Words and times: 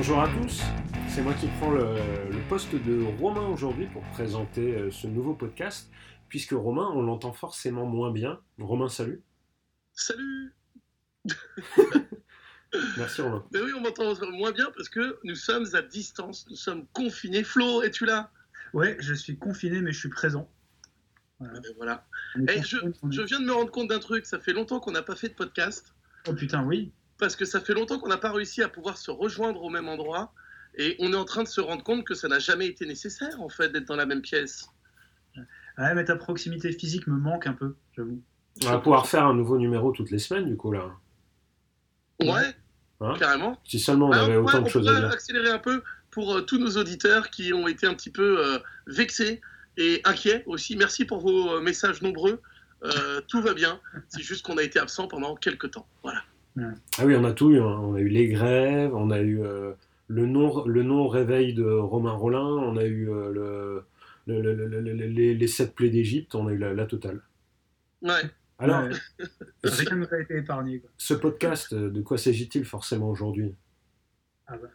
Bonjour 0.00 0.22
à 0.22 0.28
tous, 0.28 0.62
c'est 1.10 1.20
moi 1.20 1.34
qui 1.34 1.46
prends 1.58 1.72
le, 1.72 1.82
le 2.32 2.48
poste 2.48 2.74
de 2.74 3.04
Romain 3.20 3.46
aujourd'hui 3.48 3.84
pour 3.84 4.02
présenter 4.12 4.74
euh, 4.74 4.90
ce 4.90 5.06
nouveau 5.06 5.34
podcast, 5.34 5.90
puisque 6.30 6.52
Romain, 6.52 6.90
on 6.94 7.02
l'entend 7.02 7.34
forcément 7.34 7.84
moins 7.84 8.10
bien. 8.10 8.40
Romain, 8.58 8.88
salut. 8.88 9.22
Salut 9.92 10.54
Merci 12.96 13.20
Romain. 13.20 13.44
Mais 13.52 13.60
oui, 13.60 13.72
on 13.76 13.80
m'entend 13.82 14.14
moins 14.30 14.52
bien 14.52 14.68
parce 14.74 14.88
que 14.88 15.18
nous 15.22 15.34
sommes 15.34 15.66
à 15.74 15.82
distance, 15.82 16.46
nous 16.48 16.56
sommes 16.56 16.86
confinés. 16.94 17.44
Flo, 17.44 17.82
es-tu 17.82 18.06
là? 18.06 18.30
Ouais, 18.72 18.96
je 19.00 19.12
suis 19.12 19.36
confiné, 19.36 19.82
mais 19.82 19.92
je 19.92 19.98
suis 19.98 20.08
présent. 20.08 20.50
Eh 21.42 21.44
ben 21.44 21.74
Voilà. 21.76 22.06
Et 22.48 22.62
je, 22.62 22.78
je 23.10 23.20
viens 23.20 23.38
de 23.38 23.44
me 23.44 23.52
rendre 23.52 23.70
compte 23.70 23.88
d'un 23.88 23.98
truc, 23.98 24.24
ça 24.24 24.40
fait 24.40 24.54
longtemps 24.54 24.80
qu'on 24.80 24.92
n'a 24.92 25.02
pas 25.02 25.14
fait 25.14 25.28
de 25.28 25.34
podcast, 25.34 25.94
Oh 26.28 26.34
putain, 26.34 26.64
oui. 26.64 26.92
Parce 27.20 27.36
que 27.36 27.44
ça 27.44 27.60
fait 27.60 27.74
longtemps 27.74 27.98
qu'on 27.98 28.08
n'a 28.08 28.16
pas 28.16 28.32
réussi 28.32 28.62
à 28.62 28.68
pouvoir 28.68 28.98
se 28.98 29.10
rejoindre 29.10 29.62
au 29.62 29.70
même 29.70 29.88
endroit, 29.88 30.32
et 30.76 30.96
on 30.98 31.12
est 31.12 31.16
en 31.16 31.24
train 31.24 31.42
de 31.42 31.48
se 31.48 31.60
rendre 31.60 31.84
compte 31.84 32.04
que 32.04 32.14
ça 32.14 32.28
n'a 32.28 32.38
jamais 32.38 32.66
été 32.66 32.86
nécessaire, 32.86 33.40
en 33.40 33.48
fait, 33.48 33.68
d'être 33.70 33.86
dans 33.86 33.96
la 33.96 34.06
même 34.06 34.22
pièce. 34.22 34.68
Ouais, 35.36 35.94
mais 35.94 36.04
ta 36.04 36.16
proximité 36.16 36.72
physique 36.72 37.06
me 37.06 37.16
manque 37.16 37.46
un 37.46 37.52
peu, 37.52 37.76
j'avoue. 37.96 38.22
On 38.64 38.68
va 38.68 38.78
pouvoir 38.78 39.06
faire 39.06 39.24
un 39.26 39.34
nouveau 39.34 39.58
numéro 39.58 39.92
toutes 39.92 40.10
les 40.10 40.18
semaines 40.18 40.46
du 40.46 40.56
coup 40.56 40.72
là. 40.72 40.90
Ouais, 42.20 42.54
Hein 43.00 43.14
carrément. 43.18 43.58
Si 43.64 43.78
seulement 43.78 44.08
on 44.08 44.12
avait 44.12 44.36
autant 44.36 44.60
de 44.60 44.68
choses 44.68 44.86
à 44.86 44.90
pourrait 44.90 45.02
dire. 45.02 45.12
accélérer 45.12 45.50
un 45.50 45.58
peu 45.58 45.82
pour 46.10 46.34
euh, 46.34 46.42
tous 46.42 46.58
nos 46.58 46.76
auditeurs 46.76 47.30
qui 47.30 47.52
ont 47.54 47.66
été 47.66 47.86
un 47.86 47.94
petit 47.94 48.10
peu 48.10 48.44
euh, 48.44 48.58
vexés 48.86 49.40
et 49.76 50.00
inquiets 50.04 50.42
aussi. 50.46 50.76
Merci 50.76 51.04
pour 51.04 51.20
vos 51.20 51.56
euh, 51.56 51.60
messages 51.60 52.02
nombreux. 52.02 52.40
Euh, 52.84 53.20
tout 53.28 53.40
va 53.40 53.54
bien. 53.54 53.80
C'est 54.08 54.22
juste 54.22 54.44
qu'on 54.44 54.58
a 54.58 54.62
été 54.62 54.78
absent 54.78 55.08
pendant 55.08 55.34
quelques 55.34 55.70
temps. 55.70 55.86
Voilà. 56.02 56.22
Ah 56.56 57.04
oui, 57.06 57.14
on 57.16 57.24
a 57.24 57.32
tout 57.32 57.50
eu. 57.52 57.60
hein. 57.60 57.78
On 57.82 57.94
a 57.94 58.00
eu 58.00 58.08
les 58.08 58.28
grèves, 58.28 58.94
on 58.94 59.10
a 59.10 59.20
eu 59.20 59.42
euh, 59.42 59.72
le 60.08 60.26
non 60.26 60.64
le 60.66 60.82
non 60.82 61.08
réveil 61.08 61.54
de 61.54 61.64
Romain 61.64 62.12
Rollin, 62.12 62.44
on 62.44 62.76
a 62.76 62.84
eu 62.84 63.08
euh, 63.10 63.84
le, 64.26 64.40
le- 64.42 64.54
le- 64.54 64.66
le- 64.66 64.80
le- 64.80 64.92
les, 65.06 65.34
les 65.34 65.46
sept 65.48 65.74
plaies 65.74 65.90
d'Égypte, 65.90 66.34
on 66.34 66.46
a 66.48 66.52
eu 66.52 66.58
la, 66.58 66.74
la 66.74 66.86
totale. 66.86 67.20
Ouais. 68.02 68.10
Alors, 68.58 68.82
Ouais. 68.82 68.90
Rien 69.64 69.90
ne 69.96 70.00
nous 70.00 70.12
a 70.14 70.20
été 70.20 70.36
épargné. 70.36 70.80
Quoi. 70.80 70.90
ce 70.98 71.14
podcast, 71.14 71.72
euh, 71.72 71.88
de 71.90 72.02
quoi 72.02 72.18
s'agit-il 72.18 72.64
forcément 72.64 73.08
aujourd'hui? 73.08 73.54
Ah 74.46 74.56
bah. 74.58 74.68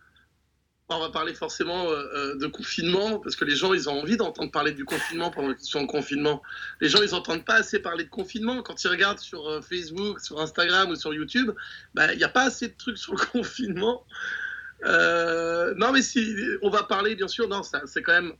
On 0.89 0.99
va 0.99 1.09
parler 1.09 1.33
forcément 1.33 1.89
euh, 1.89 2.03
euh, 2.13 2.35
de 2.35 2.45
confinement 2.45 3.17
parce 3.17 3.35
que 3.35 3.43
les 3.43 3.55
gens, 3.55 3.73
ils 3.73 3.89
ont 3.89 3.99
envie 3.99 4.17
d'entendre 4.17 4.51
parler 4.51 4.71
du 4.71 4.85
confinement 4.85 5.31
pendant 5.31 5.51
qu'ils 5.55 5.65
sont 5.65 5.79
en 5.79 5.87
confinement. 5.87 6.43
Les 6.79 6.89
gens, 6.89 7.01
ils 7.01 7.09
n'entendent 7.09 7.43
pas 7.43 7.55
assez 7.55 7.79
parler 7.79 8.03
de 8.03 8.09
confinement. 8.09 8.61
Quand 8.61 8.83
ils 8.83 8.87
regardent 8.89 9.17
sur 9.17 9.47
euh, 9.49 9.61
Facebook, 9.61 10.19
sur 10.19 10.39
Instagram 10.39 10.91
ou 10.91 10.95
sur 10.95 11.11
YouTube, 11.11 11.49
bah, 11.95 12.13
il 12.13 12.19
n'y 12.19 12.23
a 12.23 12.29
pas 12.29 12.43
assez 12.43 12.67
de 12.67 12.75
trucs 12.77 12.99
sur 12.99 13.13
le 13.13 13.25
confinement. 13.31 14.05
Non, 14.83 15.91
mais 15.91 16.03
si 16.03 16.35
on 16.61 16.69
va 16.69 16.83
parler, 16.83 17.15
bien 17.15 17.27
sûr, 17.27 17.47
non, 17.47 17.61
c'est 17.63 18.03
quand 18.03 18.21
même 18.21 18.33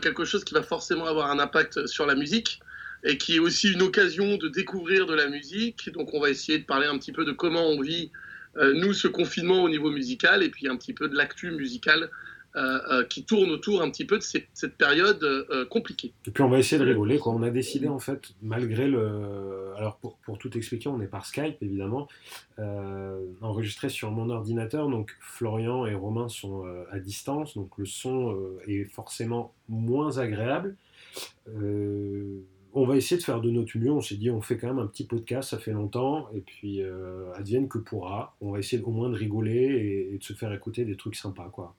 quelque 0.00 0.24
chose 0.24 0.42
qui 0.42 0.54
va 0.54 0.64
forcément 0.64 1.06
avoir 1.06 1.30
un 1.30 1.38
impact 1.38 1.86
sur 1.86 2.06
la 2.06 2.16
musique 2.16 2.58
et 3.04 3.16
qui 3.16 3.36
est 3.36 3.38
aussi 3.38 3.72
une 3.72 3.82
occasion 3.82 4.36
de 4.36 4.48
découvrir 4.48 5.06
de 5.06 5.14
la 5.14 5.28
musique. 5.28 5.92
Donc, 5.92 6.12
on 6.14 6.20
va 6.20 6.30
essayer 6.30 6.58
de 6.58 6.64
parler 6.64 6.88
un 6.88 6.98
petit 6.98 7.12
peu 7.12 7.24
de 7.24 7.30
comment 7.30 7.68
on 7.68 7.80
vit 7.80 8.10
nous, 8.74 8.92
ce 8.92 9.08
confinement 9.08 9.62
au 9.62 9.68
niveau 9.68 9.90
musical, 9.90 10.42
et 10.42 10.50
puis 10.50 10.68
un 10.68 10.76
petit 10.76 10.92
peu 10.94 11.08
de 11.08 11.14
l'actu 11.14 11.50
musicale 11.50 12.10
euh, 12.56 12.78
euh, 12.90 13.04
qui 13.04 13.24
tourne 13.26 13.50
autour 13.50 13.82
un 13.82 13.90
petit 13.90 14.06
peu 14.06 14.16
de 14.16 14.22
ces- 14.22 14.48
cette 14.54 14.76
période 14.78 15.22
euh, 15.22 15.66
compliquée. 15.66 16.14
Et 16.26 16.30
puis 16.30 16.42
on 16.42 16.48
va 16.48 16.58
essayer 16.58 16.78
de 16.82 16.88
rigoler. 16.88 17.18
Quoi. 17.18 17.34
On 17.34 17.42
a 17.42 17.50
décidé 17.50 17.86
en 17.86 17.98
fait, 17.98 18.30
malgré 18.40 18.88
le... 18.88 19.74
Alors 19.76 19.98
pour, 19.98 20.16
pour 20.24 20.38
tout 20.38 20.56
expliquer, 20.56 20.88
on 20.88 21.02
est 21.02 21.06
par 21.06 21.26
Skype 21.26 21.58
évidemment, 21.60 22.08
euh, 22.58 23.20
enregistré 23.42 23.90
sur 23.90 24.10
mon 24.10 24.30
ordinateur. 24.30 24.88
Donc 24.88 25.14
Florian 25.20 25.84
et 25.84 25.94
Romain 25.94 26.28
sont 26.30 26.64
euh, 26.64 26.84
à 26.90 26.98
distance, 26.98 27.54
donc 27.56 27.76
le 27.76 27.84
son 27.84 28.32
euh, 28.32 28.58
est 28.66 28.84
forcément 28.84 29.52
moins 29.68 30.16
agréable. 30.16 30.76
On 32.78 32.84
va 32.86 32.96
essayer 32.96 33.16
de 33.18 33.24
faire 33.24 33.40
de 33.40 33.50
notre 33.50 33.76
mieux. 33.78 33.90
On 33.90 34.02
s'est 34.02 34.16
dit, 34.16 34.30
on 34.30 34.40
fait 34.42 34.58
quand 34.58 34.66
même 34.68 34.78
un 34.78 34.86
petit 34.86 35.06
podcast, 35.06 35.48
ça 35.50 35.58
fait 35.58 35.72
longtemps, 35.72 36.28
et 36.34 36.40
puis 36.42 36.82
euh, 36.82 37.32
advienne 37.34 37.68
que 37.68 37.78
pourra. 37.78 38.36
On 38.42 38.52
va 38.52 38.58
essayer 38.58 38.82
au 38.82 38.90
moins 38.90 39.08
de 39.08 39.14
rigoler 39.16 39.54
et, 40.10 40.14
et 40.14 40.18
de 40.18 40.22
se 40.22 40.34
faire 40.34 40.52
écouter 40.52 40.84
des 40.84 40.96
trucs 40.96 41.16
sympas, 41.16 41.48
quoi. 41.48 41.74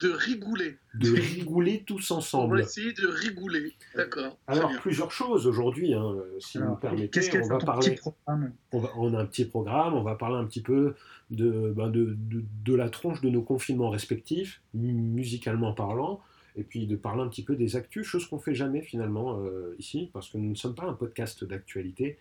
De 0.00 0.08
rigoler. 0.08 0.78
De 0.94 1.10
rigoler 1.12 1.84
tous 1.86 2.10
On 2.10 2.14
va 2.14 2.18
ensemble. 2.20 2.60
essayer 2.60 2.94
de 2.94 3.06
rigoler. 3.06 3.74
D'accord. 3.94 4.38
Alors, 4.46 4.72
plusieurs 4.80 5.10
choses 5.12 5.46
aujourd'hui, 5.46 5.92
hein, 5.92 6.16
si 6.38 6.56
vous 6.56 6.70
me 6.70 6.76
permettez. 6.80 7.10
Qu'est-ce 7.10 7.28
qu'il 7.30 7.38
y 7.38 7.42
a 7.42 7.44
on 7.44 7.48
va 7.50 7.58
parler, 7.58 7.90
petit 7.90 8.00
programme? 8.00 8.52
on, 8.72 8.78
va- 8.78 8.92
on 8.96 9.12
a 9.12 9.20
un 9.20 9.26
petit 9.26 9.44
programme, 9.44 9.92
on 9.92 10.02
va 10.02 10.14
parler 10.14 10.36
un 10.36 10.46
petit 10.46 10.62
peu 10.62 10.94
de, 11.28 11.70
ben, 11.76 11.90
de, 11.90 12.16
de- 12.18 12.44
de 12.64 12.74
la 12.74 12.88
tronche 12.88 13.20
de 13.20 13.28
nos 13.28 13.42
confinements 13.42 13.90
respectifs, 13.90 14.62
mu- 14.72 14.94
musicalement 14.94 15.74
parlant, 15.74 16.20
et 16.56 16.64
puis 16.64 16.86
de 16.86 16.96
parler 16.96 17.22
un 17.22 17.28
petit 17.28 17.42
peu 17.44 17.56
des 17.56 17.76
actus, 17.76 18.06
chose 18.06 18.26
qu'on 18.26 18.38
fait 18.38 18.54
jamais 18.54 18.82
finalement 18.82 19.38
euh, 19.40 19.74
ici, 19.78 20.10
parce 20.12 20.28
que 20.28 20.38
nous 20.38 20.50
ne 20.50 20.54
sommes 20.54 20.74
pas 20.74 20.84
un 20.84 20.94
podcast 20.94 21.44
d'actualité, 21.44 22.18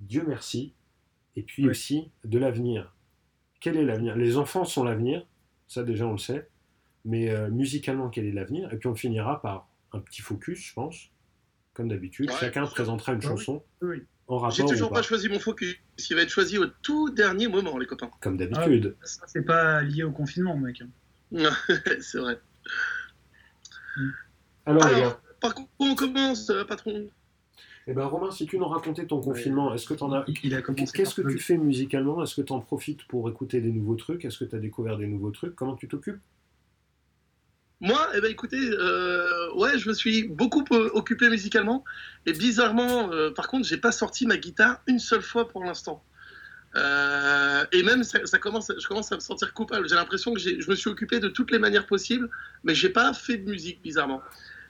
Dieu 0.00 0.24
merci, 0.26 0.72
et 1.36 1.42
puis 1.42 1.64
Oui. 1.64 1.70
aussi 1.70 2.10
de 2.24 2.38
l'avenir. 2.38 2.94
Quel 3.60 3.76
est 3.76 3.84
l'avenir? 3.84 4.16
Les 4.16 4.36
enfants 4.36 4.64
sont 4.64 4.84
l'avenir, 4.84 5.26
ça 5.66 5.82
déjà 5.82 6.06
on 6.06 6.12
le 6.12 6.18
sait, 6.18 6.48
mais 7.04 7.30
euh, 7.30 7.48
musicalement 7.50 8.08
quel 8.08 8.26
est 8.26 8.32
l'avenir? 8.32 8.72
Et 8.72 8.76
puis 8.76 8.88
on 8.88 8.94
finira 8.94 9.40
par 9.42 9.68
un 9.92 10.00
petit 10.00 10.22
focus, 10.22 10.58
je 10.60 10.72
pense, 10.74 11.10
comme 11.74 11.88
d'habitude. 11.88 12.30
Ouais, 12.30 12.36
Chacun 12.38 12.66
présentera 12.66 13.12
une 13.12 13.20
Ah 13.24 13.30
oui. 13.32 13.38
chanson 13.38 13.62
Oui. 13.82 14.02
en 14.26 14.36
rapport 14.38 14.54
J'ai 14.56 14.62
ou 14.64 14.68
toujours 14.68 14.88
pas, 14.90 14.96
pas 14.96 15.02
choisi 15.02 15.28
mon 15.28 15.38
focus. 15.38 15.76
Il 16.10 16.16
va 16.16 16.22
être 16.22 16.28
choisi 16.30 16.58
au 16.58 16.66
tout 16.66 17.10
dernier 17.10 17.48
moment, 17.48 17.78
les 17.78 17.86
copains. 17.86 18.10
comme 18.20 18.36
d'habitude. 18.36 18.96
Ça, 19.02 19.22
c'est 19.26 19.42
pas 19.44 19.82
lié 19.82 20.02
au 20.04 20.12
confinement, 20.12 20.56
mec. 20.56 20.82
C'est 22.00 22.18
vrai. 22.18 22.38
Alors, 24.66 24.84
les 24.88 24.90
gars, 24.90 24.96
Alors, 24.98 25.20
par 25.40 25.54
contre, 25.54 25.70
on 25.78 25.94
commence, 25.94 26.52
patron? 26.68 27.08
eh 27.86 27.92
ben, 27.94 28.04
Romain, 28.04 28.30
si 28.30 28.46
tu 28.46 28.58
nous 28.58 28.68
racontais 28.68 29.06
ton 29.06 29.20
confinement, 29.20 29.72
est-ce 29.74 29.86
que 29.86 29.94
tu 29.94 30.02
en 30.02 30.12
as. 30.12 30.24
Il 30.42 30.54
a 30.54 30.62
commencé 30.62 30.92
Qu'est-ce 30.92 31.14
que 31.14 31.28
tu 31.28 31.38
fais 31.38 31.56
musicalement? 31.56 32.22
Est-ce 32.22 32.34
que 32.34 32.42
tu 32.42 32.52
en 32.52 32.60
profites 32.60 33.04
pour 33.04 33.28
écouter 33.30 33.60
des 33.60 33.72
nouveaux 33.72 33.96
trucs? 33.96 34.24
Est-ce 34.24 34.38
que 34.38 34.44
tu 34.44 34.54
as 34.54 34.58
découvert 34.58 34.98
des 34.98 35.06
nouveaux 35.06 35.30
trucs? 35.30 35.54
Comment 35.56 35.74
tu 35.74 35.88
t'occupes? 35.88 36.20
Moi, 37.80 38.08
eh 38.14 38.20
ben, 38.20 38.30
écoutez, 38.30 38.58
euh, 38.60 39.54
ouais, 39.54 39.78
je 39.78 39.88
me 39.88 39.94
suis 39.94 40.26
beaucoup 40.26 40.64
euh, 40.72 40.90
occupé 40.94 41.28
musicalement. 41.28 41.84
Et 42.26 42.32
bizarrement, 42.32 43.12
euh, 43.12 43.30
par 43.30 43.46
contre, 43.46 43.66
j'ai 43.66 43.76
pas 43.76 43.92
sorti 43.92 44.26
ma 44.26 44.36
guitare 44.36 44.82
une 44.88 44.98
seule 44.98 45.22
fois 45.22 45.48
pour 45.48 45.62
l'instant. 45.64 46.02
Euh, 46.76 47.64
et 47.72 47.82
même, 47.82 48.04
ça, 48.04 48.38
commence, 48.38 48.70
je 48.76 48.86
commence 48.86 49.10
à 49.12 49.16
me 49.16 49.20
sentir 49.20 49.54
coupable. 49.54 49.88
J'ai 49.88 49.94
l'impression 49.94 50.34
que 50.34 50.40
je 50.40 50.68
me 50.68 50.74
suis 50.74 50.90
occupé 50.90 51.20
de 51.20 51.28
toutes 51.28 51.50
les 51.50 51.58
manières 51.58 51.86
possibles, 51.86 52.28
mais 52.64 52.74
j'ai 52.74 52.90
pas 52.90 53.12
fait 53.14 53.38
de 53.38 53.50
musique, 53.50 53.82
bizarrement. 53.82 54.22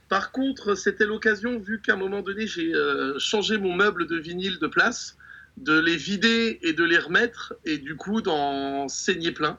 Par 0.08 0.32
contre, 0.32 0.74
c'était 0.74 1.04
l'occasion, 1.04 1.58
vu 1.58 1.80
qu'à 1.80 1.94
un 1.94 1.96
moment 1.96 2.22
donné, 2.22 2.46
j'ai 2.46 2.74
euh, 2.74 3.18
changé 3.18 3.58
mon 3.58 3.74
meuble 3.74 4.06
de 4.06 4.16
vinyle 4.16 4.58
de 4.58 4.66
place, 4.66 5.16
de 5.58 5.78
les 5.78 5.96
vider 5.96 6.60
et 6.62 6.72
de 6.72 6.84
les 6.84 6.98
remettre, 6.98 7.54
et 7.64 7.78
du 7.78 7.96
coup 7.96 8.22
d'en 8.22 8.88
saigner 8.88 9.32
plein. 9.32 9.58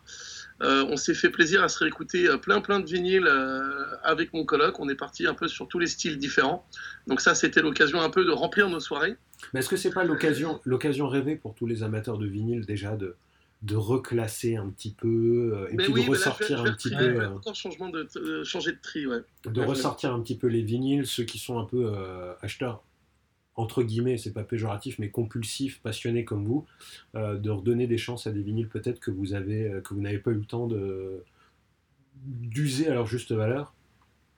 Euh, 0.62 0.86
on 0.90 0.98
s'est 0.98 1.14
fait 1.14 1.30
plaisir 1.30 1.64
à 1.64 1.70
se 1.70 1.80
réécouter 1.80 2.28
plein 2.42 2.60
plein 2.62 2.80
de 2.80 2.86
vinyles 2.86 3.30
avec 4.04 4.34
mon 4.34 4.44
coloc. 4.44 4.80
On 4.80 4.90
est 4.90 4.96
parti 4.96 5.28
un 5.28 5.34
peu 5.34 5.48
sur 5.48 5.68
tous 5.68 5.78
les 5.78 5.88
styles 5.88 6.18
différents. 6.18 6.68
Donc 7.06 7.22
ça, 7.22 7.36
c'était 7.36 7.62
l'occasion 7.62 8.02
un 8.02 8.10
peu 8.10 8.26
de 8.26 8.32
remplir 8.32 8.70
nos 8.70 8.80
soirées. 8.80 9.18
Mais 9.54 9.60
est-ce 9.62 9.70
que 9.70 9.78
c'est 9.78 9.94
pas 9.94 10.04
l'occasion, 10.04 10.60
l'occasion 10.66 11.08
rêvée 11.08 11.36
pour 11.36 11.56
tous 11.56 11.66
les 11.66 11.84
amateurs 11.84 12.18
de 12.18 12.26
vinyle 12.28 12.66
déjà 12.66 12.96
de, 12.98 13.16
de 13.62 13.76
reclasser 13.76 14.56
un 14.56 14.70
petit 14.70 14.92
peu 14.94 15.52
euh, 15.56 15.68
et 15.72 15.76
Mais 15.76 15.84
puis 15.86 15.94
oui, 15.94 16.06
de 16.06 16.12
mais 16.12 16.18
là, 16.18 16.24
je 16.40 16.46
vais- 16.46 16.46
ressortir 16.46 16.58
je 16.60 16.64
vais 16.64 16.70
un 16.70 16.74
petit 16.74 16.90
peu, 16.90 16.96
euh, 17.22 17.30
encore 17.30 17.56
changement 17.56 17.90
de, 17.90 18.08
euh, 18.18 18.44
changer 18.44 18.72
de 18.74 18.80
tri, 18.82 19.06
ouais. 19.08 19.20
de 19.46 19.60
Ouais, 19.62 19.66
ressortir 19.68 20.14
un 20.14 20.22
petit 20.22 20.38
peu 20.38 20.48
les 20.48 20.62
vinyles, 20.62 21.06
ceux 21.06 21.24
qui 21.24 21.38
sont 21.40 21.58
un 21.60 21.66
peu 21.66 21.92
euh, 21.94 22.34
acheteurs 22.42 22.84
entre 23.56 23.84
guillemets, 23.84 24.18
c'est 24.18 24.32
pas 24.32 24.44
péjoratif, 24.46 25.00
mais 25.00 25.10
compulsifs, 25.10 25.82
passionnés 25.82 26.24
comme 26.24 26.46
vous, 26.46 26.66
euh, 27.16 27.36
de 27.36 27.50
redonner 27.50 27.88
des 27.88 27.98
chances 27.98 28.26
à 28.26 28.32
des 28.32 28.42
vinyles 28.42 28.70
peut-être 28.70 29.02
que 29.02 29.12
vous 29.12 29.34
avez, 29.34 29.68
euh, 29.70 29.82
que 29.82 29.94
vous 29.94 30.00
n'avez 30.00 30.20
pas 30.20 30.32
eu 30.32 30.36
le 30.36 30.46
temps 30.46 30.66
de 30.68 31.24
d'user 32.26 32.88
à 32.90 32.94
leur 32.94 33.08
juste 33.08 33.32
valeur. 33.32 33.74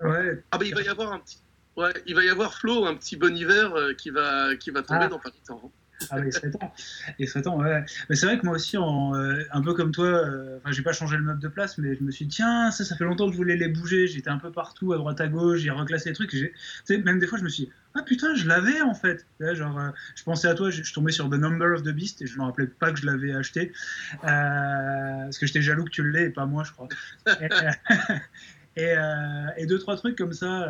Ouais, 0.01 0.44
Ah 0.51 0.57
bah 0.57 0.65
il 0.65 0.74
va 0.74 0.81
y 0.81 0.88
avoir 0.88 1.12
un 1.13 1.19
petit, 1.19 1.38
ouais, 1.77 1.94
il 2.07 2.15
va 2.15 2.23
y 2.23 2.29
avoir 2.29 2.53
Flo, 2.53 2.85
un 2.85 2.95
petit 2.95 3.15
bon 3.18 3.35
hiver 3.35 3.73
euh, 3.75 3.94
qui 3.94 4.09
va 4.09 4.56
qui 4.56 4.71
va 4.71 4.81
tomber 4.81 5.01
Ah. 5.06 5.07
dans 5.07 5.19
pas 5.19 5.29
longtemps. 5.29 5.62
hein. 5.65 5.69
ah, 6.09 6.18
bah, 6.18 6.23
il 6.25 6.33
serait 6.33 6.50
temps. 6.51 6.73
Il 7.19 7.27
serait 7.27 7.41
temps, 7.44 7.59
ouais. 7.59 7.85
Mais 8.09 8.15
c'est 8.15 8.25
vrai 8.25 8.39
que 8.39 8.45
moi 8.45 8.56
aussi, 8.56 8.75
en, 8.77 9.15
euh, 9.15 9.44
un 9.51 9.62
peu 9.62 9.73
comme 9.75 9.91
toi, 9.91 10.06
euh, 10.07 10.57
enfin, 10.57 10.71
j'ai 10.71 10.81
pas 10.81 10.94
changé 10.94 11.15
le 11.18 11.21
meuble 11.23 11.39
de 11.39 11.47
place, 11.47 11.77
mais 11.77 11.95
je 11.95 12.03
me 12.03 12.09
suis 12.12 12.25
dit, 12.25 12.38
tiens, 12.38 12.71
ça, 12.71 12.83
ça 12.83 12.95
fait 12.95 13.03
longtemps 13.03 13.27
que 13.27 13.33
je 13.33 13.38
voulais 13.38 13.56
les 13.56 13.68
bouger. 13.68 14.07
J'étais 14.07 14.29
un 14.31 14.39
peu 14.39 14.51
partout, 14.51 14.94
à 14.94 14.97
droite, 14.97 15.21
à 15.21 15.27
gauche, 15.27 15.59
j'ai 15.59 15.69
reclassé 15.69 16.09
les 16.09 16.15
trucs. 16.15 16.31
Tu 16.31 16.51
sais, 16.85 16.97
même 16.97 17.19
des 17.19 17.27
fois, 17.27 17.38
je 17.38 17.44
me 17.44 17.50
suis 17.50 17.65
dit, 17.65 17.71
ah 17.94 18.01
putain, 18.03 18.33
je 18.35 18.47
l'avais 18.47 18.81
en 18.81 18.95
fait. 18.95 19.27
Genre, 19.39 19.77
euh, 19.79 19.89
je 20.15 20.24
pensais 20.24 20.47
à 20.47 20.56
toi, 20.56 20.71
je, 20.71 20.81
je 20.81 20.91
tombais 20.94 21.12
sur 21.12 21.29
The 21.29 21.33
Number 21.33 21.74
of 21.75 21.83
the 21.83 21.89
Beast 21.89 22.21
et 22.24 22.25
je 22.25 22.35
me 22.39 22.44
rappelais 22.45 22.65
pas 22.67 22.91
que 22.91 23.00
je 23.00 23.06
l'avais 23.06 23.33
acheté. 23.35 23.71
Parce 24.24 25.38
que 25.38 25.45
j'étais 25.45 25.62
jaloux 25.62 25.83
que 25.85 25.89
tu 25.91 26.09
l'aies 26.09 26.25
et 26.25 26.29
pas 26.31 26.45
moi, 26.47 26.63
je 26.63 26.71
crois. 26.71 26.88
et, 27.41 27.47
et, 28.81 28.95
et 29.57 29.65
deux, 29.67 29.77
trois 29.77 29.97
trucs 29.97 30.17
comme 30.17 30.33
ça. 30.33 30.67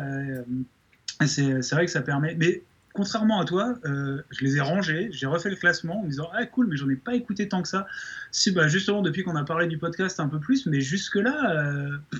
C'est 1.26 1.70
vrai 1.72 1.86
que 1.86 1.92
ça 1.92 2.02
permet. 2.02 2.34
Mais 2.34 2.62
contrairement 2.92 3.40
à 3.40 3.44
toi, 3.44 3.74
euh, 3.84 4.22
je 4.30 4.44
les 4.44 4.56
ai 4.56 4.60
rangés, 4.60 5.08
j'ai 5.12 5.26
refait 5.26 5.50
le 5.50 5.56
classement 5.56 6.02
en 6.02 6.06
disant 6.06 6.28
ah 6.34 6.44
cool, 6.46 6.66
mais 6.68 6.76
j'en 6.76 6.88
ai 6.88 6.96
pas 6.96 7.14
écouté 7.14 7.48
tant 7.48 7.62
que 7.62 7.68
ça. 7.68 7.86
Si 8.30 8.50
bah 8.50 8.68
justement 8.68 9.02
depuis 9.02 9.22
qu'on 9.22 9.36
a 9.36 9.44
parlé 9.44 9.66
du 9.66 9.78
podcast 9.78 10.20
un 10.20 10.28
peu 10.28 10.38
plus, 10.38 10.66
mais 10.66 10.80
jusque 10.80 11.16
là. 11.16 11.56
Euh, 11.56 11.98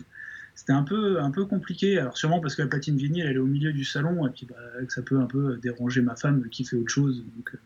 c'était 0.55 0.75
un 0.75 0.83
peu, 0.83 1.19
un 1.21 1.31
peu 1.31 1.47
compliqué. 1.47 1.99
Alors 1.99 2.17
sûrement 2.17 2.41
parce 2.41 2.55
que 2.55 2.63
la 2.63 2.69
platine 2.69 2.97
vinyle 2.97 3.25
elle 3.27 3.37
est 3.37 3.39
au 3.39 3.47
milieu 3.47 3.73
du 3.73 3.85
salon 3.85 4.27
et 4.27 4.31
puis 4.31 4.47
bah, 4.47 4.57
que 4.87 4.93
ça 4.93 5.03
peut 5.03 5.19
un 5.19 5.27
peu 5.27 5.57
déranger 5.57 6.03
ma 6.03 6.15
femme 6.15 6.49
qui 6.51 6.65
fait 6.65 6.77
autre 6.77 6.91
chose. 6.91 7.25
Donc 7.37 7.55
euh, 7.55 7.59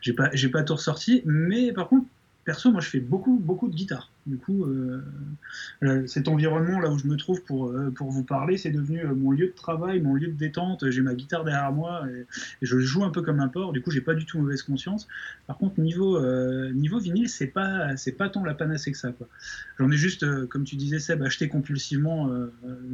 j'ai 0.00 0.12
pas, 0.12 0.30
j'ai 0.32 0.48
pas 0.48 0.62
tout 0.62 0.74
ressorti. 0.74 1.22
Mais 1.24 1.72
par 1.72 1.88
contre, 1.88 2.06
perso, 2.46 2.70
moi, 2.70 2.80
je 2.80 2.88
fais 2.88 3.00
beaucoup, 3.00 3.38
beaucoup 3.38 3.68
de 3.68 3.74
guitare. 3.74 4.12
Du 4.24 4.38
coup, 4.38 4.64
euh, 4.64 6.06
cet 6.06 6.28
environnement 6.28 6.80
là 6.80 6.90
où 6.90 6.98
je 6.98 7.06
me 7.06 7.16
trouve 7.16 7.42
pour, 7.42 7.68
euh, 7.68 7.90
pour 7.90 8.10
vous 8.10 8.22
parler, 8.22 8.56
c'est 8.56 8.70
devenu 8.70 9.04
euh, 9.04 9.14
mon 9.14 9.32
lieu 9.32 9.48
de 9.48 9.52
travail, 9.52 10.00
mon 10.00 10.14
lieu 10.14 10.28
de 10.28 10.32
détente. 10.32 10.88
J'ai 10.90 11.02
ma 11.02 11.14
guitare 11.14 11.44
derrière 11.44 11.72
moi 11.72 12.04
et, 12.08 12.24
je 12.62 12.78
joue 12.78 13.04
un 13.04 13.10
peu 13.10 13.22
comme 13.22 13.40
un 13.40 13.48
porc. 13.48 13.72
Du 13.72 13.82
coup, 13.82 13.90
j'ai 13.90 14.00
pas 14.00 14.14
du 14.14 14.24
tout 14.24 14.38
mauvaise 14.38 14.62
conscience. 14.62 15.08
Par 15.46 15.58
contre, 15.58 15.80
niveau, 15.80 16.20
niveau 16.72 16.98
vinyle, 16.98 17.28
c'est 17.28 17.48
pas, 17.48 17.96
c'est 17.96 18.12
pas 18.12 18.28
tant 18.28 18.44
la 18.44 18.54
panacée 18.54 18.92
que 18.92 18.98
ça. 18.98 19.12
J'en 19.78 19.90
ai 19.90 19.96
juste, 19.96 20.24
comme 20.46 20.64
tu 20.64 20.76
disais, 20.76 20.98
Seb, 20.98 21.22
acheté 21.22 21.48
compulsivement 21.48 22.30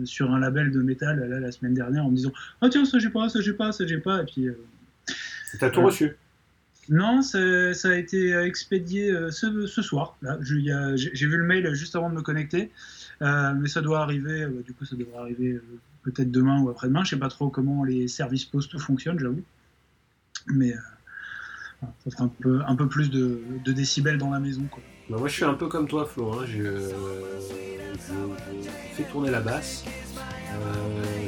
sur 0.05 0.33
un 0.33 0.39
label 0.39 0.71
de 0.71 0.81
métal 0.81 1.21
là, 1.29 1.41
la 1.41 1.53
semaine 1.53 1.75
dernière 1.75 2.05
en 2.05 2.11
me 2.11 2.17
disant 2.17 2.33
Ah 2.61 2.69
tiens, 2.71 2.85
ça 2.85 2.99
j'ai 2.99 3.11
pas, 3.11 3.29
ça 3.29 3.41
j'ai 3.41 3.53
pas, 3.53 3.73
ça 3.73 3.87
j'ai 3.87 3.99
pas. 3.99 4.23
Et 4.23 4.27
puis. 4.27 4.49
T'as 5.59 5.71
tout 5.71 5.83
reçu 5.83 6.17
non, 6.93 7.23
ça, 7.23 7.39
a 7.39 7.95
été 7.95 8.35
expédié 8.35 9.11
euh, 9.11 9.31
ce, 9.31 9.83
soir. 9.83 10.19
J'ai 10.43 11.27
vu 11.27 11.39
le 11.39 11.45
mail 11.45 11.73
juste 11.73 11.97
avant 11.97 12.11
de 12.11 12.15
me 12.15 12.21
connecter, 12.21 12.71
euh, 13.23 13.55
mais 13.55 13.69
ça 13.69 13.81
doit 13.81 14.03
arriver. 14.03 14.43
Euh, 14.43 14.63
du 14.63 14.75
coup, 14.75 14.85
ça 14.85 14.95
devrait 14.95 15.19
arriver 15.19 15.59
peut-être 16.03 16.31
demain 16.31 16.61
ou 16.61 16.69
après-demain. 16.69 17.03
Je 17.03 17.11
sais 17.11 17.19
pas 17.19 17.29
trop 17.29 17.49
comment 17.49 17.83
les 17.83 18.09
services 18.09 18.45
postes 18.45 18.79
fonctionnent, 18.79 19.19
j'avoue. 19.19 19.43
Mais 20.49 20.75
ça 21.81 22.11
fera 22.11 22.25
un 22.67 22.77
peu, 22.77 22.89
plus 22.89 23.11
de, 23.11 23.41
décibels 23.65 24.19
dans 24.19 24.31
la 24.31 24.39
maison. 24.39 24.69
Bah, 25.09 25.17
moi, 25.17 25.29
je 25.29 25.33
suis 25.33 25.45
un 25.45 25.55
peu 25.55 25.69
comme 25.69 25.89
toi, 25.89 26.05
Flo. 26.05 26.31
Hein. 26.35 26.45
Je, 26.47 26.93
fais 28.93 29.05
tourner 29.05 29.31
la 29.31 29.41
basse. 29.41 29.87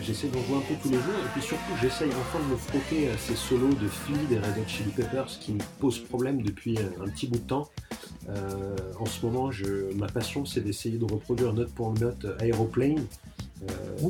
Euh, 0.04 0.06
j'essaie 0.06 0.28
d'en 0.28 0.42
jouer 0.42 0.56
un 0.56 0.60
peu 0.60 0.74
tous 0.82 0.90
les 0.90 0.98
jours 0.98 1.14
et 1.24 1.28
puis 1.32 1.42
surtout 1.42 1.72
j'essaye 1.80 2.08
enfin 2.08 2.38
de 2.38 2.52
me 2.52 2.56
frotter 2.56 3.10
à 3.10 3.18
ces 3.18 3.34
solos 3.34 3.74
de 3.74 3.88
Flea 3.88 4.18
des 4.28 4.38
Red 4.38 4.58
Hot 4.58 4.68
Chili 4.68 4.90
Peppers 4.90 5.26
qui 5.40 5.52
me 5.52 5.60
posent 5.80 5.98
problème 5.98 6.42
depuis 6.42 6.78
un 6.78 7.08
petit 7.08 7.26
bout 7.26 7.38
de 7.38 7.44
temps. 7.44 7.68
Euh, 8.28 8.76
en 8.98 9.06
ce 9.06 9.24
moment, 9.24 9.50
ma 9.96 10.06
passion 10.06 10.44
c'est 10.46 10.60
d'essayer 10.60 10.98
de 10.98 11.04
reproduire 11.04 11.52
note 11.52 11.70
pour 11.72 11.92
note 11.98 12.26
Aeroplane, 12.40 13.04
euh, 13.62 14.08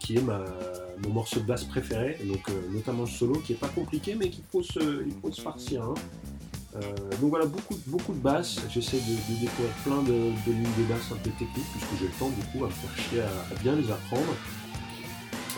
qui 0.00 0.16
est 0.16 0.22
mon 0.22 1.10
morceau 1.10 1.40
de 1.40 1.46
basse 1.46 1.64
préféré, 1.64 2.18
donc 2.26 2.50
notamment 2.72 3.02
le 3.02 3.08
solo 3.08 3.34
qui 3.40 3.52
est 3.52 3.56
pas 3.56 3.68
compliqué 3.68 4.14
mais 4.14 4.30
qu'il 4.30 4.44
faut 4.50 4.62
se, 4.62 5.06
il 5.06 5.14
faut 5.20 5.32
se 5.32 5.40
farcir. 5.40 5.82
Hein. 5.82 5.94
donc 7.20 7.30
voilà, 7.30 7.46
beaucoup, 7.46 7.78
beaucoup 7.86 8.12
de 8.12 8.20
basses. 8.20 8.60
J'essaie 8.70 8.98
de, 8.98 9.40
découvrir 9.40 9.72
plein 9.84 10.02
de, 10.02 10.30
lignes 10.46 10.76
de 10.78 10.84
basse 10.88 11.12
un 11.12 11.16
peu 11.16 11.30
techniques, 11.30 11.66
puisque 11.72 11.98
j'ai 12.00 12.06
le 12.06 12.18
temps 12.18 12.30
du 12.30 12.44
coup 12.46 12.64
à 12.64 12.68
me 12.68 12.72
faire 12.72 13.04
chier 13.04 13.20
à, 13.20 13.62
bien 13.62 13.74
les 13.74 13.90
apprendre. 13.90 14.34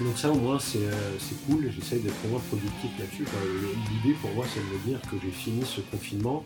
Donc 0.05 0.17
ça 0.17 0.31
au 0.31 0.37
moins 0.37 0.61
c'est 0.61 0.79
euh, 0.79 1.19
cool, 1.47 1.71
j'essaye 1.73 2.01
d'être 2.01 2.29
moins 2.29 2.39
productif 2.39 2.91
là-dessus. 3.01 3.25
L'idée 3.91 4.17
pour 4.21 4.31
moi 4.33 4.45
c'est 4.47 4.61
de 4.61 4.67
me 4.67 4.79
dire 4.87 5.01
que 5.11 5.17
j'ai 5.21 5.31
fini 5.31 5.65
ce 5.65 5.81
confinement 5.81 6.45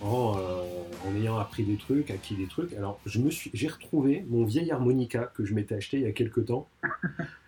en, 0.00 0.36
euh, 0.38 0.62
en, 1.06 1.14
ayant 1.14 1.36
appris 1.36 1.64
des 1.64 1.76
trucs, 1.76 2.10
acquis 2.10 2.36
des 2.36 2.46
trucs. 2.46 2.72
Alors 2.72 2.98
je 3.04 3.20
me 3.20 3.28
suis, 3.28 3.50
j'ai 3.52 3.68
retrouvé 3.68 4.24
mon 4.30 4.44
vieil 4.44 4.70
harmonica 4.70 5.30
que 5.34 5.44
je 5.44 5.52
m'étais 5.52 5.74
acheté 5.74 5.98
il 5.98 6.04
y 6.04 6.06
a 6.06 6.12
quelques 6.12 6.46
temps. 6.46 6.68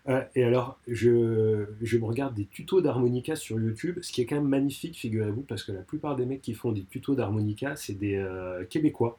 Euh, 0.08 0.22
et 0.34 0.42
alors 0.42 0.78
je, 0.88 1.66
je, 1.82 1.98
me 1.98 2.06
regarde 2.06 2.34
des 2.34 2.46
tutos 2.46 2.80
d'harmonica 2.80 3.36
sur 3.36 3.60
YouTube, 3.60 3.98
ce 4.00 4.10
qui 4.10 4.22
est 4.22 4.24
quand 4.24 4.36
même 4.36 4.48
magnifique, 4.48 4.96
figurez-vous, 4.96 5.42
parce 5.42 5.62
que 5.62 5.70
la 5.70 5.82
plupart 5.82 6.16
des 6.16 6.24
mecs 6.24 6.40
qui 6.40 6.54
font 6.54 6.72
des 6.72 6.84
tutos 6.84 7.14
d'harmonica, 7.14 7.76
c'est 7.76 7.92
des 7.92 8.26
Québécois. 8.70 9.18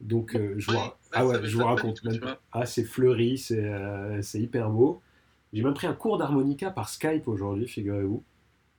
Donc 0.00 0.38
je, 0.58 0.70
vois, 0.70 0.96
ah 1.10 1.26
ouais, 1.26 1.40
je 1.42 1.56
vous 1.56 1.64
raconte. 1.64 2.02
ah 2.52 2.66
c'est 2.66 2.84
fleuri, 2.84 3.36
c'est 3.36 4.40
hyper 4.40 4.70
beau. 4.70 5.02
J'ai 5.52 5.62
même 5.62 5.74
pris 5.74 5.86
un 5.86 5.92
cours 5.92 6.18
d'harmonica 6.18 6.70
par 6.70 6.88
Skype 6.88 7.28
aujourd'hui, 7.28 7.68
figurez-vous. 7.68 8.22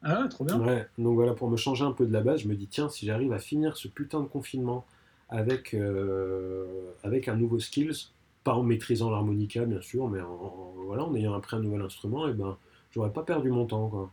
Ah, 0.02 0.28
trop 0.30 0.44
bien. 0.44 0.60
Ouais, 0.60 0.88
donc 0.98 1.16
voilà, 1.16 1.34
pour 1.34 1.50
me 1.50 1.56
changer 1.56 1.86
un 1.86 1.92
peu 1.92 2.06
de 2.06 2.12
la 2.12 2.22
base, 2.22 2.42
je 2.42 2.48
me 2.48 2.56
dis, 2.56 2.68
tiens, 2.68 2.90
si 2.90 3.06
j'arrive 3.06 3.32
à 3.32 3.40
finir 3.40 3.78
ce 3.78 3.88
putain 3.88 4.22
de 4.22 4.28
confinement 4.28 4.86
avec, 5.30 5.74
euh, 5.74 6.92
avec 7.04 7.28
un 7.28 7.36
nouveau 7.36 7.60
skills, 7.60 8.10
pas 8.44 8.54
en 8.54 8.64
maîtrisant 8.64 9.10
l'harmonica, 9.10 9.66
bien 9.66 9.82
sûr, 9.82 10.10
mais 10.10 10.20
en, 10.22 10.74
voilà, 10.86 11.06
en 11.06 11.16
ayant 11.16 11.34
appris 11.34 11.56
un 11.56 11.62
nouvel 11.62 11.82
instrument, 11.82 12.28
et 12.28 12.32
eh 12.32 12.34
ben, 12.34 12.58
j'aurais 12.92 13.14
pas 13.14 13.24
perdu 13.24 13.50
mon 13.50 13.66
temps, 13.66 13.88
quoi. 13.88 14.12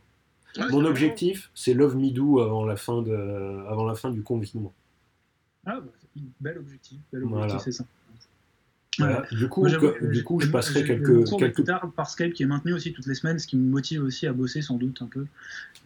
mon 0.71 0.85
objectif, 0.85 1.51
c'est 1.53 1.73
Love 1.73 1.97
Me 1.97 2.11
Do 2.11 2.39
avant 2.39 2.63
la 2.63 2.77
fin, 2.77 3.01
de, 3.01 3.65
avant 3.67 3.85
la 3.85 3.95
fin 3.95 4.11
du 4.11 4.23
confinement. 4.23 4.73
Ah, 5.65 5.81
bah, 5.81 5.91
bel 6.39 6.57
objectif, 6.57 6.99
bel 7.11 7.23
objectif, 7.23 7.59
c'est 7.63 7.71
ça. 7.71 7.85
Du 8.99 9.47
coup, 9.47 9.65
du 10.01 10.23
coup, 10.23 10.39
je 10.41 10.47
passerai 10.47 10.83
quelques 10.83 11.25
quelques 11.39 11.63
tard 11.63 11.91
par 11.95 12.09
Skype 12.09 12.33
qui 12.33 12.43
est 12.43 12.45
maintenu 12.45 12.73
aussi 12.73 12.91
toutes 12.91 13.05
les 13.05 13.15
semaines, 13.15 13.39
ce 13.39 13.47
qui 13.47 13.55
me 13.55 13.69
motive 13.69 14.03
aussi 14.03 14.27
à 14.27 14.33
bosser 14.33 14.61
sans 14.61 14.75
doute 14.75 15.01
un 15.01 15.07
peu. 15.07 15.25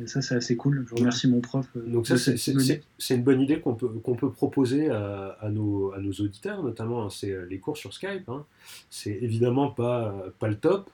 Et 0.01 0.07
ça, 0.07 0.23
c'est 0.23 0.35
assez 0.35 0.57
cool. 0.57 0.85
Je 0.89 0.95
remercie 0.95 1.27
mon 1.27 1.39
prof. 1.39 1.67
Euh, 1.77 1.85
Donc 1.87 2.07
ça, 2.07 2.17
c'est 2.17 3.15
une 3.15 3.23
bonne 3.23 3.41
idée 3.41 3.59
qu'on 3.59 3.75
peut 3.75 3.87
qu'on 3.87 4.15
peut 4.15 4.31
proposer 4.31 4.89
à, 4.89 5.37
à, 5.39 5.49
nos 5.49 5.93
à 5.93 5.99
nos 5.99 6.11
auditeurs, 6.13 6.63
notamment. 6.63 7.05
Hein, 7.05 7.09
c'est 7.11 7.31
euh, 7.31 7.45
les 7.45 7.59
cours 7.59 7.77
sur 7.77 7.93
Skype. 7.93 8.27
Hein. 8.27 8.43
C'est 8.89 9.17
évidemment 9.21 9.69
pas 9.69 10.25
pas 10.39 10.47
le 10.47 10.55
top, 10.55 10.89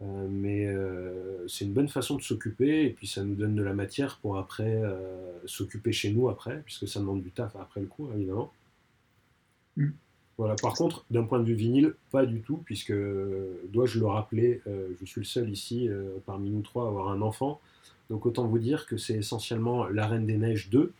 euh, 0.00 0.26
mais 0.30 0.66
c'est 1.46 1.66
une 1.66 1.74
bonne 1.74 1.88
façon 1.88 2.16
de 2.16 2.22
s'occuper 2.22 2.86
et 2.86 2.90
puis 2.90 3.06
ça 3.06 3.22
nous 3.22 3.34
donne 3.34 3.54
de 3.54 3.62
la 3.62 3.74
matière 3.74 4.18
pour 4.22 4.38
après 4.38 4.80
s'occuper 5.44 5.92
chez 5.92 6.10
nous 6.10 6.30
après, 6.30 6.62
puisque 6.64 6.88
ça 6.88 7.00
demande 7.00 7.22
du 7.22 7.30
taf 7.30 7.54
après 7.56 7.80
le 7.80 7.86
cours 7.86 8.10
évidemment. 8.14 8.50
Mm. 9.76 9.90
Voilà. 10.40 10.54
Par 10.54 10.72
contre, 10.72 11.04
d'un 11.10 11.24
point 11.24 11.38
de 11.38 11.44
vue 11.44 11.52
vinyle, 11.52 11.92
pas 12.10 12.24
du 12.24 12.40
tout, 12.40 12.56
puisque, 12.64 12.94
dois-je 13.68 13.98
le 13.98 14.06
rappeler, 14.06 14.62
euh, 14.66 14.88
je 14.98 15.04
suis 15.04 15.20
le 15.20 15.26
seul 15.26 15.50
ici, 15.50 15.86
euh, 15.86 16.14
parmi 16.24 16.48
nous 16.48 16.62
trois, 16.62 16.86
à 16.86 16.88
avoir 16.88 17.10
un 17.10 17.20
enfant. 17.20 17.60
Donc 18.08 18.24
autant 18.24 18.46
vous 18.46 18.58
dire 18.58 18.86
que 18.86 18.96
c'est 18.96 19.12
essentiellement 19.12 19.86
La 19.88 20.06
Reine 20.06 20.24
des 20.24 20.38
Neiges 20.38 20.70
2. 20.70 20.94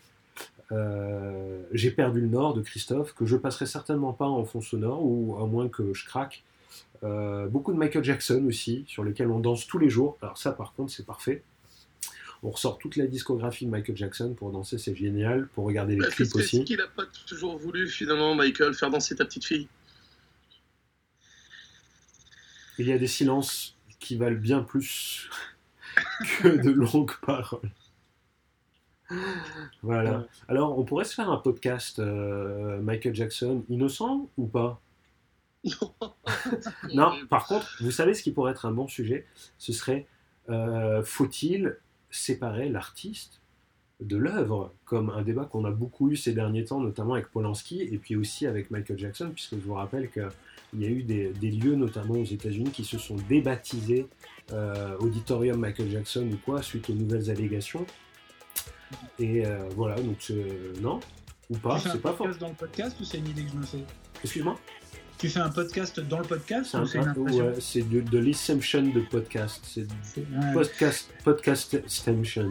Euh, 0.72 1.62
j'ai 1.72 1.90
perdu 1.90 2.20
le 2.20 2.26
Nord 2.26 2.52
de 2.52 2.60
Christophe, 2.60 3.14
que 3.14 3.24
je 3.24 3.38
passerai 3.38 3.64
certainement 3.64 4.12
pas 4.12 4.26
en 4.26 4.44
fond 4.44 4.60
sonore, 4.60 5.02
ou 5.02 5.34
à 5.40 5.46
moins 5.46 5.70
que 5.70 5.94
je 5.94 6.04
craque. 6.04 6.44
beaucoup 7.02 7.72
de 7.72 7.78
Michael 7.78 8.04
Jackson 8.04 8.44
aussi, 8.46 8.84
sur 8.88 9.04
lesquels 9.04 9.30
on 9.30 9.40
danse 9.40 9.66
tous 9.66 9.78
les 9.78 9.88
jours. 9.88 10.18
Alors 10.20 10.36
ça, 10.36 10.52
par 10.52 10.74
contre, 10.74 10.92
c'est 10.92 11.06
parfait. 11.06 11.42
On 12.42 12.50
ressort 12.50 12.78
toute 12.78 12.96
la 12.96 13.06
discographie 13.06 13.66
de 13.66 13.70
Michael 13.70 13.96
Jackson 13.96 14.34
pour 14.34 14.50
danser, 14.50 14.78
c'est 14.78 14.94
génial. 14.94 15.48
Pour 15.48 15.66
regarder 15.66 15.96
les 15.96 16.08
clips 16.08 16.34
aussi. 16.34 16.58
Est-ce 16.58 16.64
qu'il 16.64 16.78
n'a 16.78 16.88
pas 16.88 17.04
toujours 17.26 17.58
voulu, 17.58 17.88
finalement, 17.88 18.34
Michael, 18.34 18.74
faire 18.74 18.90
danser 18.90 19.14
ta 19.16 19.24
petite 19.24 19.44
fille 19.44 19.68
Il 22.78 22.86
y 22.86 22.92
a 22.92 22.98
des 22.98 23.06
silences 23.06 23.76
qui 23.98 24.16
valent 24.16 24.40
bien 24.40 24.62
plus 24.62 25.28
que 26.40 26.48
de 26.48 26.70
longues 26.70 27.16
paroles. 27.20 27.70
Voilà. 29.82 30.26
Alors, 30.48 30.78
on 30.78 30.84
pourrait 30.84 31.04
se 31.04 31.14
faire 31.14 31.30
un 31.30 31.36
podcast 31.36 31.98
euh, 31.98 32.80
Michael 32.80 33.14
Jackson 33.14 33.64
innocent 33.68 34.30
ou 34.36 34.46
pas? 34.46 34.80
Non, 36.94 37.12
par 37.28 37.46
contre, 37.46 37.76
vous 37.80 37.90
savez 37.90 38.14
ce 38.14 38.22
qui 38.22 38.30
pourrait 38.32 38.52
être 38.52 38.64
un 38.64 38.72
bon 38.72 38.88
sujet? 38.88 39.26
Ce 39.58 39.74
serait 39.74 40.06
euh, 40.48 41.02
faut-il 41.04 41.76
séparer 42.10 42.68
l'artiste 42.68 43.40
de 44.00 44.16
l'œuvre, 44.16 44.72
comme 44.84 45.10
un 45.10 45.22
débat 45.22 45.44
qu'on 45.44 45.64
a 45.64 45.70
beaucoup 45.70 46.10
eu 46.10 46.16
ces 46.16 46.32
derniers 46.32 46.64
temps, 46.64 46.80
notamment 46.80 47.14
avec 47.14 47.30
Polanski 47.30 47.82
et 47.82 47.98
puis 47.98 48.16
aussi 48.16 48.46
avec 48.46 48.70
Michael 48.70 48.98
Jackson, 48.98 49.30
puisque 49.32 49.56
je 49.56 49.60
vous 49.60 49.74
rappelle 49.74 50.10
qu'il 50.10 50.80
y 50.80 50.86
a 50.86 50.88
eu 50.88 51.02
des, 51.02 51.32
lieux, 51.50 51.74
notamment 51.74 52.14
aux 52.14 52.24
États-Unis, 52.24 52.70
qui 52.70 52.84
se 52.84 52.98
sont 52.98 53.16
débaptisés 53.28 54.06
euh, 54.52 54.96
Auditorium 54.98 55.60
Michael 55.60 55.90
Jackson 55.90 56.28
ou 56.32 56.36
quoi, 56.38 56.62
suite 56.62 56.88
aux 56.88 56.94
nouvelles 56.94 57.30
allégations. 57.30 57.84
Et 59.18 59.44
euh, 59.46 59.68
voilà, 59.76 59.96
donc 60.00 60.32
non? 60.80 61.00
Ou 61.50 61.58
pas, 61.58 61.78
c'est 61.78 62.00
pas 62.00 62.12
fort. 62.12 62.28
dans 62.38 62.48
le 62.48 62.54
podcast 62.54 62.98
ou 63.00 63.04
c'est 63.04 63.18
une 63.18 63.28
idée 63.28 63.44
que 63.44 63.50
je 63.50 63.56
me 63.56 63.66
fais? 63.66 63.84
Excuse-moi? 64.22 64.58
Tu 65.20 65.28
fais 65.28 65.40
un 65.40 65.50
podcast 65.50 66.00
dans 66.00 66.18
le 66.18 66.24
podcast 66.24 66.74
C'est 67.60 67.88
de, 67.88 68.00
de 68.00 68.18
l'assumption 68.18 68.82
de 68.82 69.00
podcast. 69.00 69.62
C'est 69.64 69.86
podcast, 70.54 71.10
podcast 71.22 71.74
extension. 71.74 72.48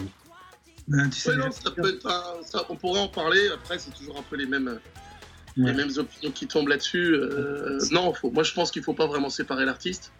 Ben, 0.88 1.10
non, 1.38 1.52
ça 1.52 1.72
peut 1.72 1.96
être 1.96 2.40
ça, 2.44 2.64
on 2.70 2.76
pourrait 2.76 3.02
en 3.02 3.08
parler. 3.08 3.42
Après, 3.54 3.80
c'est 3.80 3.92
toujours 3.92 4.20
un 4.20 4.24
peu 4.30 4.36
les 4.36 4.46
mêmes, 4.46 4.80
les 5.58 5.74
mêmes 5.74 5.90
opinions 5.98 6.32
qui 6.32 6.46
tombent 6.46 6.68
là-dessus. 6.68 7.16
Euh, 7.16 7.80
non, 7.92 8.14
faut, 8.14 8.30
moi 8.30 8.44
je 8.44 8.54
pense 8.54 8.70
qu'il 8.70 8.82
ne 8.82 8.86
faut 8.86 8.94
pas 8.94 9.08
vraiment 9.08 9.30
séparer 9.30 9.66
l'artiste, 9.66 10.12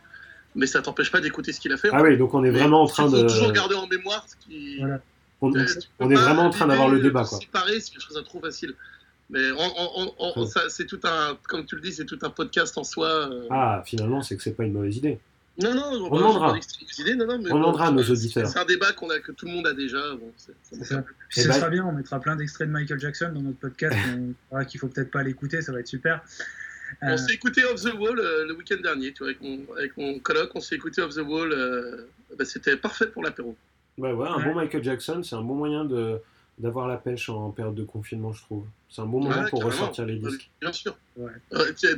mais 0.56 0.66
ça 0.66 0.82
t'empêche 0.82 1.12
pas 1.12 1.22
d'écouter 1.22 1.54
ce 1.54 1.60
qu'il 1.60 1.72
a 1.72 1.78
fait. 1.78 1.90
Ah 1.92 2.02
oui, 2.02 2.18
donc 2.18 2.34
on 2.34 2.44
est 2.44 2.52
vraiment 2.52 2.82
en 2.82 2.88
train 2.88 3.10
de. 3.10 3.18
Il 3.18 3.22
faut 3.22 3.28
toujours 3.28 3.52
garder 3.52 3.76
en 3.76 3.88
mémoire 3.88 4.26
ce 4.28 4.36
qui. 4.44 4.82
On, 5.42 5.54
on 6.00 6.10
est 6.10 6.16
vraiment 6.16 6.48
en 6.48 6.50
train 6.50 6.68
d'avoir 6.68 6.90
le 6.90 7.00
débat. 7.00 7.24
Quoi. 7.24 7.38
Séparer, 7.40 7.80
c'est 7.80 7.92
quelque 7.92 8.04
chose 8.04 8.18
de 8.18 8.22
trop 8.22 8.40
facile. 8.42 8.74
Mais 9.30 9.42
c'est 10.70 10.86
tout 10.86 11.00
un, 11.04 11.38
comme 11.48 11.66
tu 11.66 11.76
le 11.76 11.82
dis, 11.82 11.94
c'est 11.94 12.06
tout 12.06 12.20
un 12.22 12.30
podcast 12.30 12.78
en 12.78 12.84
soi. 12.84 13.30
Euh. 13.32 13.48
Ah, 13.52 13.84
finalement, 13.86 14.22
c'est 14.22 14.36
que 14.36 14.44
c'est 14.44 14.54
pas 14.54 14.64
une 14.64 14.74
mauvaise 14.74 14.98
idée. 14.98 15.20
Non, 15.62 15.76
non, 15.76 16.08
on 16.10 16.16
demandera. 16.16 16.56
On 17.52 17.56
demandera 17.58 17.92
nos 17.92 18.04
auditeurs. 18.04 18.48
C'est 18.48 18.60
un 18.60 18.66
débat 18.66 18.94
qu'on 18.94 19.10
a, 19.10 19.20
que 19.20 19.34
tout 19.34 19.46
le 19.46 19.52
monde 19.52 19.68
a 19.68 19.74
déjà. 19.74 20.00
Bon, 20.16 20.32
ça. 20.38 20.54
ça. 20.84 21.04
Eh 21.36 21.46
ben, 21.46 21.54
sera 21.54 21.70
bien, 21.70 21.86
on 21.86 21.92
mettra 21.92 22.20
plein 22.20 22.38
d'extraits 22.38 22.68
de 22.68 22.74
Michael 22.74 23.00
Jackson 23.00 23.32
dans 23.34 23.42
notre 23.42 23.60
podcast. 23.60 23.96
on 24.52 24.64
qu'il 24.64 24.80
faut 24.80 24.88
peut-être 24.88 25.12
pas 25.12 25.22
l'écouter, 25.22 25.62
ça 25.62 25.74
va 25.74 25.82
être 25.82 25.88
super. 25.88 26.24
On 27.02 27.18
s'est 27.18 27.34
écouté 27.34 27.64
Off 27.66 27.82
the 27.84 27.94
Wall 27.94 28.20
euh, 28.20 28.48
le 28.48 28.56
week-end 28.56 28.82
dernier, 28.82 29.12
tu 29.12 29.20
vois, 29.20 29.28
avec 29.28 29.42
mon, 29.42 29.60
avec 29.78 29.96
mon 29.98 30.18
colloque, 30.20 30.52
on 30.56 30.60
s'est 30.60 30.76
écouté 30.76 31.02
Off 31.02 31.14
the 31.14 31.20
Wall. 31.20 31.52
Euh, 31.52 32.08
bah, 32.38 32.46
C'était 32.46 32.78
parfait 32.78 33.08
pour 33.08 33.22
l'apéro. 33.22 33.56
Ouais, 33.98 34.14
ouais, 34.14 34.28
un 34.28 34.40
bon 34.40 34.56
Michael 34.56 34.84
Jackson, 34.84 35.22
c'est 35.24 35.36
un 35.36 35.42
bon 35.42 35.56
moyen 35.56 35.86
de 35.86 36.20
d'avoir 36.60 36.88
la 36.88 36.98
pêche 36.98 37.30
en 37.30 37.52
période 37.52 37.76
de 37.76 37.84
confinement, 37.84 38.34
je 38.34 38.42
trouve. 38.42 38.66
C'est 38.90 39.02
un 39.02 39.06
bon 39.06 39.22
moment 39.22 39.46
pour 39.50 39.64
ressortir 39.64 40.06
les 40.06 40.18
disques. 40.18 40.50
Bien 40.62 40.74
sûr. 40.74 40.98
Ouais. 41.16 41.32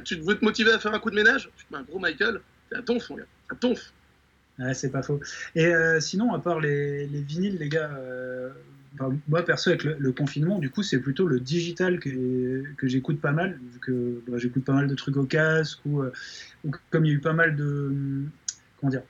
tu, 0.03 0.15
veux 0.15 0.37
te 0.37 0.45
motiver 0.45 0.71
à 0.71 0.79
faire 0.79 0.93
un 0.93 0.99
coup 0.99 1.09
de 1.09 1.15
ménage? 1.15 1.49
Tu 1.57 1.65
mets 1.71 1.77
un 1.77 1.83
gros 1.83 1.99
Michael, 1.99 2.41
c'est 2.69 2.77
à 2.77 2.81
tonf, 2.81 3.09
mon 3.09 3.17
gars. 3.17 3.25
À 3.49 3.55
tonf. 3.55 3.91
Ouais, 4.59 4.73
c'est 4.73 4.91
pas 4.91 5.01
faux. 5.01 5.19
Et 5.55 5.65
euh, 5.65 5.99
sinon, 5.99 6.33
à 6.33 6.39
part 6.39 6.59
les, 6.59 7.07
les, 7.07 7.21
vinyles, 7.21 7.57
les 7.57 7.69
gars, 7.69 7.89
moi 9.27 9.43
perso 9.43 9.69
avec 9.69 9.83
le, 9.83 10.11
confinement, 10.11 10.59
du 10.59 10.69
coup, 10.69 10.83
c'est 10.83 10.99
plutôt 10.99 11.27
le 11.27 11.39
digital 11.39 11.99
que, 11.99 12.63
que 12.75 12.87
j'écoute 12.87 13.19
pas 13.21 13.31
mal, 13.31 13.59
vu 13.73 13.79
que 13.79 14.21
bah, 14.27 14.37
j'écoute 14.37 14.65
pas 14.65 14.73
mal 14.73 14.87
de 14.87 14.95
trucs 14.95 15.17
au 15.17 15.23
casque 15.23 15.79
ou, 15.85 16.01
euh, 16.01 16.11
comme 16.89 17.05
il 17.05 17.09
y 17.09 17.11
a 17.11 17.15
eu 17.15 17.21
pas 17.21 17.33
mal 17.33 17.55
de 17.55 18.23
comment 18.79 18.91
dire 18.91 19.03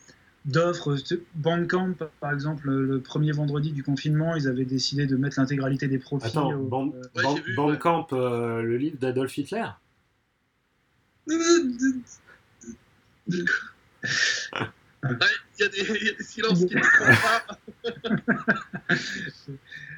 d'offres. 0.46 0.96
Bandcamp, 1.36 1.96
par 2.20 2.34
exemple, 2.34 2.70
le 2.70 3.00
premier 3.02 3.32
vendredi 3.32 3.72
du 3.72 3.84
confinement, 3.84 4.36
ils 4.36 4.48
avaient 4.48 4.66
décidé 4.66 5.08
de 5.08 5.16
mettre 5.16 5.40
l'intégralité 5.40 5.88
des 5.88 6.00
profits. 6.00 6.28
Attends, 6.28 6.52
euh, 6.52 7.54
Bandcamp, 7.56 8.08
euh, 8.14 8.62
le 8.62 8.78
livre 8.78 8.98
d'Adolf 9.00 9.38
Hitler 9.38 9.68
Il 15.04 15.18
y, 15.60 15.64
a 15.64 15.68
des 15.70 16.24
silences 16.24 16.66
qui 16.66 16.76
ne 16.76 16.82
pas. 17.22 17.46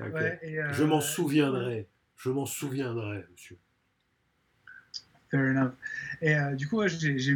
Euh, 0.02 0.74
je 0.74 0.84
m'en 0.84 1.02
souviendrai. 1.02 1.88
Je 2.16 2.30
m'en 2.30 2.46
souviendrai, 2.46 3.26
monsieur. 3.32 3.58
Fair 5.30 5.42
enough. 5.42 5.74
Et 6.22 6.36
euh, 6.36 6.56
du 6.56 6.68
coup, 6.68 6.86
j'ai 6.88 7.34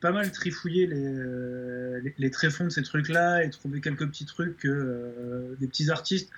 pas 0.00 0.12
mal 0.12 0.32
trifouillé 0.32 0.86
les, 0.86 0.96
euh, 0.96 2.00
les, 2.00 2.14
les, 2.16 2.30
tréfonds 2.30 2.64
de 2.64 2.70
ces 2.70 2.82
trucs-là 2.82 3.44
et 3.44 3.50
trouvé 3.50 3.80
quelques 3.80 4.06
petits 4.06 4.26
trucs, 4.26 4.66
des 4.66 5.66
petits 5.66 5.90
artistes 5.90 6.30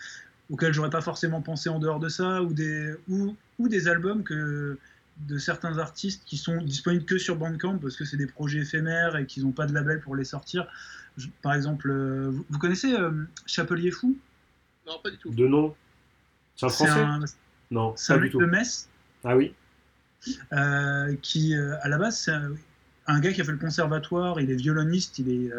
auxquels 0.51 0.73
j'aurais 0.73 0.91
pas 0.91 1.01
forcément 1.01 1.41
pensé 1.41 1.69
en 1.69 1.79
dehors 1.79 2.01
de 2.01 2.09
ça, 2.09 2.43
ou 2.43 2.53
des, 2.53 2.93
ou, 3.09 3.37
ou 3.59 3.69
des 3.69 3.89
albums 3.89 4.23
que, 4.25 4.79
de 5.19 5.39
certains 5.39 5.79
artistes 5.79 6.23
qui 6.25 6.37
sont 6.37 6.63
disponibles 6.63 7.05
que 7.05 7.19
sur 7.19 7.37
Bandcamp 7.37 7.79
parce 7.79 7.97
que 7.97 8.05
c'est 8.05 8.17
des 8.17 8.27
projets 8.27 8.61
éphémères 8.61 9.17
et 9.17 9.27
qu'ils 9.27 9.45
n'ont 9.45 9.53
pas 9.53 9.67
de 9.67 9.75
label 9.75 10.01
pour 10.01 10.17
les 10.17 10.25
sortir. 10.25 10.67
par 11.43 11.55
exemple, 11.55 11.91
euh, 11.91 12.33
vous, 12.49 12.59
connaissez 12.59 12.95
euh, 12.95 13.25
Chapelier 13.47 13.91
Fou? 13.91 14.17
Non, 14.87 14.95
pas 15.03 15.11
du 15.11 15.19
tout. 15.19 15.31
De 15.31 15.47
nom? 15.47 15.75
C'est 16.57 16.67
un 16.67 16.69
français? 16.71 17.35
Non, 17.71 17.95
c'est 17.97 18.13
un 18.13 18.19
mec 18.19 18.33
de 18.33 18.45
Metz. 18.45 18.89
Ah 19.25 19.37
oui? 19.37 19.55
Euh, 20.53 21.15
Qui, 21.23 21.55
à 21.55 21.89
la 21.89 21.99
base, 21.99 22.19
c'est 22.19 22.33
un, 23.13 23.21
gars 23.21 23.33
qui 23.33 23.41
a 23.41 23.45
fait 23.45 23.53
le 23.53 23.59
conservatoire, 23.59 24.41
il 24.41 24.51
est 24.51 24.57
violoniste, 24.57 25.19
il 25.19 25.29
est, 25.31 25.51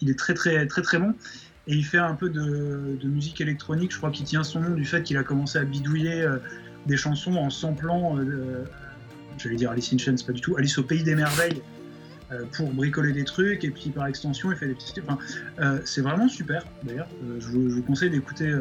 il 0.00 0.10
est 0.10 0.18
très, 0.18 0.34
très, 0.34 0.66
très, 0.66 0.82
très 0.82 0.98
bon. 0.98 1.14
Et 1.68 1.74
il 1.74 1.84
fait 1.84 1.98
un 1.98 2.14
peu 2.14 2.28
de, 2.28 2.98
musique 3.04 3.40
électronique. 3.40 3.92
Je 3.92 3.98
crois 3.98 4.10
qu'il 4.10 4.24
tient 4.24 4.44
son 4.44 4.60
nom 4.60 4.70
du 4.70 4.84
fait 4.84 5.02
qu'il 5.02 5.16
a 5.16 5.22
commencé 5.22 5.58
à 5.58 5.64
bidouiller 5.64 6.26
des 6.86 6.96
chansons 6.96 7.36
en 7.36 7.50
samplant, 7.50 8.18
euh, 8.18 8.64
j'allais 9.38 9.56
dire 9.56 9.70
Alice 9.70 9.92
in 9.92 9.98
Chains, 9.98 10.16
pas 10.26 10.32
du 10.32 10.40
tout, 10.40 10.56
Alice 10.56 10.78
au 10.78 10.82
Pays 10.82 11.02
des 11.02 11.14
Merveilles, 11.14 11.62
euh, 12.32 12.44
pour 12.56 12.72
bricoler 12.72 13.12
des 13.12 13.24
trucs, 13.24 13.64
et 13.64 13.70
puis 13.70 13.90
par 13.90 14.06
extension, 14.06 14.50
il 14.50 14.56
fait 14.56 14.68
des 14.68 14.74
petits. 14.74 15.00
Enfin, 15.00 15.18
euh, 15.60 15.80
c'est 15.84 16.00
vraiment 16.00 16.28
super, 16.28 16.64
d'ailleurs. 16.84 17.08
Je 17.38 17.48
vous, 17.48 17.82
conseille 17.82 18.10
d'écouter. 18.10 18.52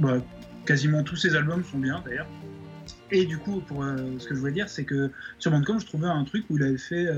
Bah, 0.00 0.16
quasiment 0.64 1.02
tous 1.02 1.16
ses 1.16 1.36
albums 1.36 1.62
sont 1.64 1.78
bien, 1.78 2.02
d'ailleurs. 2.06 2.28
Et 3.16 3.26
du 3.26 3.38
coup, 3.38 3.60
pour 3.60 3.84
ce 3.84 4.26
que 4.26 4.34
je 4.34 4.40
voulais 4.40 4.52
dire, 4.52 4.68
c'est 4.68 4.84
que 4.84 5.10
sur 5.38 5.52
Bandcamp, 5.52 5.78
je 5.78 5.86
trouvais 5.86 6.08
un 6.08 6.24
truc 6.24 6.44
où 6.50 6.56
il 6.56 6.64
avait 6.64 6.76
fait 6.76 7.08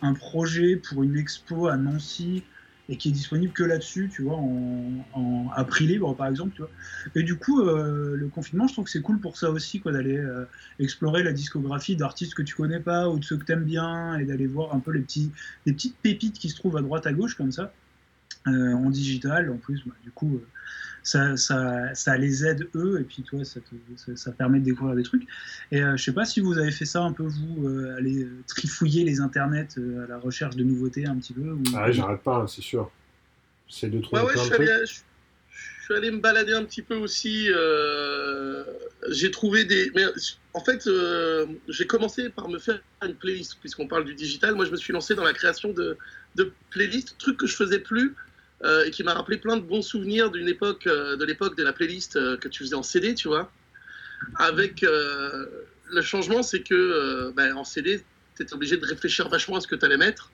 un 0.00 0.14
projet 0.14 0.76
pour 0.76 1.02
une 1.02 1.16
expo 1.16 1.68
à 1.68 1.76
Nancy 1.76 2.42
et 2.88 2.96
qui 2.96 3.08
est 3.08 3.12
disponible 3.12 3.52
que 3.52 3.62
là-dessus, 3.62 4.10
tu 4.12 4.22
vois, 4.22 4.36
en, 4.36 5.50
à 5.54 5.64
prix 5.64 5.86
libre 5.86 6.14
par 6.14 6.26
exemple, 6.26 6.52
tu 6.54 6.62
vois. 6.62 6.70
Et 7.14 7.22
du 7.22 7.36
coup, 7.36 7.60
euh, 7.60 8.16
le 8.16 8.28
confinement, 8.28 8.66
je 8.66 8.72
trouve 8.72 8.84
que 8.84 8.90
c'est 8.90 9.02
cool 9.02 9.20
pour 9.20 9.36
ça 9.36 9.50
aussi, 9.50 9.80
quoi, 9.80 9.92
d'aller 9.92 10.18
euh, 10.18 10.44
explorer 10.78 11.22
la 11.22 11.32
discographie 11.32 11.96
d'artistes 11.96 12.34
que 12.34 12.42
tu 12.42 12.54
connais 12.54 12.80
pas 12.80 13.08
ou 13.08 13.18
de 13.18 13.24
ceux 13.24 13.36
que 13.36 13.44
tu 13.44 13.52
aimes 13.52 13.64
bien 13.64 14.18
et 14.18 14.24
d'aller 14.24 14.46
voir 14.46 14.74
un 14.74 14.80
peu 14.80 14.90
les 14.90 15.00
petits, 15.00 15.30
petites 15.64 15.96
pépites 15.98 16.38
qui 16.38 16.48
se 16.48 16.56
trouvent 16.56 16.76
à 16.76 16.82
droite 16.82 17.06
à 17.06 17.12
gauche 17.12 17.36
comme 17.36 17.52
ça, 17.52 17.72
euh, 18.48 18.72
en 18.72 18.90
digital. 18.90 19.50
En 19.50 19.56
plus, 19.56 19.82
bah, 19.86 19.94
du 20.02 20.10
coup, 20.10 20.40
ça, 21.02 21.36
ça, 21.36 21.94
ça, 21.94 22.16
les 22.16 22.46
aide 22.46 22.68
eux, 22.74 23.00
et 23.00 23.04
puis 23.04 23.22
toi, 23.22 23.44
ça, 23.44 23.60
ça, 24.14 24.32
permet 24.32 24.60
de 24.60 24.64
découvrir 24.64 24.96
des 24.96 25.02
trucs. 25.02 25.26
Et 25.70 25.82
euh, 25.82 25.96
je 25.96 26.04
sais 26.04 26.12
pas 26.12 26.24
si 26.24 26.40
vous 26.40 26.58
avez 26.58 26.70
fait 26.70 26.84
ça 26.84 27.02
un 27.02 27.12
peu, 27.12 27.24
vous, 27.24 27.68
euh, 27.68 27.96
aller 27.96 28.24
euh, 28.24 28.42
trifouiller 28.46 29.04
les 29.04 29.20
internets 29.20 29.68
à 29.76 30.06
la 30.08 30.18
recherche 30.18 30.56
de 30.56 30.62
nouveautés 30.62 31.06
un 31.06 31.16
petit 31.16 31.32
peu 31.32 31.50
ou... 31.50 31.62
Ah 31.74 31.90
j'arrête 31.90 32.22
pas, 32.22 32.46
c'est 32.46 32.62
sûr. 32.62 32.90
C'est 33.68 33.88
de 33.88 34.00
trouver 34.00 34.22
ouais, 34.22 34.32
je, 34.34 34.40
suis 34.42 34.54
allé, 34.54 34.66
je, 34.84 35.84
suis 35.84 35.94
allé 35.94 36.10
me 36.10 36.20
balader 36.20 36.52
un 36.52 36.64
petit 36.64 36.82
peu 36.82 36.94
aussi. 36.94 37.48
j'ai 39.10 39.30
trouvé 39.30 39.64
des. 39.64 39.90
Mais 39.94 40.04
en 40.52 40.62
fait, 40.62 40.88
j'ai 41.68 41.86
commencé 41.86 42.28
par 42.28 42.48
me 42.48 42.58
faire 42.58 42.80
une 43.02 43.14
playlist, 43.14 43.56
puisqu'on 43.60 43.88
parle 43.88 44.04
du 44.04 44.14
digital. 44.14 44.54
Moi, 44.54 44.66
je 44.66 44.70
me 44.70 44.76
suis 44.76 44.92
lancé 44.92 45.14
dans 45.14 45.24
la 45.24 45.32
création 45.32 45.72
de, 45.72 45.96
de 46.36 46.52
playlists, 46.70 47.16
truc 47.18 47.38
que 47.38 47.46
je 47.46 47.56
faisais 47.56 47.78
plus 47.78 48.08
euh, 48.08 48.31
et 48.64 48.90
qui 48.90 49.02
m'a 49.02 49.14
rappelé 49.14 49.38
plein 49.38 49.56
de 49.56 49.62
bons 49.62 49.82
souvenirs 49.82 50.30
d'une 50.30 50.48
époque, 50.48 50.86
euh, 50.86 51.16
de 51.16 51.24
l'époque 51.24 51.56
de 51.56 51.64
la 51.64 51.72
playlist 51.72 52.16
euh, 52.16 52.36
que 52.36 52.48
tu 52.48 52.62
faisais 52.62 52.76
en 52.76 52.82
CD, 52.82 53.14
tu 53.14 53.28
vois. 53.28 53.50
Avec 54.36 54.82
le 54.82 56.00
changement, 56.00 56.44
c'est 56.44 56.62
que 56.62 57.32
ben, 57.32 57.56
en 57.56 57.64
CD, 57.64 58.00
tu 58.36 58.44
étais 58.44 58.54
obligé 58.54 58.76
de 58.76 58.86
réfléchir 58.86 59.28
vachement 59.28 59.56
à 59.56 59.60
ce 59.60 59.66
que 59.66 59.74
tu 59.74 59.84
allais 59.84 59.96
mettre. 59.96 60.30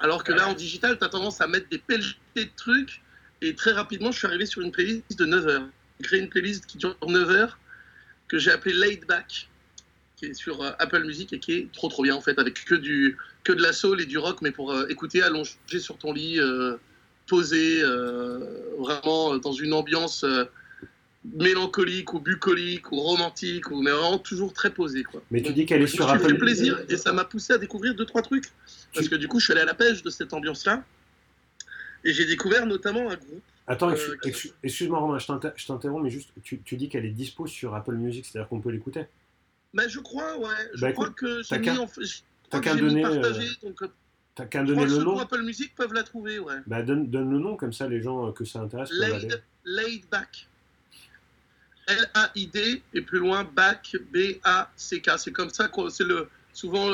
Alors 0.00 0.24
que 0.24 0.32
là, 0.32 0.48
en 0.48 0.52
digital, 0.52 0.98
tu 0.98 1.04
as 1.04 1.08
tendance 1.08 1.40
à 1.40 1.46
mettre 1.46 1.68
des 1.68 1.78
pelletés 1.78 2.16
de 2.34 2.50
trucs. 2.56 3.02
Et 3.40 3.54
très 3.54 3.70
rapidement, 3.70 4.10
je 4.10 4.18
suis 4.18 4.26
arrivé 4.26 4.46
sur 4.46 4.62
une 4.62 4.72
playlist 4.72 5.16
de 5.16 5.24
9 5.24 5.46
heures. 5.46 5.68
J'ai 6.00 6.06
créé 6.06 6.20
une 6.20 6.28
playlist 6.28 6.66
qui 6.66 6.76
dure 6.76 6.96
9 7.06 7.30
heures, 7.30 7.58
que 8.26 8.36
j'ai 8.36 8.50
appelée 8.50 8.74
Laid 8.74 9.06
Back, 9.06 9.48
qui 10.16 10.26
est 10.26 10.34
sur 10.34 10.64
Apple 10.80 11.04
Music 11.04 11.32
et 11.32 11.38
qui 11.38 11.52
est 11.52 11.72
trop 11.72 11.88
trop 11.88 12.02
bien 12.02 12.16
en 12.16 12.20
fait, 12.20 12.36
avec 12.40 12.64
que, 12.64 12.74
du, 12.74 13.16
que 13.44 13.52
de 13.52 13.62
la 13.62 13.72
soul 13.72 14.00
et 14.00 14.06
du 14.06 14.18
rock, 14.18 14.42
mais 14.42 14.50
pour 14.50 14.76
écouter 14.88 15.22
allongé 15.22 15.54
sur 15.78 15.98
ton 15.98 16.12
lit 16.12 16.40
posé 17.30 17.80
euh, 17.80 18.74
vraiment 18.76 19.38
dans 19.38 19.52
une 19.52 19.72
ambiance 19.72 20.24
euh, 20.24 20.44
mélancolique 21.24 22.12
ou 22.12 22.18
bucolique 22.18 22.90
ou 22.90 23.00
romantique 23.00 23.70
ou 23.70 23.80
mais 23.82 23.92
vraiment 23.92 24.18
toujours 24.18 24.52
très 24.52 24.70
posé 24.74 25.04
quoi. 25.04 25.22
Mais 25.30 25.40
tu 25.40 25.52
dis 25.52 25.64
qu'elle 25.64 25.82
est 25.82 25.86
sur 25.86 26.10
Apple. 26.10 26.22
Ça 26.22 26.28
fait 26.28 26.34
plaisir 26.34 26.80
et 26.88 26.96
ça 26.96 27.12
m'a 27.12 27.24
poussé 27.24 27.52
à 27.52 27.58
découvrir 27.58 27.94
deux 27.94 28.04
trois 28.04 28.22
trucs 28.22 28.46
parce 28.92 29.08
que 29.08 29.14
du 29.14 29.28
coup 29.28 29.38
je 29.38 29.44
suis 29.44 29.52
allé 29.52 29.62
à 29.62 29.64
la 29.64 29.74
pêche 29.74 30.02
de 30.02 30.10
cette 30.10 30.32
ambiance 30.32 30.66
là 30.66 30.82
et 32.04 32.12
j'ai 32.12 32.26
découvert 32.26 32.66
notamment 32.66 33.08
un 33.08 33.16
groupe. 33.16 33.42
Attends, 33.68 33.90
euh, 33.90 34.16
excuse-moi 34.64 34.98
Romain, 34.98 35.18
je 35.18 35.66
t'interromps 35.66 36.02
mais 36.02 36.10
juste 36.10 36.30
tu, 36.42 36.76
dis 36.76 36.88
qu'elle 36.88 37.04
est 37.04 37.10
dispo 37.10 37.46
sur 37.46 37.76
Apple 37.76 37.94
Music, 37.94 38.26
c'est-à-dire 38.26 38.48
qu'on 38.48 38.60
peut 38.60 38.70
l'écouter? 38.70 39.04
Mais 39.72 39.88
je 39.88 40.00
crois 40.00 40.36
ouais, 40.36 40.48
je 40.74 40.80
bah, 40.80 40.92
crois 40.92 41.10
que 41.10 41.42
j'ai 41.44 41.58
mis 41.60 41.70
en 41.70 41.86
T'as 42.50 42.58
qu'à 42.58 42.74
donner. 42.74 43.02
donc, 43.62 43.84
T'as 44.34 44.46
qu'à 44.46 44.62
donner 44.62 44.86
le 44.86 44.98
nom. 44.98 45.18
Apple 45.18 45.42
Music 45.42 45.74
peuvent 45.74 45.92
la 45.92 46.02
trouver, 46.02 46.38
ouais. 46.38 46.54
Bah, 46.66 46.82
donne, 46.82 47.10
donne, 47.10 47.30
le 47.30 47.38
nom, 47.38 47.56
comme 47.56 47.72
ça 47.72 47.88
les 47.88 48.00
gens 48.00 48.32
que 48.32 48.44
ça 48.44 48.60
intéresse 48.60 48.90
peuvent 48.90 49.14
aller. 49.14 49.28
Laid 49.64 50.04
Back. 50.10 50.48
L-A-I-D 51.88 52.82
et 52.94 53.00
plus 53.02 53.18
loin 53.18 53.44
Back, 53.44 53.96
B-A-C-K. 54.12 55.10
C'est 55.18 55.32
comme 55.32 55.50
ça 55.50 55.68
c'est 55.88 56.04
le, 56.04 56.28
souvent 56.52 56.90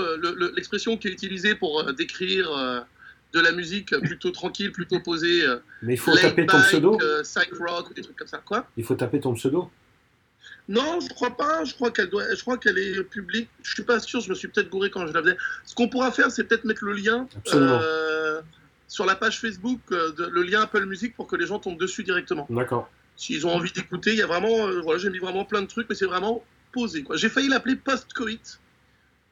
l'expression 0.55 0.97
qui 0.97 1.09
est 1.09 1.13
utilisée 1.13 1.55
pour 1.55 1.81
euh, 1.81 1.93
décrire 1.93 2.51
euh, 2.51 2.81
de 3.33 3.41
la 3.41 3.53
musique 3.53 3.95
plutôt 3.99 4.31
tranquille, 4.31 4.73
plutôt 4.73 5.01
posée. 5.01 5.47
Euh, 5.47 5.59
Mais 5.83 5.95
il 5.95 5.99
faut 5.99 6.17
taper 6.17 6.47
ton 6.47 6.61
pseudo. 6.61 6.99
psych 7.23 7.53
rock, 7.59 7.95
des 7.95 8.03
trucs 8.03 8.17
comme 8.17 8.29
ça. 8.29 8.39
Quoi? 8.39 8.67
Il 8.77 8.85
faut 8.85 8.95
taper 8.95 9.21
ton 9.21 9.35
pseudo. 9.35 9.71
Non, 10.69 11.01
je 11.01 11.09
crois 11.09 11.37
pas. 11.37 11.65
Je 11.65 11.75
crois 11.75 11.91
qu'elle 11.91 12.11
doit. 12.11 12.35
Je 12.35 12.41
crois 12.41 12.59
qu'elle 12.59 12.79
est 12.79 13.03
publique. 13.05 13.49
Je 13.63 13.73
suis 13.73 13.85
pas 13.85 14.01
sûr. 14.01 14.21
Je 14.21 14.29
me 14.29 14.35
suis 14.35 14.49
peut-être 14.49 14.69
gouré 14.69 14.91
quand 14.91 15.07
je 15.07 15.13
la 15.13 15.23
faisais. 15.23 15.37
Ce 15.65 15.75
qu'on 15.75 15.89
pourra 15.89 16.11
faire, 16.11 16.31
c'est 16.31 16.45
peut-être 16.45 16.65
mettre 16.65 16.85
le 16.85 16.93
lien 16.93 17.29
euh, 17.55 18.41
sur 18.89 19.07
la 19.07 19.15
page 19.15 19.41
Facebook, 19.41 19.81
euh, 19.93 20.13
le 20.31 20.43
lien 20.43 20.63
Apple 20.63 20.85
Music, 20.87 21.15
pour 21.15 21.27
que 21.27 21.37
les 21.37 21.47
gens 21.47 21.59
tombent 21.59 21.79
dessus 21.79 22.03
directement. 22.03 22.47
D'accord. 22.51 22.91
S'ils 23.17 23.47
ont 23.47 23.55
envie 23.55 23.73
d'écouter, 23.73 24.13
il 24.13 24.19
y 24.19 24.23
a 24.23 24.27
vraiment. 24.27 24.67
Euh, 24.67 24.81
voilà, 24.81 24.99
j'ai 24.99 25.11
mis 25.11 25.19
vraiment 25.19 25.45
plein 25.45 25.63
de 25.63 25.69
trucs, 25.69 25.89
mais 25.89 25.95
c'est 25.95 26.07
vraiment 26.07 26.45
posé. 26.73 27.03
Quoi. 27.05 27.17
J'ai 27.17 27.29
failli 27.29 27.49
l'appeler 27.49 27.77
post-coït 27.77 28.61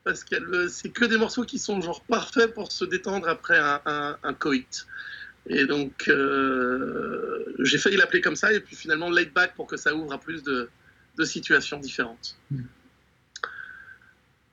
parce 0.04 0.22
que 0.22 0.68
c'est 0.68 0.90
que 0.90 1.06
des 1.06 1.16
morceaux 1.16 1.44
qui 1.44 1.58
sont 1.58 1.80
genre 1.80 2.02
parfaits 2.04 2.52
pour 2.52 2.70
se 2.70 2.84
détendre 2.84 3.26
après 3.26 3.58
un, 3.58 3.80
un, 4.22 4.34
coït. 4.34 4.86
Et 5.46 5.64
donc, 5.64 6.10
j'ai 7.60 7.78
failli 7.78 7.96
l'appeler 7.96 8.20
comme 8.20 8.36
ça, 8.36 8.52
et 8.52 8.60
puis 8.60 8.76
finalement, 8.76 9.08
laid 9.08 9.32
back 9.32 9.54
pour 9.54 9.66
que 9.66 9.78
ça 9.78 9.94
ouvre 9.94 10.12
à 10.12 10.18
plus 10.18 10.42
de, 10.42 10.68
de 11.16 11.24
situations 11.24 11.78
différentes. 11.78 12.36
Hmm. 12.50 12.62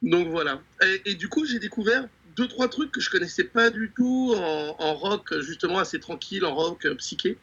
Donc 0.02 0.30
voilà. 0.30 0.62
Et, 1.06 1.14
du 1.16 1.30
coup, 1.30 1.46
j'ai 1.46 1.60
découvert 1.60 2.08
deux, 2.36 2.48
trois 2.48 2.68
trucs 2.70 2.92
que 2.92 3.02
je 3.02 3.10
connaissais 3.10 3.44
pas 3.44 3.70
du 3.70 3.92
tout 3.96 4.34
en, 4.36 4.94
rock, 4.96 5.40
justement 5.42 5.80
assez 5.80 6.00
tranquille, 6.00 6.44
en 6.46 6.56
rock 6.56 6.88
psyché. 6.98 7.38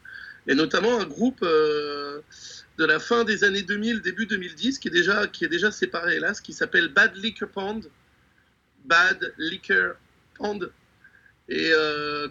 Et 0.48 0.54
notamment 0.54 0.98
un 0.98 1.04
groupe 1.04 1.42
de 1.42 2.22
la 2.84 2.98
fin 2.98 3.24
des 3.24 3.44
années 3.44 3.62
2000, 3.62 4.00
début 4.00 4.26
2010, 4.26 4.78
qui 4.78 4.88
est 4.88 4.90
déjà, 4.90 5.26
qui 5.28 5.44
est 5.44 5.48
déjà 5.48 5.70
séparé, 5.70 6.16
hélas, 6.16 6.40
qui 6.40 6.52
s'appelle 6.52 6.88
Bad 6.88 7.16
Liquor 7.16 7.48
Pond. 7.48 7.80
Bad 8.84 9.34
Liquor 9.38 9.94
Pond. 10.34 10.68
Et 11.48 11.70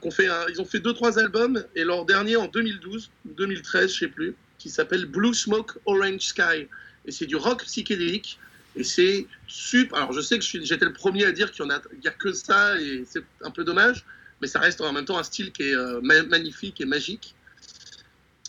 qu'on 0.02 0.12
fait 0.12 0.28
ils 0.50 0.60
ont 0.60 0.66
fait 0.66 0.80
deux, 0.80 0.94
trois 0.94 1.20
albums. 1.20 1.64
Et 1.76 1.86
leur 1.86 2.04
dernier 2.06 2.36
en 2.36 2.48
2012, 2.48 3.12
2013, 3.26 3.94
je 3.94 4.00
sais 4.00 4.08
plus, 4.08 4.36
qui 4.58 4.70
s'appelle 4.70 5.06
Blue 5.06 5.34
Smoke 5.34 5.80
Orange 5.86 6.22
Sky. 6.22 6.68
Et 7.06 7.12
c'est 7.12 7.26
du 7.26 7.36
rock 7.36 7.64
psychédélique. 7.64 8.40
Et 8.78 8.84
c'est 8.84 9.26
super. 9.48 9.98
Alors 9.98 10.14
je 10.14 10.22
sais 10.22 10.38
que 10.38 10.46
j'étais 10.46 10.86
le 10.86 10.94
premier 10.94 11.26
à 11.26 11.32
dire 11.32 11.52
qu'il 11.52 11.66
n'y 11.66 11.72
a, 11.72 11.82
a, 12.06 12.12
que 12.12 12.32
ça 12.32 12.80
et 12.80 13.04
c'est 13.10 13.24
un 13.42 13.50
peu 13.50 13.64
dommage, 13.64 14.06
mais 14.40 14.48
ça 14.48 14.60
reste 14.60 14.82
en 14.82 14.94
même 14.94 15.06
temps 15.06 15.18
un 15.18 15.24
style 15.24 15.52
qui 15.52 15.64
est 15.64 15.76
euh, 15.76 16.00
magnifique 16.02 16.80
et 16.80 16.86
magique. 16.86 17.34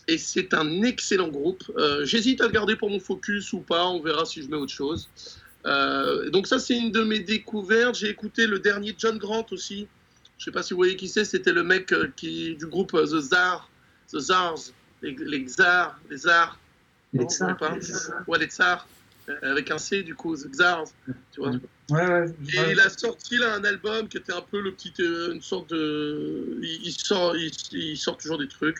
Et 0.07 0.19
c'est 0.19 0.55
un 0.55 0.83
excellent 0.83 1.29
groupe. 1.29 1.63
Euh, 1.77 2.05
j'hésite 2.05 2.41
à 2.41 2.47
le 2.47 2.53
garder 2.53 2.77
pour 2.77 2.91
mon 2.91 3.01
focus 3.01 3.53
ou 3.53 3.61
pas, 3.61 3.87
on 3.87 4.01
verra 4.01 4.25
si 4.25 4.43
je 4.43 4.49
mets 4.49 4.57
autre 4.57 4.73
chose. 4.73 5.09
Euh, 5.67 6.31
donc 6.31 6.47
ça 6.47 6.59
c'est 6.59 6.77
une 6.77 6.93
de 6.93 7.03
mes 7.03 7.21
découvertes. 7.21 7.97
J'ai 7.97 8.11
écouté 8.11 8.47
le 8.47 8.59
dernier 8.59 8.95
John 8.99 9.19
Grant 9.19 9.47
aussi. 9.51 9.89
Je 10.37 10.43
ne 10.43 10.45
sais 10.45 10.51
pas 10.53 10.63
si 10.63 10.75
vous 10.75 10.79
voyez 10.79 10.97
qui 10.97 11.09
c'est, 11.09 11.25
c'était 11.25 11.53
le 11.53 11.65
mec 11.65 11.93
qui, 12.17 12.55
du 12.55 12.67
groupe 12.67 12.93
The 12.93 13.21
Zars, 13.21 13.69
The 14.13 14.19
Zars, 14.19 14.73
les, 15.03 15.17
les 15.19 15.43
Xars, 15.43 15.99
les 16.11 16.19
Zars. 16.19 16.59
Les 17.13 17.25
Tsars. 17.25 17.57
Ouais, 18.27 18.39
les 18.39 18.47
Tsars. 18.47 18.87
Euh, 19.29 19.37
avec 19.43 19.71
un 19.71 19.79
C 19.79 20.03
du 20.03 20.15
coup, 20.15 20.35
Xars, 20.35 20.85
tu 21.33 21.41
vois. 21.41 21.51
Ouais, 21.91 22.07
ouais, 22.07 22.27
et 22.55 22.73
il 22.73 22.81
a 22.81 22.89
sorti 22.89 23.37
là 23.37 23.55
un 23.55 23.65
album 23.65 24.09
qui 24.09 24.17
était 24.17 24.33
un 24.33 24.43
peu 24.43 24.61
le 24.61 24.73
petit, 24.73 24.93
euh, 25.01 25.35
une 25.35 25.43
sorte 25.43 25.71
de, 25.71 26.59
il, 26.63 26.93
sort, 26.93 27.37
il, 27.37 27.97
sort 27.97 28.17
toujours 28.17 28.39
des 28.39 28.49
trucs. 28.49 28.79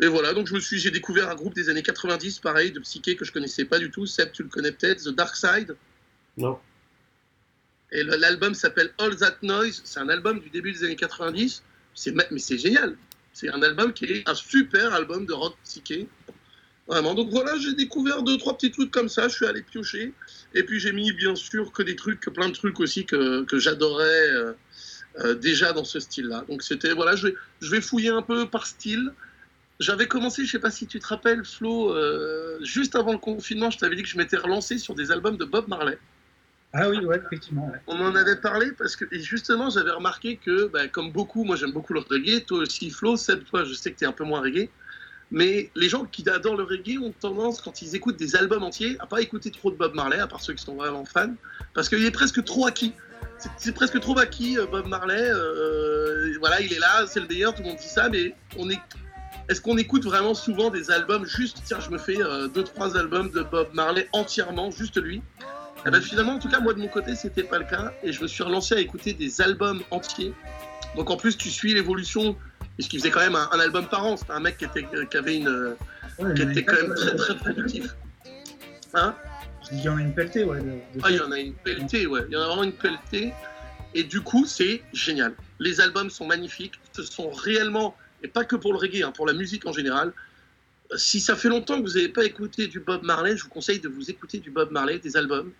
Et 0.00 0.06
voilà, 0.06 0.32
donc 0.32 0.46
je 0.46 0.54
me 0.54 0.60
suis, 0.60 0.78
j'ai 0.78 0.90
découvert 0.90 1.28
un 1.30 1.34
groupe 1.34 1.54
des 1.54 1.68
années 1.68 1.82
90, 1.82 2.38
pareil, 2.38 2.72
de 2.72 2.80
psyché 2.80 3.16
que 3.16 3.24
je 3.24 3.32
connaissais 3.32 3.64
pas 3.64 3.78
du 3.78 3.90
tout. 3.90 4.06
Seb, 4.06 4.32
tu 4.32 4.42
le 4.42 4.48
connais 4.48 4.72
peut-être, 4.72 5.02
The 5.02 5.14
Dark 5.14 5.36
Side. 5.36 5.76
Non. 6.36 6.58
Et 7.90 8.02
l'album 8.04 8.54
s'appelle 8.54 8.92
All 8.98 9.16
That 9.16 9.38
Noise. 9.42 9.80
C'est 9.84 10.00
un 10.00 10.08
album 10.08 10.40
du 10.40 10.50
début 10.50 10.72
des 10.72 10.84
années 10.84 10.96
90. 10.96 11.62
C'est, 11.94 12.12
mais 12.12 12.38
c'est 12.38 12.58
génial. 12.58 12.96
C'est 13.38 13.50
un 13.50 13.62
album 13.62 13.92
qui 13.92 14.06
est 14.06 14.28
un 14.28 14.34
super 14.34 14.92
album 14.94 15.24
de 15.24 15.32
rock 15.32 15.54
psyché. 15.62 16.08
Vraiment. 16.88 17.14
Donc 17.14 17.30
voilà, 17.30 17.56
j'ai 17.58 17.72
découvert 17.74 18.24
deux, 18.24 18.36
trois 18.36 18.56
petits 18.56 18.72
trucs 18.72 18.90
comme 18.90 19.08
ça. 19.08 19.28
Je 19.28 19.34
suis 19.36 19.46
allé 19.46 19.62
piocher. 19.62 20.12
Et 20.54 20.64
puis 20.64 20.80
j'ai 20.80 20.90
mis, 20.90 21.12
bien 21.12 21.36
sûr, 21.36 21.70
que 21.70 21.84
des 21.84 21.94
trucs, 21.94 22.18
que 22.18 22.30
plein 22.30 22.48
de 22.48 22.54
trucs 22.54 22.80
aussi 22.80 23.06
que, 23.06 23.44
que 23.44 23.60
j'adorais 23.60 24.30
euh, 24.32 24.52
euh, 25.20 25.34
déjà 25.34 25.72
dans 25.72 25.84
ce 25.84 26.00
style-là. 26.00 26.46
Donc 26.48 26.64
c'était, 26.64 26.92
voilà, 26.94 27.14
je 27.14 27.28
vais, 27.28 27.34
je 27.60 27.70
vais 27.70 27.80
fouiller 27.80 28.08
un 28.08 28.22
peu 28.22 28.48
par 28.48 28.66
style. 28.66 29.12
J'avais 29.78 30.08
commencé, 30.08 30.44
je 30.44 30.50
sais 30.50 30.58
pas 30.58 30.72
si 30.72 30.88
tu 30.88 30.98
te 30.98 31.06
rappelles, 31.06 31.44
Flo, 31.44 31.94
euh, 31.94 32.58
juste 32.64 32.96
avant 32.96 33.12
le 33.12 33.18
confinement, 33.18 33.70
je 33.70 33.78
t'avais 33.78 33.94
dit 33.94 34.02
que 34.02 34.08
je 34.08 34.18
m'étais 34.18 34.36
relancé 34.36 34.78
sur 34.78 34.96
des 34.96 35.12
albums 35.12 35.36
de 35.36 35.44
Bob 35.44 35.68
Marley. 35.68 35.96
Ah 36.72 36.90
oui, 36.90 36.98
effectivement. 37.26 37.72
On 37.86 37.98
en 38.00 38.14
avait 38.14 38.36
parlé 38.36 38.72
parce 38.72 38.94
que, 38.94 39.06
justement, 39.12 39.70
j'avais 39.70 39.90
remarqué 39.90 40.36
que, 40.36 40.66
bah, 40.66 40.86
comme 40.88 41.12
beaucoup, 41.12 41.44
moi 41.44 41.56
j'aime 41.56 41.72
beaucoup 41.72 41.94
le 41.94 42.00
reggae, 42.00 42.44
toi 42.44 42.58
aussi, 42.58 42.90
Flo, 42.90 43.16
Seb, 43.16 43.44
toi, 43.44 43.64
je 43.64 43.72
sais 43.72 43.90
que 43.90 43.98
tu 43.98 44.04
es 44.04 44.06
un 44.06 44.12
peu 44.12 44.24
moins 44.24 44.40
reggae. 44.40 44.68
Mais 45.30 45.70
les 45.74 45.88
gens 45.88 46.04
qui 46.04 46.28
adorent 46.28 46.56
le 46.56 46.64
reggae 46.64 46.98
ont 46.98 47.12
tendance, 47.12 47.60
quand 47.60 47.82
ils 47.82 47.94
écoutent 47.94 48.18
des 48.18 48.36
albums 48.36 48.62
entiers, 48.62 48.96
à 48.98 49.06
pas 49.06 49.20
écouter 49.20 49.50
trop 49.50 49.70
de 49.70 49.76
Bob 49.76 49.94
Marley, 49.94 50.18
à 50.18 50.26
part 50.26 50.40
ceux 50.40 50.54
qui 50.54 50.64
sont 50.64 50.76
vraiment 50.76 51.04
fans, 51.04 51.34
parce 51.74 51.88
qu'il 51.88 52.04
est 52.04 52.10
presque 52.10 52.42
trop 52.44 52.66
acquis. 52.66 52.92
C'est 53.56 53.72
presque 53.72 54.00
trop 54.00 54.18
acquis, 54.18 54.58
euh, 54.58 54.66
Bob 54.66 54.86
Marley. 54.86 55.30
Euh, 55.30 56.34
voilà, 56.40 56.60
il 56.60 56.72
est 56.72 56.78
là, 56.78 57.06
c'est 57.06 57.20
le 57.20 57.28
meilleur, 57.28 57.54
tout 57.54 57.62
le 57.62 57.68
monde 57.68 57.78
dit 57.78 57.88
ça, 57.88 58.08
mais 58.08 58.34
on 58.58 58.68
est. 58.68 58.80
Est-ce 59.48 59.60
qu'on 59.60 59.78
écoute 59.78 60.04
vraiment 60.04 60.34
souvent 60.34 60.68
des 60.68 60.90
albums 60.90 61.24
juste, 61.24 61.62
tiens, 61.64 61.78
je 61.80 61.90
me 61.90 61.98
fais 61.98 62.20
euh, 62.20 62.48
deux, 62.48 62.64
trois 62.64 62.98
albums 62.98 63.30
de 63.30 63.42
Bob 63.42 63.68
Marley 63.72 64.08
entièrement, 64.12 64.70
juste 64.70 65.00
lui? 65.00 65.22
Eh 65.86 65.90
ben, 65.90 66.00
Finalement, 66.00 66.34
en 66.34 66.38
tout 66.38 66.48
cas, 66.48 66.60
moi 66.60 66.74
de 66.74 66.80
mon 66.80 66.88
côté, 66.88 67.14
c'était 67.14 67.42
pas 67.42 67.58
le 67.58 67.64
cas, 67.64 67.92
et 68.02 68.12
je 68.12 68.22
me 68.22 68.26
suis 68.26 68.42
relancé 68.42 68.74
à 68.74 68.80
écouter 68.80 69.12
des 69.12 69.40
albums 69.40 69.82
entiers. 69.90 70.32
Donc 70.96 71.10
en 71.10 71.16
plus, 71.16 71.36
tu 71.36 71.50
suis 71.50 71.74
l'évolution 71.74 72.36
puisqu'il 72.78 73.00
faisait 73.00 73.10
quand 73.10 73.20
même 73.20 73.34
un, 73.34 73.58
album 73.58 73.88
par 73.88 74.06
an. 74.06 74.16
C'était 74.16 74.32
un 74.32 74.40
mec 74.40 74.56
qui, 74.56 74.64
était, 74.64 74.86
qui 75.10 75.16
avait 75.16 75.36
une, 75.36 75.74
qui 76.36 76.42
était 76.42 76.64
quand 76.64 76.76
même 76.76 76.94
très 76.94 77.16
très 77.16 77.36
productif. 77.36 77.96
Hein? 78.94 79.16
Il 79.72 79.80
y 79.80 79.88
en 79.88 79.96
a 79.96 80.00
une 80.00 80.14
pelletée, 80.14 80.44
ouais. 80.44 80.60
Ah, 81.02 81.10
il 81.10 81.16
y 81.16 81.20
en 81.20 81.32
a 81.32 81.38
une 81.38 81.54
pelletée, 81.54 82.06
ouais. 82.06 82.20
Il 82.28 82.34
y 82.34 82.36
en 82.36 82.42
a 82.42 82.46
vraiment 82.46 82.62
une 82.62 82.72
pelletée. 82.72 83.32
Et 83.94 84.04
du 84.04 84.20
coup, 84.20 84.46
c'est 84.46 84.82
génial. 84.92 85.34
Les 85.58 85.80
albums 85.80 86.08
sont 86.08 86.24
magnifiques. 86.24 86.74
Ce 86.92 87.02
sont 87.02 87.30
réellement, 87.30 87.96
et 88.22 88.28
pas 88.28 88.44
que 88.44 88.54
pour 88.54 88.72
le 88.72 88.78
reggae, 88.78 89.02
hein, 89.02 89.10
pour 89.10 89.26
la 89.26 89.32
musique 89.32 89.66
en 89.66 89.72
général. 89.72 90.12
Si 90.96 91.20
ça 91.20 91.34
fait 91.34 91.48
longtemps 91.48 91.82
que 91.82 91.86
vous 91.86 91.94
n'avez 91.94 92.08
pas 92.08 92.24
écouté 92.24 92.68
du 92.68 92.78
Bob 92.78 93.02
Marley, 93.02 93.36
je 93.36 93.42
vous 93.42 93.50
conseille 93.50 93.80
de 93.80 93.88
vous 93.88 94.08
écouter 94.08 94.38
du 94.38 94.52
Bob 94.52 94.70
Marley, 94.70 95.00
des 95.00 95.16
albums. 95.16 95.50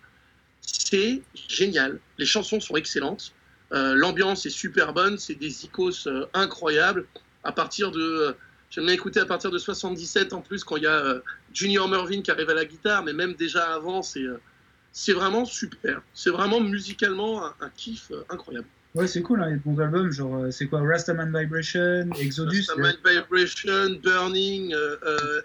C'est 0.73 1.21
génial. 1.47 1.99
Les 2.17 2.25
chansons 2.25 2.59
sont 2.59 2.75
excellentes. 2.75 3.33
Euh, 3.71 3.95
l'ambiance 3.95 4.45
est 4.45 4.51
super 4.51 4.93
bonne, 4.93 5.17
c'est 5.17 5.35
des 5.35 5.65
icos 5.65 6.07
euh, 6.07 6.25
incroyables. 6.33 7.05
À 7.43 7.51
partir 7.51 7.91
de, 7.91 8.01
euh, 8.01 8.31
j'aime 8.69 8.85
bien 8.85 8.93
écouter 8.93 9.19
à 9.19 9.25
partir 9.25 9.51
de 9.51 9.57
77 9.57 10.33
en 10.33 10.41
plus 10.41 10.63
quand 10.63 10.77
il 10.77 10.83
y 10.83 10.87
a 10.87 11.21
Junior 11.53 11.87
Mervyn 11.87 12.21
qui 12.21 12.31
arrive 12.31 12.49
à 12.49 12.53
la 12.53 12.65
guitare, 12.65 13.03
mais 13.03 13.13
même 13.13 13.33
déjà 13.33 13.73
avant, 13.73 14.01
c'est 14.01 15.13
vraiment 15.13 15.45
super. 15.45 16.01
C'est 16.13 16.31
vraiment 16.31 16.59
musicalement 16.59 17.45
un, 17.45 17.69
kiff 17.75 18.11
incroyable. 18.29 18.67
Ouais, 18.95 19.05
c'est 19.05 19.21
cool, 19.21 19.39
hein, 19.43 19.45
il 19.47 19.51
y 19.51 19.53
a 19.53 19.57
de 19.57 19.61
bons 19.63 19.79
albums, 19.79 20.11
genre, 20.11 20.51
c'est 20.51 20.65
quoi 20.65 20.81
Rastaman 20.81 21.31
Vibration, 21.31 22.09
Exodus 22.19 22.65
Rastaman 22.69 22.95
Vibration, 23.05 23.99
Burning, 24.03 24.75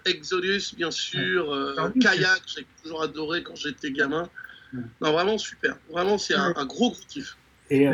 Exodus, 0.05 0.73
bien 0.75 0.89
sûr, 0.89 1.55
Kayak, 2.01 2.41
j'ai 2.47 2.65
toujours 2.81 3.03
adoré 3.03 3.43
quand 3.43 3.55
j'étais 3.55 3.91
gamin. 3.91 4.27
Non, 5.01 5.11
vraiment 5.11 5.37
super. 5.37 5.77
Vraiment, 5.91 6.17
c'est 6.17 6.35
un, 6.35 6.53
un, 6.55 6.65
gros 6.65 6.95
kiff. 7.07 7.37
Et, 7.69 7.87
euh, 7.87 7.93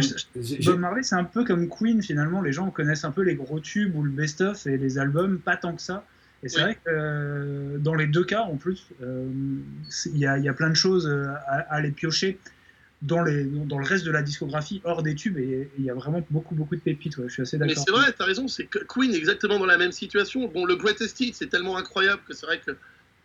Bob 0.66 0.80
Marley, 0.80 1.04
c'est 1.04 1.16
un 1.16 1.24
peu 1.24 1.46
comme 1.46 1.70
Queen 1.70 2.02
finalement. 2.02 2.42
Les 2.42 2.52
gens 2.52 2.70
connaissent 2.72 3.06
un 3.06 3.12
peu 3.12 3.22
les 3.22 3.36
gros 3.36 3.60
tubes 3.60 3.96
ou 3.96 4.04
le 4.04 4.12
best-of 4.12 4.68
et 4.68 4.78
les 4.78 4.98
albums, 4.98 5.40
pas 5.40 5.56
tant 5.56 5.76
que 5.76 5.82
ça. 5.82 6.06
Et 6.44 6.50
c'est 6.50 6.62
vrai 6.62 6.76
que 6.76 6.90
euh, 6.90 7.78
dans 7.78 7.94
les 7.94 8.08
deux 8.08 8.24
cas, 8.24 8.42
en 8.42 8.58
plus, 8.58 8.88
euh, 9.02 9.28
il 10.08 10.18
y, 10.18 10.26
a 10.26 10.54
plein 10.54 10.70
de 10.70 10.76
choses 10.76 11.08
à, 11.08 11.56
aller 11.70 11.92
piocher 11.92 12.40
dans, 13.04 13.22
les, 13.22 13.44
dans 13.44 13.78
le 13.78 13.86
reste 13.86 14.06
de 14.06 14.12
la 14.12 14.24
discographie, 14.24 14.82
hors 14.84 15.04
des 15.04 15.14
tubes, 15.14 15.38
et 15.38 15.70
il 15.78 15.86
y 15.86 15.92
a 15.92 15.94
vraiment 15.94 16.26
beaucoup, 16.32 16.56
beaucoup 16.56 16.76
de 16.76 16.82
pépites. 16.82 17.16
je 17.28 17.32
suis 17.32 17.44
assez 17.44 17.58
d'accord. 17.60 17.76
Mais 17.78 17.84
c'est 17.84 17.92
vrai, 17.92 18.12
tu 18.12 18.22
as 18.24 18.26
raison, 18.26 18.48
c'est 18.48 18.68
Queen 18.88 19.14
est 19.14 19.18
exactement 19.18 19.60
dans 19.60 19.68
la 19.68 19.78
même 19.78 19.92
situation. 19.92 20.48
Bon, 20.48 20.66
le 20.66 20.76
Greatest 20.76 21.20
Hits, 21.20 21.34
c'est 21.34 21.50
tellement 21.50 21.78
incroyable 21.78 22.22
que 22.28 22.34
c'est 22.34 22.48
vrai 22.48 22.60
que 22.60 22.72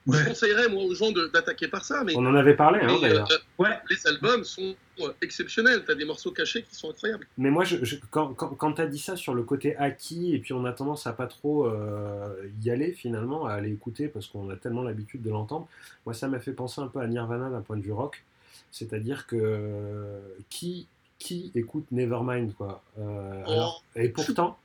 je 0.06 0.24
conseillerais 0.24 0.68
moi 0.68 0.84
aux 0.84 0.94
gens 0.94 1.10
d'attaquer 1.10 1.68
par 1.68 1.84
ça. 1.84 2.04
Mais, 2.04 2.14
On 2.16 2.26
en 2.26 2.34
avait 2.34 2.54
parlé 2.54 2.80
hein, 2.82 2.98
d'ailleurs. 3.00 3.28
Euh, 3.30 3.62
ouais. 3.62 3.78
Les 3.90 4.06
albums 4.06 4.44
sont 4.44 4.74
euh, 5.00 5.12
exceptionnels. 5.22 5.84
Tu 5.84 5.90
as 5.90 5.94
des 5.94 6.04
morceaux 6.04 6.30
cachés 6.30 6.62
qui 6.62 6.74
sont 6.74 6.90
incroyables. 6.90 7.26
Mais 7.38 7.50
moi, 7.50 7.64
je, 7.64 7.76
quand, 8.10 8.34
quand, 8.34 8.72
tu 8.72 8.82
as 8.82 8.86
dit 8.86 8.98
ça 8.98 9.16
sur 9.16 9.34
le 9.34 9.42
côté 9.42 9.76
acquis, 9.76 10.34
et 10.34 10.38
puis 10.38 10.52
on 10.52 10.64
a 10.64 10.72
tendance 10.72 11.06
à 11.06 11.12
pas 11.12 11.26
trop 11.26 11.66
euh, 11.66 12.28
y 12.62 12.70
aller 12.70 12.92
finalement, 12.92 13.46
à 13.46 13.54
aller 13.54 13.72
écouter 13.72 14.08
parce 14.08 14.26
qu'on 14.26 14.50
a 14.50 14.56
tellement 14.56 14.82
l'habitude 14.82 15.22
de 15.22 15.30
l'entendre, 15.30 15.68
moi 16.04 16.14
ça 16.14 16.28
m'a 16.28 16.38
fait 16.38 16.52
penser 16.52 16.80
un 16.80 16.88
peu 16.88 17.00
à 17.00 17.06
Nirvana 17.06 17.50
d'un 17.50 17.62
point 17.62 17.76
de 17.76 17.82
vue 17.82 17.92
rock. 17.92 18.22
C'est-à-dire 18.70 19.26
que 19.26 20.18
qui, 20.50 20.86
qui 21.18 21.50
écoute 21.54 21.86
Nevermind 21.90 22.54
quoi? 22.54 22.82
Oh, 22.98 23.70
Et 23.94 24.08
pourtant. 24.08 24.58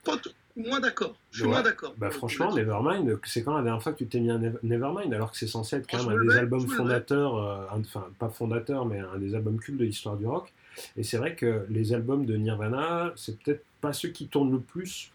Moins 0.55 0.79
d'accord. 0.79 1.15
Je 1.31 1.41
suis 1.41 1.49
moins 1.49 1.61
d'accord. 1.61 1.93
Bah, 1.97 2.09
franchement, 2.09 2.53
Nevermind, 2.53 3.19
c'est 3.25 3.43
quand 3.43 3.55
la 3.55 3.63
dernière 3.63 3.81
fois 3.81 3.93
que 3.93 3.99
tu 3.99 4.07
t'es 4.07 4.19
mis 4.19 4.31
à 4.31 4.39
Nevermind, 4.63 5.13
alors 5.13 5.31
que 5.31 5.37
c'est 5.37 5.47
censé 5.47 5.77
être 5.77 5.89
quand 5.89 6.03
même 6.03 6.17
un 6.17 6.25
des 6.25 6.37
albums 6.37 6.67
fondateurs, 6.67 7.35
euh, 7.35 7.65
enfin 7.71 8.07
pas 8.19 8.29
fondateur, 8.29 8.85
mais 8.85 8.99
un 8.99 9.17
des 9.17 9.35
albums 9.35 9.59
cultes 9.59 9.77
de 9.77 9.85
l'histoire 9.85 10.17
du 10.17 10.25
rock. 10.25 10.53
Et 10.97 11.03
c'est 11.03 11.17
vrai 11.17 11.35
que 11.35 11.65
les 11.69 11.93
albums 11.93 12.25
de 12.25 12.35
Nirvana, 12.35 13.13
c'est 13.15 13.39
peut-être 13.39 13.63
pas 13.81 13.93
ceux 13.93 14.09
qui 14.09 14.27
tournent 14.27 14.51
le 14.51 14.59
plus 14.59 15.11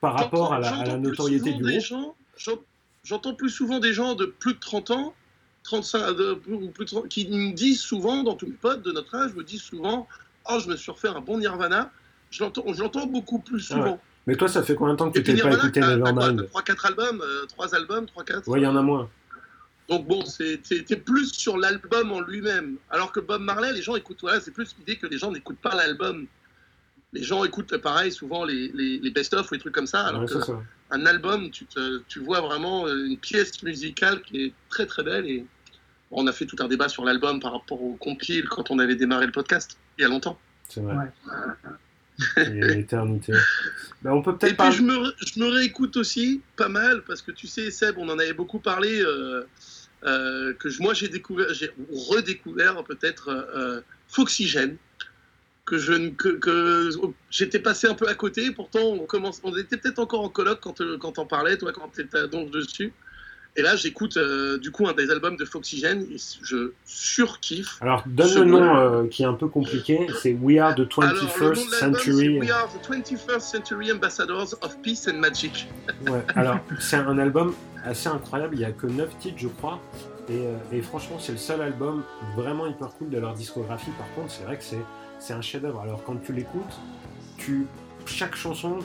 par 0.00 0.16
rapport 0.16 0.52
à 0.52 0.60
la, 0.60 0.96
notoriété 0.96 1.52
du 1.52 1.62
groupe. 1.62 2.64
J'entends 3.02 3.34
plus 3.34 3.50
souvent 3.50 3.80
des 3.80 3.94
gens 3.94 4.14
de 4.14 4.26
plus 4.26 4.54
de 4.54 4.58
30 4.58 4.90
ans 4.90 5.14
35, 5.62 6.12
de, 6.12 6.34
plus 6.34 6.84
de 6.84 7.06
qui 7.08 7.28
me 7.28 7.52
disent 7.52 7.80
souvent, 7.80 8.22
dans 8.22 8.34
tous 8.34 8.46
mes 8.46 8.52
potes 8.52 8.82
de 8.82 8.92
notre 8.92 9.14
âge, 9.14 9.34
me 9.34 9.44
disent 9.44 9.62
souvent 9.62 10.06
Oh, 10.50 10.58
je 10.58 10.68
me 10.68 10.76
suis 10.76 10.90
refait 10.90 11.08
un 11.08 11.20
bon 11.20 11.38
Nirvana. 11.38 11.90
Je 12.30 12.42
l'entends 12.42 13.06
beaucoup 13.06 13.38
plus 13.40 13.60
souvent. 13.60 14.00
Mais 14.26 14.36
toi, 14.36 14.48
ça 14.48 14.62
fait 14.62 14.74
combien 14.74 14.94
de 14.94 14.98
temps 14.98 15.10
que 15.10 15.18
tu 15.18 15.24
t'es 15.24 15.40
pas 15.40 15.52
écouté 15.52 15.80
Nevermind 15.80 16.48
3-4 16.54 16.86
albums, 16.86 17.22
3 17.48 17.74
euh, 17.74 17.76
albums, 17.76 18.04
3-4 18.04 18.48
Ouais, 18.48 18.60
il 18.60 18.64
y 18.64 18.66
en 18.66 18.76
a 18.76 18.82
moins. 18.82 19.08
Donc 19.88 20.06
bon, 20.06 20.24
c'était 20.24 20.96
plus 20.96 21.32
sur 21.32 21.58
l'album 21.58 22.12
en 22.12 22.20
lui-même. 22.20 22.76
Alors 22.90 23.10
que 23.10 23.18
Bob 23.18 23.42
Marley, 23.42 23.72
les 23.72 23.82
gens 23.82 23.96
écoutent, 23.96 24.20
voilà, 24.20 24.40
c'est 24.40 24.52
plus 24.52 24.74
l'idée 24.78 24.96
que 24.96 25.06
les 25.06 25.18
gens 25.18 25.32
n'écoutent 25.32 25.58
pas 25.58 25.74
l'album. 25.74 26.26
Les 27.12 27.24
gens 27.24 27.42
écoutent 27.42 27.76
pareil, 27.78 28.12
souvent 28.12 28.44
les, 28.44 28.70
les, 28.72 29.10
best-of 29.10 29.50
ou 29.50 29.54
des 29.56 29.60
trucs 29.60 29.74
comme 29.74 29.88
ça. 29.88 30.02
Alors 30.02 30.24
un 30.92 31.06
album, 31.06 31.50
tu, 31.50 31.66
tu, 32.06 32.20
vois 32.20 32.40
vraiment 32.40 32.86
une 32.86 33.16
pièce 33.16 33.62
musicale 33.64 34.22
qui 34.22 34.44
est 34.44 34.52
très 34.68 34.86
très 34.86 35.02
belle. 35.02 35.26
Et 35.26 35.44
on 36.12 36.26
a 36.28 36.32
fait 36.32 36.46
tout 36.46 36.56
un 36.60 36.68
débat 36.68 36.88
sur 36.88 37.04
l'album 37.04 37.40
par 37.40 37.52
rapport 37.52 37.82
au 37.82 37.94
compile 37.94 38.48
quand 38.48 38.70
on 38.70 38.78
avait 38.78 38.96
démarré 38.96 39.26
le 39.26 39.32
podcast, 39.32 39.76
il 39.98 40.02
y 40.02 40.04
a 40.04 40.08
longtemps. 40.08 40.38
C'est 40.68 40.80
vrai. 40.80 40.94
Ouais. 40.94 41.10
Et 42.36 42.50
l'éternité. 42.50 43.32
Ben, 44.02 44.12
on 44.12 44.22
peut 44.22 44.34
Et 44.46 44.54
puis 44.54 44.72
je 44.72 44.82
me, 44.82 45.12
je 45.18 45.40
me 45.40 45.48
réécoute 45.48 45.96
aussi 45.96 46.40
pas 46.56 46.68
mal 46.68 47.02
parce 47.02 47.22
que 47.22 47.30
tu 47.32 47.46
sais 47.46 47.70
Seb, 47.70 47.96
on 47.98 48.08
en 48.08 48.18
avait 48.18 48.32
beaucoup 48.32 48.58
parlé 48.58 49.00
euh, 49.02 49.42
euh, 50.04 50.54
que 50.54 50.68
je- 50.70 50.82
moi 50.82 50.94
j'ai 50.94 51.08
découvert, 51.08 51.52
j'ai 51.52 51.70
redécouvert 52.10 52.82
peut-être 52.84 53.28
euh, 53.28 53.42
euh, 53.56 53.80
Foxygène 54.08 54.76
que 55.66 55.78
je 55.78 56.08
que, 56.10 56.28
que 56.30 56.90
j'étais 57.30 57.58
passé 57.60 57.86
un 57.86 57.94
peu 57.94 58.08
à 58.08 58.14
côté. 58.14 58.50
Pourtant 58.50 58.80
on 58.80 59.06
commence, 59.06 59.40
on 59.44 59.56
était 59.56 59.76
peut-être 59.76 59.98
encore 59.98 60.22
en 60.22 60.28
colloque 60.30 60.60
quand 60.60 60.82
quand 60.98 61.18
on 61.18 61.26
parlait, 61.26 61.56
toi 61.58 61.72
quand 61.72 61.98
étais 61.98 62.26
donc 62.28 62.50
dessus. 62.50 62.92
Et 63.56 63.62
là 63.62 63.76
j'écoute 63.76 64.16
euh, 64.16 64.58
du 64.58 64.70
coup 64.70 64.86
un 64.86 64.92
des 64.92 65.10
albums 65.10 65.36
de 65.36 65.44
Foxygène 65.44 66.06
et 66.12 66.16
je 66.42 66.72
surkiffe. 66.84 67.78
Alors, 67.80 68.02
donne 68.06 68.34
le 68.34 68.44
nom 68.44 68.76
euh, 68.76 69.06
qui 69.06 69.22
est 69.22 69.26
un 69.26 69.34
peu 69.34 69.48
compliqué. 69.48 70.06
C'est 70.22 70.32
We 70.34 70.58
Are 70.58 70.74
the 70.74 70.86
Alors, 70.98 71.14
le 71.14 71.20
nom 71.20 71.26
21st 71.26 71.30
de 71.30 71.40
l'album, 71.40 71.56
c'est 71.56 71.78
Century. 71.78 72.38
We 72.38 72.50
are 72.50 72.68
the 72.68 72.88
21st 72.88 73.40
Century 73.40 73.92
Ambassadors 73.92 74.54
of 74.62 74.80
Peace 74.82 75.08
and 75.08 75.18
Magic. 75.18 75.68
Ouais, 76.10 76.24
alors, 76.34 76.58
c'est 76.78 76.96
un 76.96 77.18
album 77.18 77.54
assez 77.84 78.08
incroyable. 78.08 78.54
Il 78.54 78.60
n'y 78.60 78.64
a 78.64 78.72
que 78.72 78.86
9 78.86 79.18
titres, 79.18 79.38
je 79.38 79.48
crois. 79.48 79.80
Et, 80.28 80.32
euh, 80.32 80.56
et 80.72 80.80
franchement, 80.80 81.18
c'est 81.18 81.32
le 81.32 81.38
seul 81.38 81.60
album 81.60 82.02
vraiment 82.36 82.66
hyper 82.66 82.88
cool 82.94 83.10
de 83.10 83.18
leur 83.18 83.34
discographie. 83.34 83.90
Par 83.98 84.12
contre, 84.14 84.32
c'est 84.32 84.44
vrai 84.44 84.56
que 84.56 84.64
c'est, 85.18 85.32
un 85.32 85.42
chef-d'œuvre. 85.42 85.80
Alors, 85.80 86.02
quand 86.04 86.16
tu 86.24 86.32
l'écoutes, 86.32 86.80
tu, 87.36 87.66
chaque 88.06 88.36
chanson, 88.36 88.78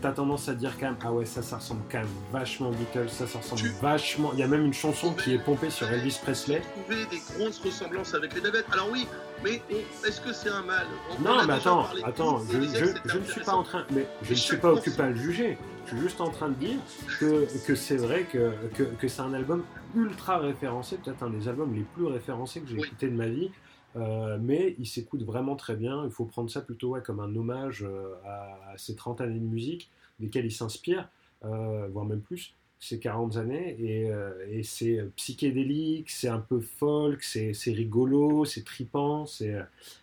t'as 0.00 0.12
tendance 0.12 0.48
à 0.48 0.54
dire 0.54 0.72
quand 0.78 0.86
même 0.86 0.96
Ah 1.04 1.12
ouais, 1.12 1.24
ça, 1.24 1.42
ça 1.42 1.56
ressemble 1.56 1.82
quand 1.90 1.98
même 1.98 2.08
vachement 2.32 2.68
aux 2.70 2.72
Beatles. 2.72 3.08
Ça, 3.08 3.26
ça 3.26 3.38
ressemble 3.38 3.60
Tu- 3.62 3.68
vachement. 3.80 4.30
Il 4.34 4.38
y 4.38 4.42
a 4.42 4.46
même 4.48 4.64
une 4.64 4.74
chanson 4.74 5.12
qui 5.14 5.34
est 5.34 5.38
pompée 5.38 5.70
sur 5.70 5.90
Elvis 5.90 6.18
Presley. 6.22 6.60
trouver 6.60 7.06
des 7.06 7.20
grosses 7.38 7.58
ressemblances 7.60 8.14
avec 8.14 8.34
les 8.34 8.40
Davettes. 8.40 8.66
Alors 8.72 8.88
oui, 8.90 9.06
mais 9.44 9.62
est-ce 10.06 10.20
que 10.20 10.32
c'est 10.32 10.48
un 10.50 10.62
mal? 10.62 10.86
On 11.18 11.22
Non, 11.22 11.44
mais 11.46 11.54
attends, 11.54 11.82
parlé. 11.84 12.02
attends, 12.04 12.40
je, 12.50 12.60
je, 13.08 13.18
ne 13.18 13.24
suis 13.24 13.40
pas 13.42 13.54
en 13.54 13.62
train, 13.62 13.84
mais 13.90 14.06
je 14.22 14.30
ne 14.30 14.34
suis 14.36 14.56
pas 14.56 14.72
occupé 14.72 15.02
à 15.02 15.10
le 15.10 15.16
juger. 15.16 15.58
Je 15.84 15.90
suis 15.92 16.00
juste 16.00 16.20
en 16.20 16.30
train 16.30 16.48
de 16.48 16.54
dire 16.54 16.78
que, 17.20 17.46
que 17.64 17.74
c'est 17.76 17.96
vrai 17.96 18.24
que, 18.24 18.52
que, 18.74 18.82
que 18.82 19.06
c'est 19.06 19.22
un 19.22 19.32
album 19.34 19.62
ultra 19.94 20.38
référencé, 20.38 20.96
peut-être 20.96 21.22
un 21.22 21.30
des 21.30 21.46
albums 21.48 21.72
les 21.74 21.82
plus 21.94 22.06
référencés 22.06 22.60
que 22.60 22.68
j'ai 22.68 22.74
Oui. 22.74 22.86
écouté 22.86 23.08
de 23.08 23.14
ma 23.16 23.26
vie. 23.26 23.50
Euh, 23.96 24.38
mais 24.40 24.74
il 24.78 24.86
s'écoute 24.86 25.22
vraiment 25.22 25.56
très 25.56 25.74
bien. 25.76 26.04
Il 26.04 26.10
faut 26.10 26.24
prendre 26.26 26.50
ça 26.50 26.60
plutôt 26.60 26.90
ouais, 26.90 27.02
comme 27.02 27.20
un 27.20 27.34
hommage 27.34 27.82
euh, 27.84 28.14
à, 28.24 28.72
à 28.72 28.78
ces 28.78 28.94
30 28.94 29.20
années 29.20 29.38
de 29.40 29.44
musique 29.44 29.90
desquelles 30.20 30.46
il 30.46 30.52
s'inspire, 30.52 31.08
euh, 31.44 31.88
voire 31.88 32.04
même 32.04 32.20
plus, 32.20 32.54
ces 32.78 32.98
40 33.00 33.36
années. 33.36 33.76
Et, 33.80 34.10
euh, 34.10 34.32
et 34.50 34.62
c'est 34.62 35.02
psychédélique, 35.16 36.10
c'est 36.10 36.28
un 36.28 36.40
peu 36.40 36.60
folk, 36.60 37.22
c'est 37.22 37.52
c'est 37.54 37.72
rigolo, 37.72 38.44
c'est 38.44 38.64
tripant. 38.64 39.26
C'est 39.26 39.56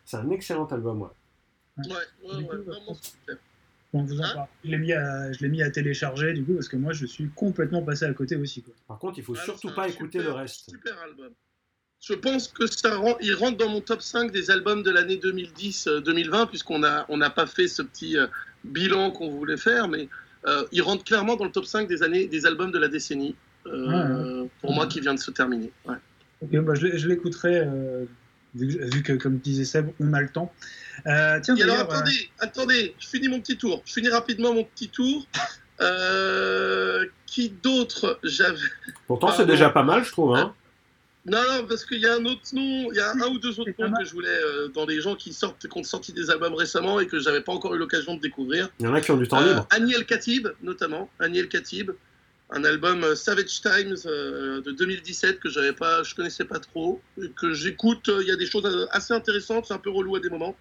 c'est 0.06 0.18
un 0.18 0.30
excellent 0.32 0.66
album. 0.68 1.02
Ouais. 1.04 1.08
Ouais, 1.78 1.94
ouais, 2.24 2.38
Du 2.38 2.44
ouais, 2.46 2.58
coup, 2.58 2.64
vraiment 2.64 2.94
super. 2.96 3.38
On 3.94 4.04
vous 4.04 4.20
en 4.22 4.24
Hein 4.24 4.34
parle. 4.34 4.48
Je 4.64 4.70
l'ai 4.72 4.78
mis, 4.80 4.94
à, 4.94 5.32
je 5.34 5.40
l'ai 5.44 5.50
mis 5.50 5.62
à 5.64 5.70
télécharger 5.72 6.34
du 6.34 6.44
coup 6.46 6.54
parce 6.56 6.68
que 6.68 6.78
moi 6.78 6.94
je 6.94 7.06
suis 7.06 7.30
complètement 7.32 7.84
passé 7.84 8.06
à 8.06 8.14
côté 8.14 8.36
aussi. 8.36 8.64
Quoi. 8.64 8.74
Par 8.88 9.00
contre, 9.00 9.20
il 9.20 9.24
faut 9.24 9.36
Ah, 9.38 9.44
surtout 9.46 9.74
pas 9.74 9.88
écouter 9.90 10.20
super, 10.20 10.34
le 10.36 10.40
reste. 10.42 10.70
Super 10.70 11.00
album. 11.02 11.34
Je 12.06 12.14
pense 12.14 12.50
que 12.50 12.68
ça 12.68 12.98
rend, 12.98 13.16
il 13.22 13.34
rentre 13.34 13.58
dans 13.58 13.70
mon 13.70 13.80
top 13.80 14.02
5 14.02 14.30
des 14.32 14.52
albums 14.52 14.84
de 14.84 14.92
l'année 14.92 15.16
2010-2020, 15.16 16.48
puisqu'on 16.48 16.80
n'a 16.80 17.06
on 17.08 17.16
n'a 17.16 17.30
pas 17.30 17.46
fait 17.46 17.70
ce 17.70 17.82
petit 17.82 18.18
euh, 18.18 18.28
bilan 18.66 19.12
qu'on 19.12 19.30
voulait 19.30 19.56
faire, 19.56 19.88
mais 19.88 20.10
euh, 20.46 20.66
il 20.74 20.82
rentre 20.82 21.06
clairement 21.06 21.38
dans 21.38 21.46
le 21.46 21.52
top 21.52 21.66
5 21.66 21.88
des, 21.88 22.04
années, 22.04 22.28
des 22.28 22.46
albums 22.46 22.72
de 22.72 22.78
la 22.78 22.90
décennie, 22.90 23.36
euh, 23.68 24.44
pour 24.60 24.74
moi 24.74 24.88
qui 24.88 25.00
vient 25.00 25.14
de 25.14 25.20
se 25.20 25.32
terminer. 25.32 25.72
Ouais. 25.86 25.96
Bah, 26.60 26.74
je, 26.76 27.08
l'écouterai 27.08 27.60
euh, 27.60 28.04
vu, 28.54 28.68
que- 28.78 28.94
vu 28.96 29.02
que 29.04 29.14
comme 29.14 29.38
disait 29.38 29.64
Seb, 29.64 29.88
on 30.02 30.12
a 30.12 30.20
le 30.20 30.28
temps. 30.28 30.52
Euh, 31.08 31.40
tiens, 31.42 31.56
alors 31.56 31.80
attendez, 31.80 32.30
attendez, 32.40 32.96
je 33.00 33.08
finis 33.08 33.30
mon 33.30 33.40
petit 33.40 33.58
tour. 33.58 33.82
Je 33.86 33.94
finis 33.94 34.10
rapidement 34.10 34.54
mon 34.54 34.66
petit 34.66 34.90
tour. 34.90 35.26
Euh, 35.80 37.06
qui 37.26 37.50
d'autre 37.50 38.20
j'avais? 38.24 38.58
Pourtant, 39.08 39.32
c'est 39.32 39.46
déjà 39.46 39.70
pas 39.70 39.84
mal, 39.84 40.04
je 40.04 40.12
trouve. 40.12 40.36
Hein. 40.36 40.54
Non, 41.26 41.42
non, 41.50 41.66
parce 41.68 41.86
qu'il 41.86 42.00
y 42.02 42.06
a 42.06 42.16
un 42.16 42.26
autre 42.26 42.42
nom, 42.54 42.92
il 42.92 42.96
y 42.98 43.00
a 43.00 43.12
un 43.14 43.28
ou 43.30 43.40
deux 43.40 43.58
autres 43.60 43.72
noms 43.80 43.94
que 43.94 44.04
je 44.06 44.12
voulais 44.12 44.28
euh, 44.28 44.68
dans 44.68 44.86
les 44.86 45.00
gens 45.00 45.16
qui 45.16 45.32
sortent, 45.32 45.68
qui 45.68 45.78
ont 45.78 45.84
sorti 45.84 46.12
des 46.12 46.30
albums 46.30 46.54
récemment 46.54 47.00
et 47.00 47.08
que 47.08 47.18
j'avais 47.20 47.40
pas 47.42 47.54
encore 47.54 47.74
eu 47.76 47.78
l'occasion 47.78 48.16
de 48.16 48.20
découvrir. 48.22 48.68
Il 48.80 48.86
y 48.86 48.90
en 48.90 48.94
a 48.94 49.00
qui 49.00 49.12
ont 49.12 49.18
du 49.18 49.28
temps 49.28 49.40
Euh, 49.42 49.48
libre. 49.54 49.68
Annie 49.70 49.94
El 49.94 50.06
Khatib, 50.06 50.50
notamment, 50.62 51.10
Annie 51.20 51.40
El 51.40 51.48
Khatib, 51.48 51.92
un 52.50 52.66
album 52.66 53.06
euh, 53.06 53.16
Savage 53.16 53.62
Times 53.62 53.96
euh, 54.06 54.62
de 54.62 54.72
2017 54.74 55.40
que 55.40 55.50
j'avais 55.50 55.72
pas, 55.72 56.04
je 56.04 56.14
connaissais 56.14 56.44
pas 56.44 56.60
trop, 56.60 57.02
que 57.38 57.54
j'écoute. 57.54 58.10
euh, 58.10 58.22
Il 58.22 58.28
y 58.28 58.32
a 58.32 58.36
des 58.36 58.46
choses 58.46 58.66
euh, 58.66 58.86
assez 58.92 59.14
intéressantes, 59.14 59.66
c'est 59.68 59.74
un 59.74 59.78
peu 59.80 59.92
relou 59.92 60.18
à 60.18 60.20
des 60.20 60.30
moments. 60.30 60.58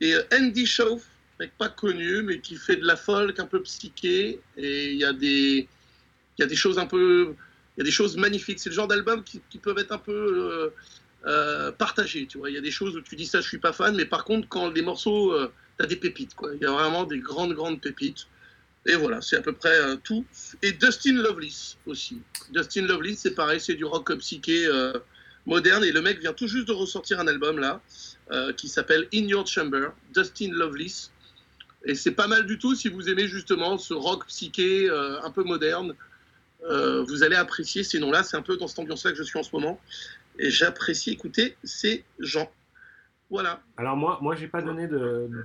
Et 0.00 0.14
euh, 0.14 0.22
Andy 0.32 0.64
Shauf, 0.64 1.02
mec 1.38 1.52
pas 1.58 1.68
connu, 1.68 2.22
mais 2.22 2.38
qui 2.40 2.56
fait 2.56 2.76
de 2.76 2.86
la 2.86 2.96
folk 2.96 3.38
un 3.38 3.44
peu 3.46 3.60
psyché, 3.62 4.40
et 4.56 4.92
il 4.92 4.96
y 4.98 5.04
a 5.04 5.12
des, 5.12 5.68
il 6.38 6.40
y 6.40 6.42
a 6.42 6.46
des 6.46 6.56
choses 6.56 6.78
un 6.78 6.86
peu, 6.86 7.34
il 7.76 7.80
y 7.80 7.82
a 7.82 7.84
des 7.84 7.90
choses 7.90 8.16
magnifiques. 8.16 8.60
C'est 8.60 8.70
le 8.70 8.74
genre 8.74 8.88
d'album 8.88 9.24
qui, 9.24 9.40
qui 9.50 9.58
peuvent 9.58 9.78
être 9.78 9.92
un 9.92 9.98
peu 9.98 10.12
euh, 10.12 10.70
euh, 11.26 11.72
partagés, 11.72 12.26
tu 12.26 12.38
vois. 12.38 12.50
Il 12.50 12.54
y 12.54 12.58
a 12.58 12.60
des 12.60 12.70
choses 12.70 12.96
où 12.96 13.00
tu 13.00 13.16
dis 13.16 13.26
ça, 13.26 13.40
je 13.40 13.48
suis 13.48 13.58
pas 13.58 13.72
fan, 13.72 13.96
mais 13.96 14.04
par 14.04 14.24
contre, 14.24 14.48
quand 14.48 14.70
les 14.70 14.82
morceaux, 14.82 15.32
euh, 15.32 15.50
t'as 15.78 15.86
des 15.86 15.96
pépites, 15.96 16.34
quoi. 16.34 16.50
Il 16.54 16.60
y 16.60 16.66
a 16.66 16.70
vraiment 16.70 17.04
des 17.04 17.18
grandes, 17.18 17.54
grandes 17.54 17.80
pépites. 17.80 18.26
Et 18.86 18.96
voilà, 18.96 19.22
c'est 19.22 19.36
à 19.36 19.40
peu 19.40 19.52
près 19.52 19.76
euh, 19.78 19.96
tout. 19.96 20.26
Et 20.62 20.72
Dustin 20.72 21.14
Lovelace 21.14 21.78
aussi. 21.86 22.20
Dustin 22.50 22.82
Lovelace, 22.82 23.18
c'est 23.18 23.34
pareil, 23.34 23.58
c'est 23.58 23.74
du 23.74 23.84
rock 23.84 24.14
psyché 24.18 24.66
euh, 24.66 24.92
moderne. 25.46 25.82
Et 25.84 25.92
le 25.92 26.02
mec 26.02 26.20
vient 26.20 26.34
tout 26.34 26.46
juste 26.46 26.68
de 26.68 26.72
ressortir 26.72 27.18
un 27.18 27.26
album 27.26 27.58
là, 27.58 27.80
qui 28.56 28.68
s'appelle 28.68 29.06
In 29.14 29.26
Your 29.26 29.46
Chamber, 29.46 29.88
Dustin 30.14 30.50
Lovelace. 30.52 31.10
Et 31.86 31.94
c'est 31.94 32.12
pas 32.12 32.26
mal 32.26 32.46
du 32.46 32.58
tout 32.58 32.74
si 32.74 32.88
vous 32.88 33.08
aimez 33.10 33.28
justement 33.28 33.76
ce 33.76 33.92
rock 33.92 34.26
psyché 34.26 34.88
un 34.90 35.30
peu 35.30 35.44
moderne. 35.44 35.94
Euh, 36.64 37.02
vous 37.04 37.22
allez 37.22 37.36
apprécier 37.36 37.82
ces 37.82 37.98
noms-là. 37.98 38.22
C'est 38.22 38.36
un 38.36 38.42
peu 38.42 38.56
dans 38.56 38.66
cette 38.66 38.78
ambiance-là 38.78 39.12
que 39.12 39.18
je 39.18 39.22
suis 39.22 39.38
en 39.38 39.42
ce 39.42 39.54
moment. 39.54 39.78
Et 40.38 40.50
j'apprécie 40.50 41.10
écouter 41.10 41.56
ces 41.62 42.04
gens. 42.18 42.50
Voilà. 43.30 43.60
Alors 43.76 43.96
moi, 43.96 44.18
moi, 44.22 44.36
j'ai 44.36 44.48
pas 44.48 44.62
donné 44.62 44.88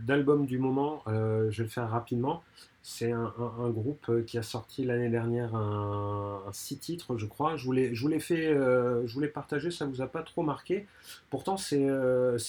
d'album 0.06 0.46
du 0.46 0.58
moment. 0.58 1.04
euh, 1.08 1.50
je 1.50 1.60
vais 1.60 1.64
le 1.64 1.70
faire 1.70 1.90
rapidement. 1.90 2.44
C'est 2.82 3.12
un, 3.12 3.34
groupe 3.70 4.06
euh, 4.10 4.24
qui 4.24 4.38
a 4.38 4.44
sorti 4.44 4.86
l'année 4.86 5.10
dernière 5.10 5.54
un, 5.56 6.42
six 6.54 6.78
titres, 6.78 7.18
je 7.18 7.26
crois. 7.26 7.58
Je 7.58 7.66
vous 7.66 7.72
l'ai, 7.72 8.20
fait, 8.20 8.48
euh, 8.48 9.06
je 9.06 9.14
vous 9.14 9.20
l'ai 9.20 9.28
partagé. 9.28 9.70
Ça 9.72 9.86
vous 9.86 10.02
a 10.02 10.08
pas 10.08 10.24
trop 10.24 10.44
marqué. 10.44 10.88
Pourtant, 11.30 11.58
c'est, 11.58 11.88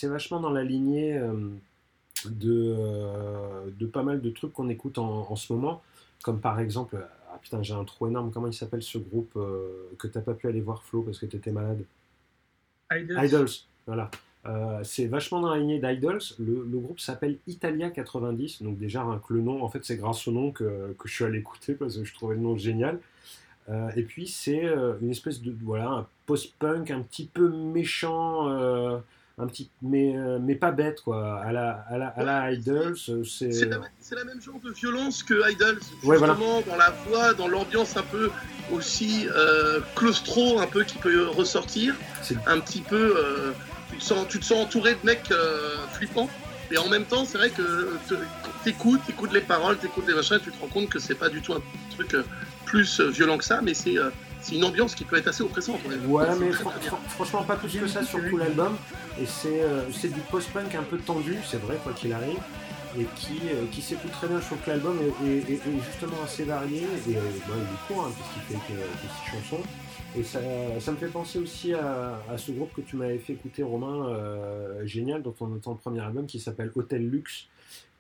vachement 0.04 0.40
dans 0.40 0.50
la 0.50 0.62
lignée 0.62 1.20
de, 2.26 2.76
de 3.70 3.86
pas 3.86 4.02
mal 4.02 4.20
de 4.20 4.30
trucs 4.30 4.52
qu'on 4.52 4.68
écoute 4.68 4.98
en 4.98 5.36
ce 5.36 5.52
moment, 5.52 5.82
comme 6.22 6.40
par 6.40 6.60
exemple. 6.60 6.96
Ah 7.32 7.38
putain, 7.40 7.62
j'ai 7.62 7.74
un 7.74 7.84
trou 7.84 8.08
énorme. 8.08 8.30
Comment 8.32 8.48
il 8.48 8.54
s'appelle 8.54 8.82
ce 8.82 8.98
groupe 8.98 9.32
euh, 9.36 9.88
que 9.98 10.08
t'as 10.08 10.20
pas 10.20 10.34
pu 10.34 10.48
aller 10.48 10.60
voir 10.60 10.82
Flo 10.82 11.02
parce 11.02 11.18
que 11.18 11.26
t'étais 11.26 11.52
malade? 11.52 11.84
Idols. 12.90 13.24
Idols, 13.24 13.50
voilà. 13.86 14.10
Euh, 14.46 14.80
c'est 14.82 15.06
vachement 15.06 15.40
dans 15.40 15.50
la 15.50 15.58
lignée 15.58 15.78
d'Idols. 15.78 16.20
Le, 16.38 16.66
le 16.70 16.78
groupe 16.78 16.98
s'appelle 16.98 17.38
Italia 17.46 17.90
90. 17.90 18.62
Donc 18.62 18.78
déjà, 18.78 19.04
rien 19.04 19.20
que 19.26 19.32
le 19.32 19.42
nom, 19.42 19.62
en 19.62 19.68
fait, 19.68 19.84
c'est 19.84 19.96
grâce 19.96 20.26
au 20.26 20.32
nom 20.32 20.50
que, 20.50 20.94
que 20.98 21.08
je 21.08 21.14
suis 21.14 21.24
allé 21.24 21.38
écouter 21.38 21.74
parce 21.74 21.96
que 21.96 22.04
je 22.04 22.14
trouvais 22.14 22.34
le 22.34 22.40
nom 22.40 22.56
génial. 22.56 22.98
Euh, 23.68 23.90
et 23.94 24.02
puis, 24.02 24.26
c'est 24.26 24.64
une 25.00 25.10
espèce 25.10 25.40
de, 25.40 25.54
voilà, 25.62 25.90
un 25.90 26.06
post-punk 26.26 26.90
un 26.90 27.02
petit 27.02 27.26
peu 27.26 27.48
méchant, 27.48 28.48
un 29.40 29.46
petit, 29.46 29.70
mais, 29.82 30.16
euh, 30.16 30.38
mais 30.40 30.54
pas 30.54 30.70
bête, 30.70 31.00
quoi. 31.00 31.40
À 31.40 31.52
la, 31.52 31.84
à 31.88 31.98
la, 31.98 32.08
à 32.08 32.22
la 32.22 32.52
Idols, 32.52 32.96
euh, 33.08 33.24
c'est... 33.24 33.52
C'est 33.52 33.66
la, 34.14 34.24
même 34.24 34.40
genre 34.40 34.60
de 34.62 34.70
violence 34.70 35.22
que 35.22 35.34
Idols, 35.50 35.78
justement, 35.80 36.08
Ouais, 36.10 36.16
voilà. 36.18 36.34
dans 36.34 36.76
la 36.76 36.90
voix, 37.08 37.34
dans 37.34 37.48
l'ambiance 37.48 37.96
un 37.96 38.02
peu 38.02 38.30
aussi 38.72 39.26
euh, 39.34 39.80
claustro, 39.96 40.60
un 40.60 40.66
peu 40.66 40.84
qui 40.84 40.98
peut 40.98 41.26
ressortir, 41.28 41.94
un 42.46 42.60
petit 42.60 42.80
peu. 42.82 43.14
euh, 43.16 43.52
tu, 43.90 43.96
te 43.96 44.04
sens, 44.04 44.26
tu 44.28 44.38
te 44.38 44.44
sens 44.44 44.66
entouré 44.66 44.92
de 44.94 45.00
mecs 45.04 45.30
euh, 45.32 45.76
flippants, 45.94 46.28
et 46.70 46.78
en 46.78 46.88
même 46.88 47.04
temps, 47.04 47.24
c'est 47.24 47.38
vrai 47.38 47.50
que 47.50 47.96
te- 48.08 48.14
t'écoutes, 48.64 49.00
t'écoutes 49.06 49.32
les 49.32 49.40
paroles, 49.40 49.78
t'écoutes 49.78 50.06
les 50.06 50.14
machins, 50.14 50.36
et 50.36 50.40
tu 50.40 50.50
te 50.52 50.60
rends 50.60 50.68
compte 50.68 50.88
que 50.88 50.98
c'est 50.98 51.14
pas 51.16 51.28
du 51.28 51.40
tout 51.40 51.54
un 51.54 51.62
truc 51.94 52.14
plus 52.66 53.00
violent 53.00 53.38
que 53.38 53.44
ça, 53.44 53.60
mais 53.62 53.74
c'est 53.74 53.96
c'est 54.40 54.54
une 54.56 54.64
ambiance 54.64 54.94
qui 54.94 55.04
peut 55.04 55.16
être 55.16 55.28
assez 55.28 55.42
oppressante. 55.42 55.80
ouais. 55.88 55.96
Ouais, 56.06 56.24
mais 56.38 56.52
fran- 56.52 56.70
fran- 56.80 57.00
franchement, 57.08 57.42
pas 57.44 57.56
plus 57.56 57.76
que 57.78 57.86
ça 57.86 58.02
sur 58.02 58.18
tout 58.28 58.36
l'album. 58.36 58.76
Et 59.20 59.26
c'est 59.26 59.62
euh, 59.62 59.90
c'est 59.92 60.08
du 60.12 60.20
post-punk 60.20 60.74
un 60.74 60.82
peu 60.82 60.98
tendu, 60.98 61.36
c'est 61.48 61.60
vrai, 61.60 61.78
quoi 61.82 61.92
qu'il 61.92 62.12
arrive. 62.12 62.38
Et 62.98 63.04
qui, 63.14 63.38
euh, 63.44 63.66
qui 63.70 63.82
s'écoute 63.82 64.10
très 64.10 64.26
bien 64.26 64.40
sur 64.40 64.56
tout 64.56 64.68
l'album 64.70 64.98
et, 65.00 65.26
et- 65.28 65.38
et- 65.38 65.52
et 65.54 65.80
justement 65.88 66.16
assez 66.24 66.42
varié. 66.42 66.82
Et 67.08 67.16
euh, 67.16 67.20
bah, 67.46 67.54
il 67.56 67.62
est 67.62 67.86
court, 67.94 68.06
hein, 68.06 68.12
puisqu'il 68.16 68.54
fait 68.58 68.72
que, 68.72 68.78
que 68.78 69.06
six 69.14 69.30
chansons. 69.30 69.62
Et 70.16 70.24
ça, 70.24 70.40
ça 70.80 70.90
me 70.90 70.96
fait 70.96 71.06
penser 71.06 71.38
aussi 71.38 71.72
à, 71.72 72.20
à 72.28 72.36
ce 72.36 72.50
groupe 72.50 72.72
que 72.74 72.80
tu 72.80 72.96
m'avais 72.96 73.18
fait 73.18 73.34
écouter, 73.34 73.62
Romain, 73.62 74.08
euh, 74.08 74.84
génial, 74.84 75.22
dont 75.22 75.34
on 75.40 75.54
entend 75.54 75.70
le 75.72 75.76
premier 75.78 76.00
album, 76.00 76.26
qui 76.26 76.40
s'appelle 76.40 76.72
Hotel 76.74 77.08
Luxe, 77.08 77.46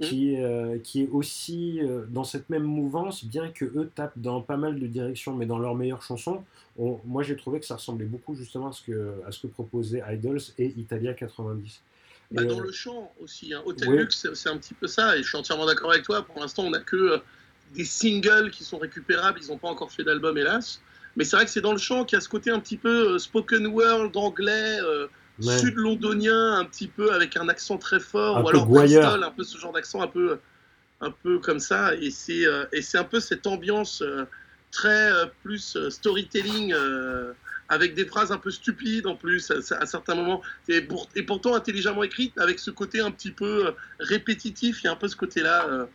qui, 0.08 0.36
euh, 0.40 0.78
qui 0.78 1.02
est 1.02 1.08
aussi 1.08 1.80
euh, 1.82 2.04
dans 2.08 2.24
cette 2.24 2.48
même 2.50 2.62
mouvance, 2.62 3.24
bien 3.24 3.48
que 3.50 3.64
eux 3.64 3.90
tapent 3.94 4.18
dans 4.18 4.40
pas 4.40 4.56
mal 4.56 4.78
de 4.80 4.86
directions, 4.86 5.34
mais 5.34 5.46
dans 5.46 5.58
leurs 5.58 5.74
meilleures 5.74 6.02
chansons. 6.02 6.42
On- 6.78 6.98
moi, 7.04 7.22
j'ai 7.22 7.36
trouvé 7.36 7.60
que 7.60 7.66
ça 7.66 7.76
ressemblait 7.76 8.06
beaucoup 8.06 8.34
justement 8.34 8.68
à 8.68 8.72
ce 8.72 8.82
que, 8.82 9.12
à 9.26 9.32
ce 9.32 9.40
que 9.42 9.46
proposait 9.48 10.02
Idols 10.10 10.40
et 10.58 10.66
Italia 10.78 11.12
90. 11.14 11.80
Bah, 12.32 12.44
dans 12.44 12.60
le 12.60 12.70
chant 12.72 13.12
aussi. 13.20 13.52
Hein. 13.52 13.62
Hotel 13.66 13.88
Lux, 13.90 14.26
c'est 14.34 14.48
un 14.48 14.56
petit 14.56 14.74
peu 14.74 14.86
ça. 14.86 15.16
Et 15.16 15.22
je 15.22 15.28
suis 15.28 15.36
entièrement 15.36 15.66
d'accord 15.66 15.90
avec 15.90 16.04
toi. 16.04 16.22
Pour 16.22 16.40
l'instant, 16.40 16.62
on 16.64 16.70
n'a 16.70 16.78
que 16.80 17.20
des 17.74 17.84
singles 17.84 18.50
qui 18.52 18.64
sont 18.64 18.78
récupérables. 18.78 19.40
Ils 19.42 19.48
n'ont 19.48 19.58
pas 19.58 19.68
encore 19.68 19.90
fait 19.90 20.04
d'album, 20.04 20.38
hélas. 20.38 20.80
Mais 21.16 21.24
c'est 21.24 21.34
vrai 21.36 21.44
que 21.44 21.50
c'est 21.50 21.60
dans 21.60 21.72
le 21.72 21.78
chant 21.78 22.04
qu'il 22.04 22.16
y 22.16 22.18
a 22.18 22.20
ce 22.20 22.28
côté 22.28 22.50
un 22.50 22.60
petit 22.60 22.76
peu 22.76 23.18
spoken 23.18 23.66
world 23.66 24.16
anglais 24.16 24.78
sud-londonien, 25.40 26.58
un 26.58 26.64
petit 26.64 26.88
peu 26.88 27.12
avec 27.12 27.36
un 27.36 27.48
accent 27.48 27.78
très 27.78 28.00
fort, 28.00 28.38
un 28.38 28.42
ou 28.42 28.48
alors 28.48 28.66
Bristol, 28.66 29.24
un 29.24 29.30
peu 29.30 29.44
ce 29.44 29.58
genre 29.58 29.72
d'accent 29.72 30.02
un 30.02 30.06
peu, 30.06 30.38
un 31.00 31.10
peu 31.10 31.38
comme 31.38 31.60
ça. 31.60 31.94
Et 31.94 32.10
c'est, 32.10 32.46
euh, 32.46 32.64
et 32.72 32.82
c'est 32.82 32.98
un 32.98 33.04
peu 33.04 33.20
cette 33.20 33.46
ambiance 33.46 34.02
euh, 34.02 34.24
très 34.70 35.12
euh, 35.12 35.26
plus 35.42 35.78
storytelling. 35.88 36.74
avec 37.68 37.94
des 37.94 38.04
phrases 38.04 38.32
un 38.32 38.38
peu 38.38 38.50
stupides 38.50 39.06
en 39.06 39.14
plus 39.14 39.52
à, 39.52 39.86
certains 39.86 40.16
moments, 40.16 40.42
et, 40.68 40.88
et, 41.14 41.22
pourtant 41.22 41.54
intelligemment 41.54 42.02
écrites, 42.02 42.36
avec 42.36 42.58
ce 42.58 42.72
côté 42.72 42.98
un 42.98 43.12
petit 43.12 43.30
peu 43.30 43.72
répétitif, 44.00 44.80
il 44.82 44.86
y 44.86 44.88
a 44.88 44.92
un 44.92 44.96
peu 44.96 45.06
ce 45.06 45.14
côté-là 45.14 45.86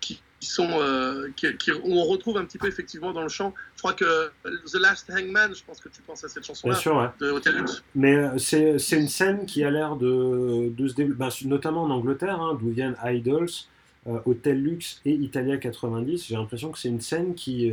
qui, 0.00 0.22
sont, 0.44 0.68
euh, 0.70 1.28
qui, 1.36 1.46
on 1.84 2.04
retrouve 2.04 2.38
un 2.38 2.44
petit 2.44 2.58
peu 2.58 2.66
effectivement 2.66 3.12
dans 3.12 3.22
le 3.22 3.28
chant. 3.28 3.54
Je 3.76 3.82
crois 3.82 3.92
que 3.92 4.30
The 4.44 4.80
Last 4.80 5.10
Hangman, 5.10 5.54
je 5.54 5.64
pense 5.64 5.80
que 5.80 5.88
tu 5.88 6.02
penses 6.02 6.24
à 6.24 6.28
cette 6.28 6.44
chanson-là 6.44 7.14
de 7.20 7.30
Hotel 7.30 7.56
Lux. 7.56 7.82
Mais 7.94 8.14
euh, 8.14 8.38
c'est, 8.38 8.96
une 8.98 9.08
scène 9.08 9.46
qui 9.46 9.64
a 9.64 9.70
l'air 9.70 9.96
de, 9.96 10.70
de 10.70 10.88
se 10.88 10.94
développer, 10.94 11.18
ben, 11.18 11.30
notamment 11.48 11.82
en 11.82 11.90
Angleterre, 11.90 12.40
hein, 12.40 12.58
d'où 12.60 12.70
viennent 12.70 12.96
Idols, 13.04 13.48
euh, 14.06 14.18
Hotel 14.26 14.62
Lux 14.62 15.00
et 15.04 15.12
Italia 15.12 15.56
90. 15.56 16.26
J'ai 16.26 16.36
l'impression 16.36 16.70
que 16.70 16.78
c'est 16.78 16.88
une 16.88 17.00
scène 17.00 17.34
qui, 17.34 17.72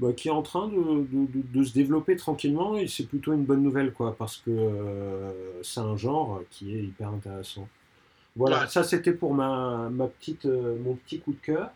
bah, 0.00 0.12
qui 0.16 0.28
est 0.28 0.32
en 0.32 0.42
train 0.42 0.68
de, 0.68 1.06
de, 1.10 1.42
de, 1.52 1.64
se 1.64 1.72
développer 1.72 2.16
tranquillement 2.16 2.76
et 2.76 2.86
c'est 2.86 3.06
plutôt 3.06 3.32
une 3.32 3.44
bonne 3.44 3.62
nouvelle, 3.62 3.92
quoi, 3.92 4.16
parce 4.16 4.38
que 4.38 4.50
c'est 5.62 5.80
un 5.80 5.96
genre 5.96 6.42
qui 6.50 6.74
est 6.74 6.82
hyper 6.82 7.08
intéressant. 7.08 7.68
Voilà, 8.34 8.66
ça 8.66 8.82
c'était 8.82 9.12
pour 9.12 9.34
ma, 9.34 9.90
ma 9.90 10.06
petite, 10.06 10.46
mon 10.46 10.94
petit 10.94 11.20
coup 11.20 11.32
de 11.32 11.40
cœur. 11.42 11.70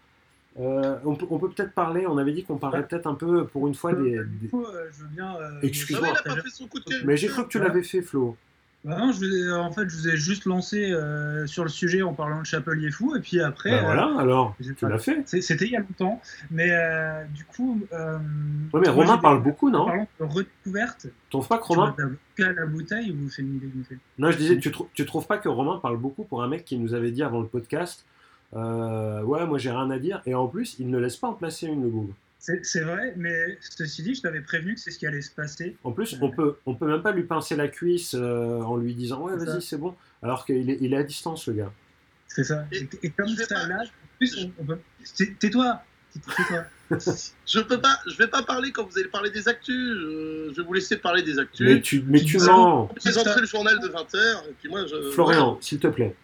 Euh, 0.58 0.96
on 1.04 1.14
peut, 1.14 1.50
peut-être 1.50 1.72
parler, 1.72 2.06
on 2.06 2.16
avait 2.16 2.32
dit 2.32 2.44
qu'on 2.44 2.56
parlait 2.56 2.82
peut-être 2.82 3.06
un 3.06 3.14
peu 3.14 3.46
pour 3.46 3.68
une 3.68 3.74
fois 3.74 3.92
des. 3.92 4.16
Euh, 4.16 4.26
je 4.42 5.02
veux 5.02 5.08
bien. 5.10 5.36
Euh, 5.36 5.60
Excuse-moi. 5.62 6.14
Mais 7.04 7.16
j'ai 7.16 7.28
cru 7.28 7.44
que 7.44 7.48
tu 7.48 7.58
l'avais 7.58 7.82
fait, 7.82 8.00
Flo. 8.00 8.36
Bah 8.84 8.96
non, 8.98 9.10
je 9.10 9.52
en 9.52 9.72
fait, 9.72 9.88
je 9.88 9.96
vous 9.96 10.08
ai 10.08 10.16
juste 10.16 10.44
lancé 10.44 10.94
sur 11.46 11.64
le 11.64 11.68
sujet 11.68 12.02
en 12.02 12.14
parlant 12.14 12.40
de 12.40 12.46
Chapelier 12.46 12.90
Fou, 12.90 13.16
et 13.16 13.20
puis 13.20 13.40
après. 13.40 13.70
Bah 13.70 13.82
voilà, 13.82 14.14
alors, 14.18 14.54
tu 14.60 14.88
l'as 14.88 14.98
fait. 14.98 15.22
C'était 15.26 15.66
il 15.66 15.72
y 15.72 15.76
a 15.76 15.80
longtemps, 15.80 16.22
mais 16.50 16.70
du 17.34 17.44
coup. 17.44 17.80
ouais, 17.92 18.80
mais 18.80 18.88
Romain 18.88 19.18
parle 19.18 19.42
beaucoup, 19.42 19.70
non 19.70 19.86
Parlant 19.86 20.08
de 20.20 20.24
redécouverte. 20.24 21.02
Tu 21.02 21.30
trouves 21.30 21.48
pas 21.48 21.58
que 21.58 21.64
Romain. 21.64 21.94
à 22.38 22.52
la 22.52 22.66
bouteille 22.66 23.10
ou 23.10 23.28
c'est 23.28 23.42
une 23.42 23.56
idée 23.56 23.70
Non, 24.18 24.30
je 24.30 24.38
disais, 24.38 24.58
tu, 24.58 24.72
tu 24.94 25.04
trouves 25.04 25.26
pas 25.26 25.38
que 25.38 25.48
Romain 25.48 25.80
parle 25.82 25.98
beaucoup 25.98 26.24
pour 26.24 26.42
un 26.42 26.48
mec 26.48 26.64
qui 26.64 26.78
nous 26.78 26.94
avait 26.94 27.10
dit 27.10 27.24
avant 27.24 27.40
le 27.40 27.46
podcast 27.48 28.06
euh, 28.56 29.22
ouais, 29.22 29.46
moi 29.46 29.58
j'ai 29.58 29.70
rien 29.70 29.90
à 29.90 29.98
dire. 29.98 30.22
Et 30.26 30.34
en 30.34 30.48
plus, 30.48 30.76
il 30.78 30.90
ne 30.90 30.98
laisse 30.98 31.16
pas 31.16 31.28
en 31.28 31.34
placer 31.34 31.66
une 31.66 31.88
boule. 31.88 32.12
C'est 32.38 32.82
vrai, 32.82 33.12
mais 33.16 33.58
ceci 33.60 34.04
dit, 34.04 34.14
je 34.14 34.22
t'avais 34.22 34.40
prévenu 34.40 34.74
que 34.74 34.80
c'est 34.80 34.92
ce 34.92 34.98
qui 35.00 35.06
allait 35.06 35.20
se 35.20 35.32
passer. 35.32 35.76
En 35.82 35.90
plus, 35.90 36.16
on 36.20 36.30
peut, 36.30 36.58
on 36.64 36.76
peut 36.76 36.86
même 36.86 37.02
pas 37.02 37.10
lui 37.10 37.24
pincer 37.24 37.56
la 37.56 37.66
cuisse 37.66 38.14
euh, 38.14 38.60
en 38.60 38.76
lui 38.76 38.94
disant 38.94 39.22
ouais, 39.22 39.36
vas-y, 39.36 39.60
c'est 39.60 39.78
bon. 39.78 39.96
Alors 40.22 40.44
qu'il 40.44 40.70
est, 40.70 40.78
il 40.80 40.94
est 40.94 40.96
à 40.96 41.02
distance, 41.02 41.48
le 41.48 41.54
gars. 41.54 41.72
C'est 42.28 42.44
ça. 42.44 42.64
Et, 42.70 43.10
comme 43.10 43.28
ça, 43.28 43.66
là, 43.66 43.82
en 43.82 44.16
plus, 44.18 44.48
tais-toi. 45.40 45.82
je 46.90 47.60
peux 47.60 47.80
pas, 47.80 47.98
je 48.06 48.16
vais 48.16 48.28
pas 48.28 48.42
parler 48.42 48.72
quand 48.72 48.88
vous 48.88 48.98
allez 48.98 49.08
parler 49.08 49.30
des 49.30 49.48
actus. 49.48 49.74
Je, 49.74 50.54
vais 50.56 50.62
vous 50.62 50.72
laisser 50.72 50.96
parler 50.98 51.22
des 51.22 51.38
actus. 51.38 51.66
Mais 51.66 51.80
tu, 51.80 52.04
mais 52.06 52.20
tu 52.20 52.38
mens. 52.38 52.86
Présenter 52.86 53.40
le 53.40 53.46
journal 53.46 53.78
de 53.80 53.88
20h. 53.88 54.48
Et 54.48 54.54
puis 54.60 54.68
moi, 54.68 54.86
je... 54.86 55.10
Florian, 55.10 55.58
s'il 55.60 55.80
te 55.80 55.88
plaît. 55.88 56.14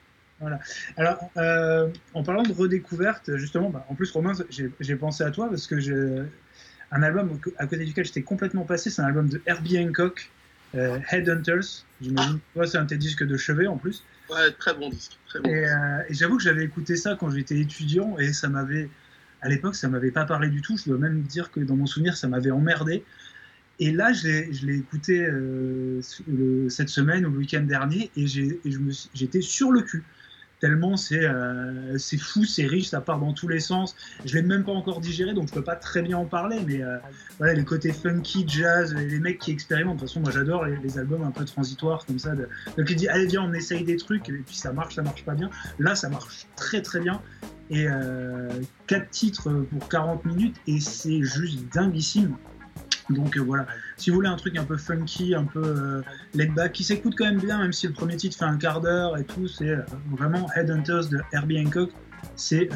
Voilà. 0.43 0.59
Alors, 0.97 1.31
euh, 1.37 1.89
en 2.15 2.25
parlant 2.25 2.43
de 2.43 2.53
redécouverte, 2.53 3.37
justement, 3.37 3.71
bah, 3.71 3.87
en 3.89 3.95
plus, 3.95 4.11
Romain, 4.11 4.33
j'ai 4.51 4.97
pensé 4.97 5.23
à 5.23 5.31
toi 5.31 5.49
parce 5.49 5.69
que 5.69 5.79
j'ai 5.79 5.95
un 6.91 7.03
album 7.03 7.39
à 7.59 7.67
côté 7.67 7.85
duquel 7.85 8.05
j'étais 8.05 8.23
complètement 8.23 8.65
passé, 8.65 8.91
c'est 8.91 9.01
un 9.01 9.07
album 9.07 9.29
de 9.29 9.41
Herbie 9.47 9.79
Hancock, 9.79 10.31
euh, 10.75 10.99
Headhunters. 11.11 11.85
J'imagine 12.01 12.41
que 12.55 12.67
c'est 12.67 12.77
un 12.77 12.83
de 12.83 12.89
tes 12.89 12.99
disques 12.99 13.25
de 13.25 13.37
chevet 13.37 13.69
en 13.69 13.79
plus. 13.79 14.03
Ouais, 14.29 14.51
très 14.59 14.75
bon 14.75 14.91
disque. 14.91 15.17
Euh, 15.47 16.01
et, 16.09 16.15
j'avoue 16.15 16.39
que 16.39 16.43
j'avais 16.43 16.65
écouté 16.65 16.97
ça 16.97 17.17
quand 17.19 17.31
j'étais 17.31 17.59
étudiant 17.59 18.19
et 18.19 18.33
ça 18.33 18.49
m'avait, 18.49 18.91
à 19.43 19.49
l'époque, 19.49 19.77
ça 19.77 19.89
m'avait 19.89 20.11
pas 20.11 20.25
parlé 20.25 20.49
du 20.49 20.61
tout. 20.61 20.77
Je 20.77 20.91
dois 20.91 20.99
même 20.99 21.23
dire 21.23 21.53
que 21.53 21.61
dans 21.61 21.77
mon 21.77 21.87
souvenir, 21.87 22.17
ça 22.17 22.27
m'avait 22.27 22.51
emmerdé. 22.51 23.05
Et 23.79 23.93
là, 23.93 24.13
je 24.13 24.67
l'ai 24.67 24.77
écouté 24.77 25.25
cette 26.69 26.89
semaine 26.89 27.27
ou 27.27 27.31
le 27.31 27.39
week-end 27.39 27.63
dernier 27.63 28.11
et 28.17 28.27
j'étais 28.27 29.41
sur 29.41 29.71
le 29.71 29.83
cul 29.83 30.03
tellement 30.63 30.95
euh, 31.11 31.99
c'est 31.99 32.17
fou, 32.17 32.45
c'est 32.45 32.67
riche, 32.67 32.87
ça 32.87 33.01
part 33.01 33.19
dans 33.19 33.33
tous 33.33 33.49
les 33.49 33.59
sens. 33.59 33.97
Je 34.25 34.35
l'ai 34.35 34.43
même 34.43 34.63
pas 34.63 34.71
encore 34.71 35.01
digéré, 35.01 35.35
donc 35.35 35.49
je 35.49 35.53
peux 35.53 35.65
pas 35.65 35.75
très 35.75 36.03
bien 36.03 36.17
en 36.17 36.25
parler, 36.25 36.61
mais 36.65 36.81
euh, 36.81 36.99
voilà, 37.39 37.55
les 37.55 37.65
côtés 37.65 37.93
funky, 37.93 38.45
jazz, 38.47 38.95
les, 38.95 39.19
mecs 39.19 39.41
qui 39.41 39.51
expérimentent. 39.51 39.97
De 39.97 40.01
toute 40.03 40.09
façon, 40.09 40.21
moi 40.21 40.31
j'adore 40.31 40.65
les, 40.65 40.99
albums 40.99 41.25
un 41.25 41.33
peu 41.33 41.45
transitoires 41.45 42.07
comme 42.07 42.21
ça. 42.21 42.37
Donc 42.37 42.89
il 42.89 42.95
dit, 42.95 43.09
allez 43.09 43.27
viens, 43.27 43.43
on 43.43 43.53
essaye 43.53 43.83
des 43.83 43.97
trucs, 43.97 44.29
et 44.29 44.33
puis 44.33 44.55
ça 44.55 44.73
marche, 44.73 44.95
ça 44.95 45.03
marche 45.03 45.25
pas 45.25 45.35
bien. 45.35 45.51
Là, 45.81 45.97
ça 45.97 46.09
marche 46.09 46.47
très 46.55 46.81
très 46.81 47.01
bien. 47.01 47.21
Et 47.69 47.89
euh, 47.89 48.49
4 48.87 49.11
titres 49.11 49.51
pour 49.51 49.89
40 49.89 50.25
minutes, 50.27 50.57
et 50.69 50.79
c'est 50.79 51.23
juste 51.25 51.59
dinguissime. 51.75 52.37
Donc 53.13 53.37
euh, 53.37 53.41
voilà, 53.41 53.67
si 53.97 54.11
vous 54.11 54.17
voulez 54.17 54.29
un 54.29 54.37
truc 54.37 54.57
un 54.57 54.65
peu 54.65 54.77
funky, 54.77 55.35
un 55.35 55.45
peu 55.45 55.63
euh, 55.63 56.03
laid 56.35 56.53
back, 56.53 56.73
qui 56.73 56.85
s'écoute 56.85 57.15
quand 57.17 57.25
même 57.25 57.41
bien, 57.41 57.59
même 57.59 57.73
si 57.73 57.87
le 57.87 57.93
premier 57.93 58.17
titre 58.17 58.37
fait 58.37 58.45
un 58.45 58.57
quart 58.57 58.81
d'heure 58.81 59.17
et 59.17 59.25
tout, 59.25 59.47
c'est 59.49 59.69
euh, 59.69 59.83
vraiment 60.11 60.51
Headhunters 60.55 61.09
de 61.09 61.21
Herbie 61.33 61.65
Hancock. 61.65 61.91
C'est 62.37 62.69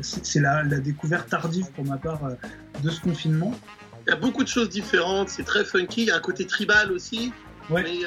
c'est 0.00 0.40
la, 0.40 0.64
découverte 0.64 1.28
tardive 1.28 1.70
pour 1.72 1.84
ma 1.84 1.98
part 1.98 2.20
de 2.82 2.90
ce 2.90 3.00
confinement. 3.00 3.54
Il 4.06 4.10
y 4.10 4.12
a 4.12 4.16
beaucoup 4.16 4.42
de 4.42 4.48
choses 4.48 4.68
différentes, 4.68 5.28
c'est 5.28 5.44
très 5.44 5.64
funky, 5.64 6.02
il 6.02 6.08
y 6.08 6.10
a 6.10 6.16
un 6.16 6.20
côté 6.20 6.44
tribal 6.44 6.90
aussi, 6.90 7.32
mais, 7.70 8.00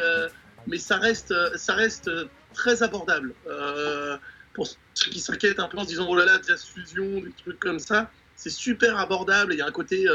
mais 0.68 0.78
ça, 0.78 0.98
reste, 0.98 1.34
ça 1.56 1.76
reste 1.76 2.12
très 2.54 2.84
abordable. 2.84 3.34
pour 4.54 4.68
ceux 4.94 5.12
qui 5.12 5.22
s'inquiètent 5.22 5.62
un 5.62 5.70
peu 5.70 5.78
en 5.78 5.84
se 5.84 5.88
disant 5.88 6.08
oh 6.10 6.16
là 6.18 6.26
là, 6.26 6.40
jazz 6.46 6.62
fusion, 6.62 7.22
des 7.22 7.32
trucs 7.38 7.60
comme 7.60 7.80
ça, 7.80 8.12
c'est 8.36 8.52
super 8.52 9.00
abordable, 9.00 9.54
il 9.54 9.60
y 9.60 9.62
a 9.62 9.66
un 9.66 9.72
côté 9.72 10.08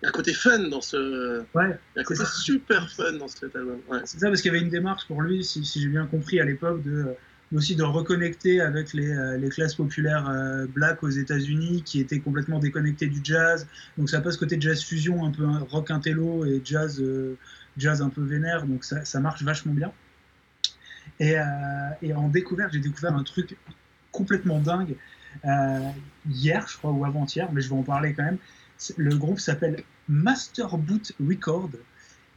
il 0.00 0.04
y 0.04 0.06
a 0.06 0.08
un 0.08 0.12
côté 0.12 0.32
fun 0.32 0.68
dans 0.68 0.80
ce. 0.80 1.40
Ouais. 1.54 1.78
Il 1.94 1.96
y 1.96 1.98
a 1.98 2.00
un 2.00 2.04
côté 2.04 2.24
super 2.24 2.90
fun 2.90 3.12
dans 3.12 3.28
cet 3.28 3.54
album. 3.54 3.80
Ouais. 3.88 3.98
C'est 4.04 4.18
ça, 4.18 4.28
parce 4.28 4.40
qu'il 4.40 4.52
y 4.52 4.56
avait 4.56 4.64
une 4.64 4.70
démarche 4.70 5.06
pour 5.06 5.20
lui, 5.20 5.44
si, 5.44 5.62
j'ai 5.64 5.88
bien 5.88 6.06
compris 6.06 6.40
à 6.40 6.44
l'époque, 6.44 6.82
de 6.82 7.14
aussi 7.54 7.74
de 7.74 7.82
reconnecter 7.82 8.60
avec 8.60 8.92
les, 8.92 9.10
euh, 9.10 9.36
les 9.36 9.48
classes 9.48 9.74
populaires 9.74 10.28
euh, 10.28 10.66
black 10.68 11.02
aux 11.02 11.08
États-Unis 11.08 11.82
qui 11.82 11.98
étaient 11.98 12.20
complètement 12.20 12.60
déconnectées 12.60 13.08
du 13.08 13.20
jazz. 13.24 13.66
Donc 13.98 14.08
ça 14.08 14.20
passe 14.20 14.36
côté 14.36 14.56
jazz 14.60 14.80
fusion, 14.82 15.24
un 15.24 15.32
peu 15.32 15.44
rock 15.68 15.90
intello 15.90 16.44
et 16.44 16.62
jazz, 16.64 17.00
euh, 17.00 17.36
jazz 17.76 18.02
un 18.02 18.08
peu 18.08 18.22
vénère. 18.22 18.66
Donc 18.66 18.84
ça, 18.84 19.04
ça 19.04 19.18
marche 19.18 19.42
vachement 19.42 19.74
bien. 19.74 19.92
Et, 21.18 21.34
et 22.00 22.14
en 22.14 22.28
découverte, 22.28 22.72
j'ai 22.72 22.78
découvert 22.78 23.14
un 23.14 23.24
truc 23.24 23.54
complètement 24.10 24.58
dingue 24.58 24.94
hier, 26.30 26.66
je 26.66 26.78
crois, 26.78 26.92
ou 26.92 27.04
avant-hier, 27.04 27.50
mais 27.52 27.60
je 27.60 27.68
vais 27.68 27.74
en 27.74 27.82
parler 27.82 28.14
quand 28.14 28.22
même. 28.22 28.38
Le 28.96 29.16
groupe 29.16 29.40
s'appelle 29.40 29.82
Master 30.08 30.76
Boot 30.78 31.12
Record 31.20 31.70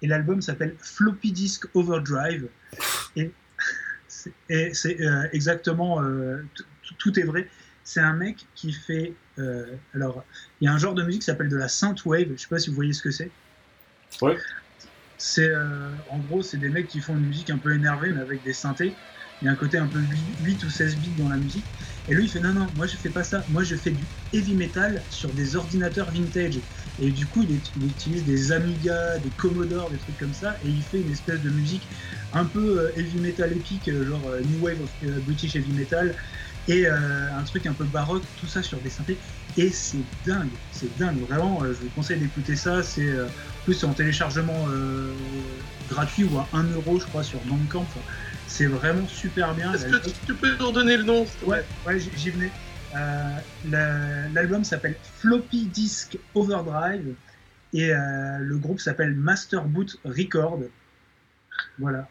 et 0.02 0.08
l'album 0.08 0.42
s'appelle 0.42 0.76
Floppy 0.80 1.32
Disk 1.32 1.66
Overdrive. 1.74 2.50
Et 4.50 4.74
c'est 4.74 5.02
euh, 5.02 5.28
exactement, 5.32 6.02
euh, 6.02 6.44
tout 6.98 7.20
est 7.20 7.24
vrai. 7.24 7.50
C'est 7.84 8.00
un 8.00 8.14
mec 8.14 8.46
qui 8.56 8.72
fait. 8.72 9.14
Euh, 9.40 9.76
alors, 9.94 10.24
il 10.62 10.66
y 10.66 10.68
a 10.68 10.74
un 10.74 10.78
genre 10.78 10.94
de 10.94 11.04
musique 11.04 11.22
qui 11.22 11.26
s'appelle 11.26 11.50
de 11.50 11.58
la 11.58 11.68
synthwave. 11.68 12.28
Je 12.36 12.42
sais 12.42 12.48
pas 12.48 12.60
si 12.60 12.70
vous 12.70 12.76
voyez 12.76 12.94
ce 12.94 13.02
que 13.02 13.12
c'est. 13.12 13.32
Ouais. 14.22 14.38
C'est 15.18 15.54
en 16.10 16.18
gros, 16.20 16.42
c'est 16.42 16.58
des 16.58 16.70
mecs 16.70 16.88
qui 16.88 17.00
font 17.00 17.16
une 17.16 17.26
musique 17.28 17.50
un 17.50 17.58
peu 17.58 17.74
énervée, 17.74 18.12
mais 18.12 18.22
avec 18.22 18.44
des 18.44 18.52
synthés. 18.52 18.94
Il 19.44 19.48
y 19.48 19.50
a 19.50 19.52
un 19.52 19.56
côté 19.56 19.78
un 19.78 19.88
peu 19.88 20.00
8 20.46 20.64
ou 20.64 20.70
16 20.70 20.96
bits 20.96 21.12
dans 21.18 21.28
la 21.28 21.36
musique. 21.36 21.66
Et 22.08 22.16
lui, 22.16 22.24
il 22.24 22.30
fait 22.30 22.40
non, 22.40 22.54
non, 22.54 22.66
moi 22.78 22.88
je 22.88 22.96
fais 22.96 23.10
pas 23.10 23.26
ça. 23.26 23.44
Moi 23.50 23.64
je 23.64 23.76
fais 23.76 23.92
du 23.92 24.04
heavy 24.32 24.54
metal 24.54 25.02
sur 25.10 25.30
des 25.34 25.58
ordinateurs 25.58 26.10
vintage. 26.12 26.60
Et 27.02 27.12
du 27.12 27.26
coup, 27.26 27.46
il, 27.50 27.86
utilise 27.86 28.24
des 28.24 28.54
Amiga, 28.54 29.18
des 29.20 29.30
Commodore, 29.36 29.90
des 29.90 29.98
trucs 29.98 30.18
comme 30.18 30.34
ça. 30.34 30.56
Et 30.66 30.70
il 30.70 30.82
fait 30.82 31.02
une 31.02 31.12
espèce 31.12 31.42
de 31.42 31.50
musique 31.50 31.86
un 32.34 32.46
peu 32.46 32.80
euh, 32.80 32.92
heavy 32.98 33.20
metal 33.20 33.52
épique, 33.52 33.90
euh, 33.90 34.08
genre 34.08 34.22
euh, 34.28 34.40
New 34.40 34.64
Wave 34.64 34.82
of 34.82 34.90
British 35.26 35.58
Heavy 35.58 35.74
Metal. 35.74 36.16
Et 36.70 36.88
un 36.88 37.44
truc 37.44 37.66
un 37.66 37.74
peu 37.74 37.84
baroque, 37.84 38.24
tout 38.40 38.48
ça 38.48 38.64
sur 38.64 38.78
des 38.78 38.90
synthés. 38.90 39.18
Et 39.58 39.70
c'est 39.70 39.98
dingue, 40.26 40.48
c'est 40.72 40.98
dingue. 40.98 41.18
Vraiment, 41.28 41.60
je 41.62 41.74
vous 41.74 41.90
conseille 41.94 42.20
d'écouter 42.20 42.56
ça. 42.56 42.82
C'est 42.84 43.12
plus 43.66 43.84
en 43.84 43.92
téléchargement 43.92 44.66
gratuit 45.90 46.24
ou 46.24 46.38
à 46.38 46.48
1 46.54 46.64
euro, 46.72 47.02
je 47.02 47.06
crois, 47.08 47.22
sur 47.22 47.40
Bandcamp. 47.40 47.86
C'est 48.54 48.68
vraiment 48.68 49.08
super 49.08 49.56
bien. 49.56 49.74
Est-ce 49.74 49.88
que 49.88 50.26
tu 50.28 50.36
peux 50.36 50.56
nous 50.58 50.72
donner 50.72 50.96
le 50.96 51.02
nom 51.02 51.26
Ouais, 51.42 51.66
ouais 51.88 51.98
j'y 51.98 52.30
venais. 52.30 52.52
Euh, 52.96 54.28
l'album 54.32 54.64
s'appelle 54.64 54.96
Floppy 55.02 55.66
Disk 55.66 56.20
Overdrive 56.36 57.16
et 57.74 57.92
euh, 57.92 58.38
le 58.38 58.58
groupe 58.60 58.80
s'appelle 58.80 59.16
Master 59.16 59.64
Boot 59.66 59.98
Record. 60.06 60.60
Voilà. 61.80 62.08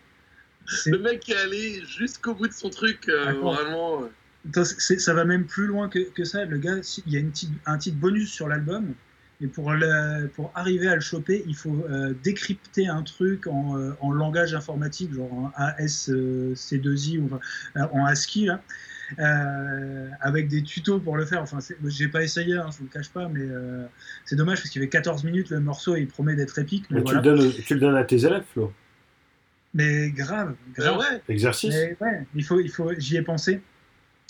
Le 0.86 0.98
mec 0.98 1.28
est 1.28 1.36
allé 1.36 1.84
jusqu'au 1.84 2.34
bout 2.34 2.48
de 2.48 2.52
son 2.52 2.70
truc, 2.70 3.08
euh, 3.08 3.34
vraiment. 3.34 4.10
ça 4.52 5.14
va 5.14 5.24
même 5.24 5.46
plus 5.46 5.68
loin 5.68 5.88
que, 5.88 6.10
que, 6.10 6.24
ça. 6.24 6.44
Le 6.44 6.58
gars, 6.58 6.78
il 7.06 7.12
y 7.12 7.16
a 7.16 7.20
une 7.20 7.30
un 7.66 7.78
titre 7.78 7.98
bonus 7.98 8.32
sur 8.32 8.48
l'album. 8.48 8.94
Et 9.42 9.48
pour, 9.48 9.72
le, 9.72 10.28
pour 10.28 10.52
arriver 10.54 10.88
à 10.88 10.94
le 10.94 11.00
choper, 11.00 11.42
il 11.48 11.56
faut 11.56 11.84
euh, 11.90 12.14
décrypter 12.22 12.86
un 12.86 13.02
truc 13.02 13.48
en, 13.48 13.76
euh, 13.76 13.90
en, 14.00 14.12
langage 14.12 14.54
informatique, 14.54 15.12
genre 15.12 15.32
en 15.32 15.52
ASC2I 15.58 17.18
ou 17.18 17.28
en 17.74 18.06
ASCII, 18.06 18.46
là, 18.46 18.60
avec 20.20 20.48
des 20.48 20.62
tutos 20.62 21.00
pour 21.00 21.16
le 21.16 21.24
faire. 21.24 21.42
Enfin, 21.42 21.58
j'ai 21.86 22.06
pas 22.06 22.22
essayé, 22.22 22.54
hein, 22.54 22.68
je 22.70 22.78
vous 22.78 22.84
le 22.84 22.90
cache 22.90 23.10
pas, 23.10 23.28
mais 23.28 23.46
c'est 24.24 24.36
dommage 24.36 24.58
parce 24.58 24.70
qu'il 24.70 24.80
y 24.80 24.84
avait 24.84 24.90
14 24.90 25.24
minutes 25.24 25.50
le 25.50 25.58
morceau 25.58 25.96
et 25.96 26.00
il 26.00 26.06
promet 26.06 26.36
d'être 26.36 26.58
épique. 26.60 26.84
Mais, 26.90 27.02
tu, 27.02 27.14
le 27.14 27.20
donnes, 27.20 27.52
tu, 27.52 27.74
le 27.74 27.80
donnes, 27.80 27.96
à 27.96 28.04
tes 28.04 28.24
élèves, 28.24 28.44
Flo? 28.52 28.72
Mais 29.74 30.10
grave, 30.10 30.54
grave. 30.74 30.98
ouais. 30.98 31.22
Exercice. 31.28 31.74
ouais, 32.00 32.26
il 32.34 32.44
faut, 32.44 32.60
il 32.60 32.70
faut, 32.70 32.92
j'y 32.96 33.16
ai 33.16 33.22
pensé. 33.22 33.60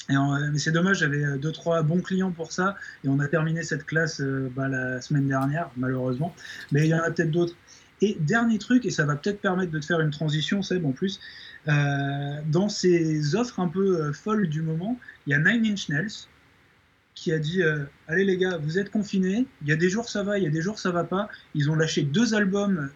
Et 0.08 0.14
mais 0.52 0.58
c'est 0.58 0.72
dommage, 0.72 0.98
j'avais 0.98 1.24
euh, 1.24 1.38
deux 1.38 1.52
trois 1.52 1.82
bons 1.82 2.00
clients 2.00 2.32
pour 2.32 2.52
ça, 2.52 2.76
et 3.04 3.08
on 3.08 3.20
a 3.20 3.28
terminé 3.28 3.62
cette 3.62 3.84
classe 3.84 4.20
euh, 4.20 4.50
bah, 4.54 4.68
la 4.68 5.00
semaine 5.00 5.28
dernière, 5.28 5.70
malheureusement. 5.76 6.34
Mais 6.72 6.84
il 6.84 6.88
y 6.88 6.94
en 6.94 7.02
a 7.02 7.10
peut-être 7.10 7.30
d'autres. 7.30 7.54
Et 8.00 8.16
dernier 8.18 8.58
truc, 8.58 8.84
et 8.84 8.90
ça 8.90 9.04
va 9.04 9.14
peut-être 9.14 9.40
permettre 9.40 9.70
de 9.70 9.78
te 9.78 9.86
faire 9.86 10.00
une 10.00 10.10
transition, 10.10 10.60
Seb, 10.62 10.84
en 10.84 10.90
plus. 10.90 11.20
Euh, 11.68 12.40
dans 12.46 12.68
ces 12.68 13.36
offres 13.36 13.60
un 13.60 13.68
peu 13.68 14.12
folles 14.12 14.48
du 14.48 14.62
moment, 14.62 14.98
il 15.26 15.30
y 15.30 15.34
a 15.34 15.38
Nine 15.38 15.64
Inch 15.72 15.88
Nails 15.88 16.26
qui 17.14 17.30
a 17.30 17.38
dit 17.38 17.62
Allez 18.08 18.24
les 18.24 18.36
gars, 18.38 18.56
vous 18.56 18.78
êtes 18.78 18.90
confinés, 18.90 19.46
il 19.60 19.68
y 19.68 19.72
a 19.72 19.76
des 19.76 19.88
jours 19.88 20.08
ça 20.08 20.24
va, 20.24 20.38
il 20.38 20.44
y 20.44 20.46
a 20.46 20.50
des 20.50 20.62
jours 20.62 20.80
ça 20.80 20.90
va 20.90 21.04
pas. 21.04 21.28
Ils 21.54 21.70
ont 21.70 21.76
lâché 21.76 22.02
deux 22.02 22.34
albums 22.34 22.90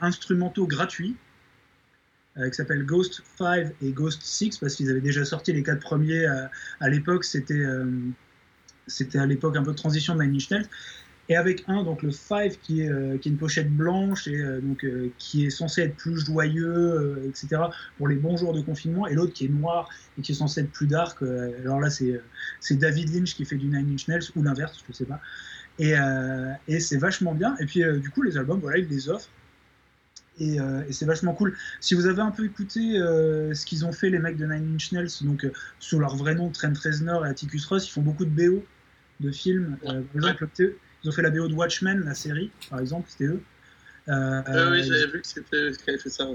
instrumentaux 0.00 0.68
gratuits 0.68 1.16
euh, 2.36 2.48
qui 2.48 2.56
s'appelle 2.56 2.84
Ghost 2.84 3.22
5 3.38 3.74
et 3.80 3.92
Ghost 3.92 4.20
6 4.22 4.58
parce 4.58 4.74
qu'ils 4.74 4.90
avaient 4.90 5.00
déjà 5.00 5.24
sorti 5.24 5.52
les 5.52 5.62
quatre 5.62 5.78
premiers 5.78 6.26
euh, 6.26 6.46
à, 6.80 6.88
l'époque. 6.88 7.22
C'était 7.22 7.54
euh, 7.54 7.86
c'était 8.88 9.18
à 9.18 9.26
l'époque 9.26 9.56
un 9.56 9.62
peu 9.62 9.70
de 9.70 9.76
transition 9.76 10.16
de 10.16 10.24
Nine 10.24 10.40
Inch. 10.50 10.66
Et 11.28 11.36
avec 11.36 11.64
un, 11.68 11.84
donc 11.84 12.02
le 12.02 12.10
5 12.10 12.58
qui 12.60 12.82
est, 12.82 13.20
qui 13.20 13.28
est 13.28 13.32
une 13.32 13.38
pochette 13.38 13.70
blanche 13.70 14.28
et 14.28 14.44
donc 14.60 14.84
qui 15.16 15.46
est 15.46 15.50
censé 15.50 15.80
être 15.80 15.96
plus 15.96 16.18
joyeux, 16.22 17.22
etc. 17.26 17.62
pour 17.96 18.08
les 18.08 18.16
bons 18.16 18.36
jours 18.36 18.52
de 18.52 18.60
confinement, 18.60 19.06
et 19.06 19.14
l'autre 19.14 19.32
qui 19.32 19.46
est 19.46 19.48
noir 19.48 19.88
et 20.18 20.20
qui 20.20 20.32
est 20.32 20.34
censé 20.34 20.60
être 20.60 20.70
plus 20.70 20.86
dark. 20.86 21.22
alors 21.22 21.80
là, 21.80 21.88
c'est 21.88 22.76
David 22.76 23.14
Lynch 23.14 23.36
qui 23.36 23.46
fait 23.46 23.56
du 23.56 23.68
Nine 23.68 23.90
Inch 23.90 24.06
Nails 24.06 24.24
ou 24.36 24.42
l'inverse, 24.42 24.84
je 24.86 24.92
sais 24.92 25.06
pas. 25.06 25.18
Et, 25.78 25.94
et 26.68 26.78
c'est 26.78 26.98
vachement 26.98 27.32
bien. 27.32 27.56
Et 27.58 27.64
puis 27.64 27.82
du 28.00 28.10
coup, 28.10 28.20
les 28.20 28.36
albums, 28.36 28.60
voilà, 28.60 28.76
ils 28.76 28.88
les 28.88 29.08
offrent. 29.08 29.30
Euh, 30.40 30.82
et, 30.88 30.92
c'est 30.92 31.06
vachement 31.06 31.32
cool. 31.32 31.56
Si 31.80 31.94
vous 31.94 32.06
avez 32.06 32.22
un 32.22 32.30
peu 32.30 32.44
écouté 32.44 32.98
euh, 32.98 33.54
ce 33.54 33.64
qu'ils 33.66 33.84
ont 33.84 33.92
fait 33.92 34.10
les 34.10 34.18
mecs 34.18 34.36
de 34.36 34.46
Nine 34.46 34.74
Inch 34.74 34.92
Nails, 34.92 35.08
donc 35.22 35.44
euh, 35.44 35.52
sous 35.78 35.98
leur 35.98 36.16
vrai 36.16 36.34
nom 36.34 36.50
Trent 36.50 36.72
Reznor 36.82 37.24
et 37.26 37.28
Atticus 37.28 37.64
Ross, 37.66 37.86
ils 37.86 37.92
font 37.92 38.02
beaucoup 38.02 38.24
de 38.24 38.30
BO 38.30 38.64
de 39.20 39.30
films. 39.30 39.76
par 39.82 39.96
exemple, 40.14 40.48
ils 40.58 41.08
ont 41.08 41.12
fait 41.12 41.22
la 41.22 41.30
BO 41.30 41.48
de 41.48 41.54
Watchmen, 41.54 42.04
la 42.04 42.14
série, 42.14 42.50
par 42.68 42.80
exemple, 42.80 43.08
c'était 43.10 43.26
eux. 43.26 43.42
oui, 44.08 44.82
j'avais 44.82 45.06
vu 45.06 45.20
que 45.20 45.26
c'était 45.26 45.56
eux 45.56 45.70
qui 45.70 45.90
avaient 45.90 45.98
fait 45.98 46.10
ça. 46.10 46.28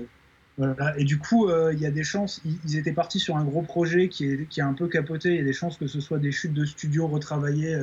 Voilà. 0.57 0.97
Et 0.97 1.03
du 1.03 1.17
coup, 1.17 1.49
il 1.71 1.79
y 1.79 1.85
a 1.85 1.91
des 1.91 2.03
chances, 2.03 2.41
ils, 2.45 2.77
étaient 2.77 2.93
partis 2.93 3.19
sur 3.19 3.35
un 3.35 3.43
gros 3.43 3.61
projet 3.61 4.07
qui, 4.07 4.25
est, 4.25 4.45
qui 4.49 4.61
a 4.61 4.67
un 4.67 4.73
peu 4.73 4.87
capoté, 4.87 5.29
il 5.29 5.35
y 5.35 5.39
a 5.39 5.43
des 5.43 5.53
chances 5.53 5.77
que 5.77 5.87
ce 5.87 5.99
soit 5.99 6.19
des 6.19 6.31
chutes 6.31 6.53
de 6.53 6.65
studio 6.65 7.07
retravaillées 7.07 7.77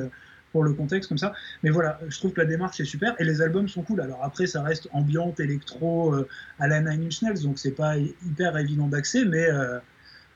pour 0.57 0.63
le 0.63 0.73
contexte 0.73 1.07
comme 1.07 1.19
ça. 1.19 1.33
Mais 1.61 1.69
voilà, 1.69 1.99
je 2.09 2.17
trouve 2.17 2.33
que 2.33 2.41
la 2.41 2.47
démarche 2.47 2.79
est 2.79 2.85
super 2.85 3.13
et 3.19 3.23
les 3.23 3.43
albums 3.43 3.67
sont 3.67 3.83
cool. 3.83 4.01
Alors 4.01 4.23
après, 4.23 4.47
ça 4.47 4.63
reste 4.63 4.89
ambiante, 4.91 5.39
électro 5.39 6.15
euh, 6.15 6.27
à 6.57 6.67
la 6.67 6.81
Nine 6.81 7.05
Inch 7.05 7.43
donc 7.43 7.59
c'est 7.59 7.75
pas 7.75 7.95
hyper 7.97 8.57
évident 8.57 8.87
d'accès, 8.87 9.23
mais 9.23 9.47
euh, 9.47 9.77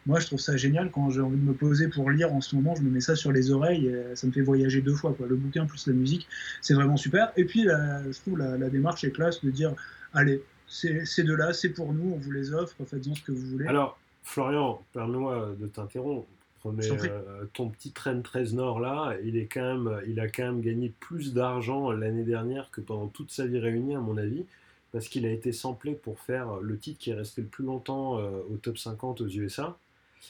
moi 0.06 0.20
je 0.20 0.28
trouve 0.28 0.40
ça 0.40 0.58
génial 0.58 0.92
quand 0.92 1.10
j'ai 1.10 1.22
envie 1.22 1.40
de 1.40 1.44
me 1.44 1.54
poser 1.54 1.88
pour 1.88 2.12
lire 2.12 2.32
en 2.32 2.40
ce 2.40 2.56
moment, 2.56 2.76
je 2.76 2.84
me 2.84 2.92
mets 2.92 3.02
ça 3.02 3.16
sur 3.16 3.32
les 3.32 3.50
oreilles 3.50 3.92
ça 4.14 4.28
me 4.28 4.32
fait 4.32 4.42
voyager 4.42 4.82
deux 4.82 4.94
fois. 4.94 5.16
Quoi. 5.18 5.26
Le 5.26 5.36
bouquin 5.36 5.66
plus 5.66 5.88
la 5.88 5.94
musique, 5.94 6.28
c'est 6.62 6.76
vraiment 6.76 6.98
super. 6.98 7.32
Et 7.36 7.46
puis 7.46 7.64
je 7.64 8.20
trouve 8.22 8.38
la, 8.38 8.70
démarche 8.70 9.04
est 9.04 9.12
classe 9.12 9.44
de 9.44 9.50
dire 9.50 9.74
allez, 10.14 10.44
c'est 10.68 11.24
de 11.24 11.34
là, 11.34 11.52
c'est 11.52 11.70
pour 11.70 11.94
nous, 11.94 12.14
on 12.14 12.20
vous 12.20 12.32
les 12.32 12.54
offre, 12.54 12.76
faites-en 12.86 13.16
ce 13.16 13.24
que 13.24 13.32
vous 13.32 13.48
voulez. 13.48 13.66
Alors, 13.66 13.98
Florian, 14.22 14.84
permets-moi 14.94 15.56
de 15.60 15.66
t'interrompre. 15.66 16.28
Mais 16.66 16.92
euh, 16.92 17.46
ton 17.54 17.70
petit 17.70 17.92
train 17.92 18.20
13 18.22 18.54
Nord 18.54 18.80
là, 18.80 19.16
il, 19.24 19.38
est 19.38 19.48
quand 19.48 19.62
même, 19.62 20.02
il 20.08 20.20
a 20.20 20.28
quand 20.28 20.44
même 20.44 20.62
gagné 20.62 20.94
plus 21.00 21.34
d'argent 21.34 21.92
l'année 21.92 22.24
dernière 22.24 22.70
que 22.72 22.82
pendant 22.82 23.08
toute 23.08 23.32
sa 23.32 23.48
vie 23.48 23.60
réunie, 23.60 23.96
à 23.96 24.00
mon 24.00 24.18
avis, 24.18 24.46
parce 24.92 25.08
qu'il 25.08 25.26
a 25.26 25.32
été 25.32 25.52
samplé 25.52 25.94
pour 25.94 26.20
faire 26.20 26.58
le 26.58 26.78
titre 26.78 27.00
qui 27.00 27.10
est 27.10 27.16
resté 27.16 27.42
le 27.42 27.48
plus 27.48 27.64
longtemps 27.64 28.20
euh, 28.20 28.30
au 28.52 28.58
top 28.58 28.78
50 28.78 29.22
aux 29.22 29.28
USA. 29.28 29.78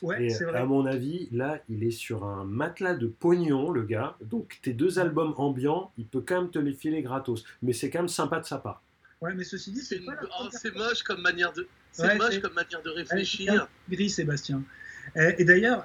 Ouais, 0.02 0.24
et 0.24 0.34
vrai. 0.34 0.58
à 0.58 0.66
mon 0.66 0.86
avis, 0.86 1.28
là, 1.34 1.60
il 1.68 1.84
est 1.84 1.92
sur 1.92 2.24
un 2.24 2.46
matelas 2.46 2.94
de 2.94 3.08
pognon, 3.08 3.72
le 3.72 3.84
gars. 3.84 4.16
Donc, 4.22 4.60
tes 4.62 4.72
deux 4.72 5.00
albums 5.00 5.34
ambiants, 5.36 5.92
il 5.98 6.06
peut 6.06 6.24
quand 6.26 6.42
même 6.42 6.50
te 6.50 6.60
les 6.60 6.72
filer 6.72 7.02
gratos. 7.02 7.44
Mais 7.62 7.74
c'est 7.74 7.90
quand 7.90 8.00
même 8.00 8.08
sympa 8.08 8.40
de 8.40 8.46
sa 8.46 8.58
part. 8.58 8.82
Ouais, 9.20 9.34
mais 9.36 9.44
ceci 9.44 9.72
dit, 9.72 9.82
c'est 9.82 10.00
oh, 10.08 10.48
moche 10.76 11.04
comme 11.04 11.22
manière 11.22 11.52
de, 11.52 11.68
c'est 11.92 12.18
moche 12.18 12.40
comme 12.40 12.54
manière 12.54 12.82
de 12.82 12.90
réfléchir. 12.90 13.68
Gris, 13.90 14.10
Sébastien. 14.10 14.64
Et, 15.16 15.44
d'ailleurs, 15.44 15.84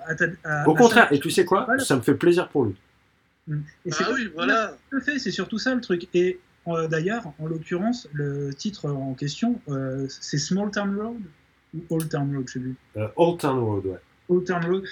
au 0.66 0.74
contraire, 0.74 1.12
et 1.12 1.20
tu 1.20 1.30
sais 1.30 1.44
quoi? 1.44 1.66
Ça 1.78 1.96
me 1.96 2.02
fait 2.02 2.14
plaisir 2.14 2.48
pour 2.48 2.64
lui. 2.64 2.74
Mm. 3.46 3.60
ah 3.92 4.10
oui, 4.14 4.30
voilà. 4.34 4.76
C'est 5.00 5.30
surtout 5.30 5.58
ça 5.58 5.74
le 5.74 5.80
truc. 5.80 6.08
Et 6.14 6.40
euh, 6.68 6.88
d'ailleurs, 6.88 7.32
en 7.38 7.46
l'occurrence, 7.46 8.08
le 8.12 8.52
titre 8.54 8.90
en 8.90 9.14
question, 9.14 9.60
euh, 9.68 10.06
c'est 10.08 10.38
Small 10.38 10.70
Town 10.70 10.96
Road 10.98 11.20
ou 11.74 11.82
Old 11.90 12.08
Town 12.08 12.34
Road, 12.34 12.44
je 12.48 12.52
sais 12.52 12.60
plus. 12.60 12.76
Euh, 12.96 13.08
Old 13.16 13.40
Town 13.40 13.58
Road, 13.58 13.86
ouais. 13.86 13.98
Old 14.28 14.44
Town 14.44 14.64
Road. 14.64 14.84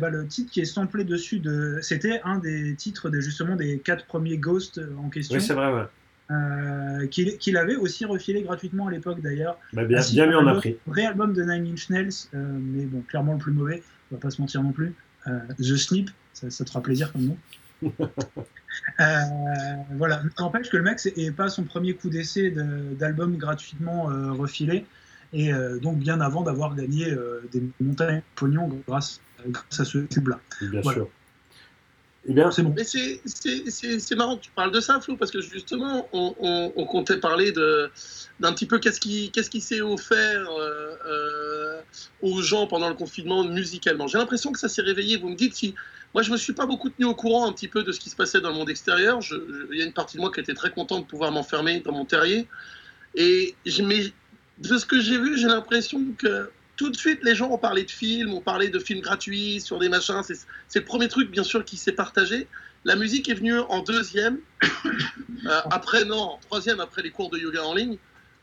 Bah, 0.00 0.10
le 0.10 0.26
titre 0.26 0.50
qui 0.50 0.60
est 0.60 0.64
samplé 0.64 1.04
dessus, 1.04 1.38
de... 1.38 1.78
c'était 1.80 2.20
un 2.24 2.38
des 2.38 2.74
titres 2.74 3.08
de, 3.08 3.20
justement 3.20 3.54
des 3.54 3.78
quatre 3.78 4.04
premiers 4.06 4.36
Ghosts 4.36 4.80
en 4.98 5.08
question. 5.08 5.36
Oui, 5.36 5.42
c'est 5.42 5.54
vrai, 5.54 5.72
ouais. 5.72 5.84
Euh, 6.30 7.08
qu'il 7.08 7.56
avait 7.56 7.74
aussi 7.74 8.04
refilé 8.04 8.42
gratuitement 8.42 8.86
à 8.86 8.90
l'époque 8.92 9.20
d'ailleurs. 9.20 9.58
Bah 9.72 9.84
bien, 9.84 10.00
bien 10.12 10.26
mieux 10.26 10.38
en 10.38 10.46
a 10.46 10.54
pris. 10.54 10.76
Vrai 10.86 11.04
album 11.04 11.32
de 11.32 11.42
Nine 11.42 11.72
Inch 11.72 11.90
Nails, 11.90 12.28
euh, 12.34 12.46
mais 12.60 12.84
bon, 12.84 13.00
clairement 13.00 13.32
le 13.32 13.38
plus 13.38 13.52
mauvais, 13.52 13.82
on 14.10 14.14
va 14.14 14.20
pas 14.20 14.30
se 14.30 14.40
mentir 14.40 14.62
non 14.62 14.70
plus. 14.70 14.94
Euh, 15.26 15.40
The 15.58 15.76
Snip, 15.76 16.10
ça, 16.32 16.48
te 16.48 16.70
fera 16.70 16.82
plaisir 16.82 17.12
comme 17.12 17.22
nom. 17.22 17.36
voilà, 19.96 20.22
n'empêche 20.38 20.70
que 20.70 20.76
le 20.76 20.84
mec 20.84 21.00
n'est 21.16 21.32
pas 21.32 21.48
son 21.48 21.64
premier 21.64 21.94
coup 21.94 22.10
d'essai 22.10 22.54
d'album 22.98 23.36
gratuitement 23.36 24.04
refilé, 24.34 24.86
et 25.32 25.50
donc 25.82 25.98
bien 25.98 26.20
avant 26.20 26.42
d'avoir 26.42 26.76
gagné 26.76 27.06
des 27.52 27.62
montagnes 27.80 28.18
de 28.18 28.22
pognon 28.36 28.70
grâce, 28.86 29.20
grâce 29.48 29.80
à 29.80 29.84
ce 29.84 29.98
tube-là. 29.98 30.38
Bien 30.60 30.82
sûr. 30.82 31.08
Eh 32.28 32.34
bien, 32.34 32.50
c'est 32.50 32.64
c'est 33.24 34.14
marrant 34.14 34.36
que 34.36 34.42
tu 34.42 34.50
parles 34.50 34.72
de 34.72 34.80
ça, 34.80 35.00
Flo, 35.00 35.16
parce 35.16 35.30
que 35.30 35.40
justement, 35.40 36.06
on, 36.12 36.84
comptait 36.84 37.16
parler 37.16 37.50
d'un 37.52 38.52
petit 38.52 38.66
peu 38.66 38.78
qu'est-ce 38.78 39.00
qui, 39.00 39.30
qu'est-ce 39.30 39.48
qui 39.48 39.62
s'est 39.62 39.80
offert 39.80 40.50
euh, 40.50 40.96
euh, 41.06 41.80
aux 42.20 42.42
gens 42.42 42.66
pendant 42.66 42.88
le 42.90 42.94
confinement 42.94 43.44
musicalement. 43.44 44.06
J'ai 44.06 44.18
l'impression 44.18 44.52
que 44.52 44.58
ça 44.58 44.68
s'est 44.68 44.82
réveillé. 44.82 45.16
Vous 45.16 45.30
me 45.30 45.36
dites 45.36 45.54
si. 45.54 45.74
Moi, 46.12 46.22
je 46.22 46.30
me 46.32 46.36
suis 46.36 46.52
pas 46.52 46.66
beaucoup 46.66 46.90
tenu 46.90 47.06
au 47.06 47.14
courant 47.14 47.48
un 47.48 47.52
petit 47.52 47.68
peu 47.68 47.84
de 47.84 47.92
ce 47.92 48.00
qui 48.00 48.10
se 48.10 48.16
passait 48.16 48.40
dans 48.40 48.50
le 48.50 48.56
monde 48.56 48.68
extérieur. 48.68 49.20
Il 49.72 49.78
y 49.78 49.82
a 49.82 49.84
une 49.84 49.92
partie 49.92 50.16
de 50.16 50.20
moi 50.20 50.30
qui 50.32 50.40
était 50.40 50.54
très 50.54 50.70
contente 50.70 51.04
de 51.04 51.06
pouvoir 51.06 51.30
m'enfermer 51.30 51.80
dans 51.80 51.92
mon 51.92 52.04
terrier. 52.04 52.48
Et 53.14 53.54
mais 53.82 54.12
de 54.58 54.76
ce 54.76 54.84
que 54.84 55.00
j'ai 55.00 55.18
vu, 55.18 55.38
j'ai 55.38 55.46
l'impression 55.46 56.04
que 56.18 56.50
tout 56.80 56.88
de 56.88 56.96
suite, 56.96 57.22
les 57.24 57.34
gens 57.34 57.50
ont 57.50 57.58
parlé 57.58 57.84
de 57.84 57.90
films, 57.90 58.32
ont 58.32 58.40
parlé 58.40 58.70
de 58.70 58.78
films 58.78 59.02
gratuits 59.02 59.60
sur 59.60 59.78
des 59.78 59.90
machins. 59.90 60.22
C'est 60.24 60.78
le 60.78 60.84
premier 60.86 61.08
truc, 61.08 61.30
bien 61.30 61.42
sûr, 61.42 61.62
qui 61.62 61.76
s'est 61.76 61.92
partagé. 61.92 62.48
La 62.86 62.96
musique 62.96 63.28
est 63.28 63.34
venue 63.34 63.58
en 63.58 63.82
deuxième. 63.82 64.38
Euh, 65.46 65.58
après, 65.70 66.04
non, 66.04 66.18
en 66.18 66.38
troisième, 66.38 66.80
après 66.80 67.00
les 67.00 67.10
cours 67.10 67.30
de 67.30 67.38
yoga 67.38 67.64
en 67.64 67.74
ligne. 67.74 67.96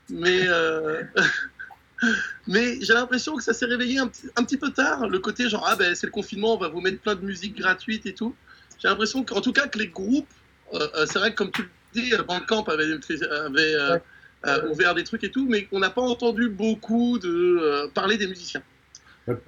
Mais, 0.09 0.47
euh, 0.47 1.03
mais 2.47 2.81
j'ai 2.81 2.93
l'impression 2.93 3.35
que 3.35 3.43
ça 3.43 3.53
s'est 3.53 3.67
réveillé 3.67 3.99
un, 3.99 4.07
petit 4.07 4.57
peu 4.57 4.71
tard. 4.71 5.07
Le 5.07 5.19
côté 5.19 5.47
genre, 5.47 5.63
ah 5.69 5.75
ben 5.75 5.93
c'est 5.93 6.07
le 6.07 6.11
confinement, 6.11 6.55
on 6.55 6.57
va 6.57 6.69
vous 6.69 6.81
mettre 6.81 6.99
plein 6.99 7.13
de 7.13 7.23
musique 7.23 7.55
gratuite 7.55 8.07
et 8.07 8.15
tout. 8.15 8.35
J'ai 8.79 8.87
l'impression 8.87 9.23
qu'en 9.23 9.41
tout 9.41 9.53
cas, 9.53 9.67
que 9.67 9.77
les 9.77 9.89
groupes, 9.89 10.33
euh, 10.73 11.05
c'est 11.05 11.19
vrai 11.19 11.29
que 11.29 11.35
comme 11.35 11.51
tu 11.51 11.61
le 11.61 11.69
dis, 11.93 12.11
Bandcamp 12.27 12.63
avait, 12.63 12.97
avait 13.45 14.01
euh, 14.45 14.69
ouvert 14.69 14.93
des 14.93 15.03
trucs 15.03 15.23
et 15.23 15.31
tout, 15.31 15.47
mais 15.49 15.67
on 15.71 15.79
n'a 15.79 15.89
pas 15.89 16.01
entendu 16.01 16.49
beaucoup 16.49 17.17
de 17.19 17.59
euh, 17.59 17.87
parler 17.93 18.17
des 18.17 18.27
musiciens. 18.27 18.61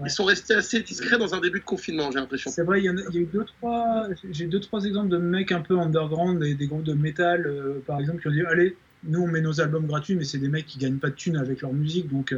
Ils 0.04 0.12
sont 0.12 0.26
restés 0.26 0.56
assez 0.56 0.82
discrets 0.82 1.18
dans 1.18 1.34
un 1.34 1.40
début 1.40 1.60
de 1.60 1.64
confinement, 1.64 2.12
j'ai 2.12 2.20
l'impression. 2.20 2.52
C'est 2.52 2.64
vrai, 2.64 2.82
il 2.82 2.86
y, 2.86 2.90
a, 2.90 2.92
eu 2.92 3.26
deux, 3.32 3.46
trois. 3.46 4.08
J'ai 4.30 4.46
deux, 4.46 4.60
trois 4.60 4.84
exemples 4.84 5.08
de 5.08 5.18
mecs 5.18 5.54
un 5.54 5.62
peu 5.62 5.80
underground, 5.80 6.44
et 6.44 6.54
des 6.54 6.68
groupes 6.68 6.84
de 6.84 6.94
métal, 6.94 7.46
euh, 7.48 7.82
par 7.88 8.00
exemple, 8.00 8.22
qui 8.22 8.28
ont 8.28 8.32
dit 8.32 8.42
Allez, 8.46 8.76
nous 9.06 9.22
on 9.22 9.28
met 9.28 9.40
nos 9.40 9.62
albums 9.62 9.88
gratuits, 9.88 10.16
mais 10.16 10.26
c'est 10.26 10.38
des 10.38 10.50
mecs 10.50 10.66
qui 10.66 10.80
gagnent 10.80 10.98
pas 10.98 11.10
de 11.10 11.16
thunes 11.16 11.38
avec 11.38 11.62
leur 11.62 11.72
musique, 11.72 12.10
donc 12.10 12.36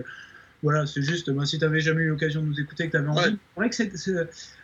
voilà, 0.63 0.85
c'est 0.85 1.01
juste, 1.01 1.29
moi, 1.29 1.45
si 1.45 1.57
tu 1.57 1.65
n'avais 1.65 1.79
jamais 1.79 2.03
eu 2.03 2.09
l'occasion 2.09 2.41
de 2.41 2.47
nous 2.47 2.59
écouter, 2.59 2.85
que 2.85 2.91
tu 2.91 2.97
avais 2.97 3.07
envie. 3.07 3.37
C'est 3.55 3.55
vrai 3.55 3.69
que 3.69 3.75
c'est, 3.75 4.15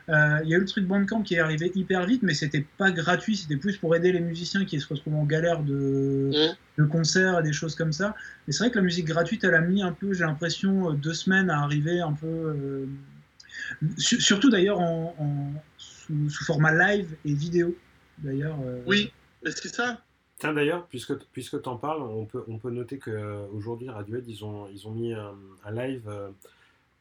euh, 0.10 0.40
il 0.44 0.50
y 0.50 0.54
a 0.54 0.58
eu 0.58 0.60
le 0.60 0.66
truc 0.66 0.86
Bandcamp 0.86 1.24
qui 1.24 1.36
est 1.36 1.40
arrivé 1.40 1.72
hyper 1.74 2.06
vite, 2.06 2.22
mais 2.24 2.34
c'était 2.34 2.66
pas 2.78 2.92
gratuit, 2.92 3.36
c'était 3.36 3.58
plus 3.58 3.78
pour 3.78 3.96
aider 3.96 4.12
les 4.12 4.20
musiciens 4.20 4.64
qui 4.66 4.80
se 4.80 4.88
retrouvent 4.88 5.16
en 5.16 5.26
galère 5.26 5.64
de, 5.64 6.30
mmh. 6.32 6.82
de 6.82 6.88
concerts 6.88 7.40
et 7.40 7.44
des 7.44 7.54
choses 7.54 7.76
comme 7.76 7.92
ça. 7.92 8.16
Et 8.48 8.52
c'est 8.52 8.64
vrai 8.64 8.72
que 8.72 8.78
la 8.78 8.84
musique 8.84 9.08
gratuite, 9.08 9.44
elle 9.44 9.56
a 9.56 9.62
mis 9.62 9.82
un 9.82 9.92
peu, 9.92 10.14
j'ai 10.14 10.24
l'impression, 10.24 10.94
deux 10.94 11.14
semaines 11.14 11.50
à 11.50 11.62
arriver 11.62 12.00
un 12.00 12.14
peu. 12.14 12.88
surtout 13.98 14.50
d'ailleurs 14.50 14.80
en, 14.80 15.16
sous, 15.78 16.30
sous, 16.30 16.46
format 16.46 16.74
live 16.74 17.16
et 17.26 17.34
vidéo. 17.34 17.76
D'ailleurs. 18.20 18.58
Oui, 18.86 19.12
c'est 19.44 19.74
ça. 19.74 20.02
Tiens 20.40 20.54
d'ailleurs, 20.54 20.86
puisque, 20.86 21.18
puisque 21.32 21.62
tu 21.64 21.70
en 21.70 21.78
parles, 21.78 22.04
on 22.04 22.26
peut, 22.26 22.44
on 22.48 22.60
peut 22.60 22.70
noter 22.70 23.00
qu'aujourd'hui, 23.00 23.90
Radiohead, 23.90 24.28
ils 24.28 24.46
ont, 24.46 24.68
ils 24.68 24.88
ont 24.88 24.92
mis 24.92 25.12
un, 25.14 25.34
live 25.72 26.08
euh, 26.08 26.30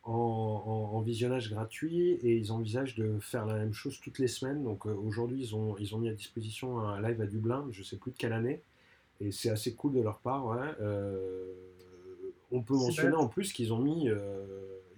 en, 0.05 1.01
visionnage 1.03 1.51
gratuit 1.51 2.13
et 2.13 2.35
ils 2.35 2.51
envisagent 2.51 2.95
de 2.95 3.19
faire 3.21 3.45
la 3.45 3.55
même 3.55 3.75
chose 3.75 4.01
toutes 4.01 4.19
les 4.19 4.29
semaines. 4.29 4.65
Donc 4.65 4.87
euh, 4.87 4.95
aujourd'hui, 4.95 5.39
ils 5.39 5.55
ont, 5.55 5.77
ils 5.79 5.95
ont 5.95 5.99
mis 5.99 6.09
à 6.09 6.15
disposition 6.15 6.79
un 6.79 7.03
live 7.03 7.21
à 7.21 7.27
Dublin, 7.27 7.67
je 7.73 7.81
ne 7.81 7.85
sais 7.85 7.97
plus 7.97 8.11
de 8.11 8.17
quelle 8.17 8.33
année, 8.33 8.63
et 9.21 9.31
c'est 9.33 9.51
assez 9.51 9.75
cool 9.75 9.93
de 9.93 10.01
leur 10.01 10.19
part. 10.21 10.47
Ouais. 10.47 10.57
Euh, 10.81 11.53
on 12.51 12.63
peut 12.63 12.75
mentionner 12.75 13.17
en 13.17 13.29
plus 13.29 13.53
qu'ils 13.53 13.75
ont 13.75 13.81
mis, 13.81 14.09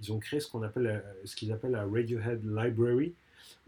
ils 0.01 0.13
ont 0.13 0.21
créé 0.21 0.39
ce 0.39 0.49
qu'on 0.49 0.63
appelle, 0.63 1.03
ce 1.25 1.35
qu'ils 1.35 1.51
appellent 1.51 1.73
la 1.73 1.87
Radiohead 1.87 2.45
Library, 2.45 3.15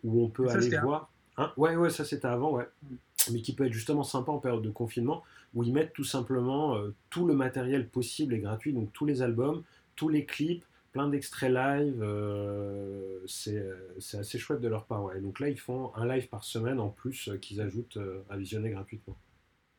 où 0.05 0.23
on 0.23 0.29
peut 0.29 0.49
aller 0.49 0.79
voir. 0.79 1.11
Hein? 1.39 1.51
Ouais, 1.57 1.75
ouais, 1.75 1.91
ça 1.91 2.05
c'était 2.05 2.29
avant, 2.29 2.53
ouais. 2.53 2.69
Mm 2.85 2.97
mais 3.33 3.41
qui 3.41 3.55
peut 3.55 3.67
être 3.67 3.73
justement 3.73 4.03
sympa 4.03 4.33
en 4.33 4.39
période 4.39 4.63
de 4.63 4.71
confinement, 4.71 5.23
où 5.55 5.65
ils 5.65 5.73
mettent 5.73 5.93
tout 5.93 6.05
simplement 6.05 6.77
euh, 6.77 6.95
tout 7.11 7.27
le 7.27 7.35
matériel 7.35 7.89
possible 7.89 8.35
et 8.35 8.39
gratuit, 8.39 8.73
donc 8.73 8.93
tous 8.93 9.05
les 9.05 9.23
albums, 9.23 9.63
tous 9.97 10.09
les 10.09 10.25
clips, 10.25 10.65
plein 10.93 11.09
d'extraits 11.09 11.53
live, 11.53 12.03
euh, 12.03 13.19
euh, 13.49 13.75
c'est 13.99 14.19
assez 14.19 14.39
chouette 14.39 14.61
de 14.61 14.69
leur 14.69 14.87
part. 14.87 15.05
Ouais. 15.05 15.21
Donc 15.21 15.41
là, 15.41 15.49
ils 15.49 15.59
font 15.59 15.93
un 15.95 16.07
live 16.07 16.29
par 16.29 16.45
semaine 16.45 16.81
en 16.81 16.89
plus 16.89 17.31
qu'ils 17.41 17.61
ajoutent 17.61 17.99
à 18.29 18.37
visionner 18.37 18.71
gratuitement. 18.71 19.17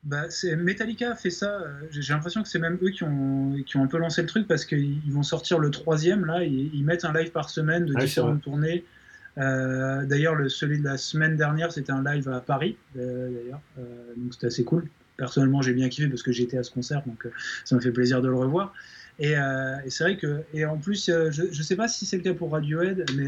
Bah, 0.03 0.23
Metallica 0.57 1.11
a 1.11 1.15
fait 1.15 1.29
ça. 1.29 1.63
J'ai 1.91 2.13
l'impression 2.13 2.41
que 2.41 2.49
c'est 2.49 2.59
même 2.59 2.79
eux 2.81 2.89
qui 2.89 3.03
ont, 3.03 3.55
qui 3.65 3.77
ont 3.77 3.83
un 3.83 3.87
peu 3.87 3.97
lancé 3.97 4.21
le 4.21 4.27
truc 4.27 4.47
parce 4.47 4.65
qu'ils 4.65 5.11
vont 5.11 5.21
sortir 5.21 5.59
le 5.59 5.69
troisième 5.69 6.25
là. 6.25 6.43
Ils 6.43 6.83
mettent 6.83 7.05
un 7.05 7.13
live 7.13 7.31
par 7.31 7.49
semaine 7.49 7.85
de 7.85 7.93
différentes 7.93 8.41
tournées. 8.41 8.83
Euh, 9.37 10.05
d'ailleurs, 10.05 10.35
celui 10.49 10.79
de 10.79 10.83
la 10.83 10.97
semaine 10.97 11.35
dernière, 11.35 11.71
c'était 11.71 11.91
un 11.91 12.03
live 12.03 12.27
à 12.29 12.41
Paris, 12.41 12.77
euh, 12.97 13.29
d'ailleurs. 13.29 13.61
Euh, 13.79 14.13
donc 14.17 14.33
c'était 14.33 14.47
assez 14.47 14.63
cool. 14.63 14.87
Personnellement, 15.17 15.61
j'ai 15.61 15.73
bien 15.73 15.89
kiffé 15.89 16.07
parce 16.07 16.23
que 16.23 16.31
j'étais 16.31 16.57
à 16.57 16.63
ce 16.63 16.71
concert, 16.71 17.03
donc 17.05 17.27
ça 17.63 17.75
m'a 17.75 17.81
fait 17.81 17.91
plaisir 17.91 18.21
de 18.21 18.27
le 18.27 18.35
revoir. 18.35 18.73
Et, 19.19 19.35
c'est 19.89 20.03
vrai 20.03 20.17
que, 20.17 20.41
et 20.51 20.65
en 20.65 20.77
plus, 20.77 21.05
je 21.05 21.43
ne 21.43 21.63
sais 21.63 21.75
pas 21.75 21.87
si 21.87 22.07
c'est 22.07 22.17
le 22.17 22.23
cas 22.23 22.33
pour 22.33 22.51
Radiohead, 22.51 23.05
mais 23.15 23.27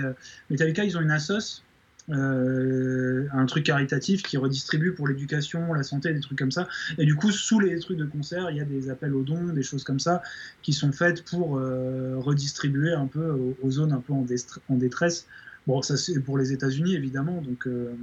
Metallica, 0.50 0.84
ils 0.84 0.98
ont 0.98 1.02
une 1.02 1.12
assos, 1.12 1.62
un 2.10 3.46
truc 3.46 3.66
caritatif 3.66 4.24
qui 4.24 4.38
redistribue 4.38 4.94
pour 4.94 5.08
l'éducation, 5.08 5.72
la 5.74 5.84
santé, 5.84 6.12
des 6.12 6.22
trucs 6.22 6.40
comme 6.40 6.52
ça. 6.52 6.68
Et 6.98 7.06
du 7.06 7.14
coup, 7.14 7.30
sous 7.30 7.60
les 7.60 7.78
trucs 7.78 7.98
de 7.98 8.06
concert, 8.06 8.50
il 8.50 8.58
y 8.58 8.62
a 8.62 8.66
des 8.66 8.90
appels 8.90 9.14
aux 9.14 9.22
dons, 9.22 9.54
des 9.54 9.62
choses 9.62 9.84
comme 9.84 10.00
ça, 10.00 10.24
qui 10.64 10.74
sont 10.74 10.94
faites 10.94 11.24
pour 11.26 11.60
redistribuer 11.60 12.94
un 12.94 13.06
peu 13.06 13.56
aux, 13.62 13.70
zones 13.70 13.92
un 13.92 14.00
peu 14.00 14.14
en, 14.14 14.26
en 14.70 14.76
détresse 14.76 15.28
Bon, 15.68 15.82
ça 15.82 15.98
c'est 15.98 16.20
pour 16.20 16.38
les 16.38 16.54
États-Unis 16.54 16.96
évidemment, 16.96 17.42
donc. 17.42 17.68
Euh, 17.68 17.94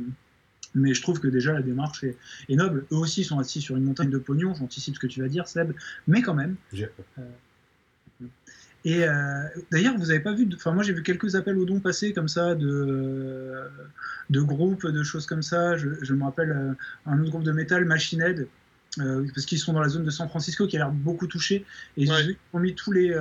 mais 0.72 0.94
je 0.94 1.02
trouve 1.02 1.18
que 1.18 1.26
déjà 1.26 1.52
la 1.52 1.62
démarche 1.62 2.04
est, 2.04 2.16
noble. 2.50 2.86
Eux 2.92 2.96
aussi 2.96 3.24
sont 3.24 3.40
assis 3.40 3.60
sur 3.60 3.76
une 3.76 3.82
montagne 3.82 4.08
de 4.08 4.18
pognon, 4.18 4.54
j'anticipe 4.54 4.94
ce 4.94 5.00
que 5.00 5.08
tu 5.08 5.20
vas 5.20 5.26
dire, 5.26 5.48
Seb, 5.48 5.72
mais 6.06 6.22
quand 6.22 6.34
même. 6.34 6.54
Euh, 6.72 8.24
et 8.84 9.02
euh, 9.02 9.42
d'ailleurs, 9.72 9.96
vous 9.98 10.06
n'avez 10.06 10.20
pas 10.20 10.32
vu, 10.32 10.48
enfin 10.54 10.70
moi 10.70 10.84
j'ai 10.84 10.92
vu 10.92 11.02
quelques 11.02 11.34
appels 11.34 11.58
aux 11.58 11.64
dons 11.64 11.80
passer 11.80 12.12
comme 12.12 12.28
ça 12.28 12.54
de, 12.54 13.64
de 14.30 14.40
groupes, 14.40 14.86
de 14.86 15.02
choses 15.02 15.26
comme 15.26 15.42
ça. 15.42 15.76
Je, 15.76 16.14
me 16.14 16.22
rappelle 16.22 16.76
un 17.04 17.20
autre 17.20 17.30
groupe 17.30 17.42
de 17.42 17.52
métal, 17.52 17.84
Machine 17.84 18.22
Head, 18.22 18.46
parce 18.96 19.46
qu'ils 19.46 19.58
sont 19.58 19.72
dans 19.72 19.82
la 19.82 19.88
zone 19.88 20.04
de 20.04 20.10
San 20.10 20.28
Francisco 20.28 20.68
qui 20.68 20.76
a 20.76 20.80
l'air 20.80 20.92
beaucoup 20.92 21.26
touché. 21.26 21.66
Et 21.96 22.04
ils 22.04 22.36
ont 22.52 22.60
mis 22.60 22.76
tous 22.76 22.92
les, 22.92 23.12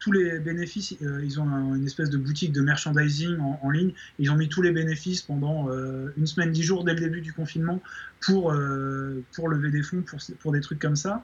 tous 0.00 0.12
les 0.12 0.38
bénéfices, 0.40 0.94
euh, 1.02 1.20
ils 1.22 1.38
ont 1.38 1.74
une 1.74 1.84
espèce 1.84 2.08
de 2.08 2.16
boutique 2.16 2.52
de 2.52 2.62
merchandising 2.62 3.38
en, 3.38 3.70
ligne, 3.70 3.92
ils 4.18 4.30
ont 4.30 4.34
mis 4.34 4.48
tous 4.48 4.62
les 4.62 4.72
bénéfices 4.72 5.20
pendant 5.20 5.70
euh, 5.70 6.12
une 6.16 6.26
semaine, 6.26 6.50
dix 6.50 6.62
jours 6.62 6.84
dès 6.84 6.94
le 6.94 7.00
début 7.00 7.20
du 7.20 7.34
confinement 7.34 7.82
pour, 8.20 8.50
euh, 8.50 9.22
pour 9.34 9.48
lever 9.48 9.70
des 9.70 9.82
fonds 9.82 10.00
pour, 10.00 10.18
pour 10.40 10.52
des 10.52 10.62
trucs 10.62 10.78
comme 10.78 10.96
ça. 10.96 11.22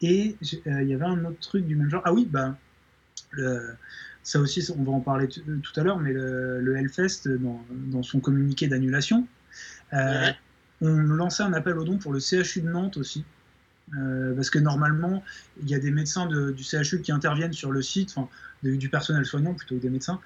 Et 0.00 0.36
il 0.42 0.88
y 0.88 0.94
avait 0.94 1.04
un 1.04 1.24
autre 1.24 1.38
truc 1.40 1.66
du 1.66 1.76
même 1.76 1.88
genre. 1.88 2.02
Ah 2.04 2.12
oui, 2.12 2.28
bah, 2.30 2.58
ça 4.22 4.40
aussi, 4.40 4.66
on 4.76 4.82
va 4.82 4.92
en 4.92 5.00
parler 5.00 5.28
tout 5.28 5.80
à 5.80 5.82
l'heure, 5.82 5.98
mais 5.98 6.12
le, 6.12 6.76
Hellfest, 6.76 7.28
dans, 7.28 7.64
dans, 7.70 8.02
son 8.02 8.20
communiqué 8.20 8.66
d'annulation, 8.66 9.26
on 9.92 10.90
lançait 10.90 11.42
un 11.42 11.52
appel 11.52 11.78
au 11.78 11.84
don 11.84 11.98
pour 11.98 12.12
le 12.12 12.20
CHU 12.20 12.60
de 12.62 12.68
Nantes 12.68 12.96
aussi. 12.96 13.24
Euh, 13.92 14.34
parce 14.34 14.50
que 14.50 14.58
normalement, 14.58 15.22
il 15.62 15.68
y 15.68 15.74
a 15.74 15.78
des 15.78 15.90
médecins 15.90 16.26
du 16.26 16.62
CHU 16.62 17.02
qui 17.02 17.12
interviennent 17.12 17.52
sur 17.52 17.70
le 17.70 17.82
site, 17.82 18.14
du 18.62 18.88
personnel 18.88 19.24
soignant 19.26 19.54
plutôt 19.54 19.76
que 19.76 19.80
des 19.80 19.90
médecins, 19.90 20.20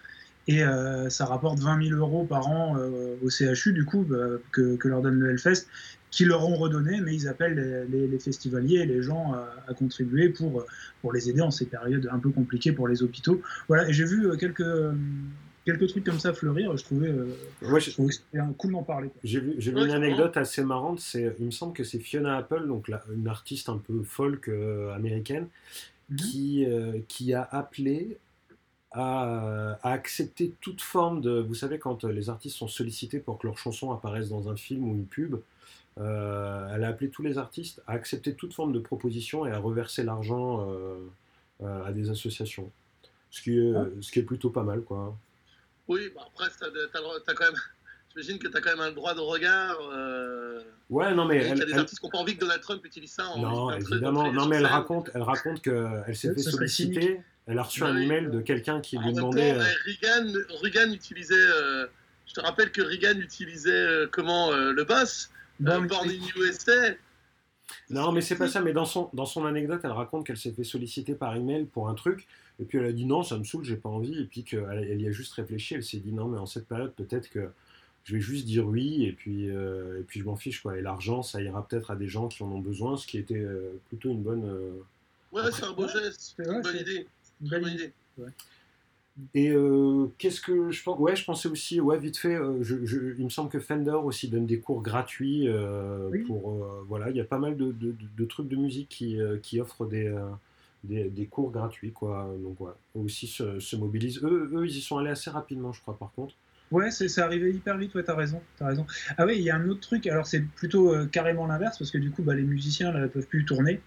et 0.46 0.62
euh, 0.62 1.11
ça 1.11 1.26
rapporte 1.26 1.59
20 1.59 1.88
000 1.88 1.98
euros 1.98 2.24
par 2.24 2.46
an 2.48 2.76
euh, 2.78 3.16
au 3.22 3.30
CHU, 3.30 3.72
du 3.72 3.84
coup, 3.84 4.06
que, 4.52 4.78
leur 4.88 5.02
donne 5.02 5.18
le 5.18 5.30
Hellfest, 5.30 5.66
qui 6.11 6.24
leur 6.24 6.48
ont 6.48 6.54
redonné, 6.54 7.00
mais 7.00 7.14
ils 7.14 7.28
appellent 7.28 7.86
les, 7.90 8.18
festivaliers 8.18 8.78
et 8.78 8.86
les 8.86 9.02
gens 9.02 9.34
à, 9.34 9.74
contribuer 9.74 10.30
pour, 10.30 10.64
pour 11.02 11.12
les 11.12 11.28
aider 11.28 11.42
en 11.42 11.50
ces 11.50 11.66
périodes 11.66 12.09
un 12.11 12.18
peu 12.18 12.30
compliquées 12.30 12.72
pour 12.72 12.88
les 12.88 13.02
hôpitaux. 13.02 13.42
Voilà, 13.66 13.88
et 13.88 13.92
j'ai 13.92 14.04
vu 14.04 14.26
quelques 14.38 14.64
quelques 15.68 15.88
trucs 15.88 16.04
comme 16.04 16.18
ça 16.18 16.32
fleurir, 16.32 16.74
je 16.78 16.84
trouvais, 16.84 17.08
euh, 17.08 17.26
je... 17.60 17.68
que 17.74 18.10
c'était 18.10 18.38
un 18.38 18.54
cool 18.54 18.72
d'en 18.72 18.82
parler. 18.82 19.10
J'ai 19.22 19.40
vu, 19.40 19.54
une 19.60 19.90
anecdote 19.90 20.36
assez 20.38 20.64
marrante, 20.64 20.98
c'est, 20.98 21.34
il 21.38 21.44
me 21.44 21.50
semble 21.50 21.74
que 21.74 21.84
c'est 21.84 21.98
Fiona 21.98 22.38
Apple, 22.38 22.66
donc 22.66 22.90
une 23.14 23.28
artiste 23.28 23.68
un 23.68 23.76
peu 23.76 24.02
folk 24.02 24.48
euh, 24.48 24.94
américaine, 24.94 25.48
mhm. 26.08 26.16
qui, 26.16 26.64
euh, 26.64 27.00
qui 27.06 27.34
a 27.34 27.42
appelé 27.42 28.16
à, 28.92 29.78
accepter 29.82 30.54
toute 30.62 30.80
forme 30.80 31.20
de... 31.20 31.38
Vous 31.38 31.54
savez, 31.54 31.78
quand 31.78 32.04
les 32.04 32.30
artistes 32.30 32.56
sont 32.56 32.68
sollicités 32.68 33.18
pour 33.18 33.38
que 33.38 33.46
leurs 33.46 33.58
chansons 33.58 33.92
apparaissent 33.92 34.30
dans 34.30 34.48
un 34.48 34.56
film 34.56 34.88
ou 34.88 34.94
une 34.94 35.04
pub, 35.04 35.36
elle 35.98 36.84
a 36.84 36.88
appelé 36.88 37.10
tous 37.10 37.22
les 37.22 37.36
artistes 37.36 37.82
à 37.86 37.92
accepter 37.92 38.32
toute 38.32 38.54
forme 38.54 38.72
de 38.72 38.78
proposition 38.78 39.44
et 39.44 39.50
à 39.50 39.58
reverser 39.58 40.04
l'argent 40.04 40.66
à 41.62 41.92
des 41.92 42.08
associations. 42.08 42.70
Ce 43.30 43.42
qui, 43.42 43.58
est, 43.58 43.74
ah. 43.76 43.84
ce 44.00 44.10
qui 44.10 44.20
est 44.20 44.22
plutôt 44.22 44.48
pas 44.48 44.62
mal, 44.62 44.80
quoi. 44.80 45.14
Oui, 45.89 46.11
bah 46.14 46.22
après, 46.26 46.49
t'as, 46.61 47.34
quand 47.34 47.45
même. 47.45 47.55
J'imagine 48.11 48.39
que 48.39 48.49
tu 48.49 48.57
as 48.57 48.61
quand 48.61 48.70
même 48.70 48.80
un 48.80 48.93
droit 48.93 49.14
de 49.14 49.20
regard. 49.20 49.78
Euh, 49.93 50.61
ouais, 50.91 51.14
non, 51.14 51.24
mais. 51.24 51.49
Il 51.49 51.59
y 51.59 51.62
a 51.62 51.64
des 51.64 51.74
artistes 51.74 52.01
qui 52.01 52.07
n'ont 52.07 52.11
pas 52.11 52.18
envie 52.18 52.36
que 52.36 52.41
Donald 52.41 52.61
Trump 52.61 52.84
utilise 52.84 53.12
ça 53.12 53.26
en 53.28 53.39
Non, 53.41 53.70
évidemment. 53.72 54.32
Non, 54.32 54.47
mais 54.47 54.57
elle 54.57 54.66
raconte, 54.66 55.11
elle 55.14 55.22
raconte 55.22 55.62
qu'elle 55.62 56.16
s'est 56.16 56.34
fait 56.34 56.43
solliciter. 56.43 57.20
Elle 57.47 57.59
a 57.59 57.62
reçu 57.62 57.82
un 57.82 57.97
email 57.97 58.30
de 58.30 58.41
quelqu'un 58.41 58.80
qui 58.80 58.99
lui 58.99 59.12
demandait. 59.12 59.55
Euh, 59.55 59.64
Reagan, 59.86 60.32
Reagan 60.62 60.93
utilisait. 60.93 61.34
Euh, 61.34 61.86
je 62.26 62.34
te 62.34 62.41
rappelle 62.41 62.70
que 62.70 62.82
Reagan 62.82 63.18
utilisait 63.20 64.07
comment 64.12 64.51
le 64.53 64.84
boss 64.84 65.30
Born 65.61 65.89
in 65.91 66.41
USA. 66.41 66.95
Non, 67.91 68.12
mais 68.12 68.20
c'est 68.20 68.36
pas 68.36 68.49
ça. 68.49 68.61
Mais 68.61 68.72
dans 68.72 68.84
son, 68.84 69.11
dans 69.12 69.26
son 69.26 69.47
anecdote, 69.47 69.80
elle 69.84 69.93
raconte 69.93 70.26
qu'elle 70.26 70.36
s'est 70.36 70.53
fait 70.53 70.64
solliciter 70.64 71.14
par 71.14 71.34
email 71.36 71.64
pour 71.64 71.89
un 71.89 71.95
truc. 71.95 72.26
Et 72.61 72.64
puis 72.64 72.78
elle 72.78 72.86
a 72.86 72.92
dit 72.92 73.04
non, 73.04 73.22
ça 73.22 73.38
me 73.38 73.44
saoule, 73.44 73.64
j'ai 73.64 73.76
pas 73.76 73.88
envie. 73.88 74.18
Et 74.18 74.24
puis 74.24 74.42
qu'elle 74.42 74.86
elle 74.90 75.00
y 75.00 75.06
a 75.06 75.12
juste 75.12 75.32
réfléchi. 75.34 75.74
Elle 75.74 75.84
s'est 75.84 75.98
dit 75.98 76.12
non, 76.12 76.26
mais 76.26 76.38
en 76.38 76.46
cette 76.46 76.66
période, 76.66 76.92
peut-être 76.94 77.30
que 77.30 77.48
je 78.04 78.14
vais 78.14 78.20
juste 78.20 78.46
dire 78.46 78.66
oui. 78.66 79.04
Et 79.04 79.12
puis, 79.12 79.50
euh, 79.50 80.00
et 80.00 80.02
puis 80.02 80.20
je 80.20 80.24
m'en 80.24 80.36
fiche. 80.36 80.62
Quoi. 80.62 80.78
Et 80.78 80.82
l'argent, 80.82 81.22
ça 81.22 81.40
ira 81.40 81.66
peut-être 81.66 81.90
à 81.90 81.96
des 81.96 82.09
gens 82.09 82.28
qui 82.28 82.42
en 82.42 82.50
ont 82.50 82.61
besoin, 82.61 82.96
ce 82.96 83.06
qui 83.06 83.18
était 83.18 83.38
euh, 83.38 83.78
plutôt 83.88 84.11
une 84.11 84.22
bonne. 84.22 84.44
Euh, 84.44 84.70
ouais, 85.32 85.42
c'est 85.52 85.64
un 85.64 85.72
beau 85.72 85.86
geste. 85.86 86.34
C'est 86.36 86.44
une 86.44 86.62
bonne 86.62 86.76
idée. 86.76 87.06
Une 87.42 87.48
bonne 87.48 87.68
idée. 87.68 87.92
Et 89.34 89.52
qu'est-ce 90.16 90.40
que 90.40 90.70
je 90.70 90.82
pense 90.82 90.98
Ouais, 90.98 91.16
je 91.16 91.24
pensais 91.24 91.48
aussi, 91.48 91.80
ouais, 91.80 91.98
vite 91.98 92.16
fait, 92.16 92.38
je, 92.61 93.14
il 93.18 93.24
me 93.24 93.30
semble 93.30 93.50
que 93.50 93.59
Fender 93.59 93.90
aussi 93.90 94.28
donne 94.28 94.46
des 94.46 94.61
cours 94.61 94.80
gratuits 94.80 95.48
pour, 96.28 96.64
voilà, 96.86 97.11
il 97.11 97.16
y 97.16 97.20
a 97.20 97.24
pas 97.24 97.38
mal 97.38 97.56
de, 97.56 97.72
de, 97.72 97.96
de, 98.16 98.24
trucs 98.24 98.46
de 98.46 98.54
musique 98.54 98.88
qui, 98.88 99.18
qui 99.42 99.61
offrent 99.61 99.86
des, 99.86 100.16
des, 100.84 101.26
cours 101.26 101.50
gratuits, 101.50 101.92
quoi. 101.92 102.34
Donc, 102.42 102.58
eux 102.60 103.00
aussi 103.00 103.26
se, 103.26 103.76
mobilisent. 103.76 104.22
Eux, 104.22 104.50
eux, 104.52 104.66
ils 104.66 104.76
y 104.76 104.80
sont 104.80 104.98
allés 104.98 105.10
assez 105.10 105.30
rapidement, 105.30 105.72
je 105.72 105.80
crois, 105.80 105.98
par 105.98 106.12
contre. 106.12 106.34
Ouais, 106.70 106.90
c'est 106.90 107.18
arrivé 107.18 107.50
hyper 107.50 107.78
vite, 107.78 107.94
ouais, 107.94 108.02
t'as 108.02 108.14
raison, 108.14 108.42
as 108.60 108.66
raison. 108.66 108.86
Ah 109.16 109.24
oui, 109.24 109.36
il 109.36 109.42
y 109.42 109.50
a 109.50 109.56
un 109.56 109.68
autre 109.68 109.80
truc, 109.80 110.06
alors 110.06 110.26
c'est 110.26 110.40
plutôt 110.40 110.94
euh, 110.94 111.06
carrément 111.06 111.46
l'inverse, 111.46 111.78
parce 111.78 111.90
que 111.90 111.96
du 111.96 112.10
coup, 112.10 112.22
bah, 112.22 112.34
les 112.34 112.42
musiciens 112.42 112.92
ne 112.92 113.06
peuvent 113.06 113.26
plus 113.26 113.46
tourner, 113.46 113.80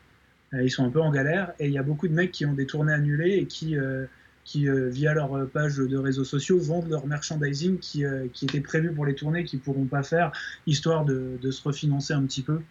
euh, 0.56 0.64
ils 0.64 0.72
sont 0.72 0.84
un 0.84 0.90
peu 0.90 1.00
en 1.00 1.12
galère, 1.12 1.54
et 1.60 1.68
il 1.68 1.74
y 1.74 1.78
a 1.78 1.84
beaucoup 1.84 2.08
de 2.08 2.14
mecs 2.14 2.32
qui 2.32 2.44
ont 2.46 2.54
des 2.54 2.66
tournées 2.66 2.94
annulées 2.94 3.36
et 3.36 3.46
qui, 3.46 3.78
euh, 3.78 4.08
qui 4.46 4.68
via 4.68 5.14
leur 5.14 5.48
page 5.50 5.78
de 5.78 5.98
réseaux 5.98 6.24
sociaux, 6.24 6.58
vendent 6.58 6.90
leur 6.90 7.06
merchandising 7.06 7.78
qui, 7.78 8.04
qui 8.34 8.46
était 8.46 8.62
prévu 8.62 8.92
pour 8.92 9.06
les 9.06 9.14
tournées, 9.14 9.44
qu'ils 9.44 9.60
pourront 9.60 9.86
pas 9.86 10.02
faire, 10.02 10.32
histoire 10.66 11.06
de, 11.06 11.38
de, 11.40 11.52
se 11.52 11.62
refinancer 11.62 12.14
un 12.14 12.24
petit 12.24 12.42
peu. 12.42 12.62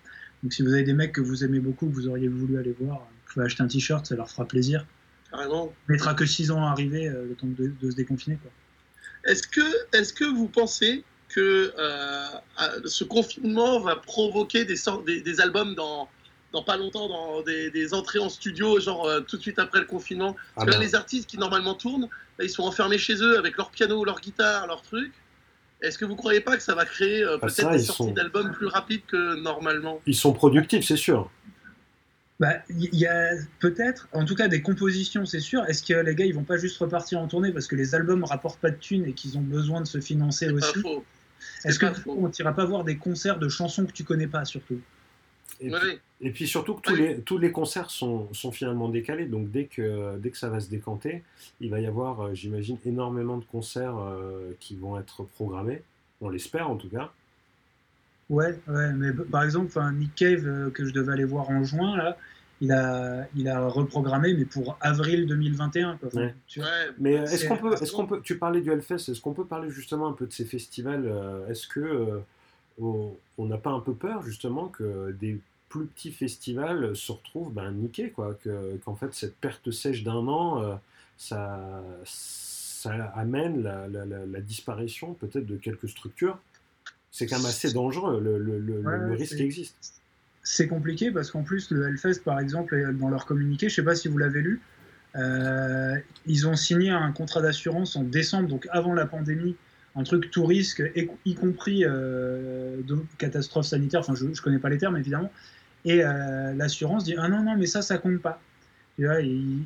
Donc 0.42 0.52
si 0.52 0.62
vous 0.62 0.72
avez 0.72 0.84
des 0.84 0.94
mecs 0.94 1.12
que 1.12 1.20
vous 1.20 1.44
aimez 1.44 1.60
beaucoup, 1.60 1.86
que 1.86 1.94
vous 1.94 2.08
auriez 2.08 2.28
voulu 2.28 2.58
aller 2.58 2.74
voir, 2.80 3.06
pouvez 3.32 3.46
acheter 3.46 3.62
un 3.62 3.68
t-shirt, 3.68 4.06
ça 4.06 4.16
leur 4.16 4.30
fera 4.30 4.46
plaisir. 4.46 4.84
Carrément. 5.30 5.72
Il 5.88 5.92
mettra 5.92 6.14
que 6.14 6.26
6 6.26 6.50
ans 6.50 6.66
à 6.66 6.70
arriver, 6.70 7.08
euh, 7.08 7.26
le 7.28 7.34
temps 7.34 7.46
de, 7.46 7.72
de 7.80 7.90
se 7.90 7.96
déconfiner. 7.96 8.38
Est-ce 9.24 9.46
que, 9.46 9.96
est 9.96 10.12
que 10.14 10.24
vous 10.24 10.48
pensez 10.48 11.04
que 11.28 11.72
euh, 11.78 12.26
ce 12.86 13.04
confinement 13.04 13.80
va 13.80 13.96
provoquer 13.96 14.64
des, 14.64 14.76
des, 15.06 15.20
des 15.20 15.40
albums 15.40 15.74
dans, 15.76 16.08
dans 16.52 16.64
pas 16.64 16.76
longtemps, 16.76 17.08
dans 17.08 17.42
des, 17.42 17.70
des 17.70 17.94
entrées 17.94 18.18
en 18.18 18.28
studio, 18.28 18.80
genre 18.80 19.06
euh, 19.06 19.20
tout 19.20 19.36
de 19.36 19.42
suite 19.42 19.60
après 19.60 19.78
le 19.78 19.86
confinement? 19.86 20.32
Parce 20.32 20.66
Ah 20.66 20.66
que 20.66 20.70
là, 20.72 20.78
les 20.78 20.94
artistes 20.96 21.28
qui 21.28 21.38
normalement 21.38 21.74
tournent, 21.74 22.08
là, 22.38 22.44
ils 22.44 22.50
sont 22.50 22.64
enfermés 22.64 22.98
chez 22.98 23.22
eux 23.22 23.38
avec 23.38 23.56
leur 23.56 23.70
piano, 23.70 24.04
leur 24.04 24.20
guitare, 24.20 24.66
leur 24.66 24.82
truc. 24.82 25.12
Est-ce 25.82 25.98
que 25.98 26.04
vous 26.04 26.16
croyez 26.16 26.40
pas 26.40 26.56
que 26.56 26.62
ça 26.62 26.74
va 26.74 26.84
créer 26.84 27.22
euh, 27.22 27.38
Ah, 27.40 27.46
peut-être 27.46 27.70
des 27.72 27.78
sorties 27.78 28.02
sont- 28.04 28.10
d'albums 28.12 28.52
plus 28.52 28.66
rapides 28.66 29.04
que 29.06 29.40
normalement? 29.40 30.00
Ils 30.06 30.14
sont 30.14 30.32
productifs, 30.32 30.84
c'est 30.86 30.96
sûr. 30.96 31.30
Bah, 32.38 32.54
il 32.70 32.94
y 32.94 33.06
a 33.06 33.32
peut-être, 33.58 34.08
en 34.12 34.24
tout 34.24 34.34
cas 34.34 34.48
des 34.48 34.62
compositions, 34.62 35.26
c'est 35.26 35.40
sûr. 35.40 35.62
Est-ce 35.66 35.82
que 35.82 35.92
les 35.92 36.14
gars, 36.14 36.24
ils 36.24 36.34
vont 36.34 36.44
pas 36.44 36.56
juste 36.56 36.78
repartir 36.78 37.20
en 37.20 37.28
tournée 37.28 37.52
parce 37.52 37.66
que 37.66 37.76
les 37.76 37.94
albums 37.94 38.24
rapportent 38.24 38.60
pas 38.60 38.70
de 38.70 38.76
thunes 38.76 39.04
et 39.04 39.12
qu'ils 39.12 39.36
ont 39.36 39.42
besoin 39.42 39.82
de 39.82 39.86
se 39.86 40.00
financer 40.00 40.48
aussi? 40.50 40.82
Est-ce 41.64 41.78
que 41.78 41.86
pas 41.86 41.92
du 41.92 42.00
faux. 42.00 42.14
coup, 42.14 42.24
on 42.24 42.30
t'ira 42.30 42.54
pas 42.54 42.64
voir 42.64 42.84
des 42.84 42.96
concerts 42.96 43.38
de 43.38 43.48
chansons 43.48 43.84
que 43.84 43.92
tu 43.92 44.04
connais 44.04 44.26
pas 44.26 44.44
surtout? 44.46 44.80
Et, 45.60 45.70
puis, 45.70 45.98
et 46.20 46.30
puis 46.30 46.46
surtout 46.46 46.74
que 46.74 46.80
tous, 46.82 46.92
Oui. 46.92 47.00
les, 47.00 47.20
tous 47.20 47.38
les 47.38 47.52
concerts 47.52 47.90
sont, 47.90 48.32
sont 48.32 48.52
finalement 48.52 48.88
décalés, 48.88 49.26
donc 49.26 49.50
dès 49.50 49.64
que, 49.64 50.16
dès 50.18 50.30
que 50.30 50.38
ça 50.38 50.48
va 50.48 50.60
se 50.60 50.68
décanter, 50.70 51.22
il 51.60 51.70
va 51.70 51.80
y 51.80 51.86
avoir, 51.86 52.20
euh, 52.20 52.34
j'imagine, 52.34 52.76
énormément 52.86 53.38
de 53.38 53.44
concerts 53.44 53.96
euh, 53.98 54.52
qui 54.60 54.76
vont 54.76 54.98
être 54.98 55.24
programmés, 55.24 55.82
on 56.20 56.28
l'espère 56.28 56.70
en 56.70 56.76
tout 56.76 56.88
cas. 56.88 57.10
Ouais, 58.28 58.58
ouais, 58.68 58.92
mais 58.92 59.12
par 59.12 59.42
exemple, 59.42 59.66
enfin, 59.66 59.92
Nick 59.92 60.14
Cave 60.14 60.46
euh, 60.46 60.70
que 60.70 60.84
je 60.84 60.92
devais 60.92 61.12
aller 61.12 61.24
voir 61.24 61.50
en 61.50 61.64
juin 61.64 61.96
là, 61.96 62.16
il 62.62 62.70
a, 62.72 63.26
il 63.34 63.48
a 63.48 63.66
reprogrammé 63.68 64.34
mais 64.34 64.44
pour 64.44 64.76
avril 64.82 65.26
2021. 65.26 65.96
Quoi. 65.96 66.08
Enfin, 66.08 66.20
Ouais. 66.20 66.34
tu 66.46 66.60
vois. 66.60 66.68
Ouais. 66.68 66.74
Mais 66.98 67.14
est-ce 67.14 67.48
qu'on 67.48 67.56
peut, 67.56 67.72
est-ce 67.80 67.90
qu'on 67.92 68.06
peut, 68.06 68.20
tu 68.22 68.36
parlais 68.38 68.60
du 68.60 68.70
Hellfest, 68.70 69.08
est-ce 69.10 69.20
qu'on 69.20 69.32
peut 69.32 69.46
parler 69.46 69.70
justement 69.70 70.08
un 70.08 70.12
peu 70.12 70.26
de 70.26 70.32
ces 70.32 70.44
festivals 70.44 71.06
euh, 71.06 71.48
Est-ce 71.48 71.66
que 71.66 71.80
euh, 71.80 72.18
on 72.78 73.16
n'a 73.38 73.58
pas 73.58 73.70
un 73.70 73.80
peu 73.80 73.94
peur 73.94 74.22
justement 74.22 74.68
que 74.68 75.12
des 75.20 75.38
plus 75.68 75.86
petits 75.86 76.10
festivals 76.12 76.96
se 76.96 77.12
retrouvent 77.12 77.52
ben, 77.52 77.70
niqués, 77.72 78.10
quoi, 78.10 78.36
que, 78.42 78.76
qu'en 78.84 78.94
fait 78.96 79.12
cette 79.14 79.36
perte 79.36 79.70
sèche 79.70 80.02
d'un 80.02 80.26
an, 80.26 80.62
euh, 80.62 80.74
ça, 81.16 81.82
ça 82.04 82.92
amène 83.14 83.62
la, 83.62 83.86
la- 83.88 84.04
la- 84.06 84.26
la 84.26 84.40
disparition 84.40 85.14
peut-être 85.14 85.46
de 85.46 85.56
quelques 85.56 85.88
structures. 85.88 86.38
C'est 87.12 87.26
quand 87.26 87.36
même 87.38 87.46
assez 87.46 87.72
dangereux, 87.72 88.20
le, 88.20 88.38
le- 88.38 88.58
le- 88.58 88.80
Ouais, 88.80 88.98
le 88.98 89.10
ouais, 89.10 89.16
risque 89.16 89.36
c'est- 89.36 89.44
existe. 89.44 89.94
C'est 90.42 90.66
compliqué 90.68 91.10
parce 91.10 91.30
qu'en 91.30 91.42
plus, 91.42 91.70
le 91.70 91.86
Hellfest, 91.86 92.20
par 92.24 92.40
exemple, 92.40 92.94
dans 92.94 93.08
leur 93.10 93.26
communiqué, 93.26 93.68
je 93.68 93.74
sais 93.74 93.84
pas 93.84 93.94
si 93.94 94.08
vous 94.08 94.16
l'avez 94.18 94.40
lu, 94.40 94.60
euh, 95.16 95.96
ils 96.26 96.48
ont 96.48 96.56
signé 96.56 96.90
un 96.90 97.12
contrat 97.12 97.42
d'assurance 97.42 97.94
en 97.96 98.02
décembre, 98.04 98.48
donc 98.48 98.66
avant 98.70 98.94
la 98.94 99.06
pandémie, 99.06 99.54
un 99.96 100.02
truc 100.04 100.30
tout 100.30 100.44
risque, 100.46 100.82
y, 101.24 101.34
compris 101.34 101.84
euh, 101.84 102.76
de 102.86 102.98
catastrophe 103.18 103.66
sanitaire, 103.66 104.00
enfin 104.00 104.14
je 104.14 104.24
ne 104.24 104.34
connais 104.34 104.58
pas 104.58 104.68
les 104.70 104.78
termes 104.78 104.96
évidemment, 104.96 105.32
et 105.84 106.04
euh, 106.04 106.52
l'assurance 106.54 107.04
dit 107.04 107.14
ah 107.18 107.28
non, 107.28 107.42
non, 107.42 107.56
mais 107.56 107.66
ça, 107.66 107.82
ça 107.82 107.98
compte 107.98 108.20
pas. 108.20 108.40
Ils, 108.98 109.64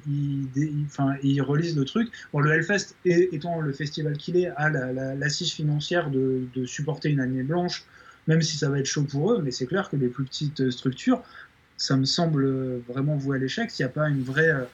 enfin, 0.87 1.17
ils 1.23 1.43
relisent 1.43 1.77
le 1.77 1.85
truc. 1.85 2.13
Bon, 2.33 2.39
le 2.41 2.53
Hellfest, 2.53 2.95
étant 3.05 3.61
le 3.61 3.73
festival 3.73 4.17
qu'il 4.17 4.37
est, 4.37 4.47
a 4.57 4.71
la- 4.71 4.93
la- 4.93 5.15
l'assise 5.17 5.53
financière 5.53 6.11
de, 6.11 6.43
de 6.55 6.65
supporter 6.67 7.11
une 7.11 7.19
année 7.21 7.43
blanche, 7.43 7.85
même 8.29 8.43
si 8.43 8.57
ça 8.57 8.69
va 8.71 8.79
être 8.79 8.87
chaud 8.87 9.03
pour 9.03 9.33
eux, 9.33 9.43
mais 9.43 9.51
c'est 9.51 9.67
clair 9.67 9.91
que 9.91 9.97
les 9.97 10.09
plus 10.09 10.25
petites 10.25 10.71
structures, 10.71 11.23
ça 11.77 11.97
me 11.97 12.05
semble 12.05 12.79
vraiment 12.89 13.17
voué 13.17 13.37
à 13.37 13.41
l'échec 13.41 13.71
s'il 13.71 13.85
n'y 13.85 13.91
a 13.91 13.93
pas 13.93 14.09
une 14.09 14.23
vraie, 14.23 14.51
euh, 14.51 14.65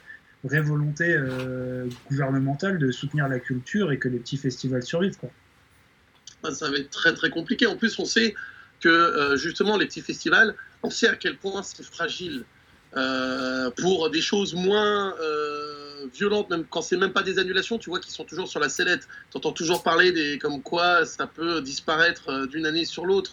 vraie 0.45 0.61
volonté 0.61 1.05
euh, 1.09 1.87
gouvernementale 2.09 2.79
de 2.79 2.91
soutenir 2.91 3.29
la 3.29 3.39
culture 3.39 3.93
et 3.93 3.99
que 3.99 4.09
les 4.09 4.19
petits 4.19 4.37
festivals 4.37 4.83
survivent. 4.83 5.19
Quoi. 5.19 5.31
Ah, 6.43 6.53
ça 6.53 6.71
va 6.71 6.77
être 6.77 6.91
très 6.91 7.13
très 7.15 7.31
compliqué. 7.31 7.67
En 7.67 7.77
plus, 7.77 7.99
on 7.99 8.05
sait 8.05 8.35
que 8.81 8.89
euh, 8.89 9.37
justement 9.37 9.77
les 9.77 9.87
petits 9.87 10.01
festivals, 10.01 10.55
on 10.83 10.91
sait 10.91 11.09
à 11.09 11.17
quel 11.17 11.37
point 11.37 11.63
c'est 11.63 11.83
fragile 11.83 12.45
euh, 12.97 13.71
pour 13.77 14.11
des 14.11 14.23
choses 14.23 14.55
moins 14.55 15.15
violentes, 16.15 16.49
même 16.49 16.65
quand 16.65 16.81
c'est 16.81 16.97
même 16.97 17.13
pas 17.13 17.23
des 17.23 17.39
annulations, 17.39 17.77
tu 17.77 17.91
vois, 17.91 18.01
qui 18.01 18.11
sont 18.11 18.25
toujours 18.25 18.49
sur 18.49 18.59
la 18.59 18.71
sellette. 18.71 19.07
Tu 19.31 19.37
entends 19.37 19.53
toujours 19.53 19.83
parler 19.83 20.13
des 20.13 20.39
comme 20.39 20.63
quoi 20.63 21.05
ça 21.05 21.27
peut 21.27 21.61
disparaître 21.61 22.47
d'une 22.47 22.65
année 22.65 22.87
sur 22.87 23.05
l'autre. 23.05 23.33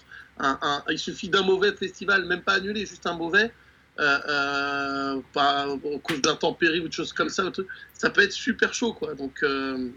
Il 0.90 1.00
suffit 1.00 1.30
d'un 1.30 1.44
mauvais 1.44 1.72
festival, 1.72 2.26
même 2.26 2.42
pas 2.42 2.56
annulé, 2.56 2.86
juste 2.86 3.08
un 3.08 3.14
mauvais. 3.14 3.54
Euh, 4.00 4.20
euh, 4.30 5.22
à 5.36 5.66
cause 6.04 6.22
d'intempéries 6.22 6.80
ou 6.82 6.88
de 6.88 6.94
choses 6.94 7.14
comme 7.14 7.30
ça, 7.30 7.44
ça 7.94 8.10
peut 8.10 8.22
être 8.22 8.32
super 8.32 8.74
chaud, 8.74 8.94
quoi. 8.94 9.14
Donc, 9.16 9.44
euh, 9.44 9.90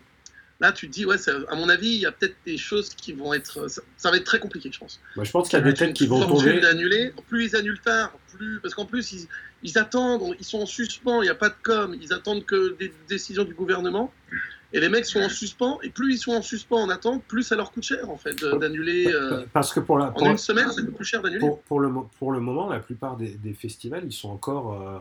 Là, 0.62 0.72
tu 0.72 0.88
te 0.88 0.92
dis, 0.92 1.06
ouais, 1.06 1.16
ça- 1.16 1.32
à 1.48 1.54
mon 1.54 1.70
avis, 1.70 1.88
il 1.88 2.00
y 2.00 2.04
a 2.04 2.12
peut-être 2.12 2.36
des 2.44 2.58
choses 2.58 2.90
qui 2.90 3.14
vont 3.14 3.32
être. 3.32 3.66
Ça, 3.70 3.80
ça 3.96 4.10
va 4.10 4.18
être 4.18 4.24
très 4.24 4.38
compliqué, 4.38 4.68
je 4.70 4.78
pense. 4.78 5.00
Je 5.18 5.30
pense 5.30 5.48
qu'il 5.48 5.58
y 5.58 5.62
a 5.62 5.64
des 5.64 5.72
têtes 5.72 5.94
qui 5.94 6.06
vont 6.06 6.20
tomber. 6.26 6.60
d'annuler. 6.60 7.14
Plus 7.28 7.46
ils 7.46 7.56
annulent 7.56 7.80
tard, 7.80 8.12
plus. 8.36 8.60
Parce 8.60 8.74
qu'en 8.74 8.84
plus, 8.84 9.10
ils, 9.12 9.26
ils 9.62 9.78
attendent, 9.78 10.34
ils 10.38 10.44
sont 10.44 10.58
en 10.60 10.66
suspens, 10.66 11.22
il 11.22 11.24
n'y 11.24 11.30
a 11.30 11.34
pas 11.34 11.48
de 11.48 11.54
com, 11.62 11.96
ils 11.98 12.12
attendent 12.12 12.44
que 12.44 12.76
des 12.78 12.92
décisions 13.08 13.44
du 13.44 13.54
gouvernement. 13.54 14.12
Et 14.72 14.78
les 14.80 14.88
mecs 14.88 15.04
sont 15.06 15.20
en 15.20 15.28
suspens, 15.28 15.78
et 15.82 15.90
plus 15.90 16.14
ils 16.14 16.18
sont 16.18 16.32
en 16.32 16.42
suspens 16.42 16.76
en 16.76 16.90
attente, 16.90 17.24
plus 17.24 17.42
ça 17.42 17.56
leur 17.56 17.72
coûte 17.72 17.82
cher, 17.82 18.08
en 18.08 18.16
fait, 18.16 18.40
d'annuler. 18.44 19.06
euh, 19.08 19.44
Parce 19.52 19.72
que 19.72 19.80
pour 19.80 19.98
la, 19.98 20.06
en 20.06 20.12
pour, 20.12 20.26
une 20.28 20.38
semaine, 20.38 20.70
ça 20.70 20.82
coûte 20.82 20.94
plus 20.94 21.04
cher 21.04 21.22
d'annuler. 21.22 21.40
pour, 21.40 21.60
pour 21.62 21.80
le, 21.80 21.90
pour 22.18 22.30
le 22.32 22.40
moment, 22.40 22.68
la 22.68 22.78
plupart 22.78 23.16
des, 23.16 23.34
des 23.34 23.52
festivals, 23.52 24.04
ils 24.04 24.12
sont 24.12 24.30
encore, 24.30 24.80
euh, 24.80 24.98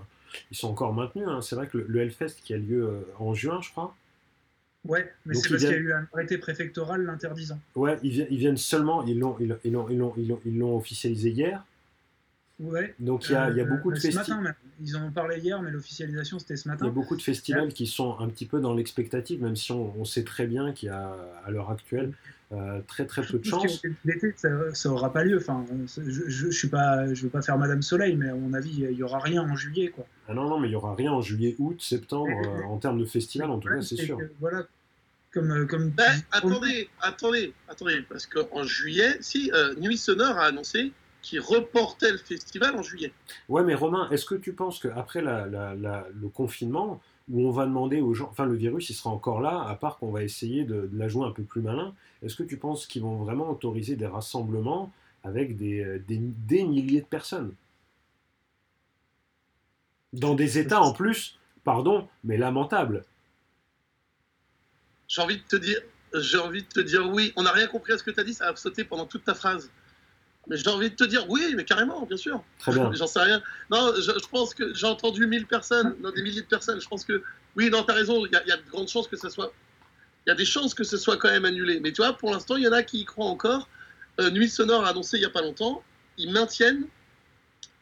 ils 0.51 0.57
sont 0.57 0.70
encore 0.70 0.93
maintenus. 0.93 1.28
hein. 1.28 1.41
C'est 1.41 1.55
vrai 1.55 1.67
que 1.67 1.78
le, 1.78 1.86
le 1.88 2.01
Hellfest 2.01 2.36
qui 2.43 2.53
a 2.53 2.57
lieu 2.57 2.84
euh, 2.84 3.01
en 3.20 3.34
juin, 3.34 3.59
je 3.61 3.70
crois, 3.72 3.95
Ouais, 4.86 5.11
mais 5.26 5.34
Donc, 5.34 5.43
c'est 5.43 5.49
parce 5.49 5.61
qu'il 5.63 5.72
y 5.72 5.74
a 5.74 5.78
eu 5.78 5.93
un 5.93 6.07
arrêté 6.13 6.38
préfectoral 6.38 7.03
l'interdisant. 7.03 7.59
ouais, 7.76 7.99
ils, 8.01 8.11
vi- 8.11 8.28
ils 8.32 8.38
viennent 8.38 8.55
seulement, 8.57 9.03
ils 9.03 9.20
l'ont, 9.20 9.36
ils 9.39 9.49
l'ont, 9.49 9.59
ils 9.65 9.72
l'ont, 9.74 9.88
ils 9.89 9.97
l'ont, 9.97 10.13
ils 10.17 10.28
l'ont- 10.30 10.41
ils 10.45 10.57
l'ont 10.57 10.78
officialisé 10.78 11.32
hier. 11.32 11.63
Ouais. 12.60 12.93
Donc 12.99 13.28
il 13.30 13.32
y 13.32 13.36
a, 13.36 13.49
il 13.49 13.57
y 13.57 13.62
a 13.62 13.64
Euh, 13.64 13.68
beaucoup 13.68 13.89
de 13.91 13.95
matin 13.97 14.12
festivals. 14.18 14.55
Ils 14.82 14.97
en 14.97 15.05
ont 15.05 15.12
parlé 15.12 15.38
hier, 15.39 15.62
mais 15.62 15.72
l'officialisation 15.72 16.39
c'était 16.39 16.55
ce 16.57 16.64
Il 16.64 16.68
y 16.68 16.72
a 16.72 16.74
matin. 16.74 16.88
beaucoup 16.89 17.16
de 17.16 17.22
festivals 17.22 17.70
qui 17.74 17.88
sont 17.88 18.20
un 18.20 18.28
petit 18.28 18.45
peu 18.45 18.60
dans 18.60 18.74
l'expectative, 18.74 19.41
même 19.41 19.55
si 19.55 19.72
on, 19.72 19.97
on 19.99 20.05
sait 20.05 20.24
très 20.24 20.45
bien 20.45 20.74
qu'il 20.74 20.88
y 20.88 20.91
a 20.91 21.16
à 21.45 21.51
l'heure 21.51 21.70
actuelle 21.72 22.12
euh, 22.51 22.82
très 22.88 23.05
très 23.05 23.22
peu 23.22 23.34
de 23.34 23.43
Tout 23.43 23.49
ce 23.62 23.68
qui 23.68 23.68
chance. 23.74 23.86
est 23.86 23.91
L'été, 24.05 24.34
ça, 24.36 24.49
ça 24.74 24.89
aura 24.89 25.14
pas 25.14 25.24
lieu. 25.24 25.38
Enfin, 25.38 25.66
je, 25.97 26.01
je, 26.03 26.28
je 26.28 26.49
suis 26.49 26.68
pas, 26.68 27.14
je 27.14 27.24
veux 27.24 27.30
pas 27.30 27.41
faire 27.43 27.57
Madame 27.57 27.82
Soleil, 27.82 28.16
mais 28.16 28.30
à 28.30 28.34
mon 28.36 28.53
avis, 28.53 28.72
il 28.72 28.91
y 28.97 29.03
aura 29.03 29.20
rien 29.20 29.43
en 29.43 29.55
juillet, 29.55 29.89
quoi. 29.89 30.05
Ah 30.28 30.34
non, 30.34 30.49
non, 30.49 30.60
mais 30.60 30.68
il 30.68 30.72
y 30.72 30.76
aura 30.76 30.95
rien 30.95 31.12
en 31.14 31.22
juillet, 31.22 31.55
août, 31.60 31.80
septembre, 31.82 32.30
euh, 32.45 32.64
en 32.64 32.78
termes 32.78 32.99
de 32.99 33.05
festival, 33.05 33.51
en 33.51 33.60
tout 33.60 33.70
cas, 33.70 33.82
c'est 33.82 33.95
sûr. 33.97 34.18
que, 34.18 34.32
voilà, 34.39 34.66
comme, 35.32 35.51
euh, 35.51 35.66
comme. 35.66 35.89
Ben, 35.91 36.12
attendez, 36.32 36.89
attendez, 37.01 37.53
attendez, 37.68 38.01
parce 38.10 38.26
qu'en 38.26 38.64
juillet, 38.64 39.18
si 39.22 39.51
euh, 39.53 39.76
Nuit 39.76 39.97
Sonore 39.97 40.38
a 40.39 40.45
annoncé 40.47 40.91
qu'il 41.22 41.39
reportait 41.39 42.11
le 42.11 42.17
festival 42.17 42.76
en 42.76 42.82
juillet. 42.82 43.11
Ouais, 43.49 43.63
mais 43.63 43.76
Romain, 43.76 44.09
est-ce 44.09 44.26
que 44.26 44.36
tu 44.36 44.53
penses 44.53 44.80
qu'après 44.80 45.22
la, 45.22 45.47
la- 45.47 45.76
la- 45.76 46.07
le 46.13 46.30
confinement, 46.30 47.01
où 47.30 47.47
on 47.47 47.51
va 47.51 47.65
demander 47.65 48.01
aux 48.01 48.13
gens, 48.13 48.28
enfin 48.32 48.45
le 48.45 48.55
virus 48.55 48.89
il 48.89 48.93
sera 48.95 49.11
encore 49.11 49.39
là, 49.41 49.63
à 49.67 49.76
part 49.76 49.97
qu'on 49.97 50.11
va 50.11 50.24
essayer 50.24 50.63
de, 50.63 50.88
de 50.91 50.97
la 50.97 51.07
jouer 51.07 51.28
un 51.28 51.32
peu 51.32 51.43
plus 51.43 51.61
malin, 51.61 51.93
est-ce 52.24 52.36
que 52.36 52.43
tu 52.43 52.57
penses 52.57 52.88
qu'ils 52.88 53.03
vont 53.03 53.17
vraiment 53.17 53.49
autoriser 53.49 53.95
des 53.95 54.07
rassemblements 54.07 54.91
avec 55.24 55.57
des, 55.57 55.84
euh, 55.84 55.99
des, 56.07 56.17
des 56.17 56.63
milliers 56.63 57.01
de 57.01 57.05
personnes? 57.05 57.53
Dans 60.13 60.34
des 60.34 60.57
états 60.57 60.82
en 60.82 60.91
plus, 60.91 61.38
pardon, 61.63 62.07
mais 62.24 62.38
lamentables. 62.38 63.05
J'ai 65.07 65.22
envie 65.22 65.38
de 65.38 65.43
te 65.43 65.55
dire, 65.55 65.80
j'ai 66.15 66.39
envie 66.39 66.63
de 66.63 66.67
te 66.67 66.80
dire 66.80 67.07
oui. 67.11 67.32
On 67.36 67.43
n'a 67.43 67.51
rien 67.51 67.67
compris 67.67 67.93
à 67.93 67.97
ce 67.97 68.03
que 68.03 68.11
tu 68.11 68.20
as 68.20 68.24
dit, 68.24 68.34
ça 68.34 68.47
a 68.49 68.55
sauté 68.55 68.84
pendant 68.84 69.05
toute 69.05 69.24
ta 69.24 69.36
phrase. 69.36 69.70
Mais 70.49 70.57
j'ai 70.57 70.67
envie 70.69 70.89
de 70.89 70.95
te 70.95 71.03
dire 71.03 71.29
oui, 71.29 71.53
mais 71.55 71.63
carrément, 71.63 72.05
bien 72.05 72.17
sûr. 72.17 72.43
Très 72.59 72.71
bien. 72.73 72.91
J'en 72.95 73.07
sais 73.07 73.19
rien. 73.21 73.41
Non, 73.69 73.93
je, 73.95 74.01
je 74.01 74.27
pense 74.29 74.53
que 74.53 74.73
j'ai 74.73 74.87
entendu 74.87 75.27
1000 75.27 75.45
personnes, 75.45 75.95
non, 76.01 76.11
des 76.11 76.21
milliers 76.23 76.41
de 76.41 76.47
personnes. 76.47 76.81
Je 76.81 76.87
pense 76.87 77.05
que 77.05 77.23
oui, 77.55 77.69
non, 77.69 77.83
t'as 77.83 77.93
raison. 77.93 78.25
Il 78.25 78.31
y, 78.31 78.35
a- 78.35 78.43
il 78.45 78.49
y 78.49 78.51
a 78.51 78.57
de 78.57 78.69
grandes 78.69 78.87
chances 78.89 79.07
que 79.07 79.15
ça 79.17 79.29
soit. 79.29 79.53
Il 80.25 80.29
y 80.29 80.33
a 80.33 80.35
des 80.35 80.45
chances 80.45 80.73
que 80.73 80.83
ce 80.83 80.97
soit 80.97 81.17
quand 81.17 81.29
même 81.29 81.45
annulé. 81.45 81.79
Mais 81.79 81.91
tu 81.91 82.01
vois, 82.01 82.13
pour 82.13 82.31
l'instant, 82.31 82.55
il 82.55 82.63
y 82.63 82.67
en 82.67 82.71
a 82.73 82.83
qui 82.83 82.99
y 83.01 83.05
croient 83.05 83.27
encore. 83.27 83.69
Euh, 84.19 84.29
Nuit 84.31 84.49
Sonore 84.49 84.83
a 84.85 84.89
annoncé 84.89 85.17
il 85.17 85.21
n'y 85.21 85.25
a 85.25 85.29
pas 85.29 85.41
longtemps. 85.41 85.83
Ils 86.17 86.31
maintiennent, 86.31 86.85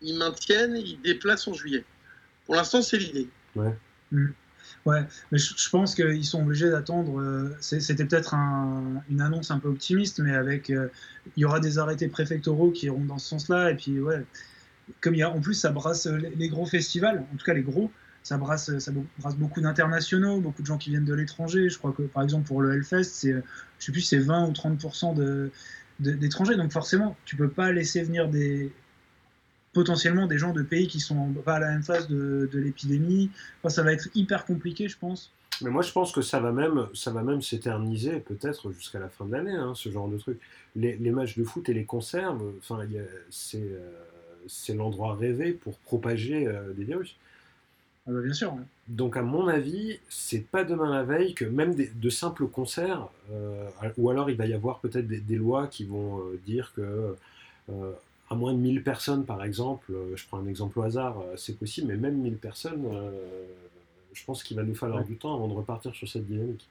ils 0.01 0.15
maintiennent, 0.17 0.75
ils 0.77 1.01
déplacent 1.01 1.47
en 1.47 1.53
juillet. 1.53 1.83
Pour 2.45 2.55
l'instant, 2.55 2.81
c'est 2.81 2.97
l'idée. 2.97 3.27
Ouais, 3.55 3.75
mais 5.31 5.37
je, 5.37 5.69
pense 5.69 5.95
qu'ils 5.95 6.25
sont 6.25 6.41
obligés 6.43 6.69
d'attendre. 6.69 7.19
euh, 7.21 7.55
C'était 7.59 8.05
peut-être 8.05 8.33
un- 8.33 9.03
une 9.09 9.21
annonce 9.21 9.51
un 9.51 9.59
peu 9.59 9.69
optimiste, 9.69 10.19
mais 10.19 10.33
avec, 10.35 10.69
euh, 10.69 10.89
il 11.35 11.41
y 11.41 11.45
aura 11.45 11.59
des 11.59 11.77
arrêtés 11.79 12.07
préfectoraux 12.07 12.71
qui 12.71 12.87
iront 12.87 13.03
dans 13.05 13.17
ce 13.17 13.27
sens-là. 13.29 13.71
Et 13.71 13.75
puis, 13.75 13.99
ouais, 13.99 14.25
comme 15.01 15.15
il 15.15 15.19
y 15.19 15.23
a, 15.23 15.29
en 15.31 15.41
plus, 15.41 15.53
ça 15.55 15.71
brasse 15.71 16.07
euh, 16.07 16.17
les, 16.35 16.49
gros 16.49 16.65
festivals, 16.65 17.19
en 17.33 17.37
tout 17.37 17.45
cas 17.45 17.53
les 17.53 17.63
gros, 17.63 17.91
ça 18.23 18.37
brasse, 18.37 18.77
ça 18.79 18.91
brasse 19.19 19.35
beaucoup 19.37 19.61
d'internationaux, 19.61 20.41
beaucoup 20.41 20.61
de 20.61 20.67
gens 20.67 20.77
qui 20.77 20.89
viennent 20.89 21.05
de 21.05 21.13
l'étranger. 21.13 21.69
Je 21.69 21.77
crois 21.77 21.93
que, 21.93 22.03
par 22.03 22.23
exemple, 22.23 22.47
pour 22.47 22.61
le 22.61 22.73
Hellfest, 22.75 23.03
c'est, 23.05 23.33
je 23.79 23.85
sais 23.85 23.91
plus, 23.91 24.01
c'est 24.01 24.19
20 24.19 24.47
ou 24.49 24.53
30 24.53 25.15
de, 25.15 25.51
de- 25.99 26.11
d'étrangers. 26.11 26.55
Donc, 26.57 26.71
forcément, 26.71 27.17
tu 27.25 27.35
peux 27.37 27.49
pas 27.49 27.71
laisser 27.71 28.03
venir 28.03 28.29
des 28.29 28.71
potentiellement 29.77 30.25
des 30.25 30.39
gens 30.39 30.53
de 30.53 30.63
pays 30.63 30.87
qui 30.87 30.99
sont 30.99 31.33
pas 31.45 31.57
à 31.57 31.59
la 31.59 31.67
même 31.67 31.83
phase 31.83 32.07
de, 32.07 32.49
de 32.51 32.59
l'épidémie. 32.59 33.29
Enfin, 33.59 33.69
ça 33.69 33.83
va 33.83 33.93
être 33.93 34.07
hyper 34.15 34.43
compliqué, 34.43 34.89
je 34.89 34.97
pense. 34.97 35.31
Mais 35.61 35.69
moi, 35.69 35.83
je 35.83 35.91
pense 35.91 36.11
que 36.11 36.23
ça 36.23 36.39
va 36.39 36.51
même, 36.51 36.87
ça 36.95 37.11
va 37.11 37.21
même 37.21 37.43
s'éterniser 37.43 38.19
peut-être 38.19 38.71
jusqu'à 38.71 38.97
la 38.97 39.07
fin 39.07 39.25
de 39.25 39.33
l'année, 39.33 39.53
hein, 39.53 39.73
ce 39.75 39.89
genre 39.89 40.07
de 40.07 40.17
truc. 40.17 40.39
Les, 40.75 40.97
les, 40.97 41.11
matchs 41.11 41.37
de 41.37 41.43
foot 41.43 41.69
et 41.69 41.75
les 41.75 41.85
concerts, 41.85 42.35
enfin, 42.57 42.79
c'est 43.29 43.61
euh, 43.61 43.91
c'est 44.47 44.73
l'endroit 44.73 45.13
rêvé 45.13 45.51
pour 45.51 45.77
propager 45.77 46.47
euh, 46.47 46.73
des 46.73 46.83
virus. 46.83 47.15
Ah 48.07 48.13
bah 48.13 48.21
bien 48.21 48.33
sûr. 48.33 48.55
Ouais. 48.55 48.63
Donc 48.87 49.15
à 49.15 49.21
mon 49.21 49.47
avis, 49.47 49.99
c'est 50.09 50.43
pas 50.43 50.63
demain 50.63 50.91
la 50.91 51.03
veille 51.03 51.35
que 51.35 51.45
même 51.45 51.75
des, 51.75 51.91
de 51.93 52.09
simples 52.09 52.47
concerts, 52.47 53.09
euh, 53.31 53.69
ou 53.97 54.09
alors 54.09 54.31
il 54.31 54.37
va 54.37 54.47
y 54.47 54.55
avoir 54.55 54.79
peut-être 54.79 55.07
des, 55.07 55.19
des, 55.19 55.35
lois 55.35 55.67
qui 55.67 55.85
vont 55.85 56.23
dire 56.47 56.73
que 56.75 57.15
à 58.29 58.35
moins 58.35 58.53
de 58.53 58.59
1000 58.59 58.83
personnes 58.83 59.25
par 59.25 59.43
exemple, 59.43 59.91
euh, 59.91 60.15
je 60.15 60.25
prends 60.27 60.39
un 60.39 60.47
exemple 60.47 60.79
au 60.79 60.83
hasard, 60.83 61.23
c'est 61.35 61.57
possible, 61.57 61.87
mais 61.87 61.97
même 61.97 62.17
1000 62.17 62.37
personnes, 62.37 62.85
je 64.13 64.25
pense 64.25 64.43
qu'il 64.43 64.57
va 64.57 64.63
nous 64.63 64.75
falloir 64.75 64.99
ouais. 64.99 65.07
du 65.07 65.17
temps 65.17 65.35
avant 65.35 65.47
de 65.47 65.53
repartir 65.53 65.93
sur 65.93 66.07
cette 66.07 66.25
dynamique. 66.25 66.67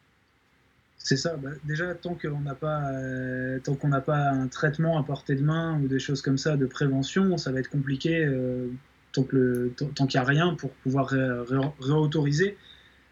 C'est 1.07 1.17
ça. 1.17 1.37
Bah, 1.37 1.51
déjà, 1.65 1.95
tant 1.95 2.15
qu'on 2.15 2.41
n'a 2.41 2.57
pas, 2.57 2.91
euh, 2.91 3.61
tant 3.61 3.77
qu'on 3.77 3.89
n'a 3.89 4.01
pas 4.01 4.31
un 4.31 4.49
traitement 4.49 4.99
à 4.99 5.05
portée 5.05 5.37
de 5.37 5.43
main 5.43 5.81
ou 5.81 5.87
des 5.87 6.01
choses 6.01 6.21
comme 6.21 6.37
ça 6.37 6.57
de 6.57 6.67
prévention, 6.67 7.37
ça 7.37 7.53
va 7.53 7.61
être 7.61 7.71
compliqué 7.71 8.25
euh, 8.25 8.67
tant 9.13 9.23
que 9.23 9.71
tant 9.95 10.07
qu'il 10.07 10.19
n'y 10.19 10.25
a 10.25 10.29
rien 10.29 10.55
pour 10.55 10.71
pouvoir 10.71 11.07
ré, 11.07 11.21
ré, 11.43 11.59
réautoriser 11.79 12.57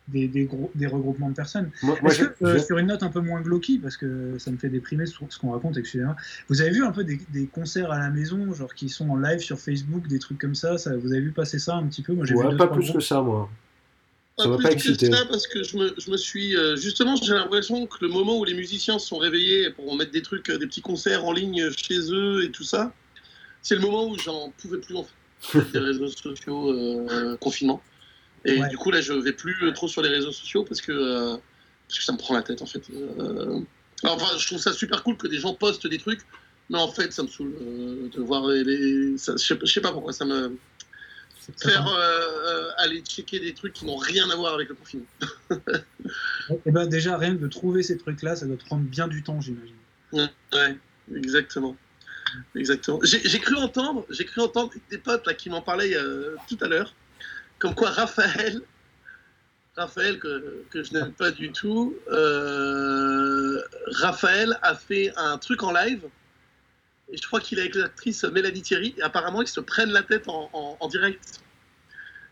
des, 0.08 0.28
des, 0.28 0.44
gros, 0.44 0.70
des, 0.74 0.86
regroupements 0.86 1.30
de 1.30 1.34
personnes. 1.34 1.70
Moi, 1.82 1.96
moi 2.02 2.14
que, 2.14 2.44
euh, 2.44 2.58
sur 2.58 2.78
une 2.78 2.88
note 2.88 3.02
un 3.02 3.08
peu 3.08 3.20
moins 3.20 3.40
glauque, 3.40 3.80
parce 3.82 3.96
que 3.96 4.38
ça 4.38 4.50
me 4.50 4.58
fait 4.58 4.68
déprimer 4.68 5.06
ce, 5.06 5.14
ce 5.28 5.38
qu'on 5.38 5.52
raconte, 5.52 5.76
excusez-moi. 5.78 6.16
Vous 6.48 6.60
avez 6.60 6.70
vu 6.70 6.84
un 6.84 6.92
peu 6.92 7.04
des, 7.04 7.18
des, 7.30 7.46
concerts 7.46 7.90
à 7.90 7.98
la 7.98 8.10
maison, 8.10 8.52
genre 8.52 8.74
qui 8.74 8.88
sont 8.88 9.08
en 9.10 9.16
live 9.16 9.40
sur 9.40 9.58
Facebook, 9.58 10.06
des 10.06 10.18
trucs 10.18 10.38
comme 10.38 10.54
ça, 10.54 10.78
ça 10.78 10.96
vous 10.96 11.12
avez 11.12 11.20
vu 11.20 11.32
passer 11.32 11.58
ça 11.58 11.76
un 11.76 11.86
petit 11.86 12.02
peu? 12.02 12.12
Moi, 12.12 12.26
j'ai 12.26 12.34
ouais, 12.34 12.50
vu 12.50 12.56
pas 12.56 12.68
plus 12.68 12.90
que 12.92 13.00
ça, 13.00 13.22
moi. 13.22 13.48
Ça 14.36 14.48
pas 14.48 14.56
plus 14.56 14.96
que 14.96 15.06
ça 15.12 15.24
parce 15.26 15.46
que 15.46 15.62
je 15.62 15.76
me, 15.76 15.94
je 15.96 16.10
me 16.10 16.16
suis 16.16 16.56
euh, 16.56 16.74
justement 16.74 17.14
j'ai 17.14 17.34
l'impression 17.34 17.86
que 17.86 17.98
le 18.00 18.08
moment 18.08 18.36
où 18.36 18.44
les 18.44 18.54
musiciens 18.54 18.98
se 18.98 19.06
sont 19.06 19.18
réveillés 19.18 19.70
pour 19.70 19.96
mettre 19.96 20.10
des 20.10 20.22
trucs 20.22 20.50
des 20.50 20.66
petits 20.66 20.80
concerts 20.80 21.24
en 21.24 21.32
ligne 21.32 21.70
chez 21.76 22.00
eux 22.10 22.42
et 22.42 22.50
tout 22.50 22.64
ça 22.64 22.92
c'est 23.62 23.76
le 23.76 23.80
moment 23.80 24.08
où 24.08 24.18
j'en 24.18 24.52
pouvais 24.58 24.78
plus 24.78 24.96
en 24.96 25.06
fait 25.40 25.70
des 25.72 25.78
réseaux 25.78 26.08
sociaux 26.08 26.72
euh, 26.72 27.36
confinement 27.36 27.80
et 28.44 28.60
ouais. 28.60 28.68
du 28.68 28.76
coup 28.76 28.90
là 28.90 29.00
je 29.00 29.12
vais 29.12 29.32
plus 29.32 29.72
trop 29.74 29.88
sur 29.88 30.02
les 30.02 30.08
réseaux 30.08 30.32
sociaux 30.32 30.64
parce 30.64 30.80
que 30.80 30.92
euh, 30.92 31.36
parce 31.88 31.98
que 31.98 32.04
ça 32.04 32.12
me 32.12 32.18
prend 32.18 32.34
la 32.34 32.42
tête 32.42 32.62
en 32.62 32.66
fait 32.66 32.82
euh, 32.90 33.60
alors, 34.02 34.16
enfin 34.16 34.36
je 34.38 34.46
trouve 34.46 34.58
ça 34.58 34.72
super 34.72 35.02
cool 35.02 35.16
que 35.16 35.26
des 35.26 35.38
gens 35.38 35.54
postent 35.54 35.86
des 35.86 35.98
trucs 35.98 36.20
mais 36.70 36.78
en 36.78 36.88
fait 36.88 37.12
ça 37.12 37.22
me 37.22 37.28
saoule 37.28 37.54
euh, 37.60 38.08
de 38.08 38.20
voir 38.20 38.46
les 38.48 39.16
ça, 39.18 39.32
je, 39.32 39.44
sais, 39.44 39.58
je 39.60 39.72
sais 39.72 39.80
pas 39.80 39.92
pourquoi 39.92 40.12
ça 40.12 40.24
me 40.24 40.56
faire 41.52 41.86
euh, 41.86 42.70
aller 42.78 43.00
checker 43.00 43.40
des 43.40 43.54
trucs 43.54 43.72
qui 43.72 43.86
n'ont 43.86 43.96
rien 43.96 44.28
à 44.30 44.36
voir 44.36 44.54
avec 44.54 44.68
le 44.68 44.74
confinement. 44.74 45.06
Et 46.66 46.70
ben 46.70 46.86
déjà, 46.86 47.18
rien 47.18 47.34
que 47.34 47.40
de 47.40 47.48
trouver 47.48 47.82
ces 47.82 47.98
trucs-là, 47.98 48.36
ça 48.36 48.46
doit 48.46 48.56
prendre 48.56 48.84
bien 48.84 49.08
du 49.08 49.22
temps, 49.22 49.40
j'imagine. 49.40 49.74
Ouais, 50.12 50.28
ouais, 50.52 50.76
exactement. 51.14 51.76
Exactement. 52.56 53.00
J'ai 53.02 53.38
cru 53.38 53.56
entendre, 53.56 54.06
j'ai 54.10 54.24
cru 54.24 54.40
entendre 54.40 54.72
des 54.90 54.98
potes 54.98 55.26
là, 55.26 55.34
qui 55.34 55.50
m'en 55.50 55.62
parlaient 55.62 55.96
euh, 55.96 56.36
tout 56.48 56.58
à 56.60 56.68
l'heure, 56.68 56.94
comme 57.58 57.74
quoi 57.74 57.90
Raphaël, 57.90 58.60
Raphaël 59.76 60.18
que, 60.18 60.64
que 60.70 60.82
je 60.82 60.92
n'aime 60.92 61.12
pas 61.12 61.30
du 61.30 61.50
tout, 61.52 61.94
euh, 62.10 63.60
Raphaël 63.86 64.58
a 64.62 64.74
fait 64.74 65.12
un 65.16 65.38
truc 65.38 65.62
en 65.62 65.72
live 65.72 66.02
et 67.10 67.16
je 67.16 67.26
crois 67.26 67.40
qu'il 67.40 67.58
est 67.58 67.62
avec 67.62 67.74
l'actrice 67.74 68.24
Mélanie 68.24 68.62
Thierry, 68.62 68.94
et 68.96 69.02
apparemment 69.02 69.42
ils 69.42 69.48
se 69.48 69.60
prennent 69.60 69.90
la 69.90 70.02
tête 70.02 70.28
en, 70.28 70.48
en, 70.52 70.76
en 70.80 70.88
direct. 70.88 71.40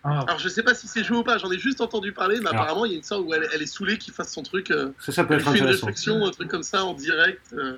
Ah. 0.05 0.25
Alors 0.27 0.39
je 0.39 0.49
sais 0.49 0.63
pas 0.63 0.75
si 0.75 0.89
c'est 0.89 1.05
joué 1.05 1.19
ou 1.19 1.23
pas, 1.23 1.39
j'en 1.39 1.51
ai 1.53 1.59
juste 1.59 1.81
entendu 1.81 2.13
parler, 2.13 2.41
mais 2.41 2.49
Alors. 2.49 2.63
apparemment 2.63 2.85
il 2.87 2.93
y 2.93 2.95
a 2.95 2.99
une 2.99 3.05
sorte 3.05 3.25
où 3.25 3.35
elle, 3.35 3.47
elle 3.55 3.63
est 3.63 3.67
saoulée 3.67 3.99
qu'il 3.99 4.13
fasse 4.13 4.33
son 4.33 4.43
truc. 4.43 4.71
Euh, 4.71 4.93
ça, 4.99 5.13
ça 5.13 5.25
peut 5.25 5.35
être 5.35 5.49
fait 5.49 5.59
une 5.59 5.67
réflexion, 5.67 6.27
un 6.27 6.31
truc 6.31 6.49
comme 6.49 6.65
ça 6.65 6.85
en 6.85 6.95
direct. 6.95 7.53
Euh. 7.53 7.77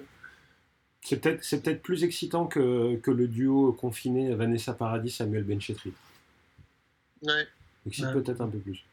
C'est 1.03 1.21
peut-être 1.21 1.83
plus 1.83 2.03
excitant 2.03 2.47
que, 2.47 2.97
que 2.97 3.11
le 3.11 3.29
duo 3.29 3.73
confiné 3.73 4.35
Vanessa 4.35 4.73
Paradis 4.73 5.11
Samuel 5.11 5.45
Benchetri. 5.45 5.93
Ouais. 7.25 7.49
Excite 7.87 8.07
ouais. 8.07 8.13
peut-être 8.13 8.41
un 8.41 8.49
peu 8.49 8.59
plus. 8.59 8.85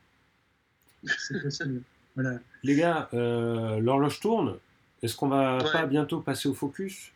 C'est 1.05 1.41
possible. 1.41 1.81
Voilà. 2.15 2.39
Les 2.63 2.75
gars, 2.75 3.09
euh, 3.13 3.79
l'horloge 3.79 4.19
tourne. 4.19 4.57
Est-ce 5.01 5.15
qu'on 5.15 5.29
va 5.29 5.57
ouais. 5.57 5.71
pas 5.71 5.85
bientôt 5.85 6.19
passer 6.21 6.49
au 6.49 6.53
focus? 6.53 7.11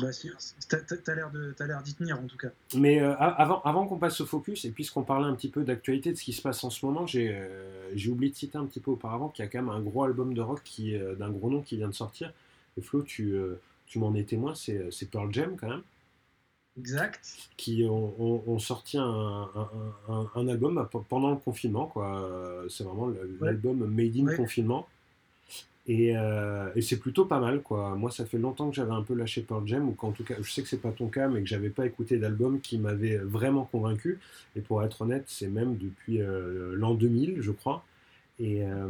Bah, 0.00 0.12
si, 0.12 0.30
t'as 0.68 1.14
l'air 1.14 1.82
d'y 1.82 1.94
tenir 1.94 2.20
en 2.20 2.26
tout 2.26 2.36
cas. 2.36 2.50
Mais 2.76 3.02
euh, 3.02 3.16
avant, 3.16 3.60
avant 3.62 3.86
qu'on 3.88 3.98
passe 3.98 4.20
au 4.20 4.26
focus, 4.26 4.64
et 4.64 4.70
puisqu'on 4.70 5.02
parlait 5.02 5.26
un 5.26 5.34
petit 5.34 5.48
peu 5.48 5.64
d'actualité, 5.64 6.12
de 6.12 6.16
ce 6.16 6.22
qui 6.22 6.32
se 6.32 6.40
passe 6.40 6.62
en 6.62 6.70
ce 6.70 6.86
moment, 6.86 7.06
j'ai 7.06 7.32
euh, 7.34 8.08
oublié 8.08 8.30
de 8.30 8.36
citer 8.36 8.56
un 8.56 8.66
petit 8.66 8.78
peu 8.78 8.92
auparavant 8.92 9.28
qu'il 9.28 9.44
y 9.44 9.48
a 9.48 9.50
quand 9.50 9.58
même 9.58 9.68
un 9.68 9.80
gros 9.80 10.04
album 10.04 10.32
de 10.32 10.40
rock 10.40 10.60
qui 10.62 10.94
euh, 10.94 11.16
d'un 11.16 11.30
gros 11.30 11.50
nom 11.50 11.60
qui 11.60 11.76
vient 11.76 11.88
de 11.88 11.94
sortir. 11.94 12.32
Et 12.78 12.82
Flo, 12.82 13.02
tu, 13.02 13.32
euh, 13.32 13.60
tu 13.86 13.98
m'en 13.98 14.14
es 14.14 14.22
témoin, 14.22 14.54
c'est 14.54 15.10
Pearl 15.10 15.32
Jam 15.32 15.56
quand 15.56 15.68
même. 15.68 15.82
Exact. 16.78 17.20
Qui 17.56 17.84
ont, 17.84 18.14
ont, 18.18 18.42
ont 18.46 18.58
sorti 18.58 18.96
un, 18.96 19.04
un, 19.04 19.68
un, 20.08 20.30
un, 20.34 20.48
album 20.48 20.88
pendant 21.08 21.30
le 21.30 21.36
confinement, 21.36 21.86
quoi. 21.86 22.64
C'est 22.68 22.84
vraiment 22.84 23.12
l'album 23.40 23.82
ouais. 23.82 23.88
Made 23.88 24.16
in 24.16 24.26
ouais. 24.26 24.36
Confinement. 24.36 24.86
Et, 25.86 26.16
euh, 26.16 26.70
et 26.76 26.82
c'est 26.82 26.98
plutôt 26.98 27.24
pas 27.24 27.40
mal, 27.40 27.62
quoi. 27.62 27.96
Moi, 27.96 28.12
ça 28.12 28.24
fait 28.24 28.38
longtemps 28.38 28.68
que 28.68 28.76
j'avais 28.76 28.92
un 28.92 29.02
peu 29.02 29.14
lâché 29.14 29.42
Pearl 29.42 29.66
Jam, 29.66 29.88
ou 29.88 29.92
qu'en 29.92 30.12
tout 30.12 30.22
cas, 30.22 30.34
je 30.40 30.48
sais 30.48 30.62
que 30.62 30.68
c'est 30.68 30.80
pas 30.80 30.92
ton 30.92 31.08
cas, 31.08 31.26
mais 31.28 31.40
que 31.40 31.48
j'avais 31.48 31.70
pas 31.70 31.84
écouté 31.84 32.18
d'album 32.18 32.60
qui 32.60 32.78
m'avait 32.78 33.16
vraiment 33.16 33.64
convaincu. 33.64 34.20
Et 34.54 34.60
pour 34.60 34.84
être 34.84 35.02
honnête, 35.02 35.24
c'est 35.26 35.48
même 35.48 35.76
depuis 35.76 36.20
euh, 36.20 36.74
l'an 36.76 36.94
2000, 36.94 37.38
je 37.40 37.50
crois. 37.50 37.84
Et, 38.38 38.62
euh, 38.62 38.88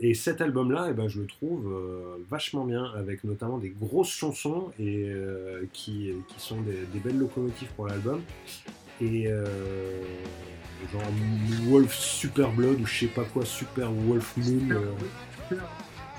et 0.00 0.14
cet 0.14 0.40
album-là, 0.40 0.88
eh 0.90 0.92
ben, 0.92 1.06
je 1.06 1.20
le 1.20 1.26
trouve 1.26 1.72
euh, 1.72 2.16
vachement 2.28 2.64
bien, 2.64 2.84
avec 2.96 3.22
notamment 3.22 3.58
des 3.58 3.70
grosses 3.70 4.10
chansons 4.10 4.72
et 4.80 5.04
euh, 5.08 5.64
qui, 5.72 6.10
qui 6.26 6.40
sont 6.40 6.60
des, 6.62 6.84
des, 6.92 6.98
belles 6.98 7.18
locomotives 7.18 7.68
pour 7.76 7.86
l'album. 7.86 8.20
Et 9.00 9.28
euh, 9.28 9.44
genre 10.92 11.02
Wolf 11.68 11.94
Super 11.96 12.50
Blood 12.50 12.80
ou 12.80 12.86
je 12.86 13.00
sais 13.00 13.06
pas 13.06 13.22
quoi, 13.22 13.44
Super 13.44 13.92
Wolf 13.92 14.36
Moon. 14.36 14.82
Super 15.48 15.68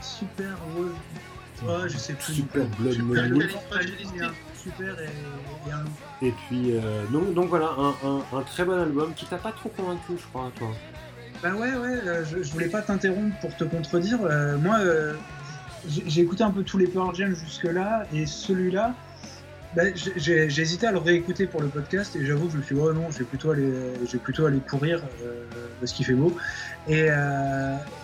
Super 0.02 0.58
Wolf. 0.76 0.94
Oh, 1.68 1.88
je 1.88 1.98
sais 1.98 2.14
plus. 2.14 2.34
Super 2.34 2.66
Blood 2.80 3.00
Moon. 3.00 3.42
Super 4.56 5.00
et, 5.00 5.04
et 5.04 5.72
un 5.72 6.26
Et 6.26 6.32
puis, 6.48 6.74
donc, 7.12 7.34
donc 7.34 7.50
voilà, 7.50 7.76
un, 7.78 7.90
un, 8.08 8.24
un, 8.34 8.42
très 8.44 8.64
bon 8.64 8.80
album 8.82 9.14
qui 9.14 9.26
t'a 9.26 9.38
pas 9.38 9.52
trop 9.52 9.70
convaincu, 9.70 10.14
je 10.18 10.26
crois, 10.28 10.52
toi. 10.58 10.70
Bah 11.46 11.52
ouais, 11.54 11.76
ouais, 11.76 12.00
euh, 12.08 12.26
je, 12.26 12.42
je, 12.42 12.52
voulais 12.52 12.70
pas 12.70 12.82
t'interrompre 12.82 13.38
pour 13.40 13.56
te 13.56 13.64
contredire. 13.66 14.18
Euh, 14.24 14.58
moi, 14.58 14.80
euh, 14.80 15.14
j'ai 15.88 16.22
écouté 16.22 16.44
un 16.44 16.50
peu 16.50 16.64
tous 16.64 16.80
les 16.80 16.88
Pearl 16.88 17.14
Jam 17.14 17.36
jusque-là, 17.36 18.08
et 18.12 18.26
celui-là, 18.26 18.96
bah, 19.76 19.84
j'ai 19.94 20.48
hésité 20.48 20.88
à 20.88 20.92
le 20.92 20.98
réécouter 20.98 21.46
pour 21.46 21.62
le 21.62 21.68
podcast, 21.68 22.16
et 22.16 22.26
j'avoue 22.26 22.48
que 22.48 22.54
je 22.54 22.58
me 22.58 22.64
suis 22.64 22.74
dit, 22.74 22.82
oh 22.84 22.92
non, 22.94 23.12
je 23.12 23.20
vais 23.20 23.26
plutôt 23.26 23.52
aller, 23.52 23.72
je 24.08 24.14
vais 24.14 24.18
plutôt 24.18 24.48
aller 24.48 24.58
courir 24.58 25.04
parce 25.80 25.94
qu'il 25.94 26.04
fait 26.04 26.14
beau. 26.14 26.36
Et, 26.88 27.10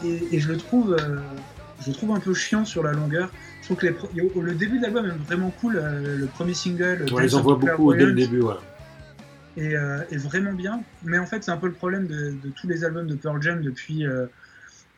et, 0.06 0.36
et, 0.36 0.40
je 0.40 0.48
le 0.48 0.58
trouve 0.58 0.96
je 1.84 1.88
le 1.88 1.94
trouve 1.94 2.12
un 2.12 2.20
peu 2.20 2.36
chiant 2.36 2.64
sur 2.64 2.84
la 2.84 2.92
longueur. 2.92 3.32
Je 3.62 3.66
trouve 3.66 3.78
que 3.78 3.88
les, 3.88 3.96
le 4.40 4.54
début 4.54 4.78
de 4.78 4.84
l'album 4.84 5.08
est 5.08 5.26
vraiment 5.26 5.52
cool. 5.62 5.82
Le 5.82 6.28
premier 6.28 6.54
single. 6.54 7.08
Ouais, 7.12 7.26
ils 7.26 7.36
en 7.36 7.42
voient 7.42 7.56
beaucoup 7.56 7.92
dès 7.96 8.06
le 8.06 8.14
début, 8.14 8.42
ouais. 8.42 8.54
Euh, 9.58 10.04
est 10.10 10.18
vraiment 10.18 10.54
bien. 10.54 10.84
Mais 11.04 11.18
en 11.18 11.26
fait, 11.26 11.44
c'est 11.44 11.52
un 11.52 11.58
peu 11.58 11.68
le 11.68 11.74
problème 11.74 12.08
de, 12.08 12.32
de, 12.32 12.50
tous 12.50 12.68
les 12.68 12.84
albums 12.84 13.08
de 13.08 13.16
Pearl 13.16 13.42
Jam 13.42 13.62
depuis, 13.62 14.06
euh, 14.06 14.28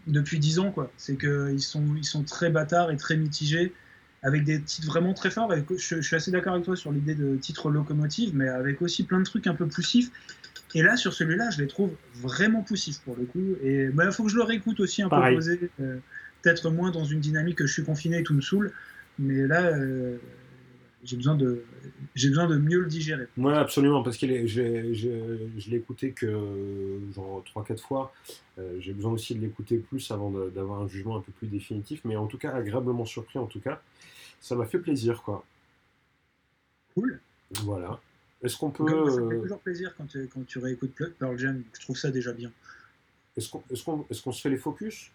depuis 0.08 0.40
10 0.40 0.60
ans. 0.60 0.72
quoi. 0.72 0.92
C'est 0.98 1.18
qu'ils 1.18 1.62
sont, 1.62 1.84
ils 1.96 2.06
sont 2.06 2.24
très 2.24 2.50
bâtards 2.50 2.92
et 2.92 2.98
très 2.98 3.18
mitigés, 3.18 3.74
avec 4.22 4.44
des 4.44 4.62
titres 4.62 4.88
vraiment 4.88 5.14
très 5.14 5.32
forts. 5.32 5.54
Et 5.54 5.66
je, 5.78 5.96
je 5.96 6.02
suis 6.02 6.16
assez 6.16 6.32
d'accord 6.32 6.54
avec 6.54 6.66
toi 6.66 6.76
sur 6.76 6.92
l'idée 6.92 7.16
de 7.16 7.36
titre 7.36 7.72
locomotive, 7.72 8.36
mais 8.36 8.48
avec 8.48 8.82
aussi 8.82 9.04
plein 9.04 9.20
de 9.20 9.26
trucs 9.26 9.48
un 9.48 9.56
peu 9.56 9.68
poussifs. 9.68 10.12
Et 10.76 10.82
là, 10.82 10.98
sur 10.98 11.14
celui-là, 11.14 11.50
je 11.52 11.60
les 11.62 11.68
trouve 11.68 11.92
vraiment 12.16 12.62
poussifs 12.62 13.00
pour 13.02 13.16
le 13.16 13.26
coup. 13.26 13.56
Et 13.62 13.86
il 13.86 13.92
bah, 13.92 14.12
faut 14.12 14.24
que 14.24 14.30
je 14.30 14.36
le 14.36 14.44
réécoute 14.44 14.80
aussi 14.80 15.02
un 15.02 15.10
Pareil. 15.10 15.36
peu 15.36 15.38
posé. 15.38 15.72
Euh, 15.80 15.98
peut-être 16.42 16.70
moins 16.70 16.92
dans 16.92 17.06
une 17.06 17.20
dynamique 17.20 17.58
que 17.58 17.66
je 17.66 17.74
suis 17.74 17.84
confiné 17.84 18.20
et 18.20 18.24
tout 18.24 18.34
me 18.34 18.42
saoule. 18.42 18.72
Mais 19.20 19.48
là, 19.48 19.64
euh, 19.68 20.18
j'ai 21.04 21.18
besoin 21.18 21.36
de 21.36 21.64
j'ai 22.16 22.30
besoin 22.30 22.48
de 22.48 22.58
mieux 22.58 22.80
le 22.80 22.88
digérer. 22.88 23.28
Oui, 23.38 23.54
absolument, 23.54 24.04
parce 24.04 24.18
que 24.18 24.48
je 24.48 25.70
l'ai 25.70 25.78
écouté 25.78 26.12
que 26.12 27.00
genre 27.14 27.44
3-4 27.56 27.80
fois. 27.80 28.14
Euh, 28.60 28.80
j'ai 28.80 28.94
besoin 28.94 29.12
aussi 29.12 29.34
de 29.36 29.42
l'écouter 29.42 29.78
plus 29.78 30.12
avant 30.12 30.32
d'avoir 30.32 30.82
un 30.82 30.88
jugement 30.88 31.18
un 31.18 31.22
peu 31.22 31.32
plus 31.32 31.48
définitif, 31.48 32.02
mais 32.06 32.16
en 32.16 32.28
tout 32.28 32.38
cas, 32.38 32.52
agréablement 32.52 33.06
surpris 33.06 33.40
en 33.40 33.48
tout 33.48 33.60
cas. 33.60 33.82
Ça 34.40 34.56
m'a 34.56 34.66
fait 34.66 34.80
plaisir, 34.80 35.24
quoi. 35.24 35.44
Cool. 36.94 37.20
Voilà. 37.62 38.00
Est-ce 38.44 38.58
qu'on 38.58 38.72
peut... 38.72 38.86
Ça 39.10 39.22
me 39.22 39.30
fait 39.30 39.42
toujours 39.42 39.60
plaisir 39.60 39.96
quand 39.98 40.06
tu, 40.06 40.28
quand 40.28 40.46
tu 40.46 40.60
réécoutes 40.60 40.94
Pearl 41.18 41.38
Jam, 41.38 41.64
je 41.74 41.80
trouve 41.82 41.98
ça 41.98 42.12
déjà 42.12 42.34
bien. 42.34 42.52
Est-ce 43.36 43.50
qu'on 43.50 43.64
est 43.70 43.74
qu 43.74 44.14
est 44.14 44.24
qu 44.24 44.34
se 44.34 44.42
fait 44.42 44.50
les 44.50 44.58
focus? 44.58 45.12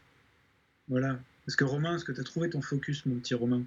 Voilà. 0.88 1.20
Est-ce 1.48 1.56
que 1.56 1.64
Romain, 1.64 1.96
est-ce 1.96 2.04
que 2.04 2.12
tu 2.12 2.20
as 2.20 2.24
trouvé 2.24 2.50
ton 2.50 2.60
focus, 2.60 3.06
mon 3.06 3.14
petit 3.16 3.34
Romain? 3.34 3.62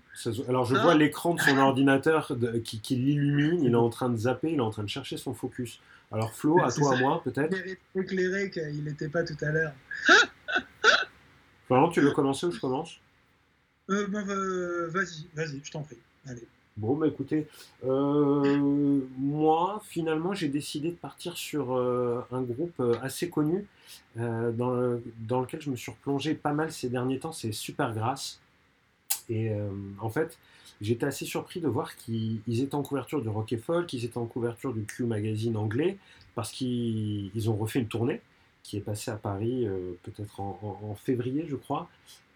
Alors 0.47 0.65
je 0.65 0.75
vois 0.75 0.93
l'écran 0.93 1.33
de 1.33 1.41
son 1.41 1.57
ordinateur 1.57 2.31
qui, 2.63 2.79
qui 2.79 2.95
l'illumine, 2.95 3.63
il 3.63 3.71
est 3.71 3.75
en 3.75 3.89
train 3.89 4.09
de 4.09 4.17
zapper, 4.17 4.51
il 4.51 4.57
est 4.57 4.61
en 4.61 4.69
train 4.69 4.83
de 4.83 4.89
chercher 4.89 5.17
son 5.17 5.33
focus. 5.33 5.79
Alors 6.11 6.31
Flo, 6.31 6.61
à 6.63 6.71
toi, 6.71 6.95
à 6.95 6.99
moi, 6.99 7.23
peut-être? 7.23 7.57
Éclairé 7.95 8.51
qu'il 8.51 8.83
n'était 8.83 9.09
pas 9.09 9.23
tout 9.23 9.37
à 9.41 9.49
l'heure. 9.49 9.73
Florent, 11.65 11.89
tu 11.89 12.01
veux 12.01 12.11
commencer 12.11 12.45
ou 12.45 12.51
je 12.51 12.59
commence? 12.59 12.99
Euh, 13.89 14.07
bah, 14.07 14.23
Vas-y, 14.23 15.27
vas-y, 15.33 15.61
je 15.63 15.71
t'en 15.71 15.81
prie. 15.81 15.97
Allez. 16.27 16.47
Bon, 16.77 16.95
bah 16.95 17.07
écoutez, 17.07 17.47
euh, 17.83 19.01
moi, 19.17 19.81
finalement, 19.85 20.33
j'ai 20.33 20.47
décidé 20.47 20.91
de 20.91 20.95
partir 20.95 21.35
sur 21.35 21.73
euh, 21.75 22.21
un 22.31 22.41
groupe 22.41 22.79
euh, 22.79 22.95
assez 23.01 23.29
connu 23.29 23.67
dans, 24.15 25.41
lequel 25.41 25.61
je 25.61 25.69
me 25.69 25.75
suis 25.75 25.91
replongé 25.91 26.33
pas 26.33 26.53
mal 26.53 26.71
ces 26.71 26.89
derniers 26.89 27.19
temps, 27.19 27.33
c'est 27.33 27.51
Supergrass. 27.51 28.39
Et 29.29 29.51
en 29.99 30.09
fait, 30.09 30.37
j'étais 30.81 31.05
assez 31.05 31.25
surpris 31.25 31.61
de 31.61 31.67
voir 31.67 31.95
qu'ils 31.95 32.41
étaient 32.47 32.75
en 32.75 32.83
couverture 32.83 33.21
du 33.21 33.29
Rock 33.29 33.53
et 33.53 33.57
Folk, 33.57 33.87
qu'ils 33.87 34.03
étaient 34.03 34.17
en 34.17 34.25
couverture 34.25 34.73
du 34.73 34.83
Q 34.83 35.05
Magazine 35.05 35.55
anglais, 35.55 35.97
parce 36.35 36.51
qu'ils 36.51 37.49
ont 37.49 37.55
refait 37.55 37.79
une 37.79 37.87
tournée 37.87 38.21
qui 38.63 38.77
est 38.77 38.81
passée 38.81 39.11
à 39.11 39.15
Paris 39.15 39.67
peut-être 40.03 40.39
en, 40.39 40.95
février, 40.95 41.45
je 41.47 41.55
crois. 41.55 41.89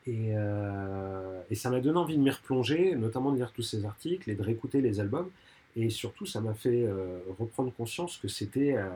Euh, 0.07 1.41
et, 1.49 1.55
ça 1.55 1.69
m'a 1.69 1.79
donné 1.79 1.97
envie 1.97 2.17
de 2.17 2.21
m'y 2.21 2.29
replonger, 2.29 2.95
notamment 2.95 3.31
de 3.31 3.37
lire 3.37 3.51
tous 3.51 3.63
ces 3.63 3.85
articles 3.85 4.29
et 4.29 4.35
de 4.35 4.43
réécouter 4.43 4.81
les 4.81 4.99
albums. 4.99 5.29
Et 5.75 5.89
surtout, 5.89 6.25
ça 6.25 6.41
m'a 6.41 6.53
fait 6.53 6.85
euh, 6.85 7.19
reprendre 7.39 7.73
conscience 7.73 8.17
que 8.17 8.27
c'était 8.27 8.77
euh, 8.77 8.89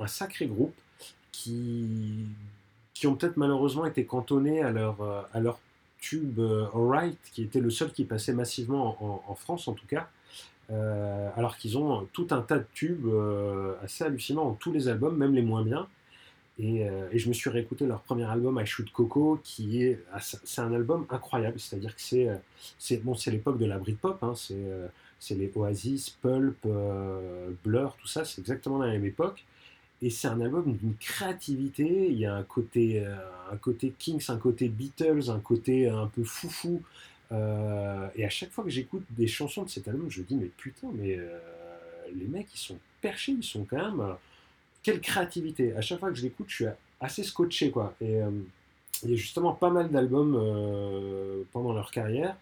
un 0.00 0.06
sacré 0.06 0.46
groupe 0.46 0.74
qui, 1.32 2.26
qui 2.94 3.06
ont 3.06 3.14
peut-être 3.14 3.36
malheureusement 3.36 3.86
été 3.86 4.04
cantonnés 4.04 4.62
à 4.62 4.70
leur, 4.70 5.26
à 5.32 5.40
leur 5.40 5.58
tube 6.00 6.40
Alright, 6.74 7.18
qui 7.32 7.42
était 7.42 7.60
le 7.60 7.70
seul 7.70 7.92
qui 7.92 8.04
passait 8.04 8.32
massivement 8.32 9.22
en, 9.30 9.34
France 9.34 9.68
en 9.68 9.72
tout 9.72 9.86
cas. 9.86 10.08
alors 10.70 11.56
qu'ils 11.58 11.76
ont 11.78 12.06
tout 12.12 12.28
un 12.30 12.40
tas 12.40 12.58
de 12.58 12.66
tubes 12.74 13.06
assez 13.82 14.04
hallucinants 14.04 14.56
tous 14.58 14.72
les 14.72 14.88
albums, 14.88 15.16
même 15.16 15.34
les 15.34 15.42
moins 15.42 15.62
bien. 15.62 15.88
Euh, 16.58 17.08
et, 17.12 17.18
je 17.18 17.28
me 17.28 17.34
suis 17.34 17.50
réécouté 17.50 17.86
leur 17.86 18.00
premier 18.02 18.24
album, 18.24 18.58
I 18.62 18.66
Shoot 18.66 18.90
Coco, 18.90 19.38
qui 19.44 19.82
est, 19.84 20.02
ah, 20.12 20.20
c'est 20.20 20.60
un 20.60 20.72
album 20.72 21.06
incroyable. 21.10 21.60
C'est-à-dire 21.60 21.94
que 21.94 22.00
c'est, 22.00 22.28
euh, 22.28 22.36
c'est 22.78 23.02
bon, 23.02 23.14
c'est 23.14 23.30
l'époque 23.30 23.58
de 23.58 23.66
la 23.66 23.78
Britpop, 23.78 24.22
hein, 24.22 24.34
c'est, 24.34 24.54
euh, 24.56 24.88
c'est 25.18 25.34
les 25.34 25.50
Oasis, 25.54 26.10
Pulp, 26.10 26.66
Blur, 27.64 27.96
tout 28.00 28.06
ça, 28.06 28.24
c'est 28.24 28.40
exactement 28.40 28.78
la 28.78 28.92
même 28.92 29.04
époque. 29.04 29.44
Et 30.02 30.10
c'est 30.10 30.28
un 30.28 30.40
album 30.40 30.76
d'une 30.76 30.94
créativité. 30.96 32.08
Il 32.10 32.18
y 32.18 32.26
a 32.26 32.34
un 32.34 32.42
côté, 32.42 33.02
un 33.50 33.56
côté 33.56 33.94
Kings, 33.98 34.22
un 34.28 34.36
côté 34.36 34.68
Beatles, 34.68 35.30
un 35.30 35.40
côté 35.40 35.88
un 35.88 36.06
peu 36.06 36.22
foufou. 36.22 36.82
et 37.32 38.24
à 38.24 38.28
chaque 38.28 38.50
fois 38.50 38.64
que 38.64 38.70
j'écoute 38.70 39.04
des 39.10 39.26
chansons 39.26 39.62
de 39.62 39.70
cet 39.70 39.88
album, 39.88 40.10
je 40.10 40.20
me 40.20 40.26
dis 40.26 40.36
mais 40.36 40.50
putain, 40.54 40.88
mais 40.92 41.18
les 42.14 42.26
mecs 42.26 42.48
ils 42.54 42.58
sont 42.58 42.78
perchés, 43.00 43.32
ils 43.32 43.42
sont 43.42 43.64
quand 43.64 43.78
même 43.78 44.16
quelle 44.86 45.00
créativité. 45.00 45.74
À 45.74 45.80
chaque 45.80 45.98
fois 45.98 46.10
que 46.10 46.14
je 46.14 46.22
l'écoute, 46.22 46.46
je 46.48 46.54
suis 46.54 46.66
assez 47.00 47.24
scotché, 47.24 47.72
quoi. 47.72 47.96
Et 48.00 48.22
euh, 48.22 48.30
il 49.02 49.10
y 49.10 49.14
a 49.14 49.16
justement 49.16 49.52
pas 49.52 49.68
mal 49.68 49.90
d'albums 49.90 50.36
euh, 50.40 51.42
pendant 51.50 51.72
leur 51.72 51.90
carrière, 51.90 52.36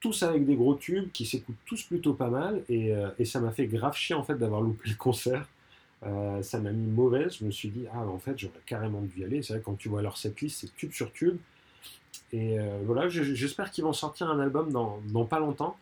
tous 0.00 0.22
avec 0.22 0.46
des 0.46 0.56
gros 0.56 0.76
tubes 0.76 1.12
qui 1.12 1.26
s'écoutent 1.26 1.62
tous 1.66 1.82
plutôt 1.82 2.14
pas 2.14 2.30
mal. 2.30 2.62
Et, 2.70 2.94
euh, 2.94 3.10
ça 3.26 3.38
m'a 3.38 3.50
fait 3.50 3.66
grave 3.66 3.94
chier 3.94 4.14
en 4.14 4.24
fait 4.24 4.36
d'avoir 4.36 4.62
loupé 4.62 4.88
le 4.88 4.94
concert. 4.94 5.46
ça 6.40 6.58
m'a 6.58 6.72
mis 6.72 6.90
mauvaise. 6.90 7.36
Je 7.38 7.44
me 7.44 7.50
suis 7.50 7.68
dit, 7.68 7.84
ah, 7.92 8.06
en 8.06 8.18
fait, 8.18 8.38
j'aurais 8.38 8.62
carrément 8.64 9.02
dû 9.02 9.20
y 9.20 9.24
aller. 9.24 9.42
C'est 9.42 9.52
vrai, 9.52 9.62
quand 9.62 9.74
tu 9.74 9.90
vois 9.90 10.00
leur 10.00 10.16
setlist, 10.16 10.60
c'est 10.62 10.74
tube 10.74 10.92
sur 10.92 11.12
tube. 11.12 11.36
Et 12.32 12.56
voilà, 12.86 13.10
j'espère 13.10 13.70
qu'ils 13.70 13.84
vont 13.84 13.92
sortir 13.92 14.30
un 14.30 14.40
album 14.40 14.72
dans 14.72 15.24
pas 15.26 15.38
longtemps. 15.38 15.76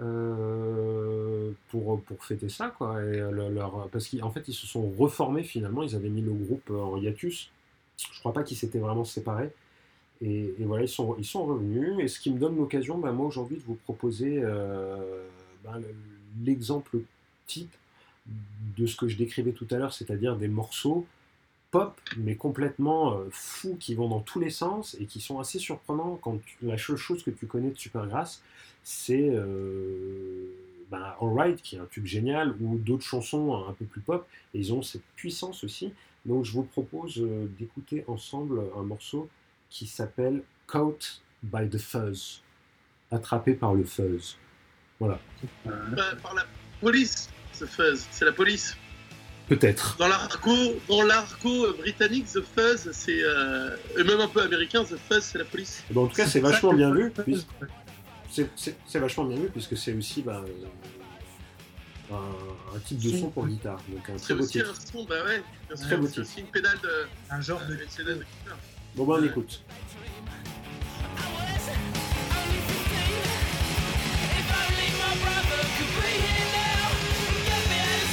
Euh, 0.00 1.50
pour, 1.68 2.00
pour 2.02 2.24
fêter 2.24 2.48
ça, 2.48 2.68
quoi. 2.76 3.02
Et 3.04 3.18
leur, 3.18 3.88
parce 3.90 4.08
qu'en 4.08 4.30
fait, 4.30 4.48
ils 4.48 4.54
se 4.54 4.66
sont 4.66 4.90
reformés 4.90 5.42
finalement. 5.42 5.82
Ils 5.82 5.94
avaient 5.94 6.08
mis 6.08 6.22
le 6.22 6.32
groupe 6.32 6.70
en 6.70 6.96
hiatus. 6.96 7.50
Je 7.98 8.20
crois 8.20 8.32
pas 8.32 8.42
qu'ils 8.42 8.56
s'étaient 8.56 8.78
vraiment 8.78 9.04
séparés. 9.04 9.52
Et, 10.22 10.54
voilà, 10.60 10.84
ils 10.84 10.88
sont, 10.88 11.16
ils 11.18 11.24
sont 11.24 11.44
revenus. 11.44 11.98
Et 11.98 12.08
ce 12.08 12.20
qui 12.20 12.30
me 12.30 12.38
donne 12.38 12.56
l'occasion, 12.56 12.98
bah, 12.98 13.12
moi 13.12 13.26
aujourd'hui, 13.26 13.56
de 13.56 13.62
vous 13.62 13.74
proposer 13.74 14.40
euh, 14.42 15.26
bah, 15.64 15.78
l'exemple 16.44 16.98
type 17.46 17.74
de 18.78 18.86
ce 18.86 18.96
que 18.96 19.08
je 19.08 19.16
décrivais 19.16 19.52
tout 19.52 19.66
à 19.72 19.76
l'heure, 19.76 19.92
c'est-à-dire 19.92 20.36
des 20.36 20.48
morceaux 20.48 21.06
pop, 21.72 21.98
mais 22.18 22.36
complètement 22.36 23.14
euh, 23.14 23.28
fous, 23.32 23.76
qui 23.80 23.96
vont 23.96 24.08
dans 24.08 24.20
tous 24.20 24.38
les 24.38 24.50
sens 24.50 24.94
et 25.00 25.06
qui 25.06 25.20
sont 25.20 25.40
assez 25.40 25.58
surprenants 25.58 26.18
quand 26.22 26.38
la 26.62 26.78
seule 26.78 26.96
chose 26.96 27.24
que 27.24 27.30
tu 27.30 27.46
connais 27.46 27.70
de 27.70 27.78
Supergrass, 27.78 28.42
c'est 28.84 29.30
euh, 29.30 30.54
ben, 30.90 31.14
Alright, 31.20 31.60
qui 31.62 31.76
est 31.76 31.78
un 31.80 31.86
tube 31.86 32.04
génial, 32.04 32.54
ou 32.60 32.76
d'autres 32.76 33.04
chansons 33.04 33.66
un 33.66 33.72
peu 33.72 33.86
plus 33.86 34.02
pop, 34.02 34.28
et 34.54 34.60
ils 34.60 34.72
ont 34.72 34.82
cette 34.82 35.02
puissance 35.16 35.64
aussi. 35.64 35.92
Donc 36.26 36.44
je 36.44 36.52
vous 36.52 36.62
propose 36.62 37.18
euh, 37.18 37.50
d'écouter 37.58 38.04
ensemble 38.06 38.62
un 38.76 38.82
morceau 38.82 39.28
qui 39.70 39.86
s'appelle 39.86 40.42
Caught 40.66 41.22
by 41.42 41.68
the 41.68 41.78
Fuzz, 41.78 42.42
attrapé 43.10 43.54
par 43.54 43.74
le 43.74 43.84
fuzz. 43.84 44.36
Voilà. 45.00 45.18
par 45.64 46.34
la 46.34 46.44
police, 46.80 47.30
ce 47.52 47.64
fuzz, 47.64 48.06
c'est 48.10 48.26
la 48.26 48.32
police. 48.32 48.76
Peut-être. 49.48 49.96
Dans 49.98 50.08
l'argot, 50.08 50.80
dans 50.88 51.02
l'argot 51.02 51.72
britannique, 51.74 52.26
The 52.26 52.40
Fuzz, 52.40 52.90
c'est 52.92 53.22
euh, 53.22 53.76
et 53.98 54.04
même 54.04 54.20
un 54.20 54.28
peu 54.28 54.40
américain, 54.40 54.84
The 54.84 54.96
Fuzz, 54.96 55.22
c'est 55.22 55.38
la 55.38 55.44
police. 55.44 55.82
Ben, 55.90 56.02
en 56.02 56.06
tout 56.06 56.16
cas, 56.16 56.26
c'est 56.26 56.40
vachement 56.40 56.72
bien 56.72 56.92
vu. 56.92 57.12
C'est 58.30 58.98
vachement 58.98 59.24
bien 59.24 59.38
vu 59.38 59.48
puisque 59.48 59.76
c'est 59.76 59.92
aussi 59.92 60.22
bah, 60.22 60.42
un, 62.10 62.76
un, 62.76 62.78
type 62.80 62.98
de 62.98 63.16
son 63.16 63.30
pour 63.30 63.46
guitare, 63.46 63.80
donc 63.88 64.08
un 64.08 64.16
très 64.16 64.34
beau 64.34 64.46
titre. 64.46 64.70
un 64.70 64.92
son, 64.92 65.04
bah 65.04 65.16
ouais, 65.24 65.42
très 65.76 65.96
beau 65.96 66.06
titre. 66.06 66.22
aussi 66.22 66.40
une 66.40 66.46
pédale 66.46 66.78
de, 66.82 67.06
un 67.30 67.40
genre 67.40 67.60
de, 67.68 67.74
de, 67.74 68.14
de 68.14 68.24
Bon 68.94 69.04
bah 69.04 69.16
on 69.20 69.24
écoute. 69.24 69.62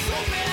Donc 0.09 0.48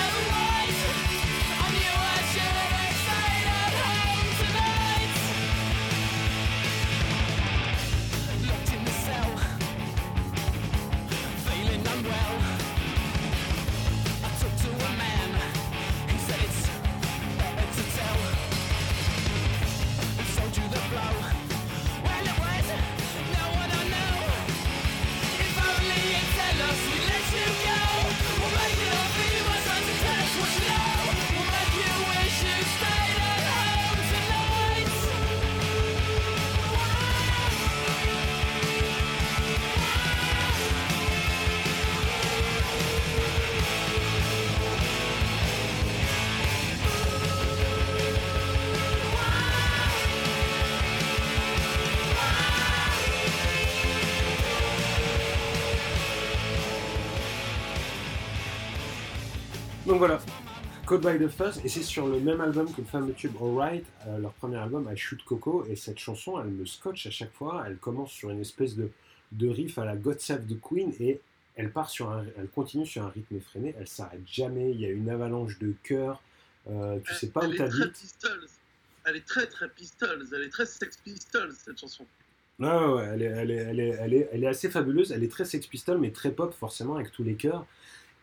Code 60.87 61.01
by 61.01 61.21
the 61.21 61.27
Fuzz, 61.27 61.59
et 61.65 61.67
c'est 61.67 61.83
sur 61.83 62.07
le 62.07 62.17
même 62.21 62.39
album 62.39 62.71
que 62.71 62.79
le 62.79 62.87
fameux 62.87 63.11
tube 63.11 63.33
Alright, 63.41 63.85
euh, 64.07 64.19
leur 64.19 64.31
premier 64.31 64.55
album, 64.55 64.89
I 64.89 64.95
Shoot 64.95 65.21
Coco, 65.25 65.65
et 65.69 65.75
cette 65.75 65.99
chanson, 65.99 66.39
elle 66.39 66.47
me 66.47 66.65
scotche 66.65 67.07
à 67.07 67.11
chaque 67.11 67.33
fois, 67.33 67.65
elle 67.67 67.75
commence 67.75 68.09
sur 68.09 68.29
une 68.29 68.39
espèce 68.39 68.77
de, 68.77 68.89
de 69.33 69.49
riff 69.49 69.77
à 69.79 69.83
la 69.83 69.97
God 69.97 70.21
Save 70.21 70.45
the 70.45 70.57
Queen, 70.61 70.93
et 71.01 71.19
elle 71.55 71.73
part 71.73 71.89
sur 71.89 72.09
un, 72.09 72.23
elle 72.37 72.47
continue 72.47 72.85
sur 72.85 73.03
un 73.03 73.09
rythme 73.09 73.35
effréné, 73.35 73.75
elle 73.77 73.89
s'arrête 73.89 74.21
jamais, 74.25 74.71
il 74.71 74.79
y 74.79 74.85
a 74.85 74.89
une 74.89 75.09
avalanche 75.09 75.59
de 75.59 75.73
chœurs, 75.83 76.23
euh, 76.69 76.99
tu 77.05 77.13
sais 77.15 77.27
pas 77.31 77.41
elle 77.43 77.49
où 77.51 77.57
t'habites. 77.57 78.25
Elle 79.05 79.17
est 79.17 79.27
très 79.27 79.45
très 79.45 79.67
Pistols, 79.67 80.25
elle 80.33 80.43
est 80.43 80.49
très 80.49 80.65
Sex 80.65 80.95
Pistols 81.03 81.51
cette 81.51 81.81
chanson. 81.81 82.05
Ouais, 82.59 82.67
ouais, 82.67 83.09
elle 83.13 83.21
est, 83.21 83.25
elle, 83.25 83.51
est, 83.51 83.55
elle, 83.55 83.79
est, 83.81 83.97
elle, 83.99 84.13
est, 84.13 84.29
elle 84.31 84.43
est 84.45 84.47
assez 84.47 84.69
fabuleuse, 84.69 85.11
elle 85.11 85.25
est 85.25 85.31
très 85.31 85.43
Sex 85.43 85.67
Pistols, 85.67 85.99
mais 85.99 86.11
très 86.11 86.31
pop 86.31 86.53
forcément 86.53 86.95
avec 86.95 87.11
tous 87.11 87.25
les 87.25 87.35
chœurs. 87.35 87.65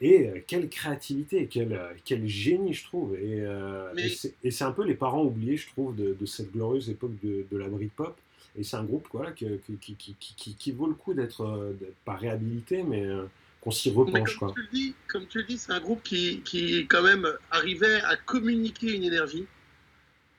Et 0.01 0.29
euh, 0.29 0.41
quelle 0.47 0.69
créativité, 0.69 1.47
quel, 1.47 1.73
euh, 1.73 1.93
quel, 2.05 2.27
génie, 2.27 2.75
je 2.75 2.85
trouve. 2.85 3.15
Et, 3.15 3.41
euh, 3.41 3.93
et 4.43 4.51
c'est 4.51 4.65
un 4.65 4.73
peu 4.73 4.85
les 4.85 4.95
parents 4.95 5.23
oubliés, 5.25 5.57
je 5.57 5.69
trouve, 5.69 5.95
de, 5.95 6.27
cette 6.27 6.53
glorieuse 6.53 6.91
époque 6.91 7.15
de, 7.23 7.47
de 7.51 7.57
la 7.57 7.69
Britpop. 7.69 8.17
Et 8.57 8.63
c'est 8.63 8.77
un 8.77 8.85
groupe 8.85 9.09
quoi, 9.09 9.33
qui, 9.33 9.49
qui, 9.79 10.73
vaut 10.73 10.87
le 10.87 10.95
coup 10.95 11.13
d'être 11.13 11.75
pas 12.05 12.15
réhabilité, 12.15 12.85
mais 12.85 13.05
qu'on 13.61 13.73
s'y 13.73 13.91
repenche. 13.91 14.39
Comme, 14.39 14.55
Tu 14.55 14.61
le 14.61 14.69
dis, 14.73 14.95
comme 15.09 15.27
tu 15.27 15.39
le 15.39 15.45
dis, 15.45 15.59
c'est 15.59 15.73
un 15.73 15.81
groupe 15.81 16.05
qui, 16.05 16.41
qui, 16.45 16.87
quand 16.87 17.03
même, 17.03 17.27
arrivait 17.51 18.01
à 18.03 18.15
communiquer 18.15 18.95
une 18.95 19.03
énergie 19.03 19.47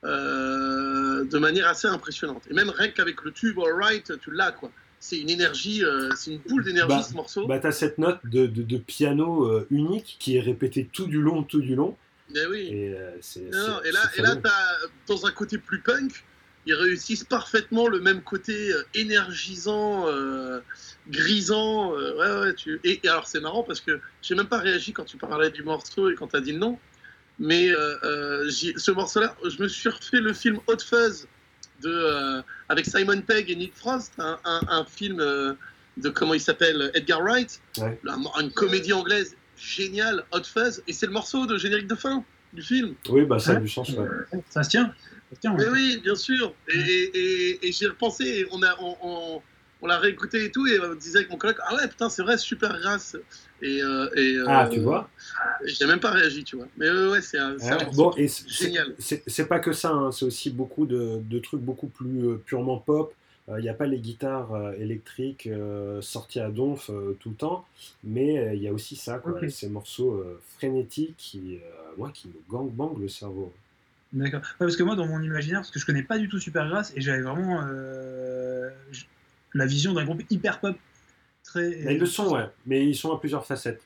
de 0.02 1.38
manière 1.38 1.68
assez 1.68 1.88
impressionnante. 1.88 2.44
Et 2.50 2.54
même 2.54 2.70
rien 2.70 2.88
qu'avec 2.88 3.22
le 3.22 3.32
tube 3.32 3.58
All 3.58 3.74
Right, 3.74 4.18
tu 4.20 4.30
l'as, 4.30 4.52
quoi 4.52 4.70
c'est 5.06 5.18
une 5.18 5.30
énergie, 5.30 5.84
euh, 5.84 6.10
c'est 6.16 6.32
une 6.32 6.38
boule 6.38 6.64
d'énergie 6.64 6.96
bah, 6.96 7.02
ce 7.02 7.14
morceau. 7.14 7.46
Bah, 7.46 7.60
t'as 7.60 7.70
cette 7.70 7.98
note 7.98 8.18
de, 8.24 8.46
de, 8.46 8.76
piano 8.76 9.44
euh, 9.44 9.64
unique 9.70 10.16
qui 10.18 10.36
est 10.36 10.40
répétée 10.40 10.88
tout 10.92 11.06
du 11.06 11.22
long, 11.22 11.44
tout 11.44 11.60
du 11.60 11.76
long. 11.76 11.96
Mais 12.34 12.44
oui. 12.46 12.68
Et, 12.72 12.92
euh, 12.92 13.10
et 13.84 13.92
là, 13.92 14.02
et 14.16 14.22
là 14.22 14.34
as, 14.42 14.78
dans 15.06 15.24
un 15.24 15.30
côté 15.30 15.58
plus 15.58 15.80
punk, 15.80 16.24
ils 16.66 16.74
réussissent 16.74 17.22
parfaitement 17.22 17.86
le 17.86 18.00
même 18.00 18.20
côté 18.20 18.72
énergisant, 18.94 20.06
grisant. 21.08 21.92
ouais, 21.92 22.40
ouais, 22.40 22.54
tu... 22.54 22.80
et, 22.82 22.98
alors 23.04 23.28
c'est 23.28 23.38
marrant 23.38 23.62
parce 23.62 23.80
que 23.80 24.00
j'ai 24.22 24.34
même 24.34 24.48
pas 24.48 24.58
réagi 24.58 24.92
quand 24.92 25.04
tu 25.04 25.18
parlais 25.18 25.50
du 25.50 25.62
morceau 25.62 26.10
et 26.10 26.16
quand 26.16 26.26
tu 26.26 26.36
as 26.36 26.40
dit 26.40 26.50
le 26.50 26.58
nom. 26.58 26.80
Mais 27.38 27.68
ce 27.68 28.90
morceau-là, 28.90 29.36
je 29.44 29.62
me 29.62 29.68
suis 29.68 29.88
refait 29.88 30.20
le 30.20 30.32
film 30.32 30.58
Hot 30.66 30.80
Fuzz 30.80 31.28
de, 31.82 31.88
euh, 31.90 32.42
avec 32.68 32.86
Simon 32.86 33.20
Pegg 33.20 33.50
et 33.50 33.56
Nick 33.56 33.74
Frost, 33.74 34.12
un, 34.18 34.38
un, 34.44 34.84
film 34.84 35.20
euh, 35.20 35.54
de 35.96 36.08
comment 36.08 36.34
il 36.34 36.40
s'appelle 36.40 36.90
Edgar 36.94 37.20
Wright, 37.22 37.60
une 37.78 38.50
comédie 38.52 38.92
anglaise 38.92 39.36
géniale, 39.56 40.24
Hot 40.32 40.44
Fuzz, 40.44 40.82
et 40.86 40.92
c'est 40.92 41.06
le 41.06 41.12
morceau 41.12 41.46
de 41.46 41.56
générique 41.58 41.88
de 41.88 41.94
fin 41.94 42.24
du 42.52 42.62
film. 42.62 42.94
Oui, 43.08 43.24
bah 43.24 43.38
ça 43.38 43.52
a 43.52 43.56
du 43.56 43.68
sens. 43.68 43.90
Ça 44.50 44.62
se 44.62 44.70
tient. 44.70 44.94
Mais 45.44 45.68
oui, 45.68 46.00
bien 46.02 46.14
sûr. 46.14 46.54
Et, 46.68 46.78
et, 46.78 47.68
et, 47.68 47.72
j'ai 47.72 47.88
repensé, 47.88 48.46
on 48.52 48.62
a, 48.62 48.76
on, 48.80 48.96
on 49.02 49.42
l'a 49.86 49.98
réécouté 49.98 50.44
et 50.44 50.50
tout, 50.50 50.66
et 50.66 50.78
on 50.80 50.94
disait 50.94 51.18
avec 51.18 51.30
mon 51.30 51.36
collègue, 51.36 51.58
ah 51.66 51.74
ouais, 51.74 51.88
putain, 51.88 52.08
c'est 52.08 52.22
vrai, 52.22 52.38
super 52.38 52.78
grâce. 52.78 53.16
Et, 53.62 53.82
euh, 53.82 54.08
et 54.16 54.36
ah, 54.46 54.68
tu 54.70 54.80
vois 54.80 55.08
J'ai 55.64 55.86
même 55.86 56.00
pas 56.00 56.10
réagi, 56.10 56.44
tu 56.44 56.56
vois. 56.56 56.66
Mais 56.76 56.90
ouais, 56.90 57.22
c'est 57.22 57.38
un, 57.38 57.56
bon, 57.94 58.12
et 58.16 58.28
génial. 58.28 58.94
C'est 58.98 59.48
pas 59.48 59.60
que 59.60 59.72
ça, 59.72 59.90
hein, 59.90 60.12
c'est 60.12 60.24
aussi 60.24 60.50
beaucoup 60.50 60.86
de, 60.86 61.20
de, 61.22 61.38
trucs 61.38 61.62
beaucoup 61.62 61.88
plus 61.88 62.28
euh, 62.28 62.42
purement 62.44 62.78
pop. 62.78 63.14
Il 63.48 63.54
euh, 63.54 63.60
n'y 63.60 63.68
a 63.68 63.74
pas 63.74 63.86
les 63.86 63.98
guitares 63.98 64.72
électriques 64.78 65.48
sorties 66.00 66.40
à 66.40 66.50
donf 66.50 66.90
tout 67.20 67.30
le 67.30 67.36
temps, 67.36 67.64
mais 68.04 68.56
il 68.56 68.62
y 68.62 68.68
a 68.68 68.72
aussi 68.72 68.96
ça, 68.96 69.18
quoi, 69.18 69.38
ces 69.48 69.68
morceaux 69.68 70.22
frénétiques 70.56 71.14
qui, 71.16 71.60
moi, 71.96 72.10
qui 72.12 72.28
me 72.28 72.34
gangbang 72.50 72.98
le 72.98 73.08
cerveau. 73.08 73.52
D'accord. 74.12 74.40
parce 74.58 74.76
que 74.76 74.82
moi, 74.82 74.96
dans 74.96 75.06
mon 75.06 75.20
imaginaire, 75.20 75.60
parce 75.60 75.70
que 75.70 75.78
je 75.78 75.86
connais 75.86 76.02
pas 76.02 76.18
du 76.18 76.28
tout 76.28 76.38
Supergrass, 76.38 76.92
et 76.96 77.00
j'avais 77.00 77.22
vraiment 77.22 77.60
la 79.54 79.66
vision 79.66 79.92
d'un 79.92 80.04
groupe 80.04 80.22
hyper 80.30 80.60
pop. 80.60 80.76
Très... 81.44 81.70
ils 81.92 81.98
le 81.98 82.06
sont, 82.06 82.34
ouais, 82.34 82.46
mais 82.66 82.84
ils 82.86 82.96
sont 82.96 83.12
à 83.12 83.20
plusieurs 83.20 83.46
facettes. 83.46 83.82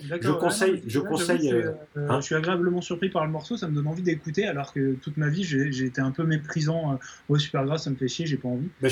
Je 0.00 0.30
conseille, 0.30 0.82
je 0.86 0.98
conseille. 0.98 1.52
Euh, 1.52 1.72
hein 1.96 2.20
je 2.20 2.26
suis 2.26 2.34
agréablement 2.34 2.80
surpris 2.80 3.10
par 3.10 3.24
le 3.24 3.30
morceau, 3.30 3.56
ça 3.56 3.68
me 3.68 3.74
donne 3.74 3.86
envie 3.86 4.02
d'écouter, 4.02 4.46
alors 4.46 4.72
que 4.72 4.94
toute 4.94 5.16
ma 5.16 5.28
vie 5.28 5.44
j'ai 5.44 5.84
été 5.84 6.00
un 6.00 6.10
peu 6.10 6.24
méprisant. 6.24 6.98
au 7.28 7.38
super 7.38 7.64
grave, 7.64 7.78
ça 7.78 7.90
me 7.90 7.96
fait 7.96 8.08
chier, 8.08 8.26
j'ai 8.26 8.36
pas 8.36 8.48
envie. 8.48 8.68
Bah, 8.80 8.88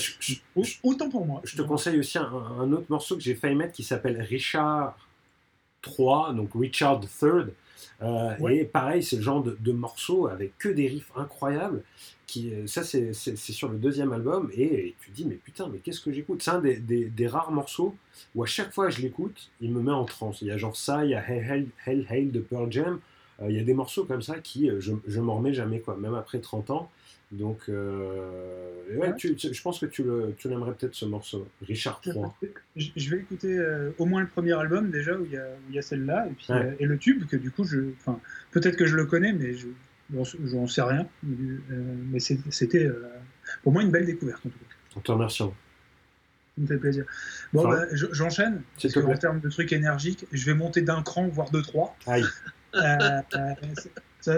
autant 0.82 1.08
pour 1.08 1.26
moi. 1.26 1.40
Je 1.44 1.56
te 1.56 1.62
conseille 1.62 1.98
aussi 1.98 2.18
un, 2.18 2.72
autre 2.72 2.86
morceau 2.88 3.16
que 3.16 3.22
j'ai 3.22 3.34
failli 3.34 3.54
mettre 3.54 3.72
qui 3.72 3.82
s'appelle 3.82 4.20
Richard 4.20 4.98
3, 5.82 6.34
donc 6.34 6.50
Richard 6.54 7.00
III. 7.22 7.46
Euh, 8.02 8.48
et 8.48 8.64
pareil, 8.64 9.02
c'est 9.02 9.16
le 9.16 9.22
genre 9.22 9.42
de, 9.42 9.56
de, 9.58 9.72
morceau 9.72 10.28
avec 10.28 10.56
que 10.58 10.68
des 10.68 10.88
riffs 10.88 11.10
incroyables 11.16 11.82
euh, 12.36 12.66
ça 12.66 12.84
c'est 12.84 13.12
sur 13.14 13.68
le 13.68 13.78
deuxième 13.78 14.12
album, 14.12 14.50
et, 14.54 14.94
tu 15.00 15.10
te 15.10 15.16
dis, 15.16 15.24
mais 15.24 15.36
putain, 15.36 15.68
mais 15.68 15.78
qu'est-ce 15.78 16.00
que 16.00 16.12
j'écoute? 16.12 16.42
C'est 16.42 16.50
un 16.50 16.60
des, 16.60 17.26
rares 17.26 17.50
morceaux 17.50 17.94
où 18.34 18.42
à 18.42 18.46
chaque 18.46 18.72
fois 18.72 18.86
que 18.86 18.92
je 18.92 19.02
l'écoute, 19.02 19.50
il 19.60 19.72
me 19.72 19.80
met 19.80 19.92
en 19.92 20.04
transe. 20.04 20.42
Il 20.42 20.48
y 20.48 20.50
a 20.50 20.58
genre 20.58 20.76
ça, 20.76 21.04
il 21.04 21.10
y 21.10 21.14
a 21.14 21.26
Hell 21.26 21.66
Hell, 21.86 22.06
Hell, 22.08 22.30
de 22.30 22.40
Pearl 22.40 22.70
Jam, 22.70 23.00
euh, 23.40 23.46
il 23.50 23.56
y 23.56 23.60
a 23.60 23.64
des 23.64 23.74
morceaux 23.74 24.04
comme 24.04 24.22
ça 24.22 24.38
qui, 24.38 24.70
je, 24.78 24.92
je 25.06 25.20
m'en 25.20 25.36
remets 25.36 25.54
jamais, 25.54 25.80
quoi, 25.80 25.96
même 25.96 26.14
après 26.14 26.40
30 26.40 26.70
ans. 26.70 26.90
Donc, 27.30 27.68
ouais, 27.68 29.14
je 29.18 29.62
pense 29.62 29.78
que 29.78 29.86
tu 29.86 30.02
l'aimerais 30.48 30.72
peut-être 30.74 30.94
ce 30.94 31.04
morceau, 31.04 31.46
Richard 31.62 32.00
III. 32.04 32.14
Je, 32.76 33.10
vais 33.10 33.18
écouter 33.18 33.58
au 33.98 34.06
moins 34.06 34.22
le 34.22 34.28
premier 34.28 34.54
album 34.54 34.90
déjà 34.90 35.14
où 35.14 35.26
il 35.26 35.32
y 35.32 35.36
a, 35.36 35.78
a 35.78 35.82
celle-là 35.82 36.26
et, 36.26 36.32
puis, 36.32 36.46
et 36.78 36.86
le 36.86 36.96
tube 36.96 37.26
que 37.26 37.36
du 37.36 37.50
coup, 37.50 37.64
je, 37.64 37.80
peut-être 38.50 38.76
que 38.76 38.86
je 38.86 38.96
le 38.96 39.04
connais, 39.04 39.34
mais 39.34 39.52
je, 39.52 39.68
J'en 40.10 40.66
sais 40.66 40.82
rien, 40.82 41.06
euh, 41.26 41.58
mais 42.10 42.18
c'était 42.18 42.84
euh, 42.84 43.10
pour 43.62 43.72
moi 43.72 43.82
une 43.82 43.90
belle 43.90 44.06
découverte 44.06 44.40
en 44.46 44.48
tout 44.48 44.58
cas. 44.58 44.74
On 44.96 45.00
te 45.00 45.12
remercie. 45.12 45.38
Ça 45.38 45.50
me 46.56 46.66
fait 46.66 46.78
plaisir. 46.78 47.04
Bon, 47.52 47.68
bah, 47.68 47.84
j'enchaîne. 47.92 48.62
En 48.96 49.14
termes 49.18 49.40
de 49.40 49.50
trucs 49.50 49.72
énergiques, 49.72 50.24
je 50.32 50.46
vais 50.46 50.54
monter 50.54 50.80
d'un 50.80 51.02
cran, 51.02 51.28
voire 51.28 51.50
de 51.50 51.60
trois. 51.60 51.94
Aïe. 52.06 52.24
Euh, 52.74 53.20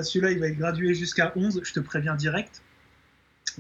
celui-là, 0.03 0.33
il 0.33 0.41
va 0.41 0.49
être 0.49 0.59
gradué 0.59 0.95
jusqu'à 0.95 1.33
11, 1.37 1.63
je 1.65 1.73
te 1.73 1.81
préviens 1.81 2.15
direct. 2.15 2.63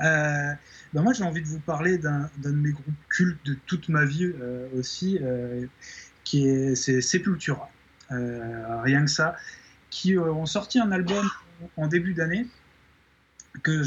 Bah 0.00 1.02
moi, 1.02 1.12
j'ai 1.12 1.24
envie 1.24 1.42
de 1.42 1.46
vous 1.46 1.60
parler 1.60 1.98
d'un 1.98 2.30
de 2.38 2.50
mes 2.50 2.72
groupes 2.72 2.94
cultes 3.08 3.44
de 3.44 3.54
toute 3.66 3.88
ma 3.88 4.04
vie 4.04 4.32
aussi, 4.76 5.18
qui 6.24 6.48
est 6.48 6.74
Sepultura. 7.00 7.70
rien 8.10 9.04
que 9.04 9.10
ça. 9.10 9.36
Qui 9.90 10.16
ont 10.18 10.46
sorti 10.46 10.78
un 10.78 10.92
album 10.92 11.28
en 11.76 11.88
début 11.88 12.14
d'année 12.14 12.46
que 13.62 13.82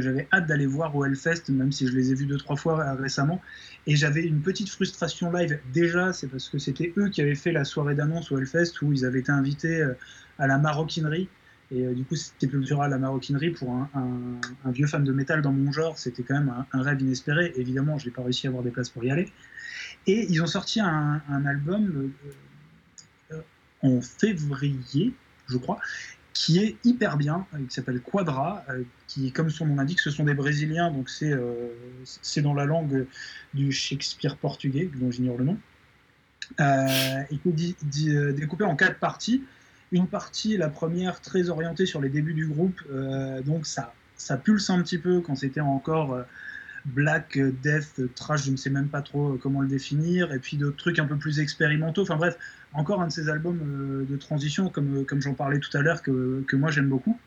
j'avais 0.00 0.26
hâte 0.32 0.46
d'aller 0.46 0.66
voir 0.66 0.94
au 0.96 1.04
Hellfest, 1.04 1.48
même 1.50 1.72
si 1.72 1.86
je 1.86 1.92
les 1.92 2.10
ai 2.10 2.14
vus 2.14 2.26
deux, 2.26 2.38
trois 2.38 2.56
fois 2.56 2.94
récemment. 2.94 3.40
Et 3.86 3.96
j'avais 3.96 4.22
une 4.22 4.40
petite 4.40 4.68
frustration 4.68 5.30
live. 5.32 5.58
Déjà, 5.72 6.12
c'est 6.12 6.26
parce 6.26 6.48
que 6.48 6.58
c'était 6.58 6.92
eux 6.96 7.08
qui 7.08 7.20
avaient 7.20 7.34
fait 7.34 7.52
la 7.52 7.64
soirée 7.64 7.94
d'annonce 7.94 8.32
au 8.32 8.38
Hellfest 8.38 8.82
où 8.82 8.92
ils 8.92 9.04
avaient 9.04 9.20
été 9.20 9.32
invités 9.32 9.80
euh, 9.80 9.94
à 10.38 10.46
la 10.46 10.58
maroquinerie. 10.58 11.28
Et 11.72 11.84
euh, 11.84 11.94
du 11.94 12.04
coup, 12.04 12.14
c'était 12.16 12.48
à 12.80 12.88
la 12.88 12.98
maroquinerie 12.98 13.50
pour 13.50 13.72
un, 13.72 14.70
vieux 14.70 14.86
fan 14.86 15.04
de 15.04 15.12
métal 15.12 15.42
dans 15.42 15.52
mon 15.52 15.72
genre. 15.72 15.98
C'était 15.98 16.22
quand 16.22 16.34
même 16.34 16.64
un, 16.72 16.82
rêve 16.82 17.00
inespéré. 17.00 17.52
Évidemment, 17.56 17.98
je 17.98 18.06
n'ai 18.06 18.12
pas 18.12 18.22
réussi 18.22 18.46
à 18.46 18.50
avoir 18.50 18.62
des 18.62 18.70
places 18.70 18.90
pour 18.90 19.04
y 19.04 19.10
aller. 19.10 19.32
Et 20.06 20.26
ils 20.30 20.42
ont 20.42 20.46
sorti 20.46 20.80
un, 20.80 21.20
album 21.28 22.12
euh, 23.32 23.40
en 23.82 24.00
février, 24.00 25.14
je 25.48 25.58
crois, 25.58 25.80
qui 26.36 26.58
est 26.58 26.76
hyper 26.84 27.16
bien, 27.16 27.46
euh, 27.54 27.64
qui 27.66 27.74
s'appelle 27.74 28.00
Quadra, 28.00 28.62
euh, 28.68 28.82
qui, 29.06 29.32
comme 29.32 29.48
son 29.48 29.66
nom 29.66 29.76
l'indique, 29.76 30.00
ce 30.00 30.10
sont 30.10 30.24
des 30.24 30.34
Brésiliens, 30.34 30.90
donc 30.90 31.08
c'est 31.08 31.32
euh, 31.32 31.70
c'est 32.04 32.42
dans 32.42 32.52
la 32.52 32.66
langue 32.66 33.06
du 33.54 33.72
Shakespeare 33.72 34.36
portugais, 34.36 34.90
dont 34.96 35.10
j'ignore 35.10 35.38
le 35.38 35.44
nom, 35.44 35.58
et 36.58 37.38
qui 37.38 38.10
est 38.10 38.32
découpé 38.34 38.64
en 38.64 38.76
quatre 38.76 38.98
parties. 38.98 39.42
Une 39.96 40.06
partie, 40.06 40.56
la 40.56 40.68
première, 40.68 41.20
très 41.20 41.48
orientée 41.48 41.86
sur 41.86 42.00
les 42.00 42.08
débuts 42.08 42.34
du 42.34 42.46
groupe, 42.46 42.80
donc 43.44 43.66
ça, 43.66 43.94
ça 44.16 44.36
pulse 44.36 44.68
un 44.68 44.82
petit 44.82 44.98
peu 44.98 45.20
quand 45.20 45.34
c'était 45.34 45.60
encore 45.60 46.24
black, 46.86 47.38
death, 47.62 48.00
trash, 48.14 48.44
je 48.44 48.50
ne 48.50 48.56
sais 48.56 48.70
même 48.70 48.88
pas 48.88 49.02
trop 49.02 49.38
comment 49.40 49.60
le 49.60 49.68
définir, 49.68 50.32
et 50.32 50.38
puis 50.38 50.56
d'autres 50.56 50.76
trucs 50.76 50.98
un 50.98 51.06
peu 51.06 51.16
plus 51.16 51.40
expérimentaux. 51.40 52.02
Enfin 52.02 52.16
bref, 52.16 52.36
encore 52.72 53.02
un 53.02 53.08
de 53.08 53.12
ces 53.12 53.28
albums 53.28 53.60
euh, 53.62 54.04
de 54.04 54.16
transition, 54.16 54.68
comme, 54.68 55.04
comme 55.04 55.20
j'en 55.20 55.34
parlais 55.34 55.58
tout 55.58 55.76
à 55.76 55.82
l'heure, 55.82 56.02
que, 56.02 56.44
que, 56.46 56.56
moi 56.56 56.70
j'aime 56.70 56.88
beaucoup. 56.88 57.18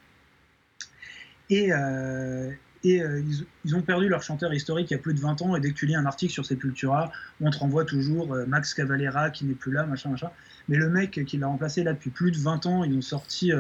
Et, 1.50 1.74
euh, 1.74 2.52
et 2.84 3.02
euh, 3.02 3.22
ils, 3.66 3.76
ont 3.76 3.82
perdu 3.82 4.08
leur 4.08 4.24
chanteur 4.24 4.54
historique 4.54 4.92
il 4.92 4.94
y 4.94 4.98
a 4.98 5.00
plus 5.00 5.14
de 5.14 5.20
20 5.20 5.42
ans, 5.42 5.56
et 5.56 5.60
dès 5.60 5.70
que 5.70 5.76
tu 5.76 5.86
lis 5.86 5.96
un 5.96 6.06
article 6.06 6.32
sur 6.32 6.46
Sepultura, 6.46 7.12
on 7.42 7.50
te 7.50 7.58
renvoie 7.58 7.86
toujours 7.86 8.36
Max 8.48 8.74
Cavalera 8.74 9.30
qui 9.30 9.46
n'est 9.46 9.54
plus 9.54 9.72
là, 9.72 9.86
machin, 9.86 10.10
machin. 10.10 10.30
Mais 10.68 10.78
le 10.78 10.90
mec 10.90 11.24
qui 11.26 11.38
l'a 11.38 11.48
remplacé 11.48 11.84
là 11.84 11.94
depuis 11.94 12.10
plus 12.10 12.32
de 12.32 12.38
20 12.38 12.66
ans, 12.66 12.84
ils 12.84 12.96
ont 12.96 13.02
sorti 13.02 13.52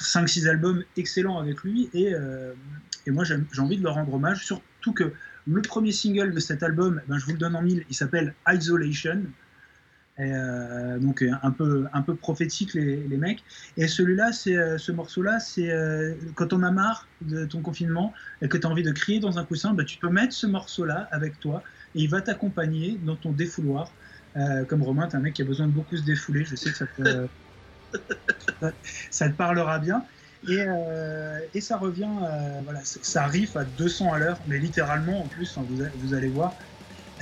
5-6 0.00 0.48
albums 0.48 0.82
excellents 0.96 1.38
avec 1.38 1.62
lui, 1.62 1.88
et, 1.94 2.14
et 3.06 3.10
moi 3.10 3.24
j'ai 3.24 3.60
envie 3.60 3.78
de 3.78 3.84
leur 3.84 3.94
rendre 3.94 4.14
hommage, 4.14 4.44
surtout 4.44 4.92
que 4.92 5.12
le 5.48 5.62
premier 5.62 5.92
single 5.92 6.32
de 6.32 6.40
cet 6.40 6.62
album, 6.62 7.00
ben, 7.08 7.18
je 7.18 7.24
vous 7.24 7.32
le 7.32 7.38
donne 7.38 7.56
en 7.56 7.62
mille, 7.62 7.84
il 7.88 7.94
s'appelle 7.94 8.34
Isolation. 8.46 9.22
Euh, 10.20 10.98
donc 10.98 11.24
un 11.42 11.50
peu, 11.52 11.86
un 11.92 12.02
peu 12.02 12.16
prophétique 12.16 12.74
les, 12.74 13.16
mecs. 13.16 13.44
Et 13.76 13.86
celui-là, 13.86 14.30
euh, 14.48 14.76
ce 14.76 14.92
morceau-là, 14.92 15.38
c'est 15.38 15.70
euh, 15.70 16.14
quand 16.34 16.52
on 16.52 16.62
a 16.62 16.72
marre 16.72 17.08
de 17.20 17.44
ton 17.44 17.62
confinement 17.62 18.12
et 18.42 18.48
que 18.48 18.56
tu 18.56 18.66
as 18.66 18.70
envie 18.70 18.82
de 18.82 18.90
crier 18.90 19.20
dans 19.20 19.38
un 19.38 19.44
coussin, 19.44 19.74
bah, 19.74 19.84
tu 19.84 19.98
peux 19.98 20.08
mettre 20.08 20.32
ce 20.32 20.46
morceau-là 20.46 21.08
avec 21.12 21.38
toi 21.38 21.62
et 21.94 22.00
il 22.02 22.10
va 22.10 22.20
t'accompagner 22.20 22.98
dans 22.98 23.16
ton 23.16 23.32
défouloir. 23.32 23.94
comme 24.68 24.82
Romain, 24.82 25.06
tu 25.08 25.14
es 25.14 25.16
un 25.16 25.20
mec 25.20 25.34
qui 25.34 25.42
a 25.42 25.44
besoin 25.44 25.68
de 25.68 25.72
beaucoup 25.72 25.96
se 25.96 26.04
défouler. 26.04 26.44
Je 26.44 26.56
sais 26.56 26.70
que 26.70 26.76
ça 26.76 26.86
te, 26.86 27.28
parlera 29.36 29.78
bien. 29.78 30.04
Et, 30.48 31.60
ça 31.60 31.76
revient, 31.76 32.10
voilà, 32.64 32.80
ça 32.84 33.22
arrive 33.22 33.56
à 33.56 33.64
200 33.64 34.12
à 34.12 34.18
l'heure, 34.18 34.40
mais 34.46 34.58
littéralement 34.58 35.24
en 35.24 35.28
plus, 35.28 35.56
hein, 35.58 35.66
vous 35.96 36.14
allez 36.14 36.28
voir. 36.28 36.56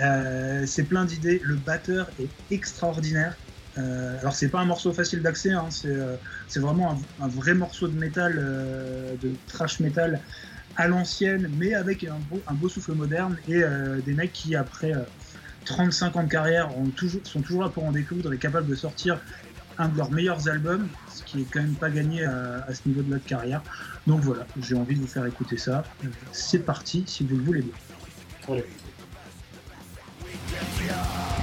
Euh, 0.00 0.64
c'est 0.66 0.84
plein 0.84 1.04
d'idées. 1.04 1.40
Le 1.42 1.56
batteur 1.56 2.10
est 2.20 2.28
extraordinaire. 2.50 3.34
Euh, 3.78 4.18
alors 4.20 4.34
c'est 4.34 4.48
pas 4.48 4.60
un 4.60 4.64
morceau 4.64 4.92
facile 4.92 5.20
d'accès, 5.20 5.52
hein. 5.52 5.66
c'est, 5.70 5.88
euh, 5.88 6.16
vraiment 6.56 6.98
un, 7.20 7.28
vrai 7.28 7.52
morceau 7.52 7.88
de 7.88 7.98
métal, 7.98 8.36
de 9.20 9.32
trash 9.48 9.80
metal, 9.80 10.20
à 10.76 10.88
l'ancienne, 10.88 11.50
mais 11.58 11.74
avec 11.74 12.04
un 12.04 12.18
beau, 12.30 12.40
un 12.46 12.54
beau 12.54 12.70
souffle 12.70 12.92
moderne, 12.92 13.36
et 13.48 13.62
des 14.04 14.14
mecs 14.14 14.32
qui, 14.32 14.56
après 14.56 14.94
35 15.66 16.16
ans 16.16 16.22
de 16.22 16.30
carrière, 16.30 16.70
toujours, 16.96 17.20
sont 17.24 17.42
toujours 17.42 17.64
là 17.64 17.68
pour 17.68 17.84
en 17.84 17.92
découdre 17.92 18.32
et 18.32 18.38
capables 18.38 18.66
de 18.66 18.74
sortir 18.74 19.20
un 19.76 19.88
de 19.88 19.98
leurs 19.98 20.10
meilleurs 20.10 20.48
albums, 20.48 20.88
ce 21.12 21.22
qui 21.24 21.42
est 21.42 21.46
quand 21.50 21.60
même 21.60 21.74
pas 21.74 21.90
gagné 21.90 22.24
à, 22.24 22.72
ce 22.72 22.88
niveau 22.88 23.02
de 23.02 23.10
notre 23.10 23.26
carrière. 23.26 23.62
Donc 24.06 24.20
voilà, 24.20 24.46
j'ai 24.58 24.74
envie 24.74 24.94
de 24.94 25.00
vous 25.02 25.06
faire 25.06 25.26
écouter 25.26 25.58
ça. 25.58 25.84
C'est 26.32 26.64
parti 26.64 27.04
si 27.06 27.26
vous 27.26 27.36
le 27.36 27.42
voulez 27.42 27.62
bien. 27.62 27.74
Dingue. 30.48 31.35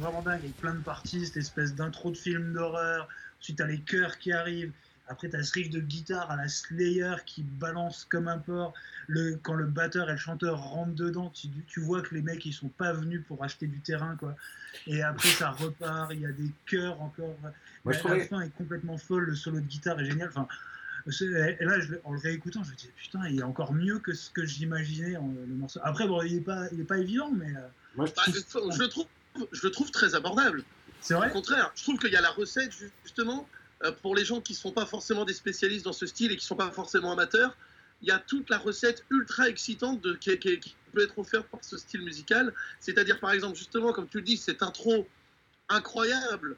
Vraiment 0.00 0.22
dingue 0.22 0.40
avec 0.40 0.56
plein 0.56 0.74
de 0.74 0.82
parties, 0.82 1.26
cette 1.26 1.36
espèce 1.36 1.74
d'intro 1.74 2.10
de 2.10 2.16
film 2.16 2.52
d'horreur. 2.52 3.08
Ensuite, 3.40 3.58
t'as 3.58 3.66
les 3.66 3.80
chœurs 3.80 4.18
qui 4.18 4.32
arrivent. 4.32 4.72
Après, 5.08 5.28
t'as 5.28 5.42
ce 5.42 5.52
riff 5.54 5.70
de 5.70 5.80
guitare 5.80 6.30
à 6.30 6.36
la 6.36 6.48
Slayer 6.48 7.16
qui 7.26 7.42
balance 7.42 8.06
comme 8.08 8.28
un 8.28 8.38
porc. 8.38 8.74
Le, 9.08 9.36
quand 9.42 9.54
le 9.54 9.66
batteur 9.66 10.08
et 10.08 10.12
le 10.12 10.18
chanteur 10.18 10.60
rentrent 10.60 10.94
dedans, 10.94 11.30
tu, 11.30 11.48
tu, 11.66 11.80
vois 11.80 12.00
que 12.00 12.14
les 12.14 12.22
mecs 12.22 12.46
ils 12.46 12.52
sont 12.52 12.68
pas 12.68 12.92
venus 12.92 13.22
pour 13.26 13.42
acheter 13.42 13.66
du 13.66 13.80
terrain, 13.80 14.14
quoi. 14.16 14.36
Et 14.86 15.02
après, 15.02 15.28
ça 15.30 15.50
repart. 15.50 16.12
Il 16.14 16.20
y 16.20 16.26
a 16.26 16.32
des 16.32 16.50
chœurs 16.66 17.00
encore. 17.02 17.36
Moi, 17.84 17.92
je 17.92 18.08
La 18.08 18.24
fin 18.24 18.40
est 18.40 18.54
complètement 18.56 18.98
folle. 18.98 19.24
Le 19.24 19.34
solo 19.34 19.58
de 19.58 19.66
guitare 19.66 19.98
est 20.00 20.04
génial. 20.04 20.28
Enfin, 20.28 20.46
et 21.06 21.64
là, 21.64 21.76
en 22.04 22.12
le 22.12 22.18
réécoutant, 22.18 22.62
je 22.62 22.70
me 22.70 22.76
dis 22.76 22.90
putain, 22.96 23.26
il 23.28 23.40
est 23.40 23.42
encore 23.42 23.72
mieux 23.72 23.98
que 23.98 24.12
ce 24.12 24.30
que 24.30 24.44
j'imaginais 24.44 25.14
le 25.14 25.54
morceau. 25.54 25.80
Après, 25.82 26.06
bon, 26.06 26.22
il 26.22 26.36
est 26.36 26.40
pas, 26.40 26.66
il 26.72 26.80
est 26.80 26.84
pas 26.84 26.98
évident, 26.98 27.30
mais. 27.32 27.50
Euh, 27.56 27.66
Moi, 27.96 28.06
je, 28.06 28.12
bah, 28.12 28.22
le 28.78 28.88
trouve, 28.88 29.06
je 29.52 29.60
le 29.62 29.70
trouve 29.70 29.90
très 29.90 30.14
abordable. 30.14 30.64
C'est 31.00 31.14
vrai. 31.14 31.30
Au 31.30 31.32
contraire, 31.32 31.72
je 31.74 31.82
trouve 31.82 31.98
qu'il 31.98 32.12
y 32.12 32.16
a 32.16 32.20
la 32.20 32.30
recette 32.30 32.72
justement 33.04 33.48
euh, 33.84 33.92
pour 34.02 34.14
les 34.14 34.24
gens 34.24 34.40
qui 34.40 34.52
ne 34.52 34.58
sont 34.58 34.72
pas 34.72 34.86
forcément 34.86 35.24
des 35.24 35.34
spécialistes 35.34 35.84
dans 35.84 35.92
ce 35.92 36.06
style 36.06 36.32
et 36.32 36.36
qui 36.36 36.44
ne 36.44 36.48
sont 36.48 36.56
pas 36.56 36.70
forcément 36.70 37.12
amateurs. 37.12 37.56
Il 38.02 38.08
y 38.08 38.12
a 38.12 38.18
toute 38.18 38.48
la 38.50 38.58
recette 38.58 39.04
ultra 39.10 39.48
excitante 39.48 40.00
de, 40.00 40.14
qui, 40.14 40.38
qui, 40.38 40.74
peut 40.92 41.02
être 41.02 41.18
offerte 41.18 41.46
par 41.48 41.62
ce 41.62 41.76
style 41.76 42.02
musical. 42.02 42.52
C'est-à-dire, 42.80 43.20
par 43.20 43.32
exemple, 43.32 43.56
justement, 43.56 43.92
comme 43.92 44.08
tu 44.08 44.18
le 44.18 44.24
dis, 44.24 44.36
cette 44.36 44.62
intro 44.62 45.06
incroyable 45.68 46.56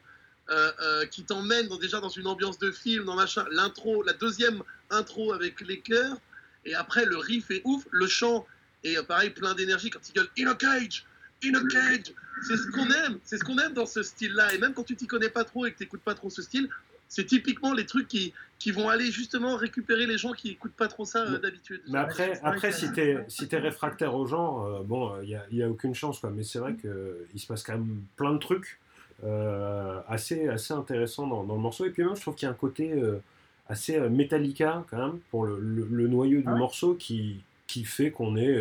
euh, 0.51 0.73
euh, 0.81 1.07
qui 1.07 1.25
t'emmène 1.25 1.69
déjà 1.79 2.01
dans 2.01 2.09
une 2.09 2.27
ambiance 2.27 2.59
de 2.59 2.71
film, 2.71 3.05
dans 3.05 3.15
machin. 3.15 3.45
L'intro, 3.51 4.03
la 4.03 4.13
deuxième 4.15 4.63
intro 4.91 5.33
avec 5.33 5.61
les 5.61 5.81
chœurs, 5.81 6.17
et 6.65 6.75
après 6.75 7.05
le 7.05 7.17
riff 7.17 7.51
est 7.51 7.63
ouf, 7.65 7.85
le 7.91 8.07
chant 8.07 8.47
est 8.85 9.01
pareil 9.07 9.31
plein 9.31 9.55
d'énergie 9.55 9.91
quand 9.91 10.01
il 10.09 10.13
gueule 10.15 10.29
In 10.39 10.51
a 10.51 10.55
cage, 10.55 11.07
in 11.45 11.55
a 11.55 11.63
cage. 11.69 12.15
C'est 12.47 12.57
ce 12.57 12.71
qu'on 12.71 12.91
aime, 12.91 13.19
c'est 13.25 13.39
ce 13.39 13.45
qu'on 13.45 13.59
aime 13.59 13.73
dans 13.73 13.87
ce 13.87 14.03
style-là. 14.03 14.55
Et 14.55 14.59
même 14.59 14.75
quand 14.75 14.85
tu 14.85 14.97
t'y 14.97 15.07
connais 15.07 15.29
pas 15.29 15.45
trop 15.45 15.67
et 15.67 15.73
que 15.73 15.79
tu 15.79 15.85
n'écoutes 15.85 16.03
pas 16.03 16.15
trop 16.15 16.31
ce 16.31 16.43
style, 16.43 16.69
c'est 17.09 17.27
typiquement 17.27 17.75
les 17.75 17.87
trucs 17.87 18.09
qui, 18.09 18.33
qui 18.59 18.71
vont 18.71 18.89
aller 18.89 19.11
justement 19.11 19.57
récupérer 19.57 20.07
les 20.07 20.17
gens 20.17 20.33
qui 20.33 20.51
écoutent 20.51 20.73
pas 20.73 20.89
trop 20.89 21.05
ça 21.05 21.39
d'habitude. 21.39 21.83
Mais 21.89 21.99
après, 21.99 22.41
après 22.43 22.73
si 22.73 22.91
tu 22.93 23.01
es, 23.01 23.25
si 23.29 23.47
es 23.51 23.59
réfractaire 23.59 24.15
aux 24.15 24.27
gens, 24.27 24.83
bon, 24.83 25.13
il 25.23 25.39
n'y 25.53 25.63
a, 25.63 25.67
a, 25.67 25.69
aucune 25.69 25.95
chance. 25.95 26.21
Quoi. 26.21 26.31
Mais 26.31 26.43
c'est 26.43 26.59
vrai 26.59 26.75
qu'il 26.75 27.41
se 27.41 27.47
passe 27.47 27.63
quand 27.63 27.75
même 27.75 28.03
plein 28.17 28.33
de 28.33 28.39
trucs. 28.39 28.79
Euh, 29.25 30.01
assez, 30.09 30.49
assez 30.49 30.75
intéressant 30.75 31.29
dans, 31.29 31.43
le 31.43 31.61
morceau. 31.61 31.85
Et 31.85 31.91
puis 31.91 32.03
même, 32.03 32.17
je 32.17 32.21
trouve 32.21 32.35
qu'il 32.35 32.47
y 32.47 32.49
a 32.49 32.53
un 32.53 32.57
côté 32.57 32.93
euh, 32.93 33.23
assez 33.69 33.97
euh, 33.97 34.09
Metallica 34.09 34.85
quand 34.91 34.97
même 34.97 35.19
pour 35.31 35.45
le, 35.45 35.61
le, 35.61 36.09
noyau 36.09 36.41
du 36.41 36.49
morceau 36.49 36.95
qui, 36.95 37.41
qui 37.69 37.85
fait 37.85 38.11
qu'on 38.11 38.37
est, 38.37 38.59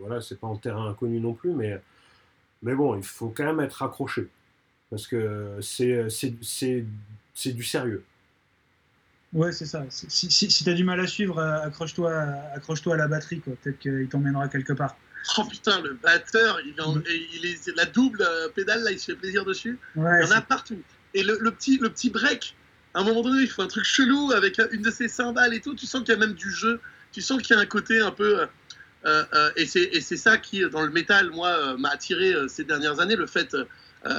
voilà, 0.00 0.22
c'est 0.22 0.40
pas 0.40 0.46
en 0.46 0.56
terrain 0.56 0.88
inconnu 0.88 1.20
non 1.20 1.34
plus, 1.34 1.52
mais, 1.52 1.78
mais 2.62 2.74
bon, 2.74 2.96
il 2.96 3.02
faut 3.02 3.28
quand 3.28 3.44
même 3.44 3.60
être 3.60 3.82
accroché 3.82 4.28
parce 4.90 5.06
que 5.06 5.58
c'est, 5.60 6.08
c'est, 6.10 7.52
du 7.52 7.62
sérieux. 7.62 8.04
Ouais, 9.32 9.52
c'est 9.52 9.66
ça. 9.66 9.84
Si, 9.88 10.30
si, 10.30 10.50
si 10.50 10.64
tu 10.64 10.70
as 10.70 10.74
du 10.74 10.82
mal 10.82 10.98
à 10.98 11.06
suivre, 11.06 11.40
accroche-toi, 11.40 12.12
accroche-toi 12.54 12.94
à 12.94 12.96
la 12.96 13.06
batterie, 13.06 13.40
quoi. 13.40 13.52
Peut-être 13.62 13.78
qu'il 13.78 14.08
t'emmènera 14.08 14.48
quelque 14.48 14.72
part. 14.72 14.96
Oh 15.38 15.44
putain, 15.44 15.80
le 15.82 15.94
batteur, 15.94 16.58
il, 16.64 16.74
il 17.34 17.46
est, 17.46 17.76
la 17.76 17.84
double 17.84 18.22
euh, 18.22 18.48
pédale, 18.48 18.82
là, 18.82 18.90
il 18.90 18.98
se 18.98 19.12
fait 19.12 19.18
plaisir 19.18 19.44
dessus. 19.44 19.78
il 19.94 20.02
y 20.02 20.04
en 20.04 20.30
a 20.32 20.40
partout. 20.40 20.80
Et 21.14 21.22
le, 21.22 21.36
petit, 21.50 21.78
le 21.78 21.90
petit 21.90 22.10
break, 22.10 22.56
à 22.94 23.00
un 23.00 23.04
moment 23.04 23.22
donné, 23.22 23.42
il 23.42 23.48
faut 23.48 23.62
un 23.62 23.68
truc 23.68 23.84
chelou 23.84 24.32
avec 24.32 24.60
une 24.72 24.82
de 24.82 24.90
ses 24.90 25.08
cymbales 25.08 25.54
et 25.54 25.60
tout. 25.60 25.74
Tu 25.74 25.86
sens 25.86 26.02
qu'il 26.02 26.14
y 26.14 26.16
a 26.16 26.20
même 26.20 26.34
du 26.34 26.50
jeu. 26.50 26.80
Tu 27.12 27.20
sens 27.20 27.42
qu'il 27.42 27.54
y 27.54 27.58
a 27.58 27.62
un 27.62 27.66
côté 27.66 28.00
un 28.00 28.10
peu. 28.10 28.46
Euh, 29.06 29.24
euh, 29.32 29.50
et 29.56 29.66
c'est 29.66 30.16
ça 30.16 30.36
qui, 30.38 30.68
dans 30.68 30.82
le 30.82 30.90
métal, 30.90 31.30
moi, 31.30 31.76
m'a 31.78 31.90
attiré 31.90 32.34
ces 32.48 32.64
dernières 32.64 33.00
années. 33.00 33.16
Le 33.16 33.26
fait, 33.26 33.56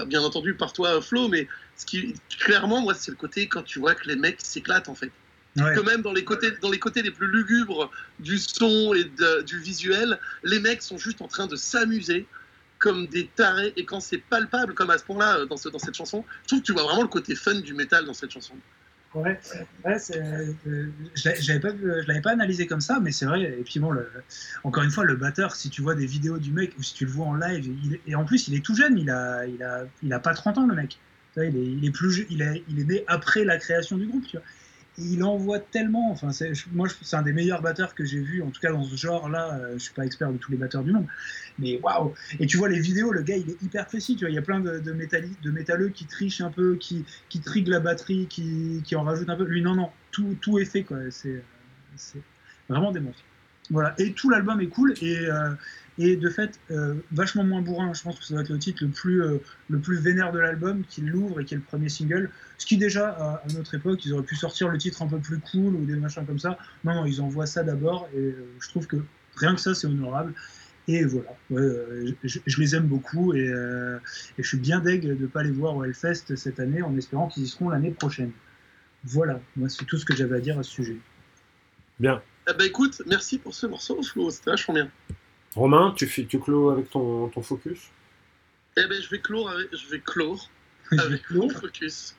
bien 0.07 0.21
entendu, 0.21 0.55
par 0.55 0.73
toi, 0.73 1.01
Flo, 1.01 1.27
mais 1.27 1.47
ce 1.77 1.85
qui, 1.85 2.13
clairement, 2.39 2.81
moi, 2.81 2.93
c'est 2.93 3.11
le 3.11 3.17
côté 3.17 3.47
quand 3.47 3.63
tu 3.63 3.79
vois 3.79 3.95
que 3.95 4.07
les 4.07 4.15
mecs 4.15 4.41
s'éclatent, 4.41 4.89
en 4.89 4.95
fait. 4.95 5.11
Que 5.55 5.81
même 5.81 6.01
dans 6.01 6.13
les, 6.13 6.23
côtés, 6.23 6.51
dans 6.61 6.71
les 6.71 6.79
côtés 6.79 7.01
les 7.01 7.11
plus 7.11 7.27
lugubres 7.27 7.91
du 8.19 8.37
son 8.37 8.93
et 8.93 9.03
du 9.43 9.59
visuel, 9.59 10.17
les 10.43 10.59
mecs 10.59 10.81
sont 10.81 10.97
juste 10.97 11.21
en 11.21 11.27
train 11.27 11.47
de 11.47 11.57
s'amuser 11.57 12.25
comme 12.81 13.07
des 13.07 13.27
tarés. 13.27 13.73
Et 13.77 13.85
quand 13.85 14.01
c'est 14.01 14.17
palpable, 14.17 14.73
comme 14.73 14.89
à 14.89 14.97
ce 14.97 15.05
point-là 15.05 15.39
euh, 15.39 15.45
dans, 15.45 15.55
ce, 15.55 15.69
dans 15.69 15.79
cette 15.79 15.95
chanson, 15.95 16.25
je 16.43 16.47
trouve 16.47 16.59
que 16.59 16.65
tu 16.65 16.73
vois 16.73 16.83
vraiment 16.83 17.03
le 17.03 17.07
côté 17.07 17.35
fun 17.35 17.55
du 17.55 17.73
métal 17.73 18.05
dans 18.05 18.13
cette 18.13 18.31
chanson. 18.31 18.55
Ouais, 19.13 19.37
ouais 19.83 19.97
euh, 20.15 20.53
je 21.15 21.57
pas, 21.59 21.69
l'avais 22.07 22.21
pas 22.21 22.31
analysé 22.31 22.65
comme 22.65 22.79
ça, 22.79 22.99
mais 23.01 23.11
c'est 23.11 23.25
vrai. 23.25 23.43
Et 23.43 23.63
puis 23.63 23.79
bon, 23.79 23.91
le, 23.91 24.09
encore 24.63 24.83
une 24.83 24.91
fois, 24.91 25.03
le 25.03 25.15
batteur, 25.15 25.55
si 25.55 25.69
tu 25.69 25.81
vois 25.81 25.95
des 25.95 26.05
vidéos 26.05 26.37
du 26.37 26.51
mec 26.53 26.73
ou 26.79 26.83
si 26.83 26.93
tu 26.93 27.05
le 27.05 27.11
vois 27.11 27.25
en 27.25 27.35
live, 27.35 27.75
et 28.07 28.15
en 28.15 28.23
plus, 28.23 28.47
il 28.47 28.55
est 28.55 28.63
tout 28.63 28.75
jeune, 28.75 28.97
il 28.97 29.09
a, 29.09 29.45
il 29.45 29.61
a, 29.63 29.83
il 30.01 30.13
a 30.13 30.19
pas 30.19 30.33
30 30.33 30.59
ans, 30.59 30.67
le 30.67 30.75
mec. 30.75 30.97
Il 31.35 31.43
est, 31.43 31.49
il 31.51 31.85
est 31.85 31.91
plus, 31.91 32.25
il 32.29 32.41
est, 32.41 32.63
il 32.69 32.79
est 32.79 32.83
né 32.85 33.03
après 33.07 33.43
la 33.43 33.57
création 33.57 33.97
du 33.97 34.07
groupe, 34.07 34.25
tu 34.27 34.37
vois 34.37 34.45
il 35.01 35.23
envoie 35.23 35.59
tellement. 35.59 36.11
Enfin, 36.11 36.29
moi, 36.73 36.87
c'est 37.01 37.15
un 37.15 37.21
des 37.21 37.33
meilleurs 37.33 37.61
batteurs 37.61 37.95
que 37.95 38.05
j'ai 38.05 38.19
vu, 38.19 38.41
en 38.41 38.49
tout 38.49 38.61
cas 38.61 38.71
dans 38.71 38.83
ce 38.83 38.95
genre-là. 38.95 39.59
Euh, 39.59 39.73
je 39.73 39.79
suis 39.79 39.93
pas 39.93 40.05
expert 40.05 40.31
de 40.31 40.37
tous 40.37 40.51
les 40.51 40.57
batteurs 40.57 40.83
du 40.83 40.91
monde, 40.91 41.07
mais 41.59 41.79
waouh 41.81 42.13
Et 42.39 42.47
tu 42.47 42.57
vois 42.57 42.69
les 42.69 42.79
vidéos, 42.79 43.11
le 43.11 43.21
gars, 43.21 43.37
il 43.37 43.49
est 43.49 43.61
hyper 43.61 43.85
précis. 43.85 44.15
Tu 44.15 44.25
vois, 44.25 44.29
il 44.29 44.35
y 44.35 44.39
a 44.39 44.41
plein 44.41 44.59
de, 44.59 44.79
de, 44.79 44.91
de 44.91 45.51
métalleux 45.51 45.89
qui 45.89 46.05
trichent 46.05 46.41
un 46.41 46.51
peu, 46.51 46.75
qui, 46.75 47.05
qui 47.29 47.39
triguent 47.39 47.69
la 47.69 47.79
batterie, 47.79 48.27
qui, 48.27 48.81
qui 48.83 48.95
en 48.95 49.03
rajoutent 49.03 49.29
un 49.29 49.37
peu. 49.37 49.45
Lui, 49.45 49.61
non, 49.61 49.75
non, 49.75 49.89
tout, 50.11 50.37
tout 50.41 50.59
est 50.59 50.65
fait, 50.65 50.83
quoi. 50.83 50.97
C'est 51.09 51.43
vraiment 52.69 52.91
démontré. 52.91 53.23
Voilà. 53.69 53.93
Et 53.97 54.13
tout 54.13 54.29
l'album 54.29 54.59
est 54.61 54.67
cool. 54.67 54.93
Et, 55.01 55.17
euh, 55.17 55.51
et 56.01 56.15
de 56.15 56.29
fait 56.29 56.59
euh, 56.71 56.95
vachement 57.11 57.43
moins 57.43 57.61
bourrin. 57.61 57.93
Je 57.93 58.01
pense 58.01 58.17
que 58.17 58.25
ça 58.25 58.33
doit 58.33 58.43
être 58.43 58.49
le 58.49 58.57
titre 58.57 58.83
le 58.83 58.89
plus, 58.89 59.21
euh, 59.21 59.37
le 59.69 59.79
plus 59.79 59.99
vénère 59.99 60.31
de 60.31 60.39
l'album, 60.39 60.83
qui 60.89 61.01
l'ouvre 61.01 61.39
et 61.39 61.45
qui 61.45 61.53
est 61.53 61.57
le 61.57 61.63
premier 61.63 61.89
single. 61.89 62.31
Ce 62.57 62.65
qui 62.65 62.77
déjà, 62.77 63.09
à, 63.09 63.43
notre 63.53 63.75
époque, 63.75 64.03
ils 64.05 64.13
auraient 64.13 64.23
pu 64.23 64.35
sortir 64.35 64.69
le 64.69 64.77
titre 64.77 65.01
un 65.03 65.07
peu 65.07 65.19
plus 65.19 65.39
cool 65.39 65.75
ou 65.75 65.85
des 65.85 65.95
machins 65.95 66.25
comme 66.25 66.39
ça. 66.39 66.57
Non, 66.83 66.95
non, 66.95 67.05
ils 67.05 67.21
envoient 67.21 67.45
ça 67.45 67.63
d'abord 67.63 68.09
et 68.15 68.19
euh, 68.19 68.45
je 68.59 68.69
trouve 68.69 68.87
que 68.87 68.97
rien 69.35 69.53
que 69.53 69.61
ça, 69.61 69.75
c'est 69.75 69.87
honorable. 69.87 70.33
Et 70.87 71.05
voilà, 71.05 71.29
je, 71.51 72.59
les 72.59 72.75
aime 72.75 72.87
beaucoup 72.87 73.33
et, 73.33 73.45
je 73.45 74.47
suis 74.47 74.57
bien 74.57 74.79
deg 74.79 75.07
de 75.07 75.13
ne 75.13 75.27
pas 75.27 75.43
les 75.43 75.51
voir 75.51 75.75
au 75.75 75.85
Hellfest 75.85 76.35
cette 76.35 76.59
année 76.59 76.81
en 76.81 76.97
espérant 76.97 77.27
qu'ils 77.27 77.43
y 77.43 77.47
seront 77.47 77.69
l'année 77.69 77.91
prochaine. 77.91 78.31
Voilà, 79.03 79.39
moi 79.55 79.69
c'est 79.69 79.85
tout 79.85 79.97
ce 79.97 80.05
que 80.05 80.15
j'avais 80.15 80.37
à 80.37 80.39
dire 80.39 80.57
à 80.57 80.63
ce 80.63 80.71
sujet. 80.71 80.97
Bien. 81.99 82.21
Eh 82.49 82.53
ben, 82.57 82.65
écoute, 82.65 83.03
merci 83.05 83.37
pour 83.37 83.53
ce 83.53 83.67
morceau, 83.67 84.01
Flo, 84.01 84.31
c'était 84.31 84.49
vachement 84.49 84.73
bien. 84.73 84.89
Romain, 85.55 85.93
tu, 85.95 86.07
fais, 86.07 86.25
tu 86.25 86.39
clôt 86.39 86.69
avec 86.69 86.89
ton, 86.89 87.27
ton 87.29 87.41
focus? 87.41 87.89
Eh 88.77 88.85
ben, 88.87 89.01
je 89.01 89.09
vais 89.09 89.19
clore, 89.19 89.53
je 89.71 89.89
vais 89.89 89.99
clore 89.99 90.49
avec 90.97 91.29
mon 91.29 91.49
focus. 91.49 92.15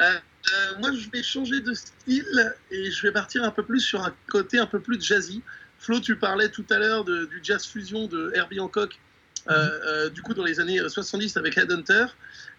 Euh, 0.00 0.04
euh, 0.04 0.78
moi, 0.80 0.90
je 0.92 1.08
vais 1.10 1.22
changer 1.22 1.60
de 1.60 1.74
style 1.74 2.54
et 2.70 2.90
je 2.90 3.02
vais 3.02 3.12
partir 3.12 3.44
un 3.44 3.50
peu 3.50 3.62
plus 3.62 3.80
sur 3.80 4.02
un 4.04 4.12
côté 4.28 4.58
un 4.58 4.66
peu 4.66 4.80
plus 4.80 5.00
jazzy. 5.00 5.42
Flo, 5.78 6.00
tu 6.00 6.16
parlais 6.16 6.48
tout 6.48 6.64
à 6.70 6.78
l'heure 6.78 7.04
du 7.04 7.40
jazz 7.42 7.64
fusion 7.64 8.06
de 8.06 8.32
Herbie 8.34 8.60
Hancock, 8.60 8.98
euh, 9.48 10.08
du 10.10 10.22
coup 10.22 10.34
dans 10.34 10.44
les 10.44 10.60
années 10.60 10.78
70 10.88 11.36
avec 11.36 11.58
Headhunter. 11.58 12.06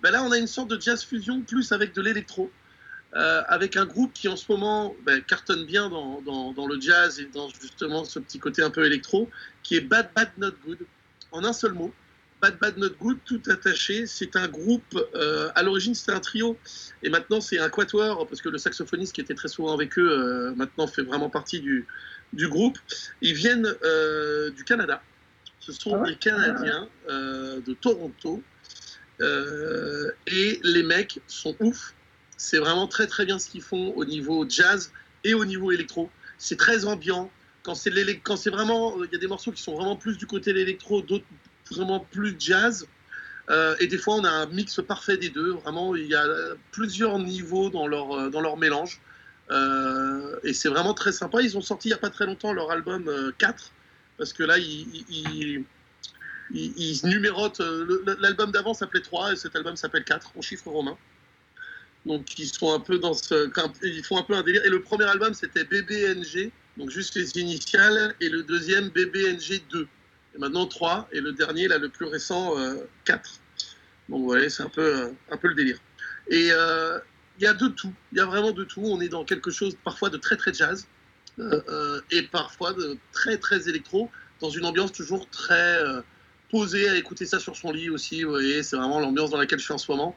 Ben 0.01 0.11
là, 0.11 0.24
on 0.24 0.32
a 0.32 0.38
une 0.38 0.47
sorte 0.47 0.69
de 0.69 0.80
jazz 0.80 1.03
fusion 1.03 1.41
plus 1.41 1.71
avec 1.71 1.93
de 1.93 2.01
l'électro. 2.01 2.51
Avec 3.16 3.78
un 3.78 3.86
groupe 3.86 4.11
qui 4.14 4.28
en 4.28 4.36
ce 4.36 4.51
moment 4.51 4.95
ben, 5.05 5.22
cartonne 5.22 5.66
bien 5.66 5.89
dans, 5.89 6.22
dans, 6.22 6.68
le 6.68 6.82
jazz 6.82 7.20
et 7.20 7.26
dans 7.26 7.47
justement 7.49 8.05
ce 8.05 8.20
petit 8.20 8.39
côté 8.39 8.61
un 8.61 8.72
peu 8.72 8.86
électro, 8.86 9.30
qui 9.61 9.76
est 9.76 9.82
Bad 9.82 10.09
Bad 10.16 10.32
Not 10.38 10.53
Good, 10.66 10.80
en 11.32 11.43
un 11.43 11.53
seul 11.53 11.74
mot. 11.74 11.93
Bad 12.43 12.59
Bad 12.59 12.78
Not 12.78 12.95
Good, 12.99 13.20
tout 13.24 13.41
attaché. 13.49 14.05
C'est 14.05 14.36
un 14.36 14.49
groupe, 14.49 14.99
euh, 15.16 15.49
à 15.55 15.64
l'origine 15.64 15.95
c'était 15.95 16.11
un 16.11 16.20
trio, 16.20 16.57
et 17.01 17.09
maintenant 17.09 17.39
c'est 17.39 17.57
un 17.57 17.70
quatuor, 17.70 18.28
parce 18.28 18.41
que 18.41 18.49
le 18.49 18.57
saxophoniste 18.57 19.14
qui 19.14 19.22
était 19.22 19.34
très 19.34 19.47
souvent 19.47 19.74
avec 19.74 19.97
eux, 19.97 20.11
euh, 20.11 20.53
maintenant 20.55 20.86
fait 20.86 21.03
vraiment 21.03 21.30
partie 21.30 21.61
du, 21.61 21.88
du 22.34 22.49
groupe. 22.49 22.78
Ils 23.22 23.34
viennent 23.34 23.74
euh, 23.86 24.51
du 24.51 24.66
Canada. 24.66 25.01
Ce 25.61 25.72
sont 25.72 25.95
ah 25.95 26.05
des 26.05 26.18
Canadiens 26.18 26.89
de 27.07 27.74
Toronto. 27.76 28.43
et 29.22 30.59
les 30.64 30.84
mecs 30.84 31.22
sont 31.28 31.55
ouf. 31.61 31.93
C'est 32.38 32.58
vraiment 32.58 32.88
très 32.88 33.08
très 33.08 33.26
bien 33.26 33.40
ce 33.40 33.50
qu'ils 33.50 33.62
font 33.62 33.94
au 33.96 34.06
niveau 34.06 34.46
jazz 34.48 34.92
et 35.24 35.34
au 35.34 35.46
niveau 35.46 35.72
électro. 35.72 36.10
C'est 36.38 36.58
très 36.58 36.86
ambiant. 36.86 37.32
Quand 37.64 37.76
c'est 37.76 38.50
vraiment, 38.50 39.02
il 39.04 39.12
y 39.12 39.16
a 39.16 39.20
des 39.20 39.28
morceaux 39.28 39.52
qui 39.52 39.62
sont 39.62 39.76
vraiment 39.76 39.96
plus 39.96 40.18
du 40.18 40.28
côté 40.28 40.52
de 40.52 40.58
l'électro, 40.58 41.02
d'autres 41.02 41.26
vraiment 41.72 42.00
plus 42.00 42.36
jazz. 42.38 42.88
Euh, 43.50 43.76
et 43.80 43.88
des 43.88 43.98
fois, 43.98 44.16
on 44.16 44.24
a 44.24 44.30
un 44.30 44.46
mix 44.48 44.82
parfait 44.86 45.18
des 45.18 45.30
deux. 45.30 45.52
Vraiment, 45.52 45.96
il 45.96 46.08
y 46.08 46.16
a 46.16 46.26
plusieurs 46.72 47.20
niveaux 47.20 47.70
dans 47.70 47.88
leur, 47.88 48.12
euh, 48.14 48.30
dans 48.30 48.42
leur 48.42 48.58
mélange. 48.58 49.02
Euh, 49.52 50.40
et 50.44 50.54
c'est 50.54 50.70
vraiment 50.70 50.94
très 50.94 51.12
sympa. 51.12 51.42
Ils 51.42 51.58
ont 51.58 51.62
sorti 51.62 51.90
il 51.90 51.92
n'y 51.92 51.96
a 51.96 52.00
pas 52.00 52.10
très 52.10 52.26
longtemps 52.26 52.54
leur 52.54 52.72
album 52.72 53.12
4, 53.38 53.72
parce 54.18 54.32
que 54.32 54.44
là, 54.44 54.58
ils, 54.58 55.66
ils, 56.52 57.00
numérotent. 57.04 57.62
L'album 58.20 58.52
d'avant 58.52 58.74
s'appelait 58.74 59.02
3 59.02 59.34
et 59.34 59.36
cet 59.36 59.56
album 59.56 59.76
s'appelle 59.76 60.06
4 60.06 60.32
en 60.38 60.42
chiffre 60.42 60.70
romain. 60.70 60.98
Donc 62.06 62.38
ils 62.38 62.49
font 62.49 62.74
un 62.74 62.80
peu 62.80 62.99
un 63.04 64.43
délire. 64.43 64.66
Et 64.66 64.70
le 64.70 64.82
premier 64.82 65.06
album 65.06 65.34
c'était 65.34 65.64
BBNG, 65.64 66.51
donc 66.78 66.89
juste 66.89 67.16
les 67.16 67.38
initiales, 67.39 68.16
et 68.20 68.30
le 68.30 68.43
deuxième 68.43 68.89
BBNG 68.89 69.62
2 69.72 69.88
et 70.36 70.39
maintenant 70.39 70.66
3, 70.66 71.10
et 71.12 71.22
le 71.22 71.32
dernier, 71.32 71.68
là, 71.68 71.78
le 71.78 71.89
plus 71.89 72.06
récent, 72.06 72.56
4. 73.06 73.20
Euh, 73.20 73.64
Donc 74.10 74.24
voyez, 74.24 74.49
c'est 74.49 74.64
un 74.64 74.70
peu, 74.70 74.82
euh, 74.82 75.10
un 75.30 75.38
peu 75.38 75.47
le 75.47 75.56
délire. 75.56 75.78
Et 76.30 76.49
euh, 76.51 76.99
il 77.38 77.43
y 77.43 77.47
a 77.47 77.54
de 77.54 77.68
tout, 77.68 77.93
il 78.12 78.18
y 78.18 78.22
a 78.22 78.26
vraiment 78.26 78.51
de 78.51 78.64
tout. 78.64 78.82
On 78.84 78.99
est 79.01 79.10
dans 79.10 79.26
quelque 79.26 79.51
chose 79.51 79.78
parfois 79.84 80.10
de 80.10 80.18
très 80.18 80.38
très 80.38 80.54
jazz, 80.54 80.88
et 82.12 82.22
parfois 82.32 82.74
de 82.74 82.97
très 83.12 83.38
très 83.38 83.68
électro, 83.68 84.10
dans 84.39 84.51
une 84.51 84.66
ambiance 84.66 84.91
toujours 84.91 85.28
très 85.30 85.80
posée 86.51 86.88
à 86.89 86.95
écouter 86.95 87.26
ça 87.26 87.39
sur 87.39 87.56
son 87.56 87.72
lit 87.72 87.89
aussi. 87.89 88.24
Vous 88.24 88.30
voyez, 88.32 88.62
c'est 88.62 88.76
vraiment 88.76 88.99
l'ambiance 88.99 89.32
dans 89.32 89.38
laquelle 89.38 89.58
je 89.58 89.64
suis 89.64 89.74
en 89.74 89.80
ce 89.80 89.91
moment. 89.91 90.16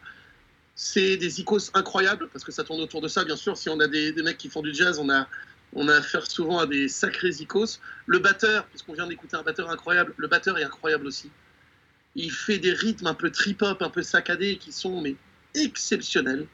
C'est 0.78 1.16
des 1.16 1.40
icônes 1.40 1.60
incroyables, 1.72 2.28
parce 2.28 2.44
que 2.44 2.52
ça 2.52 2.62
tourne 2.62 2.82
autour 2.82 3.00
de 3.00 3.08
ça, 3.08 3.24
bien 3.24 3.34
sûr. 3.34 3.56
Si 3.56 3.70
on 3.70 3.80
a 3.80 3.88
des, 3.88 4.12
mecs 4.22 4.36
qui 4.36 4.50
font 4.50 4.60
du 4.60 4.74
jazz, 4.74 4.98
on 4.98 5.08
a 5.10 5.26
on 5.72 5.88
a 5.88 5.96
affaire 5.96 6.30
souvent 6.30 6.58
à 6.58 6.66
des 6.66 6.88
sacrés 6.88 7.30
icos. 7.40 7.80
Le 8.06 8.18
batteur, 8.18 8.66
puisqu'on 8.66 8.92
vient 8.92 9.06
d'écouter 9.06 9.36
un 9.36 9.42
batteur 9.42 9.70
incroyable, 9.70 10.14
le 10.16 10.28
batteur 10.28 10.58
est 10.58 10.64
incroyable 10.64 11.06
aussi. 11.06 11.30
Il 12.14 12.30
fait 12.30 12.58
des 12.58 12.72
rythmes 12.72 13.06
un 13.08 13.14
peu 13.14 13.30
trip-hop, 13.30 13.82
un 13.82 13.90
peu 13.90 14.02
saccadés, 14.02 14.58
qui 14.58 14.70
sont 14.70 15.00
mais 15.00 15.16
exceptionnels. 15.54 16.46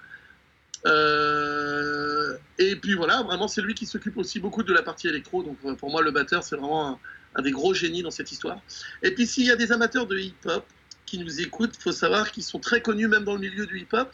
Euh, 0.86 2.36
et 2.58 2.76
puis 2.76 2.94
voilà, 2.94 3.22
vraiment, 3.22 3.48
c'est 3.48 3.62
lui 3.62 3.74
qui 3.74 3.86
s'occupe 3.86 4.16
aussi 4.16 4.40
beaucoup 4.40 4.62
de 4.62 4.72
la 4.72 4.82
partie 4.82 5.08
électro. 5.08 5.42
Donc 5.42 5.58
euh, 5.64 5.74
pour 5.74 5.90
moi, 5.90 6.00
le 6.02 6.10
batteur, 6.10 6.42
c'est 6.42 6.56
vraiment 6.56 7.00
un, 7.34 7.42
des 7.42 7.50
gros 7.50 7.74
génies 7.74 8.02
dans 8.02 8.10
cette 8.10 8.30
histoire. 8.32 8.60
Et 9.02 9.12
puis 9.12 9.26
s'il 9.26 9.44
y 9.44 9.50
a 9.50 9.56
des 9.56 9.72
amateurs 9.72 10.06
de 10.06 10.18
hip-hop 10.18 10.64
qui 11.12 11.18
nous 11.18 11.42
écoutent, 11.42 11.74
il 11.78 11.82
faut 11.82 11.92
savoir 11.92 12.32
qu'ils 12.32 12.42
sont 12.42 12.58
très 12.58 12.80
connus 12.80 13.06
même 13.06 13.24
dans 13.24 13.34
le 13.34 13.40
milieu 13.40 13.66
du 13.66 13.80
hip-hop 13.80 14.10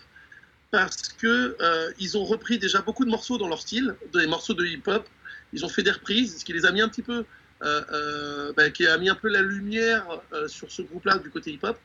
parce 0.73 1.11
que 1.11 1.57
euh, 1.61 1.93
ils 2.01 2.19
ont 2.19 2.25
repris 2.25 2.59
déjà 2.59 2.83
beaucoup 2.83 3.05
de 3.05 3.11
morceaux 3.11 3.39
dans 3.39 3.47
leur 3.47 3.61
style, 3.61 3.95
des 4.13 4.27
morceaux 4.27 4.53
de 4.53 4.67
hip-hop. 4.67 5.07
Ils 5.53 5.65
ont 5.65 5.69
fait 5.69 5.85
des 5.85 5.93
reprises, 5.93 6.41
ce 6.41 6.45
qui 6.45 6.53
les 6.53 6.67
a 6.67 6.73
mis 6.73 6.81
un 6.81 6.89
petit 6.89 7.03
peu, 7.03 7.25
euh, 7.63 7.83
euh, 7.93 8.53
ben, 8.57 8.73
qui 8.73 8.85
a 8.85 8.99
mis 8.99 9.09
un 9.09 9.15
peu 9.15 9.29
la 9.29 9.43
lumière 9.43 10.07
sur 10.49 10.73
ce 10.73 10.83
groupe-là 10.83 11.19
du 11.19 11.31
côté 11.31 11.53
hip-hop. 11.53 11.79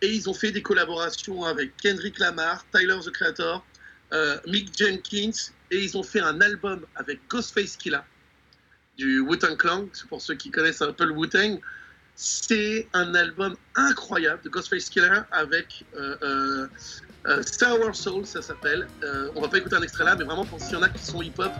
Et 0.00 0.14
ils 0.14 0.30
ont 0.30 0.34
fait 0.34 0.52
des 0.52 0.62
collaborations 0.62 1.42
avec 1.44 1.76
Kendrick 1.76 2.20
Lamar, 2.20 2.64
Tyler 2.72 2.98
the 3.04 3.10
Creator, 3.10 3.66
Mick 4.46 4.78
Jenkins, 4.78 5.50
et 5.72 5.82
ils 5.82 5.98
ont 5.98 6.04
fait 6.04 6.20
un 6.20 6.40
album 6.40 6.86
avec 6.94 7.18
Ghostface 7.28 7.76
Killah 7.76 8.04
du 8.96 9.18
Wu-Tang 9.18 9.56
Clan. 9.56 9.88
Pour 10.08 10.22
ceux 10.22 10.36
qui 10.36 10.52
connaissent 10.52 10.82
un 10.82 10.92
peu 10.92 11.04
le 11.04 11.14
Wu-Tang. 11.14 11.60
C'est 12.14 12.86
un 12.92 13.14
album 13.14 13.54
incroyable 13.74 14.42
de 14.44 14.48
Ghostface 14.48 14.90
Killah 14.90 15.26
avec 15.32 15.84
euh, 17.26 17.42
Star 17.42 17.78
Wars 17.80 17.94
Soul, 17.94 18.26
ça 18.26 18.42
s'appelle. 18.42 18.88
Euh, 19.04 19.30
on 19.36 19.40
va 19.40 19.48
pas 19.48 19.58
écouter 19.58 19.76
un 19.76 19.82
extrait 19.82 20.04
là, 20.04 20.16
mais 20.16 20.24
vraiment, 20.24 20.46
s'il 20.58 20.72
y 20.72 20.76
en 20.76 20.82
a 20.82 20.88
qui 20.88 21.04
sont 21.04 21.22
hip-hop, 21.22 21.52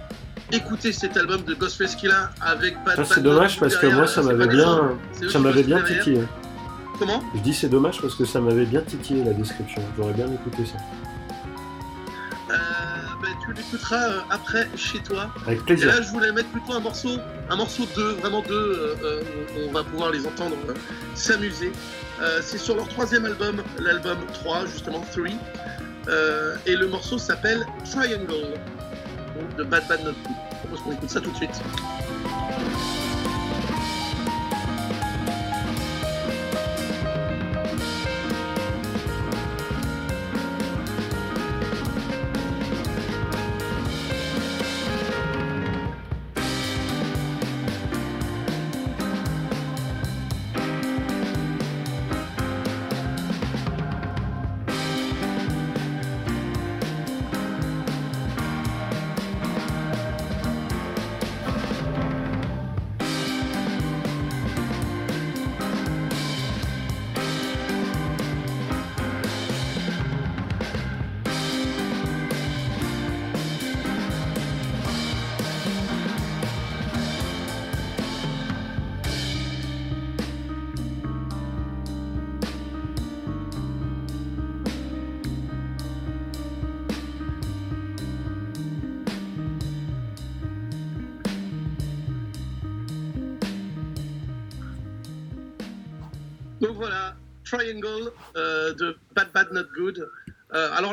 écoutez 0.50 0.92
cet 0.92 1.16
album 1.16 1.42
de 1.44 1.54
Ghostface 1.54 1.94
Killah 1.94 2.30
avec 2.40 2.74
Bad 2.84 3.04
C'est 3.04 3.22
dommage 3.22 3.60
parce 3.60 3.76
que 3.76 3.86
moi, 3.86 4.06
ça 4.06 4.22
m'avait 4.22 4.48
bien, 4.48 4.98
ça 5.30 5.38
m'avait 5.38 5.62
bien 5.62 5.82
titillé. 5.82 6.22
Comment? 6.98 7.22
Je 7.34 7.40
dis 7.40 7.54
c'est 7.54 7.68
dommage 7.68 8.00
parce 8.00 8.14
que 8.14 8.24
ça 8.24 8.40
m'avait 8.40 8.66
bien 8.66 8.80
titillé 8.80 9.24
la 9.24 9.32
description. 9.32 9.82
J'aurais 9.96 10.14
bien 10.14 10.26
écouté 10.32 10.64
ça. 10.66 10.78
Euh, 12.50 12.56
tu 13.44 13.52
l'écouteras 13.52 14.08
euh, 14.08 14.20
après 14.30 14.68
chez 14.76 15.00
toi. 15.00 15.30
Avec 15.46 15.64
plaisir. 15.64 15.88
Et 15.88 15.92
là, 15.92 16.02
je 16.02 16.08
voulais 16.10 16.32
mettre 16.32 16.50
plutôt 16.50 16.72
un 16.72 16.80
morceau, 16.80 17.18
un 17.50 17.56
morceau 17.56 17.84
2, 17.94 18.12
vraiment 18.14 18.42
deux. 18.42 18.96
on 19.66 19.72
va 19.72 19.84
pouvoir 19.84 20.10
les 20.10 20.26
entendre 20.26 20.56
s'amuser. 21.14 21.72
Euh, 22.20 22.40
c'est 22.42 22.58
sur 22.58 22.76
leur 22.76 22.88
troisième 22.88 23.24
album, 23.24 23.62
l'album 23.78 24.18
3, 24.32 24.66
justement, 24.66 25.00
3. 25.12 25.26
Euh, 26.08 26.56
et 26.66 26.76
le 26.76 26.88
morceau 26.88 27.18
s'appelle 27.18 27.66
Triangle, 27.84 28.58
de 29.56 29.64
Bad 29.64 29.86
Bad 29.88 30.04
Not 30.04 30.12
Good. 30.12 30.36
Je 30.52 30.58
propose 30.58 30.80
qu'on 30.82 30.92
écoute 30.92 31.10
ça 31.10 31.20
tout 31.20 31.30
de 31.30 31.36
suite. 31.36 31.60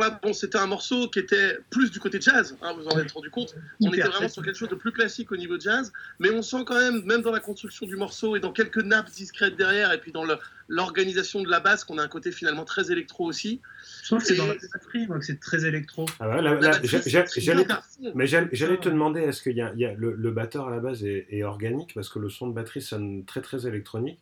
Là, 0.10 0.19
bon, 0.22 0.34
c'était 0.34 0.57
un 0.57 0.68
morceau 0.68 1.07
qui 1.10 1.19
était 1.19 1.57
plus 1.69 1.91
du 1.91 1.99
côté 1.99 2.19
jazz, 2.22 2.57
hein, 2.61 2.73
vous 2.77 2.88
en 2.88 2.99
êtes 2.99 3.11
rendu 3.11 3.30
compte. 3.30 3.56
On 3.81 3.91
était 3.91 4.02
vraiment 4.02 4.30
sur 4.30 4.44
quelque 4.44 4.57
chose 4.57 4.69
de 4.69 4.76
plus 4.76 4.91
classique 4.91 5.31
au 5.31 5.38
niveau 5.38 5.60
jazz, 5.60 5.91
mais 6.19 6.30
on 6.31 6.41
sent 6.41 6.64
quand 6.65 6.80
même, 6.80 7.03
même 7.06 7.22
dans 7.22 7.31
la 7.31 7.40
construction 7.40 7.86
du 7.86 7.95
morceau 7.95 8.36
et 8.36 8.40
dans 8.40 8.52
quelques 8.52 8.84
nappes 8.84 9.10
discrètes 9.11 9.56
derrière, 9.56 9.91
et 9.94 9.99
puis 9.99 10.11
dans 10.11 10.23
l'organisation 10.68 11.41
de 11.41 11.49
la 11.49 11.60
basse, 11.60 11.84
qu'on 11.84 11.98
a 11.98 12.03
un 12.03 12.07
côté 12.07 12.31
finalement 12.31 12.65
très 12.65 12.91
électro 12.91 13.26
aussi. 13.26 13.61
Je 14.03 14.07
trouve 14.07 14.19
que 14.19 14.26
c'est 14.26 14.36
dans 14.36 14.48
la 14.48 14.56
batterie, 14.56 15.07
que 15.07 15.22
c'est 15.22 15.40
très 15.40 15.65
électro. 15.65 16.06
Ah 16.19 16.41
mais 18.15 18.27
j'allais 18.27 18.77
te 18.77 18.90
demander, 18.90 19.22
est-ce 19.22 19.41
que 19.41 19.49
y 19.49 19.61
a, 19.61 19.73
y 19.76 19.86
a 19.86 19.94
le, 19.94 20.31
batteur 20.31 20.68
à 20.68 20.72
la 20.72 20.80
base 20.80 21.03
est, 21.03 21.27
est 21.30 21.44
organique, 21.44 21.94
parce 21.94 22.10
que 22.10 22.19
le 22.19 22.30
son 22.30 22.48
de 22.48 22.53
batterie 22.53 22.81
sonne 22.81 23.26
très 23.26 23.41
très 23.41 23.68
électronique 23.68 24.19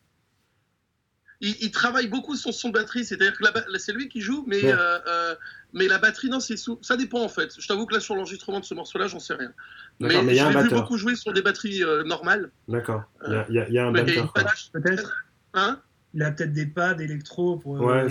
il, 1.41 1.72
travaille 1.72 2.07
beaucoup 2.07 2.35
son 2.35 2.51
son 2.51 2.69
de 2.69 2.73
batterie, 2.73 3.05
c'est-à-dire 3.05 3.38
que 3.38 3.45
c'est 3.77 3.93
lui 3.93 4.09
qui 4.09 4.22
joue, 4.22 4.43
mais, 4.47 4.65
euh, 4.65 4.97
euh, 5.07 5.35
mais 5.73 5.88
la 5.88 5.99
batterie, 5.99 6.30
non, 6.30 6.39
c'est 6.39 6.57
sous... 6.57 6.80
ça 6.81 6.97
dépend 6.97 7.22
en 7.22 7.30
fait. 7.30 7.53
Je 7.59 7.68
t'avoue 7.68 7.85
que 7.85 7.93
là, 7.93 7.99
sur 7.99 8.15
l'enregistrement 8.15 8.59
de 8.59 8.65
ce 8.65 8.73
morceau-là, 8.73 9.07
j'en 9.07 9.19
sais 9.19 9.35
rien. 9.35 9.51
Mais, 9.99 10.22
mais 10.23 10.35
je 10.35 10.47
l'ai 10.47 10.64
vu 10.64 10.69
beaucoup 10.69 10.97
jouer 10.97 11.15
sur 11.15 11.34
des 11.34 11.41
batteries 11.41 11.84
euh, 11.84 12.03
normales. 12.03 12.51
D'accord. 12.68 13.03
Il, 13.27 13.45
y, 13.49 13.73
y, 13.73 13.80
a 13.80 13.85
un 13.85 13.91
batteur. 13.91 14.34
Peut-être. 14.73 15.26
Hein? 15.53 15.80
Il 16.14 16.23
a 16.23 16.31
peut-être 16.31 16.53
des 16.53 16.65
pads 16.65 16.97
électro 16.97 17.57
pour, 17.57 17.77
varier 17.77 18.09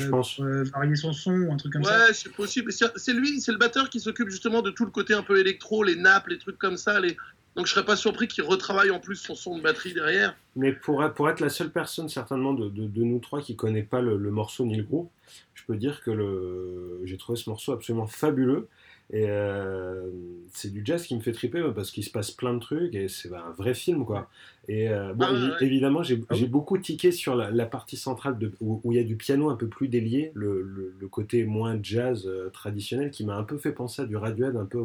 son 0.97 1.12
son 1.12 1.32
ou 1.32 1.53
un 1.53 1.57
truc 1.57 1.73
comme 1.73 1.82
ça. 1.82 2.07
Ouais, 2.07 2.12
c'est 2.12 2.32
possible. 2.32 2.70
C'est 2.73 3.12
lui, 3.12 3.40
c'est 3.40 3.53
le 3.53 3.59
batteur 3.59 3.90
qui 3.90 3.98
s'occupe 3.98 4.28
justement 4.28 4.62
de 4.62 4.70
tout 4.70 4.85
le 4.85 4.93
côté 4.93 5.15
un 5.15 5.23
peu 5.23 5.40
électro, 5.40 5.82
les 5.82 5.97
nappes, 5.97 6.28
les 6.28 6.39
trucs 6.39 6.59
comme 6.59 6.77
ça, 6.77 7.01
les, 7.01 7.16
donc 7.57 7.66
je 7.66 7.73
serais 7.73 7.87
pas 7.87 7.97
surpris 7.97 8.28
qu'il 8.28 8.45
retravaille 8.45 8.91
en 8.91 9.01
plus 9.01 9.16
son 9.16 9.35
son 9.35 9.57
de 9.57 9.62
batterie 9.62 9.95
derrière. 9.95 10.37
Mais 10.57 10.73
pour, 10.73 11.03
pour 11.15 11.31
être 11.31 11.41
la 11.41 11.49
seule 11.49 11.70
personne 11.70 12.09
certainement 12.09 12.53
de, 12.53 12.69
de, 12.69 13.03
nous 13.03 13.19
trois 13.19 13.41
qui 13.41 13.57
connaît 13.57 13.83
pas 13.83 14.03
le, 14.03 14.19
morceau 14.31 14.66
ni 14.66 14.77
le 14.77 14.83
groupe, 14.83 15.11
je 15.55 15.65
peux 15.65 15.77
dire 15.77 16.03
que 16.03 16.11
le, 16.11 17.01
j'ai 17.05 17.16
trouvé 17.16 17.39
ce 17.39 17.49
morceau 17.49 17.73
absolument 17.73 18.07
fabuleux. 18.07 18.69
Et 19.12 19.27
euh, 19.28 20.11
c'est 20.53 20.73
du 20.73 20.83
jazz 20.85 21.07
qui 21.07 21.15
me 21.15 21.20
fait 21.20 21.31
triper 21.31 21.62
parce 21.74 21.93
qu'il 21.93 22.03
se 22.03 22.11
passe 22.11 22.33
plein 22.33 22.53
de 22.55 22.59
trucs 22.59 22.93
et 22.97 23.07
c'est 23.07 23.33
un 23.33 23.53
vrai 23.53 23.73
film 23.73 24.05
quoi. 24.05 24.28
Et 24.66 24.89
euh, 24.89 25.15
bon, 25.15 25.27
ah 25.28 25.57
évidemment, 25.61 26.03
j'ai 26.03 26.20
ah 26.28 26.35
beaucoup 26.49 26.77
tiqué 26.77 27.12
sur 27.12 27.37
la, 27.37 27.66
partie 27.66 27.97
centrale 27.97 28.37
de, 28.37 28.51
où, 28.61 28.81
il 28.93 28.97
y 28.97 28.99
a 28.99 29.05
du 29.05 29.15
piano 29.15 29.49
un 29.49 29.55
peu 29.55 29.69
plus 29.69 29.87
délié, 29.87 30.33
le, 30.35 30.93
le, 30.99 31.09
côté 31.09 31.45
moins 31.45 31.78
jazz 31.81 32.27
euh, 32.27 32.51
traditionnel 32.51 33.12
qui 33.12 33.24
m'a 33.24 33.37
un 33.37 33.45
peu 33.45 33.59
fait 33.59 33.70
penser 33.70 34.03
à 34.03 34.07
du 34.07 34.16
Radiohead, 34.16 34.57
un 34.57 34.65
peu 34.65 34.85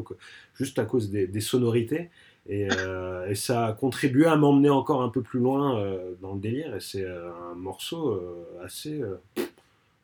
juste 0.53 0.77
à 0.77 0.85
cause 0.85 1.10
des, 1.10 1.26
des 1.26 1.41
sonorités. 1.41 2.11
Euh, 2.49 3.27
et, 3.27 3.35
ça 3.35 3.68
a 3.68 3.73
contribué 3.73 4.26
à 4.26 4.35
m'emmener 4.35 4.69
encore 4.69 5.03
un 5.03 5.09
peu 5.09 5.22
plus 5.22 5.39
loin 5.39 5.80
euh, 5.80 6.13
dans 6.22 6.34
le 6.34 6.39
délire. 6.39 6.76
Et 6.76 6.80
c'est 6.80 7.05
euh, 7.05 7.30
un 7.51 7.55
morceau 7.55 8.19
assez 8.63 9.01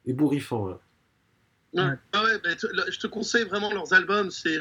ébouriffant. 0.06 0.70
Hein. 0.70 0.80
Ah 1.76 1.96
je 2.14 2.98
te 2.98 3.08
conseille 3.08 3.44
vraiment 3.44 3.72
leurs 3.72 3.94
albums, 3.94 4.32
c'est 4.32 4.58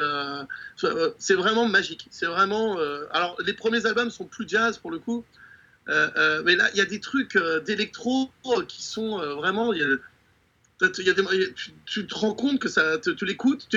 c'est 1.18 1.34
vraiment 1.34 1.66
magique. 1.68 2.08
C'est 2.10 2.26
vraiment. 2.26 2.78
alors, 3.12 3.36
les 3.44 3.52
premiers 3.52 3.86
albums 3.86 4.10
sont 4.10 4.26
plus 4.26 4.48
jazz 4.48 4.78
pour 4.78 4.90
le 4.90 4.98
coup, 4.98 5.24
mais 5.86 6.56
là, 6.56 6.68
il 6.72 6.78
y 6.78 6.80
a 6.80 6.86
des 6.86 7.00
trucs 7.00 7.38
d'électro 7.64 8.30
qui 8.68 8.82
sont 8.82 9.18
vraiment. 9.36 9.72
Tu, 11.86 12.06
te 12.06 12.14
rends 12.14 12.34
compte 12.34 12.58
que 12.58 12.68
ça, 12.68 12.98
tu, 12.98 13.24
l'écoutes, 13.24 13.68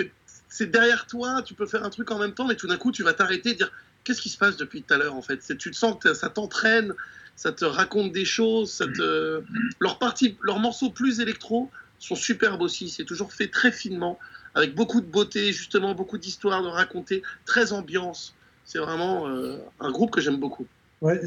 c'est 0.50 0.72
derrière 0.72 1.06
toi, 1.06 1.42
tu 1.44 1.54
peux 1.54 1.68
faire 1.68 1.86
un 1.86 1.90
truc 1.92 2.12
en 2.12 2.18
même 2.18 2.34
temps, 2.34 2.48
mais 2.48 2.56
tout 2.56 2.68
d'un 2.68 2.78
coup, 2.78 2.92
tu 2.92 3.04
vas 3.04 3.14
t'arrêter 3.14 3.52
et 3.52 3.56
dire 3.56 3.72
qu'est-ce 4.04 4.22
qui 4.22 4.30
se 4.30 4.38
passe 4.38 4.58
depuis 4.58 4.84
tout 4.84 4.94
à 4.94 4.98
l'heure 4.98 5.16
en 5.16 5.22
fait? 5.22 5.40
Tu 5.58 5.72
te 5.72 5.76
sens 5.76 5.98
que 6.02 6.14
ça 6.14 6.30
t'entraîne, 6.30 6.94
ça 7.36 7.52
te 7.52 7.66
raconte 7.66 8.12
des 8.12 8.26
choses, 8.26 8.72
ça 8.72 8.86
te... 8.86 9.42
leurs, 9.80 10.00
parties, 10.00 10.38
leurs 10.42 10.60
morceaux 10.60 10.90
plus 10.90 11.22
électro 11.22 11.72
sont 12.00 12.16
superbes 12.16 12.62
aussi, 12.62 12.90
c'est 12.90 13.06
toujours 13.06 13.34
fait 13.34 13.48
très 13.48 13.72
finement, 13.72 14.20
avec 14.56 14.76
beaucoup 14.76 15.02
de 15.02 15.06
beauté, 15.06 15.52
justement, 15.52 15.94
beaucoup 15.94 16.18
d'histoires 16.18 16.64
de 16.64 16.68
raconter, 16.68 17.22
très 17.46 17.72
ambiance. 17.74 18.36
C'est 18.66 18.80
vraiment 18.80 19.28
euh, 19.28 19.58
un 19.80 19.92
groupe 19.92 20.12
que 20.12 20.22
j'aime 20.22 20.38
beaucoup. 20.38 20.68
Ouais, 21.02 21.22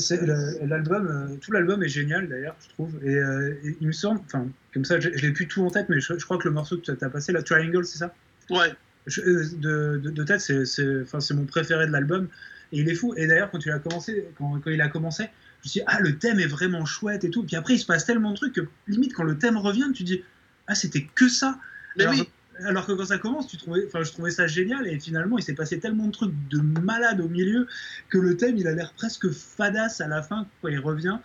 l'album, 0.66 1.07
euh, 1.07 1.36
tout 1.40 1.51
l'album 1.51 1.82
est 1.82 1.89
génial 1.89 2.28
d'ailleurs, 2.28 2.57
je 2.61 2.69
trouve. 2.74 2.94
Et, 3.03 3.16
euh, 3.16 3.55
il 3.81 3.86
me 3.86 3.93
semble, 3.93 4.20
enfin, 4.27 4.47
comme 4.74 4.85
ça, 4.85 5.01
je, 5.01 5.09
l'ai 5.09 5.32
plus 5.32 5.49
tout 5.49 5.65
en 5.65 5.70
tête, 5.70 5.89
mais 5.89 5.99
je, 6.01 6.12
crois 6.24 6.36
que 6.36 6.47
le 6.47 6.55
morceau 6.55 6.77
que 6.77 6.93
tu 6.93 7.05
as 7.05 7.09
passé, 7.09 7.32
la 7.32 7.43
Triangle, 7.43 7.85
c'est 7.85 7.99
ça? 7.99 8.15
Ouais. 8.51 8.74
de, 9.07 9.99
de, 9.99 10.11
de, 10.11 10.24
tête, 10.24 10.40
c'est 10.40 11.35
mon 11.35 11.47
préféré 11.47 11.86
de 11.86 11.93
l'album. 11.93 12.28
Et 12.73 12.81
il 12.81 12.89
est 12.89 12.94
fou. 12.94 13.15
Et 13.16 13.27
d'ailleurs, 13.27 13.51
quand, 13.51 13.65
il 13.65 13.70
a 13.70 13.78
commencé, 13.78 14.27
quand, 14.39 14.61
il 14.66 14.81
a 14.81 14.89
commencé, 14.89 15.24
je 15.24 15.69
me 15.69 15.70
suis 15.70 15.81
dit, 15.81 15.86
ah, 15.86 16.01
le 16.01 16.19
thème 16.19 16.40
est 16.40 16.47
vraiment 16.47 16.85
chouette 16.85 17.24
et 17.24 17.31
tout. 17.31 17.44
Puis 17.44 17.57
après, 17.57 17.74
il 17.74 17.78
se 17.78 17.86
passe 17.86 18.07
tellement 18.07 18.31
de 18.31 18.36
trucs 18.36 18.55
que 18.55 18.62
limite, 18.89 19.15
quand 19.15 19.24
le 19.24 19.39
thème 19.39 19.57
revient, 19.57 19.90
tu 19.94 20.03
dis, 20.03 20.23
ah, 20.66 20.74
c'était 20.74 21.05
que 21.15 21.28
ça. 21.28 21.59
alors, 21.99 22.15
oui. 22.15 22.28
alors, 22.65 22.86
que 22.86 22.93
quand 22.93 23.07
ça 23.07 23.19
commence, 23.19 23.47
tu 23.47 23.59
trouvais, 23.59 23.85
enfin, 23.86 24.03
je 24.03 24.11
trouvais 24.11 24.31
ça 24.31 24.47
génial. 24.47 24.86
Et 24.89 24.99
finalement, 24.99 25.39
il 25.39 25.43
s'est 25.43 25.55
passé 25.55 25.78
tellement 25.78 26.07
de 26.07 26.12
trucs 26.12 26.32
de 26.49 26.59
malade 26.59 27.20
au 27.20 27.28
milieu 27.28 27.66
que 28.09 28.19
le 28.19 28.36
thème, 28.36 28.57
il 28.57 28.66
a 28.66 28.73
l'air 28.73 28.93
presque 28.94 29.31
fadasse 29.31 30.01
à 30.01 30.09
la 30.09 30.23
fin 30.23 30.47
quand 30.62 30.69
il 30.69 30.81
revient. 30.81 31.19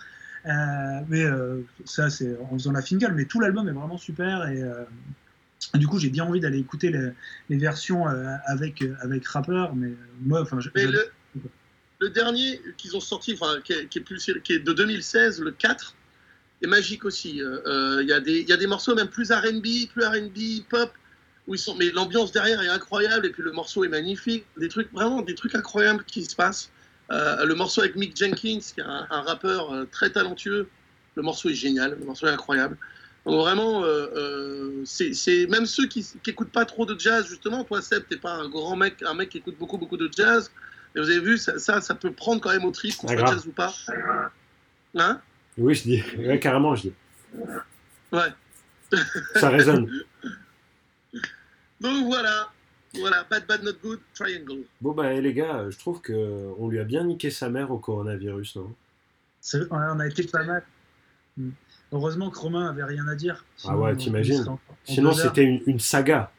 Euh, 0.45 1.01
mais 1.09 1.23
euh, 1.23 1.61
ça, 1.85 2.09
c'est 2.09 2.37
en 2.39 2.57
faisant 2.57 2.71
la 2.71 2.81
finale. 2.81 3.13
Mais 3.15 3.25
tout 3.25 3.39
l'album 3.39 3.67
est 3.67 3.73
vraiment 3.73 3.97
super. 3.97 4.47
Et. 4.49 4.61
Euh, 4.61 4.83
du 5.73 5.87
coup, 5.87 5.99
j'ai 5.99 6.09
bien 6.09 6.23
envie 6.23 6.39
d'aller 6.39 6.59
écouter 6.59 6.93
les, 7.49 7.57
versions 7.57 8.05
avec, 8.45 8.85
avec 9.01 9.27
rappeur, 9.27 9.75
mais 9.75 9.89
moi, 10.21 10.41
enfin, 10.41 10.59
je, 10.59 10.69
le 10.73 11.11
dernier 12.05 12.61
qu'ils 12.77 12.95
ont 12.95 13.01
sorti, 13.01 13.33
enfin, 13.33 13.59
qui 13.61 13.73
est, 13.73 14.01
plus, 14.01 14.31
qui 14.43 14.53
est 14.53 14.59
de 14.59 14.73
2016, 14.73 15.41
le 15.41 15.51
4, 15.51 15.95
est 16.61 16.67
magique 16.67 17.05
aussi. 17.05 17.41
Euh, 17.41 17.59
euh, 17.65 18.03
il 18.03 18.07
y, 18.07 18.49
y, 18.49 18.53
a 18.53 18.57
des 18.57 18.67
morceaux 18.67 18.95
même 18.95 19.09
plus 19.09 19.31
RB, 19.31 19.89
plus 19.91 20.03
RB, 20.03 20.67
pop, 20.69 20.91
où 21.47 21.55
ils 21.55 21.59
sont, 21.59 21.75
mais 21.75 21.91
l'ambiance 21.91 22.31
derrière 22.31 22.61
est 22.61 22.69
incroyable 22.69 23.25
et 23.25 23.29
puis 23.29 23.43
le 23.43 23.51
morceau 23.51 23.83
est 23.83 23.89
magnifique. 23.89 24.45
Des 24.57 24.67
trucs, 24.67 24.91
vraiment, 24.91 25.21
des 25.21 25.35
trucs 25.35 25.55
incroyables 25.55 26.03
qui 26.05 26.25
se 26.25 26.35
passent. 26.35 26.69
Euh, 27.11 27.45
le 27.45 27.55
morceau 27.55 27.81
avec 27.81 27.95
Mick 27.95 28.17
Jenkins, 28.17 28.59
qui 28.59 28.79
est 28.79 28.83
un, 28.83 29.05
rappeur 29.09 29.85
très 29.91 30.09
talentueux, 30.09 30.67
le 31.15 31.23
morceau 31.23 31.49
est 31.49 31.55
génial, 31.55 31.97
le 31.99 32.05
morceau 32.05 32.27
est 32.27 32.31
incroyable. 32.31 32.77
Donc 33.25 33.39
vraiment, 33.39 33.83
c'est 34.85 35.47
même 35.47 35.65
ceux 35.65 35.87
qui 35.87 36.05
n'écoutent 36.25 36.51
pas 36.51 36.65
trop 36.65 36.85
de 36.85 36.97
jazz, 36.99 37.27
justement, 37.27 37.63
toi 37.63 37.81
Seb, 37.81 38.03
t'es 38.09 38.17
pas 38.17 38.33
un 38.33 38.49
grand 38.49 38.75
mec, 38.75 39.01
un 39.03 39.13
mec 39.13 39.29
qui 39.29 39.37
écoute 39.37 39.55
beaucoup, 39.57 39.77
beaucoup 39.77 39.97
de 39.97 40.09
jazz, 40.15 40.51
et 40.95 40.99
vous 40.99 41.09
avez 41.09 41.19
vu, 41.19 41.37
ça, 41.37 41.81
ça, 41.81 41.95
peut 41.95 42.11
prendre 42.11 42.41
quand 42.41 42.51
même 42.51 42.65
au 42.65 42.71
trip, 42.71 42.95
qu'on 42.97 43.07
soit 43.07 43.25
jazz 43.25 43.45
ou 43.45 43.51
pas. 43.51 43.73
Hein? 44.95 45.21
Oui, 45.57 45.75
je 45.75 45.83
dis. 45.83 46.03
Ouais, 46.17 46.39
carrément, 46.39 46.75
je 46.75 46.83
dis. 46.83 46.93
Ouais. 48.11 48.29
ça 49.35 49.49
résonne. 49.49 49.89
Donc 51.81 52.05
voilà. 52.05 52.49
Voilà, 52.99 53.25
bad, 53.29 53.45
bad, 53.45 53.63
not 53.63 53.73
good, 53.83 53.99
triangle. 54.13 54.63
Bon, 54.81 54.93
bah, 54.93 55.13
les 55.13 55.33
gars, 55.33 55.69
je 55.69 55.77
trouve 55.77 56.01
qu'on 56.01 56.67
lui 56.67 56.79
a 56.79 56.83
bien 56.83 57.03
niqué 57.03 57.29
sa 57.29 57.49
mère 57.49 57.69
au 57.69 57.77
coronavirus, 57.77 58.55
non? 58.55 58.73
On 59.69 59.99
a 59.99 60.07
été 60.07 60.23
pas 60.23 60.43
mal. 60.43 60.63
Hmm. 61.37 61.51
Heureusement 61.91 62.29
que 62.29 62.39
Romain 62.39 62.67
avait 62.69 62.83
rien 62.83 63.07
à 63.07 63.15
dire. 63.15 63.45
ah 63.65 63.77
ouais, 63.77 63.95
t'imagines 63.95 64.45
Sinon, 64.83 65.13
c'était 65.13 65.43
une, 65.43 65.61
une, 65.67 65.79
saga. 65.79 66.31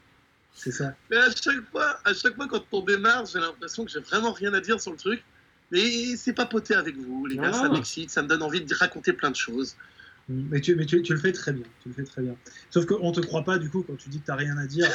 C'est 0.59 0.73
ça. 0.73 0.93
Mais 1.09 1.17
à 1.17 1.31
chaque 1.31 1.71
fois, 1.71 2.01
à 2.05 2.13
chaque 2.13 2.35
fois 2.35 2.49
quand 2.49 2.65
on 2.73 2.81
démarre, 2.83 3.27
j'ai 3.27 3.39
l'impression 3.39 3.85
que 3.85 3.91
j'ai 3.93 4.01
vraiment 4.01 4.33
rien 4.33 4.53
à 4.53 4.61
dire 4.61 4.81
sur 4.81 4.91
le 4.91 4.97
truc. 4.97 5.23
Mais 5.71 6.17
c'est 6.17 6.33
papoter 6.33 6.75
avec 6.75 6.97
vous, 6.97 7.27
les 7.27 7.37
gars, 7.37 7.53
ça 7.53 7.69
m'excite, 7.69 8.11
ça 8.11 8.23
me 8.23 8.29
donne 8.29 8.43
envie 8.43 8.63
de 8.63 8.75
raconter 8.75 9.13
plein 9.13 9.31
de 9.31 9.37
choses. 9.37 9.77
Mais 10.29 10.61
tu, 10.61 10.75
mais 10.75 10.85
tu, 10.85 11.01
le 11.01 11.19
fais 11.19 11.33
très 11.33 11.53
bien, 11.53 11.65
tu 11.83 11.89
le 11.91 11.95
fais 11.95 12.05
très 12.05 12.23
bien. 12.23 12.35
Sauf 12.71 12.87
qu'on 12.87 13.13
te 13.13 13.21
croit 13.21 13.45
pas 13.45 13.59
du 13.59 13.71
coup 13.71 13.85
quand 13.87 13.97
tu 13.97 14.09
dis 14.09 14.21
que 14.21 14.27
t'as 14.27 14.35
rien 14.35 14.59
à 14.59 14.67
dire. 14.67 14.89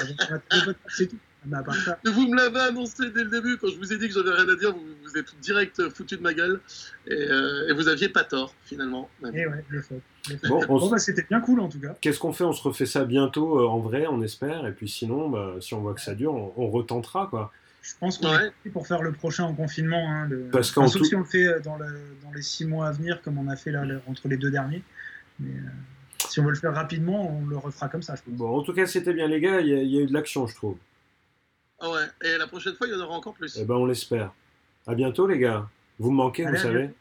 c'est 0.89 1.07
tout. 1.07 1.17
Vous 1.45 2.27
me 2.27 2.35
l'avez 2.35 2.59
annoncé 2.59 3.09
dès 3.09 3.23
le 3.23 3.29
début, 3.29 3.57
quand 3.57 3.67
je 3.67 3.77
vous 3.77 3.93
ai 3.93 3.97
dit 3.97 4.07
que 4.07 4.13
j'avais 4.13 4.31
rien 4.31 4.47
à 4.47 4.55
dire, 4.55 4.73
vous, 4.73 4.85
vous 5.03 5.17
êtes 5.17 5.35
direct 5.41 5.89
foutu 5.89 6.17
de 6.17 6.21
ma 6.21 6.33
gueule. 6.33 6.59
Et, 7.07 7.13
euh, 7.13 7.73
vous 7.73 7.87
aviez 7.87 8.09
pas 8.09 8.23
tort, 8.23 8.53
finalement. 8.65 9.09
Et 9.25 9.29
eh 9.33 9.47
ouais, 9.47 9.63
le 9.69 9.81
fait. 9.81 10.01
Bon, 10.47 10.89
bah, 10.89 10.97
c'était 10.99 11.25
bien 11.29 11.41
cool 11.41 11.59
en 11.59 11.69
tout 11.69 11.79
cas. 11.79 11.95
Qu'est-ce 11.99 12.19
qu'on 12.19 12.33
fait? 12.33 12.43
On 12.43 12.53
se 12.53 12.63
refait 12.63 12.85
ça 12.85 13.03
bientôt 13.03 13.59
euh, 13.59 13.67
en 13.67 13.79
vrai, 13.79 14.07
on 14.07 14.21
espère. 14.21 14.65
Et 14.65 14.71
puis 14.71 14.87
sinon, 14.87 15.29
bah, 15.29 15.55
si 15.59 15.73
on 15.73 15.81
voit 15.81 15.93
que 15.93 16.01
ça 16.01 16.15
dure, 16.15 16.33
on, 16.33 16.69
retentera 16.69 17.27
quoi. 17.29 17.51
Je 17.81 17.91
pense 17.99 18.17
qu'on 18.17 18.33
est 18.33 18.69
pour 18.71 18.87
faire 18.87 19.01
le 19.01 19.11
prochain 19.11 19.43
en 19.43 19.53
confinement. 19.53 20.09
Hein, 20.09 20.29
Parce 20.51 20.71
qu'en 20.71 20.87
sauf 20.87 21.03
si 21.03 21.15
on 21.15 21.19
le 21.19 21.25
fait 21.25 21.45
euh, 21.45 21.59
dans, 21.59 21.77
dans, 21.77 22.31
les 22.33 22.41
six 22.41 22.65
mois 22.65 22.87
à 22.87 22.91
venir, 22.91 23.21
comme 23.21 23.37
on 23.37 23.49
a 23.49 23.57
fait 23.57 23.71
là, 23.71 23.83
entre 24.07 24.29
les 24.29 24.37
deux 24.37 24.51
derniers. 24.51 24.81
Mais 25.39 25.51
si 26.29 26.39
on 26.39 26.43
veut 26.43 26.51
le 26.51 26.57
faire 26.57 26.73
rapidement, 26.73 27.37
on 27.37 27.45
le 27.45 27.57
refera 27.57 27.89
comme 27.89 28.01
ça. 28.01 28.15
Bon, 28.27 28.57
en 28.57 28.63
tout 28.63 28.73
cas, 28.73 28.85
c'était 28.85 29.13
bien 29.13 29.27
les 29.27 29.39
gars. 29.39 29.61
Il 29.61 29.67
y, 29.67 29.97
a 29.97 30.01
eu 30.01 30.07
de 30.07 30.13
l'action, 30.13 30.47
je 30.47 30.55
trouve. 30.55 30.77
Ah 31.85 31.91
ouais, 31.91 32.05
et 32.23 32.37
la 32.37 32.47
prochaine 32.47 32.75
fois, 32.75 32.87
il 32.87 32.93
y 32.93 32.95
en 32.95 33.01
aura 33.01 33.15
encore 33.15 33.33
plus. 33.33 33.57
Eh 33.59 33.65
ben, 33.65 33.75
on 33.75 33.85
l'espère. 33.85 34.31
À 34.87 34.95
bientôt, 34.95 35.27
les 35.27 35.37
gars. 35.37 35.67
Vous 35.99 36.11
me 36.11 36.15
manquez, 36.15 36.45
vous 36.45 36.55
savez. 36.55 36.91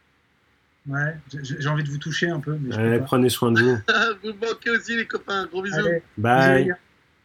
Ouais, 0.89 1.17
j'ai 1.31 1.69
envie 1.69 1.85
de 1.85 1.89
vous 1.89 1.99
toucher 1.99 2.29
un 2.29 2.41
peu. 2.41 2.59
Mais 2.61 2.99
prenez 2.99 3.29
soin 3.29 3.53
de 3.53 3.61
vous. 3.63 3.77
vous 4.23 4.33
me 4.33 4.47
manquez 4.47 4.71
aussi, 4.71 4.97
les 4.97 5.07
copains. 5.07 5.47
Gros 5.47 5.63
bisous. 5.63 5.87
Bye. 6.19 6.75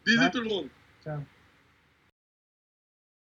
Bisous, 0.06 0.30
tout 0.32 0.42
le 0.42 0.50
monde. 0.50 0.68
Ciao. 1.04 1.20